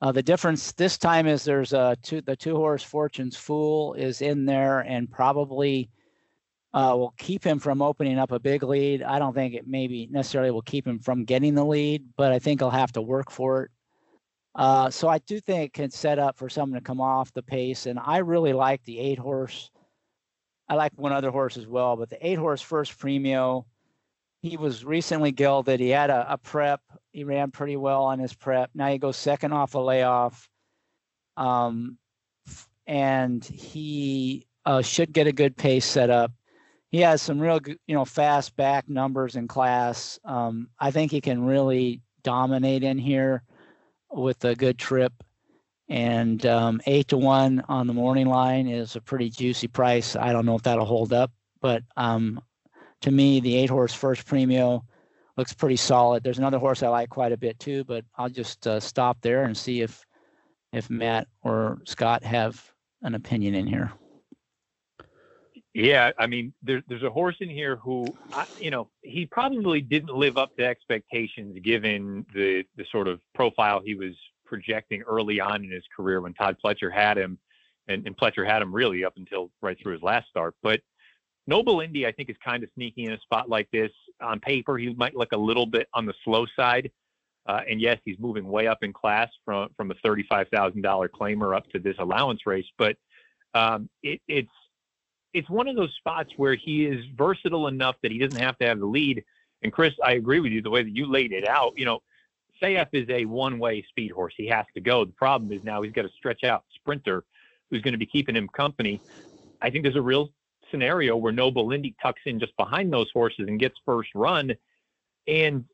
Uh, 0.00 0.12
the 0.12 0.22
difference 0.22 0.72
this 0.72 0.98
time 0.98 1.26
is 1.26 1.42
there's 1.42 1.72
a 1.72 1.96
two 2.02 2.20
the 2.20 2.36
two 2.36 2.56
horse 2.56 2.82
Fortune's 2.82 3.36
Fool 3.36 3.94
is 3.94 4.20
in 4.20 4.44
there 4.44 4.80
and 4.80 5.10
probably 5.10 5.88
uh, 6.74 6.94
will 6.94 7.14
keep 7.16 7.42
him 7.42 7.58
from 7.58 7.80
opening 7.80 8.18
up 8.18 8.32
a 8.32 8.38
big 8.38 8.62
lead. 8.62 9.02
I 9.02 9.18
don't 9.18 9.34
think 9.34 9.54
it 9.54 9.66
maybe 9.66 10.08
necessarily 10.10 10.50
will 10.50 10.60
keep 10.60 10.86
him 10.86 10.98
from 10.98 11.24
getting 11.24 11.54
the 11.54 11.64
lead, 11.64 12.04
but 12.16 12.32
I 12.32 12.38
think 12.38 12.60
he'll 12.60 12.68
have 12.68 12.92
to 12.92 13.02
work 13.02 13.30
for 13.30 13.62
it. 13.64 13.70
Uh, 14.54 14.90
so 14.90 15.08
I 15.08 15.18
do 15.18 15.40
think 15.40 15.64
it 15.64 15.72
can 15.72 15.90
set 15.90 16.18
up 16.18 16.36
for 16.36 16.50
someone 16.50 16.78
to 16.78 16.84
come 16.84 17.00
off 17.00 17.32
the 17.32 17.42
pace. 17.42 17.86
And 17.86 17.98
I 17.98 18.18
really 18.18 18.52
like 18.52 18.84
the 18.84 18.98
eight 18.98 19.18
horse. 19.18 19.70
I 20.68 20.74
like 20.74 20.92
one 20.96 21.12
other 21.12 21.30
horse 21.30 21.56
as 21.56 21.66
well, 21.66 21.96
but 21.96 22.10
the 22.10 22.26
eight 22.26 22.38
horse 22.38 22.60
first 22.60 22.98
premio. 22.98 23.64
He 24.42 24.56
was 24.56 24.84
recently 24.84 25.32
gelded. 25.32 25.80
He 25.80 25.88
had 25.88 26.10
a, 26.10 26.34
a 26.34 26.38
prep. 26.38 26.80
He 27.12 27.24
ran 27.24 27.50
pretty 27.50 27.76
well 27.76 28.04
on 28.04 28.18
his 28.18 28.34
prep. 28.34 28.70
Now 28.74 28.88
he 28.88 28.98
goes 28.98 29.16
second 29.16 29.52
off 29.52 29.74
a 29.74 29.78
layoff. 29.78 30.48
Um, 31.36 31.98
and 32.86 33.44
he 33.44 34.46
uh, 34.64 34.82
should 34.82 35.12
get 35.12 35.26
a 35.26 35.32
good 35.32 35.56
pace 35.56 35.84
set 35.84 36.10
up. 36.10 36.32
He 36.90 37.00
has 37.00 37.20
some 37.20 37.40
real, 37.40 37.60
you 37.86 37.94
know, 37.94 38.04
fast 38.04 38.56
back 38.56 38.88
numbers 38.88 39.36
in 39.36 39.48
class. 39.48 40.18
Um, 40.24 40.68
I 40.78 40.90
think 40.90 41.10
he 41.10 41.20
can 41.20 41.44
really 41.44 42.00
dominate 42.22 42.84
in 42.84 42.98
here 42.98 43.42
with 44.10 44.44
a 44.44 44.54
good 44.54 44.78
trip. 44.78 45.12
And 45.88 46.44
um, 46.46 46.80
eight 46.86 47.08
to 47.08 47.16
one 47.16 47.62
on 47.68 47.86
the 47.86 47.92
morning 47.92 48.26
line 48.26 48.66
is 48.66 48.96
a 48.96 49.00
pretty 49.00 49.30
juicy 49.30 49.68
price. 49.68 50.16
I 50.16 50.32
don't 50.32 50.46
know 50.46 50.56
if 50.56 50.62
that'll 50.62 50.84
hold 50.84 51.12
up, 51.12 51.30
but 51.60 51.82
um, 51.96 52.40
to 53.02 53.10
me, 53.10 53.40
the 53.40 53.56
eight 53.56 53.70
horse 53.70 53.94
first 53.94 54.26
premio 54.26 54.82
looks 55.36 55.52
pretty 55.52 55.76
solid. 55.76 56.22
There's 56.22 56.38
another 56.38 56.58
horse 56.58 56.82
I 56.82 56.88
like 56.88 57.10
quite 57.10 57.32
a 57.32 57.36
bit 57.36 57.58
too, 57.58 57.84
but 57.84 58.04
I'll 58.16 58.28
just 58.28 58.66
uh, 58.66 58.80
stop 58.80 59.18
there 59.20 59.44
and 59.44 59.56
see 59.56 59.82
if 59.82 60.04
if 60.72 60.90
Matt 60.90 61.28
or 61.42 61.78
Scott 61.84 62.24
have 62.24 62.72
an 63.02 63.14
opinion 63.14 63.54
in 63.54 63.66
here. 63.66 63.92
Yeah, 65.74 66.12
I 66.18 66.26
mean, 66.26 66.54
there, 66.62 66.82
there's 66.88 67.02
a 67.02 67.10
horse 67.10 67.36
in 67.40 67.50
here 67.50 67.76
who, 67.76 68.06
I, 68.32 68.46
you 68.58 68.70
know, 68.70 68.88
he 69.02 69.26
probably 69.26 69.82
didn't 69.82 70.14
live 70.14 70.38
up 70.38 70.56
to 70.56 70.64
expectations 70.64 71.58
given 71.62 72.24
the 72.34 72.64
the 72.76 72.86
sort 72.90 73.08
of 73.08 73.20
profile 73.34 73.82
he 73.84 73.94
was 73.94 74.14
projecting 74.46 75.02
early 75.02 75.38
on 75.38 75.64
in 75.64 75.70
his 75.70 75.84
career 75.94 76.20
when 76.22 76.32
Todd 76.32 76.56
Pletcher 76.64 76.90
had 76.90 77.18
him, 77.18 77.38
and, 77.88 78.06
and 78.06 78.16
Pletcher 78.16 78.46
had 78.46 78.62
him 78.62 78.74
really 78.74 79.04
up 79.04 79.14
until 79.16 79.50
right 79.60 79.76
through 79.78 79.92
his 79.92 80.02
last 80.02 80.28
start. 80.28 80.54
But 80.62 80.80
Noble 81.46 81.80
Indy, 81.80 82.06
I 82.06 82.12
think, 82.12 82.28
is 82.28 82.36
kind 82.44 82.62
of 82.64 82.70
sneaky 82.74 83.04
in 83.04 83.12
a 83.12 83.20
spot 83.20 83.48
like 83.48 83.70
this. 83.70 83.90
On 84.20 84.40
paper, 84.40 84.78
he 84.78 84.92
might 84.94 85.14
look 85.14 85.32
a 85.32 85.36
little 85.36 85.66
bit 85.66 85.88
on 85.94 86.06
the 86.06 86.14
slow 86.24 86.46
side, 86.56 86.90
uh, 87.46 87.60
and 87.68 87.80
yes, 87.80 87.98
he's 88.04 88.18
moving 88.18 88.48
way 88.48 88.66
up 88.66 88.82
in 88.82 88.92
class 88.92 89.28
from 89.44 89.68
from 89.76 89.90
a 89.90 89.94
thirty-five 90.02 90.48
thousand 90.48 90.82
dollar 90.82 91.08
claimer 91.08 91.56
up 91.56 91.68
to 91.70 91.78
this 91.78 91.96
allowance 91.98 92.46
race. 92.46 92.66
But 92.78 92.96
um, 93.54 93.88
it, 94.02 94.20
it's 94.26 94.50
it's 95.34 95.48
one 95.50 95.68
of 95.68 95.76
those 95.76 95.94
spots 95.98 96.32
where 96.36 96.54
he 96.54 96.86
is 96.86 97.04
versatile 97.16 97.68
enough 97.68 97.96
that 98.02 98.10
he 98.10 98.18
doesn't 98.18 98.40
have 98.40 98.58
to 98.58 98.66
have 98.66 98.78
the 98.80 98.86
lead. 98.86 99.22
And 99.62 99.72
Chris, 99.72 99.92
I 100.02 100.12
agree 100.12 100.40
with 100.40 100.52
you 100.52 100.62
the 100.62 100.70
way 100.70 100.82
that 100.82 100.96
you 100.96 101.10
laid 101.10 101.32
it 101.32 101.46
out. 101.46 101.74
You 101.76 101.84
know, 101.84 102.00
Saif 102.62 102.88
is 102.92 103.08
a 103.10 103.24
one-way 103.24 103.84
speed 103.88 104.12
horse. 104.12 104.34
He 104.36 104.46
has 104.48 104.64
to 104.74 104.80
go. 104.80 105.04
The 105.04 105.12
problem 105.12 105.52
is 105.52 105.62
now 105.62 105.82
he's 105.82 105.92
got 105.92 106.04
a 106.04 106.10
stretch 106.16 106.44
out 106.44 106.64
sprinter 106.74 107.24
who's 107.70 107.82
going 107.82 107.92
to 107.92 107.98
be 107.98 108.06
keeping 108.06 108.36
him 108.36 108.48
company. 108.48 109.00
I 109.60 109.70
think 109.70 109.82
there's 109.82 109.96
a 109.96 110.02
real 110.02 110.30
scenario 110.70 111.16
where 111.16 111.32
Noble 111.32 111.72
Indy 111.72 111.94
tucks 112.02 112.22
in 112.26 112.38
just 112.38 112.56
behind 112.56 112.92
those 112.92 113.10
horses 113.12 113.46
and 113.48 113.58
gets 113.58 113.76
first 113.84 114.10
run. 114.14 114.52
And 115.26 115.64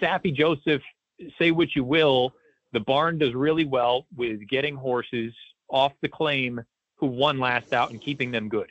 Saffie 0.00 0.34
Joseph, 0.34 0.82
say 1.38 1.50
what 1.50 1.74
you 1.74 1.84
will, 1.84 2.32
the 2.72 2.80
barn 2.80 3.18
does 3.18 3.34
really 3.34 3.64
well 3.64 4.06
with 4.16 4.46
getting 4.48 4.74
horses 4.74 5.34
off 5.68 5.92
the 6.00 6.08
claim 6.08 6.60
who 6.96 7.06
won 7.06 7.38
last 7.38 7.72
out 7.72 7.90
and 7.90 8.00
keeping 8.00 8.30
them 8.30 8.48
good. 8.48 8.70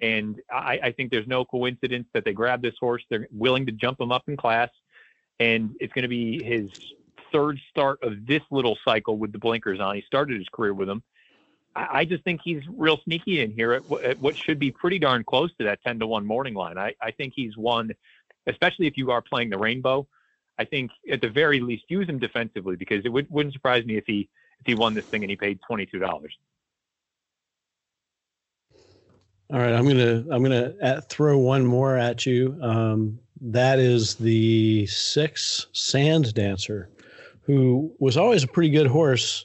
And 0.00 0.40
I, 0.50 0.78
I 0.82 0.92
think 0.92 1.10
there's 1.10 1.26
no 1.26 1.44
coincidence 1.44 2.08
that 2.14 2.24
they 2.24 2.32
grab 2.32 2.62
this 2.62 2.74
horse. 2.80 3.02
They're 3.10 3.28
willing 3.30 3.66
to 3.66 3.72
jump 3.72 4.00
him 4.00 4.12
up 4.12 4.22
in 4.28 4.36
class. 4.36 4.70
And 5.40 5.74
it's 5.80 5.92
going 5.92 6.02
to 6.02 6.08
be 6.08 6.42
his 6.42 6.70
third 7.32 7.58
start 7.70 7.98
of 8.02 8.26
this 8.26 8.42
little 8.50 8.78
cycle 8.84 9.18
with 9.18 9.32
the 9.32 9.38
blinkers 9.38 9.80
on. 9.80 9.96
He 9.96 10.02
started 10.02 10.38
his 10.38 10.48
career 10.52 10.74
with 10.74 10.88
them. 10.88 11.02
I, 11.76 12.04
just 12.04 12.22
think 12.24 12.40
he's 12.44 12.62
real 12.68 12.98
sneaky 13.04 13.40
in 13.40 13.50
here 13.50 13.72
at, 13.72 13.82
at, 14.04 14.20
what 14.20 14.36
should 14.36 14.58
be 14.58 14.70
pretty 14.70 14.98
darn 14.98 15.24
close 15.24 15.50
to 15.58 15.64
that 15.64 15.82
10 15.84 15.98
to 16.00 16.06
1 16.06 16.24
morning 16.24 16.54
line. 16.54 16.78
I, 16.78 16.94
I 17.02 17.10
think 17.10 17.32
he's 17.34 17.56
one, 17.56 17.90
especially 18.46 18.86
if 18.86 18.96
you 18.96 19.10
are 19.10 19.20
playing 19.20 19.50
the 19.50 19.58
rainbow. 19.58 20.06
I 20.58 20.64
think 20.64 20.92
at 21.10 21.20
the 21.20 21.28
very 21.28 21.60
least 21.60 21.84
use 21.88 22.08
him 22.08 22.18
defensively 22.18 22.76
because 22.76 23.04
it 23.04 23.08
would, 23.08 23.28
wouldn't 23.30 23.54
surprise 23.54 23.84
me 23.84 23.96
if 23.96 24.04
he 24.06 24.28
if 24.60 24.66
he 24.66 24.74
won 24.76 24.94
this 24.94 25.04
thing 25.04 25.22
and 25.22 25.30
he 25.30 25.36
paid 25.36 25.58
twenty 25.66 25.84
two 25.84 25.98
dollars. 25.98 26.36
All 29.52 29.58
right, 29.58 29.72
I'm 29.72 29.86
gonna 29.86 30.24
I'm 30.30 30.42
gonna 30.42 31.02
throw 31.02 31.38
one 31.38 31.66
more 31.66 31.96
at 31.96 32.24
you. 32.24 32.56
Um, 32.62 33.18
that 33.40 33.78
is 33.78 34.14
the 34.14 34.86
six 34.86 35.66
Sand 35.72 36.32
Dancer, 36.34 36.88
who 37.42 37.92
was 37.98 38.16
always 38.16 38.44
a 38.44 38.48
pretty 38.48 38.70
good 38.70 38.86
horse. 38.86 39.44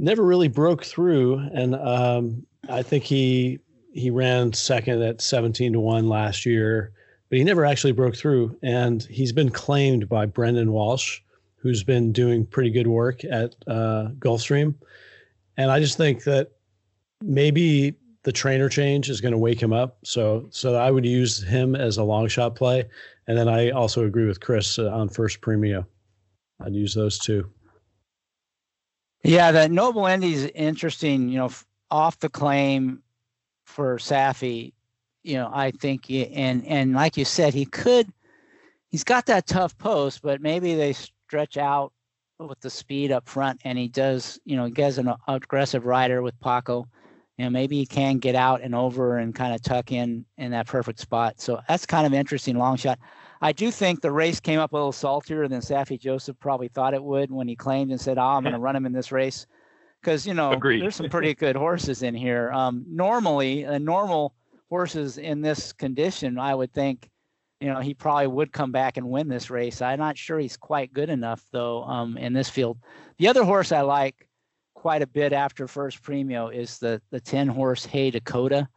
Never 0.00 0.24
really 0.24 0.48
broke 0.48 0.82
through, 0.82 1.38
and 1.52 1.74
um, 1.74 2.46
I 2.70 2.82
think 2.82 3.04
he 3.04 3.58
he 3.92 4.08
ran 4.08 4.52
second 4.54 5.02
at 5.02 5.20
17 5.20 5.74
to 5.74 5.80
one 5.80 6.08
last 6.08 6.46
year, 6.46 6.92
but 7.28 7.36
he 7.36 7.44
never 7.44 7.66
actually 7.66 7.92
broke 7.92 8.16
through. 8.16 8.56
And 8.62 9.02
he's 9.02 9.32
been 9.32 9.50
claimed 9.50 10.08
by 10.08 10.24
Brendan 10.24 10.72
Walsh, 10.72 11.20
who's 11.56 11.84
been 11.84 12.12
doing 12.12 12.46
pretty 12.46 12.70
good 12.70 12.86
work 12.86 13.24
at 13.24 13.54
uh, 13.66 14.08
Gulfstream. 14.18 14.74
And 15.58 15.70
I 15.70 15.80
just 15.80 15.98
think 15.98 16.24
that 16.24 16.52
maybe 17.20 17.94
the 18.22 18.32
trainer 18.32 18.70
change 18.70 19.10
is 19.10 19.20
going 19.20 19.32
to 19.32 19.38
wake 19.38 19.62
him 19.62 19.74
up. 19.74 19.98
So 20.04 20.46
so 20.50 20.76
I 20.76 20.90
would 20.90 21.04
use 21.04 21.42
him 21.42 21.74
as 21.74 21.98
a 21.98 22.04
long 22.04 22.26
shot 22.28 22.56
play. 22.56 22.84
And 23.26 23.36
then 23.36 23.48
I 23.48 23.70
also 23.70 24.06
agree 24.06 24.26
with 24.26 24.40
Chris 24.40 24.78
uh, 24.78 24.88
on 24.90 25.10
first 25.10 25.42
premium. 25.42 25.84
I'd 26.64 26.74
use 26.74 26.94
those 26.94 27.18
two. 27.18 27.50
Yeah, 29.22 29.52
that 29.52 29.70
Noble 29.70 30.06
Indy 30.06 30.32
is 30.32 30.46
interesting. 30.54 31.28
You 31.28 31.38
know, 31.38 31.50
off 31.90 32.18
the 32.18 32.28
claim 32.28 33.02
for 33.64 33.98
Saffie. 33.98 34.72
You 35.22 35.34
know, 35.34 35.50
I 35.52 35.70
think, 35.70 36.10
and 36.10 36.66
and 36.66 36.94
like 36.94 37.16
you 37.16 37.24
said, 37.24 37.52
he 37.52 37.66
could. 37.66 38.10
He's 38.88 39.04
got 39.04 39.26
that 39.26 39.46
tough 39.46 39.76
post, 39.78 40.22
but 40.22 40.40
maybe 40.40 40.74
they 40.74 40.94
stretch 40.94 41.56
out 41.56 41.92
with 42.38 42.58
the 42.60 42.70
speed 42.70 43.12
up 43.12 43.28
front, 43.28 43.60
and 43.64 43.78
he 43.78 43.88
does. 43.88 44.40
You 44.44 44.56
know, 44.56 44.64
he 44.64 44.70
gets 44.70 44.96
an 44.96 45.12
aggressive 45.28 45.84
rider 45.84 46.22
with 46.22 46.38
Paco. 46.40 46.86
You 47.36 47.44
know, 47.44 47.50
maybe 47.50 47.76
he 47.76 47.86
can 47.86 48.18
get 48.18 48.34
out 48.34 48.62
and 48.62 48.74
over 48.74 49.18
and 49.18 49.34
kind 49.34 49.54
of 49.54 49.62
tuck 49.62 49.92
in 49.92 50.24
in 50.38 50.50
that 50.52 50.66
perfect 50.66 51.00
spot. 51.00 51.40
So 51.40 51.60
that's 51.68 51.86
kind 51.86 52.06
of 52.06 52.14
interesting 52.14 52.56
long 52.56 52.76
shot. 52.76 52.98
I 53.40 53.52
do 53.52 53.70
think 53.70 54.00
the 54.00 54.12
race 54.12 54.38
came 54.38 54.60
up 54.60 54.72
a 54.72 54.76
little 54.76 54.92
saltier 54.92 55.48
than 55.48 55.60
Saffie 55.60 55.98
Joseph 55.98 56.38
probably 56.38 56.68
thought 56.68 56.92
it 56.92 57.02
would 57.02 57.30
when 57.30 57.48
he 57.48 57.56
claimed 57.56 57.90
and 57.90 58.00
said, 58.00 58.18
"Oh, 58.18 58.22
I'm 58.22 58.42
going 58.42 58.52
to 58.54 58.60
run 58.60 58.76
him 58.76 58.86
in 58.86 58.92
this 58.92 59.12
race," 59.12 59.46
because 60.00 60.26
you 60.26 60.34
know 60.34 60.52
Agreed. 60.52 60.82
there's 60.82 60.96
some 60.96 61.08
pretty 61.08 61.34
good 61.34 61.56
horses 61.56 62.02
in 62.02 62.14
here. 62.14 62.50
Um, 62.52 62.84
normally, 62.86 63.64
uh, 63.64 63.78
normal 63.78 64.34
horses 64.68 65.18
in 65.18 65.40
this 65.40 65.72
condition, 65.72 66.38
I 66.38 66.54
would 66.54 66.72
think, 66.72 67.10
you 67.60 67.72
know, 67.72 67.80
he 67.80 67.92
probably 67.92 68.28
would 68.28 68.52
come 68.52 68.72
back 68.72 68.96
and 68.96 69.08
win 69.08 69.28
this 69.28 69.50
race. 69.50 69.82
I'm 69.82 69.98
not 69.98 70.16
sure 70.16 70.38
he's 70.38 70.56
quite 70.56 70.92
good 70.92 71.08
enough 71.08 71.42
though 71.50 71.82
um, 71.84 72.18
in 72.18 72.32
this 72.34 72.50
field. 72.50 72.78
The 73.18 73.28
other 73.28 73.44
horse 73.44 73.72
I 73.72 73.80
like 73.80 74.28
quite 74.74 75.02
a 75.02 75.06
bit 75.06 75.32
after 75.32 75.66
first 75.66 76.02
premio 76.02 76.54
is 76.54 76.78
the 76.78 77.00
the 77.10 77.20
10 77.20 77.48
horse 77.48 77.84
Hey 77.86 78.10
Dakota, 78.10 78.68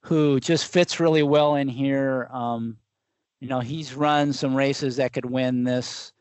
who 0.00 0.40
just 0.40 0.70
fits 0.70 1.00
really 1.00 1.22
well 1.22 1.56
in 1.56 1.68
here. 1.68 2.28
Um, 2.30 2.76
you 3.40 3.48
know, 3.48 3.60
he's 3.60 3.94
run 3.94 4.32
some 4.32 4.54
races 4.54 4.96
that 4.96 5.12
could 5.12 5.24
win 5.24 5.64
this. 5.64 6.12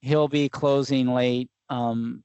He'll 0.00 0.28
be 0.28 0.48
closing 0.48 1.12
late. 1.12 1.50
Um, 1.68 2.22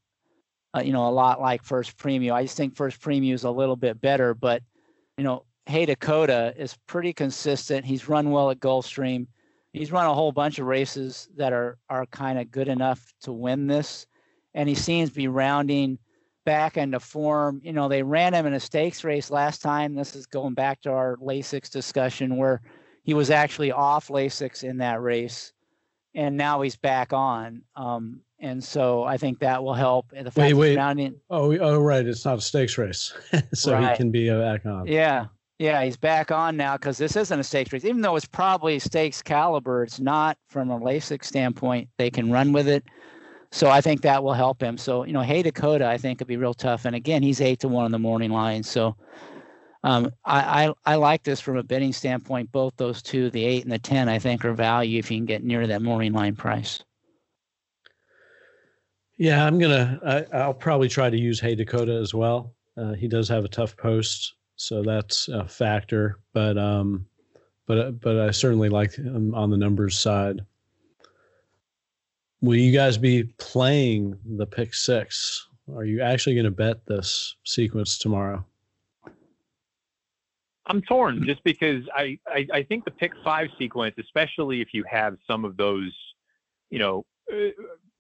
uh, 0.76 0.82
you 0.82 0.94
know, 0.94 1.08
a 1.08 1.12
lot 1.12 1.42
like 1.42 1.64
First 1.64 1.98
Premium. 1.98 2.36
I 2.36 2.44
just 2.44 2.58
think 2.58 2.76
First 2.76 3.00
Premium 3.00 3.36
is 3.36 3.44
a 3.44 3.52
little 3.52 3.76
bit 3.76 4.02
better, 4.02 4.34
but 4.34 4.62
you 5.18 5.24
know, 5.24 5.46
Hey 5.66 5.86
Dakota 5.86 6.54
is 6.58 6.78
pretty 6.88 7.14
consistent. 7.14 7.86
He's 7.86 8.10
run 8.10 8.32
well 8.32 8.50
at 8.50 8.60
Gulfstream. 8.60 9.28
He's 9.72 9.92
run 9.92 10.06
a 10.06 10.14
whole 10.14 10.32
bunch 10.32 10.60
of 10.60 10.66
races 10.66 11.30
that 11.38 11.54
are 11.54 11.78
are 11.90 12.06
kind 12.08 12.40
of 12.40 12.52
good 12.52 12.68
enough 12.68 13.14
to 13.22 13.32
win 13.32 13.68
this, 13.68 14.06
and 14.54 14.68
he 14.68 14.76
seems 14.76 15.10
to 15.10 15.16
be 15.16 15.28
rounding 15.28 16.00
back 16.46 16.78
into 16.78 17.00
form. 17.00 17.62
You 17.64 17.74
know, 17.74 17.88
they 17.88 18.04
ran 18.04 18.34
him 18.34 18.46
in 18.46 18.54
a 18.54 18.60
stakes 18.60 19.04
race 19.04 19.32
last 19.32 19.62
time. 19.62 19.96
This 19.96 20.16
is 20.16 20.26
going 20.26 20.54
back 20.54 20.82
to 20.82 20.92
our 20.92 21.16
Lasix 21.18 21.70
discussion 21.70 22.38
where 22.38 22.62
he 23.04 23.14
was 23.14 23.30
actually 23.30 23.72
off 23.72 24.08
Lasix 24.08 24.64
in 24.64 24.78
that 24.78 25.02
race, 25.02 25.54
and 26.16 26.36
now 26.36 26.62
he's 26.62 26.76
back 26.76 27.14
on. 27.14 27.62
Um, 27.76 28.22
and 28.40 28.64
so 28.64 29.04
I 29.04 29.18
think 29.18 29.40
that 29.40 29.64
will 29.64 29.74
help. 29.74 30.10
The 30.10 30.24
fact 30.24 30.38
wait, 30.38 30.54
wait. 30.54 30.78
Rounding, 30.78 31.16
oh, 31.30 31.56
oh, 31.58 31.80
right. 31.80 32.06
It's 32.06 32.26
not 32.26 32.40
a 32.40 32.42
stakes 32.42 32.78
race, 32.78 33.14
so 33.54 33.74
right. 33.74 33.92
he 33.92 33.98
can 33.98 34.12
be 34.12 34.30
back 34.30 34.66
on. 34.66 34.88
Yeah, 34.88 35.28
yeah, 35.60 35.84
he's 35.84 35.98
back 35.98 36.32
on 36.32 36.58
now 36.58 36.76
because 36.78 36.98
this 36.98 37.16
isn't 37.16 37.40
a 37.40 37.44
stakes 37.44 37.72
race. 37.72 37.86
Even 37.86 38.02
though 38.02 38.16
it's 38.16 38.26
probably 38.26 38.80
stakes 38.80 39.22
caliber, 39.22 39.84
it's 39.84 40.00
not 40.00 40.38
from 40.48 40.72
a 40.72 40.80
Lasix 40.80 41.26
standpoint. 41.26 41.90
They 41.98 42.10
can 42.10 42.32
run 42.32 42.52
with 42.52 42.68
it. 42.68 42.84
So 43.52 43.70
I 43.70 43.82
think 43.82 44.02
that 44.02 44.24
will 44.24 44.34
help 44.34 44.62
him. 44.62 44.80
So, 44.80 45.04
you 45.04 45.14
know, 45.14 45.22
Hey 45.22 45.44
Dakota, 45.44 45.88
I 45.88 45.98
think 45.98 46.18
could 46.18 46.28
be 46.28 46.38
real 46.38 46.56
tough. 46.56 46.86
And 46.86 46.96
again, 46.96 47.22
he's 47.22 47.40
eight 47.40 47.60
to 47.60 47.68
one 47.68 47.86
on 47.86 47.92
the 47.92 48.00
morning 48.00 48.32
line. 48.32 48.64
So 48.64 48.96
um, 49.84 50.12
I, 50.24 50.68
I, 50.68 50.74
I 50.86 50.96
like 50.96 51.24
this 51.24 51.42
from 51.42 51.58
a 51.58 51.64
betting 51.64 51.92
standpoint. 51.92 52.52
Both 52.52 52.74
those 52.78 53.02
two, 53.02 53.30
the 53.30 53.44
eight 53.44 53.64
and 53.64 53.72
the 53.72 53.80
ten, 53.80 54.08
I 54.08 54.18
think 54.18 54.46
are 54.46 54.54
value 54.54 55.00
if 55.00 55.12
you 55.12 55.18
can 55.18 55.26
get 55.26 55.44
near 55.44 55.68
that 55.68 55.82
morning 55.82 56.14
line 56.14 56.36
price. 56.36 56.84
Yeah, 59.18 59.46
I'm 59.46 59.60
gonna. 59.60 60.28
I, 60.34 60.48
will 60.48 60.54
probably 60.54 60.90
try 60.90 61.10
to 61.10 61.18
use 61.18 61.40
Hey 61.40 61.56
Dakota 61.56 61.94
as 61.94 62.14
well. 62.14 62.54
Uh, 62.78 62.94
he 62.94 63.08
does 63.08 63.30
have 63.30 63.46
a 63.46 63.50
tough 63.50 63.78
post, 63.78 64.36
so 64.56 64.82
that's 64.82 65.28
a 65.28 65.48
factor. 65.48 66.20
But 66.34 66.58
um, 66.58 67.06
but 67.68 68.00
but 68.00 68.20
I 68.20 68.32
certainly 68.32 68.70
like 68.70 68.96
him 68.96 69.36
on 69.36 69.50
the 69.50 69.58
numbers 69.58 70.00
side. 70.00 70.42
Will 72.42 72.56
you 72.56 72.74
guys 72.74 72.98
be 72.98 73.24
playing 73.38 74.18
the 74.26 74.46
pick 74.46 74.74
six? 74.74 75.48
Are 75.74 75.86
you 75.86 76.02
actually 76.02 76.36
going 76.36 76.44
to 76.44 76.52
bet 76.52 76.86
this 76.86 77.38
sequence 77.46 77.98
tomorrow? 77.98 78.46
I'm 80.66 80.82
torn 80.82 81.24
just 81.26 81.44
because 81.44 81.84
I, 81.94 82.18
I, 82.28 82.48
I 82.54 82.64
think 82.64 82.86
the 82.86 82.92
pick 82.92 83.12
five 83.24 83.50
sequence, 83.58 83.96
especially 84.00 84.62
if 84.62 84.70
you 84.74 84.84
have 84.90 85.18
some 85.30 85.44
of 85.44 85.58
those, 85.58 85.94
you 86.70 86.80
know, 86.80 87.06
uh, 87.32 87.50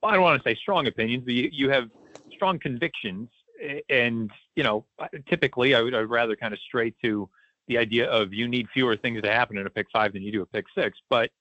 I 0.04 0.14
don't 0.14 0.22
want 0.22 0.42
to 0.42 0.50
say 0.50 0.56
strong 0.56 0.88
opinions, 0.88 1.24
but 1.26 1.34
you, 1.34 1.50
you 1.52 1.70
have 1.70 1.90
strong 2.32 2.60
convictions, 2.60 3.30
and 3.90 4.32
you 4.56 4.64
know, 4.64 4.86
typically 5.30 5.76
I 5.76 5.82
would 5.82 5.94
I'd 5.94 6.10
rather 6.10 6.36
kind 6.36 6.54
of 6.54 6.60
stray 6.60 6.94
to 7.04 7.30
the 7.68 7.78
idea 7.78 8.10
of 8.10 8.34
you 8.34 8.48
need 8.48 8.68
fewer 8.74 8.98
things 8.98 9.22
to 9.22 9.32
happen 9.32 9.58
in 9.58 9.66
a 9.66 9.70
pick 9.70 9.88
five 9.92 10.14
than 10.14 10.22
you 10.22 10.32
do 10.32 10.42
a 10.42 10.46
pick 10.46 10.66
six. 10.76 10.98
But 11.10 11.32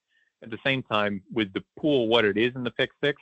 at 0.41 0.49
the 0.49 0.59
same 0.65 0.83
time, 0.83 1.21
with 1.33 1.53
the 1.53 1.63
pool 1.77 2.07
what 2.07 2.25
it 2.25 2.37
is 2.37 2.55
in 2.55 2.63
the 2.63 2.71
pick 2.71 2.91
six, 3.03 3.21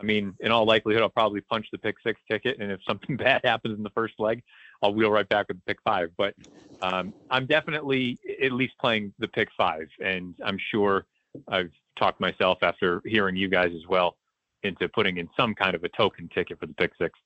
I 0.00 0.02
mean, 0.02 0.34
in 0.40 0.50
all 0.50 0.64
likelihood, 0.64 1.02
I'll 1.02 1.10
probably 1.10 1.42
punch 1.42 1.66
the 1.70 1.78
pick 1.78 1.96
six 2.04 2.20
ticket, 2.30 2.58
and 2.60 2.72
if 2.72 2.80
something 2.86 3.16
bad 3.18 3.42
happens 3.44 3.76
in 3.76 3.82
the 3.82 3.90
first 3.90 4.14
leg, 4.18 4.42
I'll 4.82 4.94
wheel 4.94 5.10
right 5.10 5.28
back 5.28 5.48
with 5.48 5.58
the 5.58 5.62
pick 5.66 5.78
five. 5.84 6.10
But 6.16 6.34
um, 6.82 7.12
I'm 7.30 7.46
definitely 7.46 8.18
at 8.42 8.52
least 8.52 8.74
playing 8.80 9.12
the 9.18 9.28
pick 9.28 9.48
five, 9.56 9.88
and 10.02 10.34
I'm 10.44 10.58
sure 10.70 11.04
I've 11.48 11.70
talked 11.98 12.20
myself 12.20 12.58
after 12.62 13.02
hearing 13.04 13.36
you 13.36 13.48
guys 13.48 13.72
as 13.74 13.86
well 13.88 14.16
into 14.62 14.88
putting 14.88 15.18
in 15.18 15.28
some 15.36 15.54
kind 15.54 15.74
of 15.74 15.84
a 15.84 15.88
token 15.90 16.28
ticket 16.34 16.58
for 16.58 16.66
the 16.66 16.74
pick 16.74 16.92
six. 17.00 17.18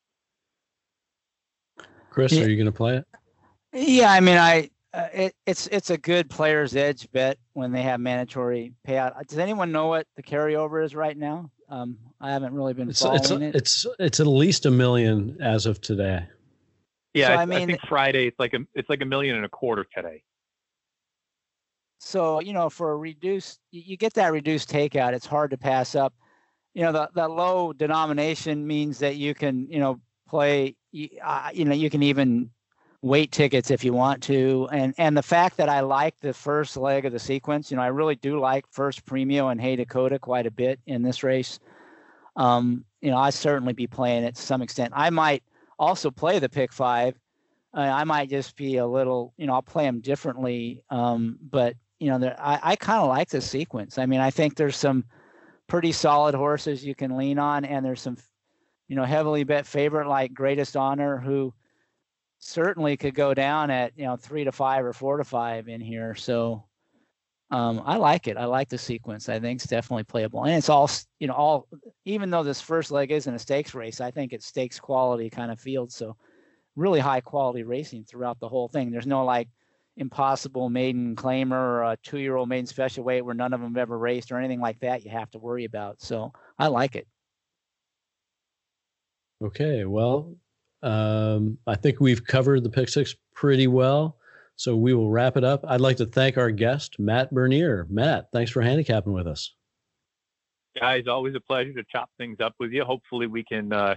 Chris, 2.10 2.32
yeah. 2.32 2.44
are 2.44 2.48
you 2.48 2.56
going 2.56 2.66
to 2.66 2.72
play 2.72 2.96
it? 2.96 3.06
Yeah, 3.72 4.12
I 4.12 4.20
mean, 4.20 4.36
I 4.36 4.70
uh, 4.92 5.08
it, 5.12 5.34
it's 5.46 5.66
it's 5.68 5.90
a 5.90 5.98
good 5.98 6.30
player's 6.30 6.76
edge 6.76 7.10
bet 7.10 7.38
when 7.54 7.72
they 7.72 7.82
have 7.82 7.98
mandatory 7.98 8.72
payout. 8.86 9.20
Does 9.26 9.38
anyone 9.38 9.72
know 9.72 9.88
what 9.88 10.06
the 10.14 10.22
carryover 10.22 10.84
is 10.84 10.94
right 10.94 11.16
now? 11.16 11.50
Um, 11.68 11.98
I 12.20 12.32
haven't 12.32 12.54
really 12.54 12.74
been 12.74 12.90
it's, 12.90 13.00
following 13.00 13.20
it's, 13.20 13.30
it. 13.30 13.54
It's 13.54 13.86
it's 13.98 14.20
at 14.20 14.26
least 14.26 14.66
a 14.66 14.70
million 14.70 15.36
as 15.40 15.66
of 15.66 15.80
today. 15.80 16.26
Yeah, 17.14 17.28
so, 17.28 17.32
I, 17.34 17.42
I, 17.42 17.46
mean, 17.46 17.62
I 17.62 17.66
think 17.66 17.80
Friday 17.88 18.26
it's 18.26 18.38
like 18.38 18.54
a 18.54 18.60
it's 18.74 18.88
like 18.90 19.00
a 19.02 19.06
million 19.06 19.36
and 19.36 19.44
a 19.44 19.48
quarter 19.48 19.86
today. 19.94 20.22
So 22.00 22.40
you 22.40 22.52
know, 22.52 22.68
for 22.68 22.92
a 22.92 22.96
reduced, 22.96 23.60
you 23.70 23.96
get 23.96 24.14
that 24.14 24.32
reduced 24.32 24.70
takeout. 24.70 25.14
It's 25.14 25.26
hard 25.26 25.50
to 25.52 25.58
pass 25.58 25.94
up. 25.94 26.12
You 26.74 26.82
know, 26.82 26.92
the 26.92 27.08
that 27.14 27.30
low 27.30 27.72
denomination 27.72 28.66
means 28.66 28.98
that 28.98 29.16
you 29.16 29.34
can 29.34 29.66
you 29.70 29.78
know 29.78 30.00
play. 30.28 30.76
Uh, 31.22 31.50
you 31.52 31.64
know, 31.64 31.74
you 31.74 31.90
can 31.90 32.02
even 32.02 32.50
weight 33.04 33.30
tickets 33.30 33.70
if 33.70 33.84
you 33.84 33.92
want 33.92 34.22
to. 34.22 34.66
And 34.72 34.94
and 34.96 35.14
the 35.14 35.22
fact 35.22 35.58
that 35.58 35.68
i 35.68 35.80
like 35.80 36.18
the 36.20 36.32
first 36.32 36.74
leg 36.74 37.04
of 37.04 37.12
the 37.12 37.18
sequence 37.18 37.70
you 37.70 37.76
know 37.76 37.82
i 37.82 37.88
really 37.88 38.14
do 38.16 38.40
like 38.40 38.64
first 38.70 39.04
premio 39.04 39.52
and 39.52 39.60
hey 39.60 39.76
dakota 39.76 40.18
quite 40.18 40.46
a 40.46 40.50
bit 40.50 40.80
in 40.86 41.02
this 41.02 41.22
race. 41.22 41.60
Um 42.36 42.86
you 43.02 43.10
know 43.10 43.18
i 43.18 43.28
certainly 43.28 43.74
be 43.74 43.86
playing 43.86 44.24
it 44.24 44.36
to 44.36 44.42
some 44.42 44.62
extent. 44.62 44.94
I 44.96 45.10
might 45.10 45.42
also 45.78 46.10
play 46.10 46.38
the 46.38 46.48
pick 46.48 46.72
five. 46.72 47.14
Uh, 47.76 47.80
i 47.80 48.04
might 48.04 48.30
just 48.30 48.56
be 48.56 48.78
a 48.78 48.86
little 48.86 49.34
you 49.36 49.46
know 49.46 49.52
i'll 49.52 49.62
play 49.74 49.84
them 49.84 50.00
differently 50.00 50.82
um 50.88 51.38
but 51.50 51.76
you 51.98 52.08
know 52.08 52.34
i, 52.38 52.58
I 52.62 52.76
kind 52.76 53.02
of 53.02 53.08
like 53.08 53.28
the 53.28 53.42
sequence. 53.42 53.98
I 53.98 54.06
mean 54.06 54.20
i 54.20 54.30
think 54.30 54.56
there's 54.56 54.78
some 54.78 55.04
pretty 55.66 55.92
solid 55.92 56.34
horses 56.34 56.82
you 56.82 56.94
can 56.94 57.18
lean 57.18 57.38
on 57.38 57.66
and 57.66 57.84
there's 57.84 58.00
some 58.00 58.16
you 58.88 58.96
know 58.96 59.04
heavily 59.04 59.44
bet 59.44 59.66
favorite 59.66 60.08
like 60.08 60.32
greatest 60.32 60.74
honor 60.74 61.18
who 61.18 61.52
certainly 62.44 62.96
could 62.96 63.14
go 63.14 63.32
down 63.32 63.70
at 63.70 63.92
you 63.96 64.04
know 64.04 64.16
three 64.16 64.44
to 64.44 64.52
five 64.52 64.84
or 64.84 64.92
four 64.92 65.16
to 65.16 65.24
five 65.24 65.68
in 65.68 65.80
here. 65.80 66.14
So 66.14 66.64
um, 67.50 67.82
I 67.84 67.96
like 67.96 68.28
it. 68.28 68.36
I 68.36 68.44
like 68.44 68.68
the 68.68 68.78
sequence. 68.78 69.28
I 69.28 69.40
think 69.40 69.60
it's 69.60 69.68
definitely 69.68 70.04
playable, 70.04 70.44
and 70.44 70.54
it's 70.54 70.68
all 70.68 70.90
you 71.18 71.26
know. 71.26 71.34
All 71.34 71.68
even 72.04 72.30
though 72.30 72.42
this 72.42 72.60
first 72.60 72.90
leg 72.90 73.10
isn't 73.10 73.34
a 73.34 73.38
stakes 73.38 73.74
race, 73.74 74.00
I 74.00 74.10
think 74.10 74.32
it's 74.32 74.46
stakes 74.46 74.78
quality 74.78 75.30
kind 75.30 75.50
of 75.50 75.58
field. 75.58 75.90
So 75.90 76.16
really 76.76 77.00
high 77.00 77.20
quality 77.20 77.62
racing 77.62 78.04
throughout 78.04 78.40
the 78.40 78.48
whole 78.48 78.68
thing. 78.68 78.90
There's 78.90 79.06
no 79.06 79.24
like 79.24 79.48
impossible 79.96 80.68
maiden 80.68 81.16
claimer 81.16 81.52
or 81.52 81.82
a 81.84 81.96
two 82.02 82.18
year 82.18 82.36
old 82.36 82.48
maiden 82.48 82.66
special 82.66 83.04
weight 83.04 83.22
where 83.22 83.34
none 83.34 83.52
of 83.52 83.60
them 83.60 83.74
have 83.74 83.82
ever 83.82 83.96
raced 83.96 84.32
or 84.32 84.38
anything 84.38 84.60
like 84.60 84.80
that 84.80 85.04
you 85.04 85.10
have 85.10 85.30
to 85.30 85.38
worry 85.38 85.64
about. 85.64 86.02
So 86.02 86.32
I 86.58 86.66
like 86.66 86.96
it. 86.96 87.06
Okay, 89.42 89.84
well, 89.84 90.34
um, 90.84 91.58
I 91.66 91.74
think 91.74 92.00
we've 92.00 92.24
covered 92.24 92.62
the 92.62 92.70
pick 92.70 92.88
six 92.88 93.14
pretty 93.34 93.66
well. 93.66 94.18
So 94.56 94.76
we 94.76 94.94
will 94.94 95.10
wrap 95.10 95.36
it 95.36 95.42
up. 95.42 95.64
I'd 95.66 95.80
like 95.80 95.96
to 95.96 96.06
thank 96.06 96.38
our 96.38 96.50
guest, 96.50 97.00
Matt 97.00 97.32
Bernier. 97.34 97.86
Matt, 97.90 98.28
thanks 98.32 98.52
for 98.52 98.62
handicapping 98.62 99.12
with 99.12 99.26
us. 99.26 99.52
Guys, 100.78 101.06
always 101.08 101.34
a 101.34 101.40
pleasure 101.40 101.72
to 101.72 101.84
chop 101.90 102.10
things 102.18 102.38
up 102.40 102.54
with 102.60 102.70
you. 102.70 102.84
Hopefully, 102.84 103.26
we 103.26 103.42
can 103.42 103.72
uh, 103.72 103.96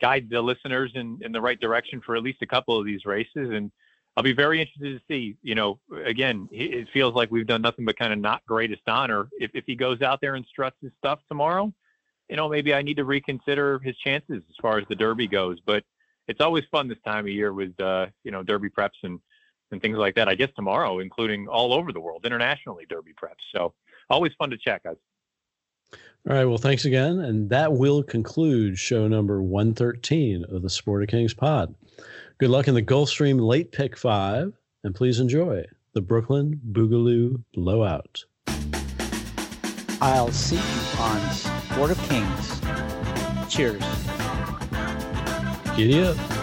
guide 0.00 0.28
the 0.28 0.40
listeners 0.40 0.90
in, 0.94 1.18
in 1.22 1.30
the 1.32 1.40
right 1.40 1.60
direction 1.60 2.00
for 2.04 2.16
at 2.16 2.22
least 2.22 2.42
a 2.42 2.46
couple 2.46 2.78
of 2.78 2.84
these 2.84 3.04
races. 3.04 3.50
And 3.50 3.70
I'll 4.16 4.24
be 4.24 4.32
very 4.32 4.60
interested 4.60 4.98
to 4.98 5.04
see. 5.08 5.36
You 5.42 5.54
know, 5.54 5.78
again, 6.04 6.48
it 6.50 6.88
feels 6.92 7.14
like 7.14 7.30
we've 7.30 7.46
done 7.46 7.62
nothing 7.62 7.84
but 7.84 7.98
kind 7.98 8.12
of 8.12 8.18
not 8.18 8.44
greatest 8.46 8.82
honor. 8.88 9.28
If 9.38 9.50
if 9.54 9.64
he 9.66 9.76
goes 9.76 10.02
out 10.02 10.20
there 10.20 10.34
and 10.34 10.44
struts 10.46 10.76
his 10.80 10.92
stuff 10.98 11.20
tomorrow, 11.28 11.72
you 12.28 12.36
know, 12.36 12.48
maybe 12.48 12.74
I 12.74 12.82
need 12.82 12.96
to 12.96 13.04
reconsider 13.04 13.78
his 13.80 13.96
chances 13.98 14.42
as 14.48 14.56
far 14.60 14.78
as 14.78 14.84
the 14.88 14.96
Derby 14.96 15.28
goes. 15.28 15.58
But 15.64 15.84
it's 16.28 16.40
always 16.40 16.64
fun 16.70 16.88
this 16.88 16.98
time 17.04 17.26
of 17.26 17.32
year 17.32 17.52
with 17.52 17.78
uh, 17.80 18.06
you 18.24 18.30
know 18.30 18.42
Derby 18.42 18.68
preps 18.70 19.02
and 19.02 19.20
and 19.70 19.80
things 19.80 19.98
like 19.98 20.14
that. 20.14 20.28
I 20.28 20.34
guess 20.34 20.50
tomorrow, 20.54 21.00
including 21.00 21.48
all 21.48 21.72
over 21.72 21.92
the 21.92 22.00
world, 22.00 22.24
internationally 22.24 22.86
Derby 22.88 23.12
preps. 23.12 23.44
So 23.54 23.74
always 24.10 24.32
fun 24.38 24.50
to 24.50 24.58
check, 24.58 24.84
guys. 24.84 24.96
All 26.28 26.34
right. 26.34 26.44
Well, 26.44 26.58
thanks 26.58 26.84
again. 26.84 27.20
And 27.20 27.48
that 27.50 27.72
will 27.72 28.02
conclude 28.02 28.78
show 28.78 29.06
number 29.06 29.42
113 29.42 30.44
of 30.44 30.62
the 30.62 30.70
Sport 30.70 31.02
of 31.04 31.08
Kings 31.08 31.34
pod. 31.34 31.74
Good 32.38 32.50
luck 32.50 32.68
in 32.68 32.74
the 32.74 32.82
Gulfstream 32.82 33.40
late 33.40 33.72
pick 33.72 33.96
five, 33.96 34.52
and 34.82 34.94
please 34.94 35.20
enjoy 35.20 35.64
the 35.94 36.00
Brooklyn 36.00 36.60
Boogaloo 36.72 37.42
Blowout. 37.54 38.24
I'll 40.00 40.32
see 40.32 40.56
you 40.56 41.00
on 41.00 41.30
Sport 41.32 41.92
of 41.92 41.98
Kings. 42.08 42.60
Cheers. 43.48 44.15
Giddy 45.76 46.00
up. 46.04 46.35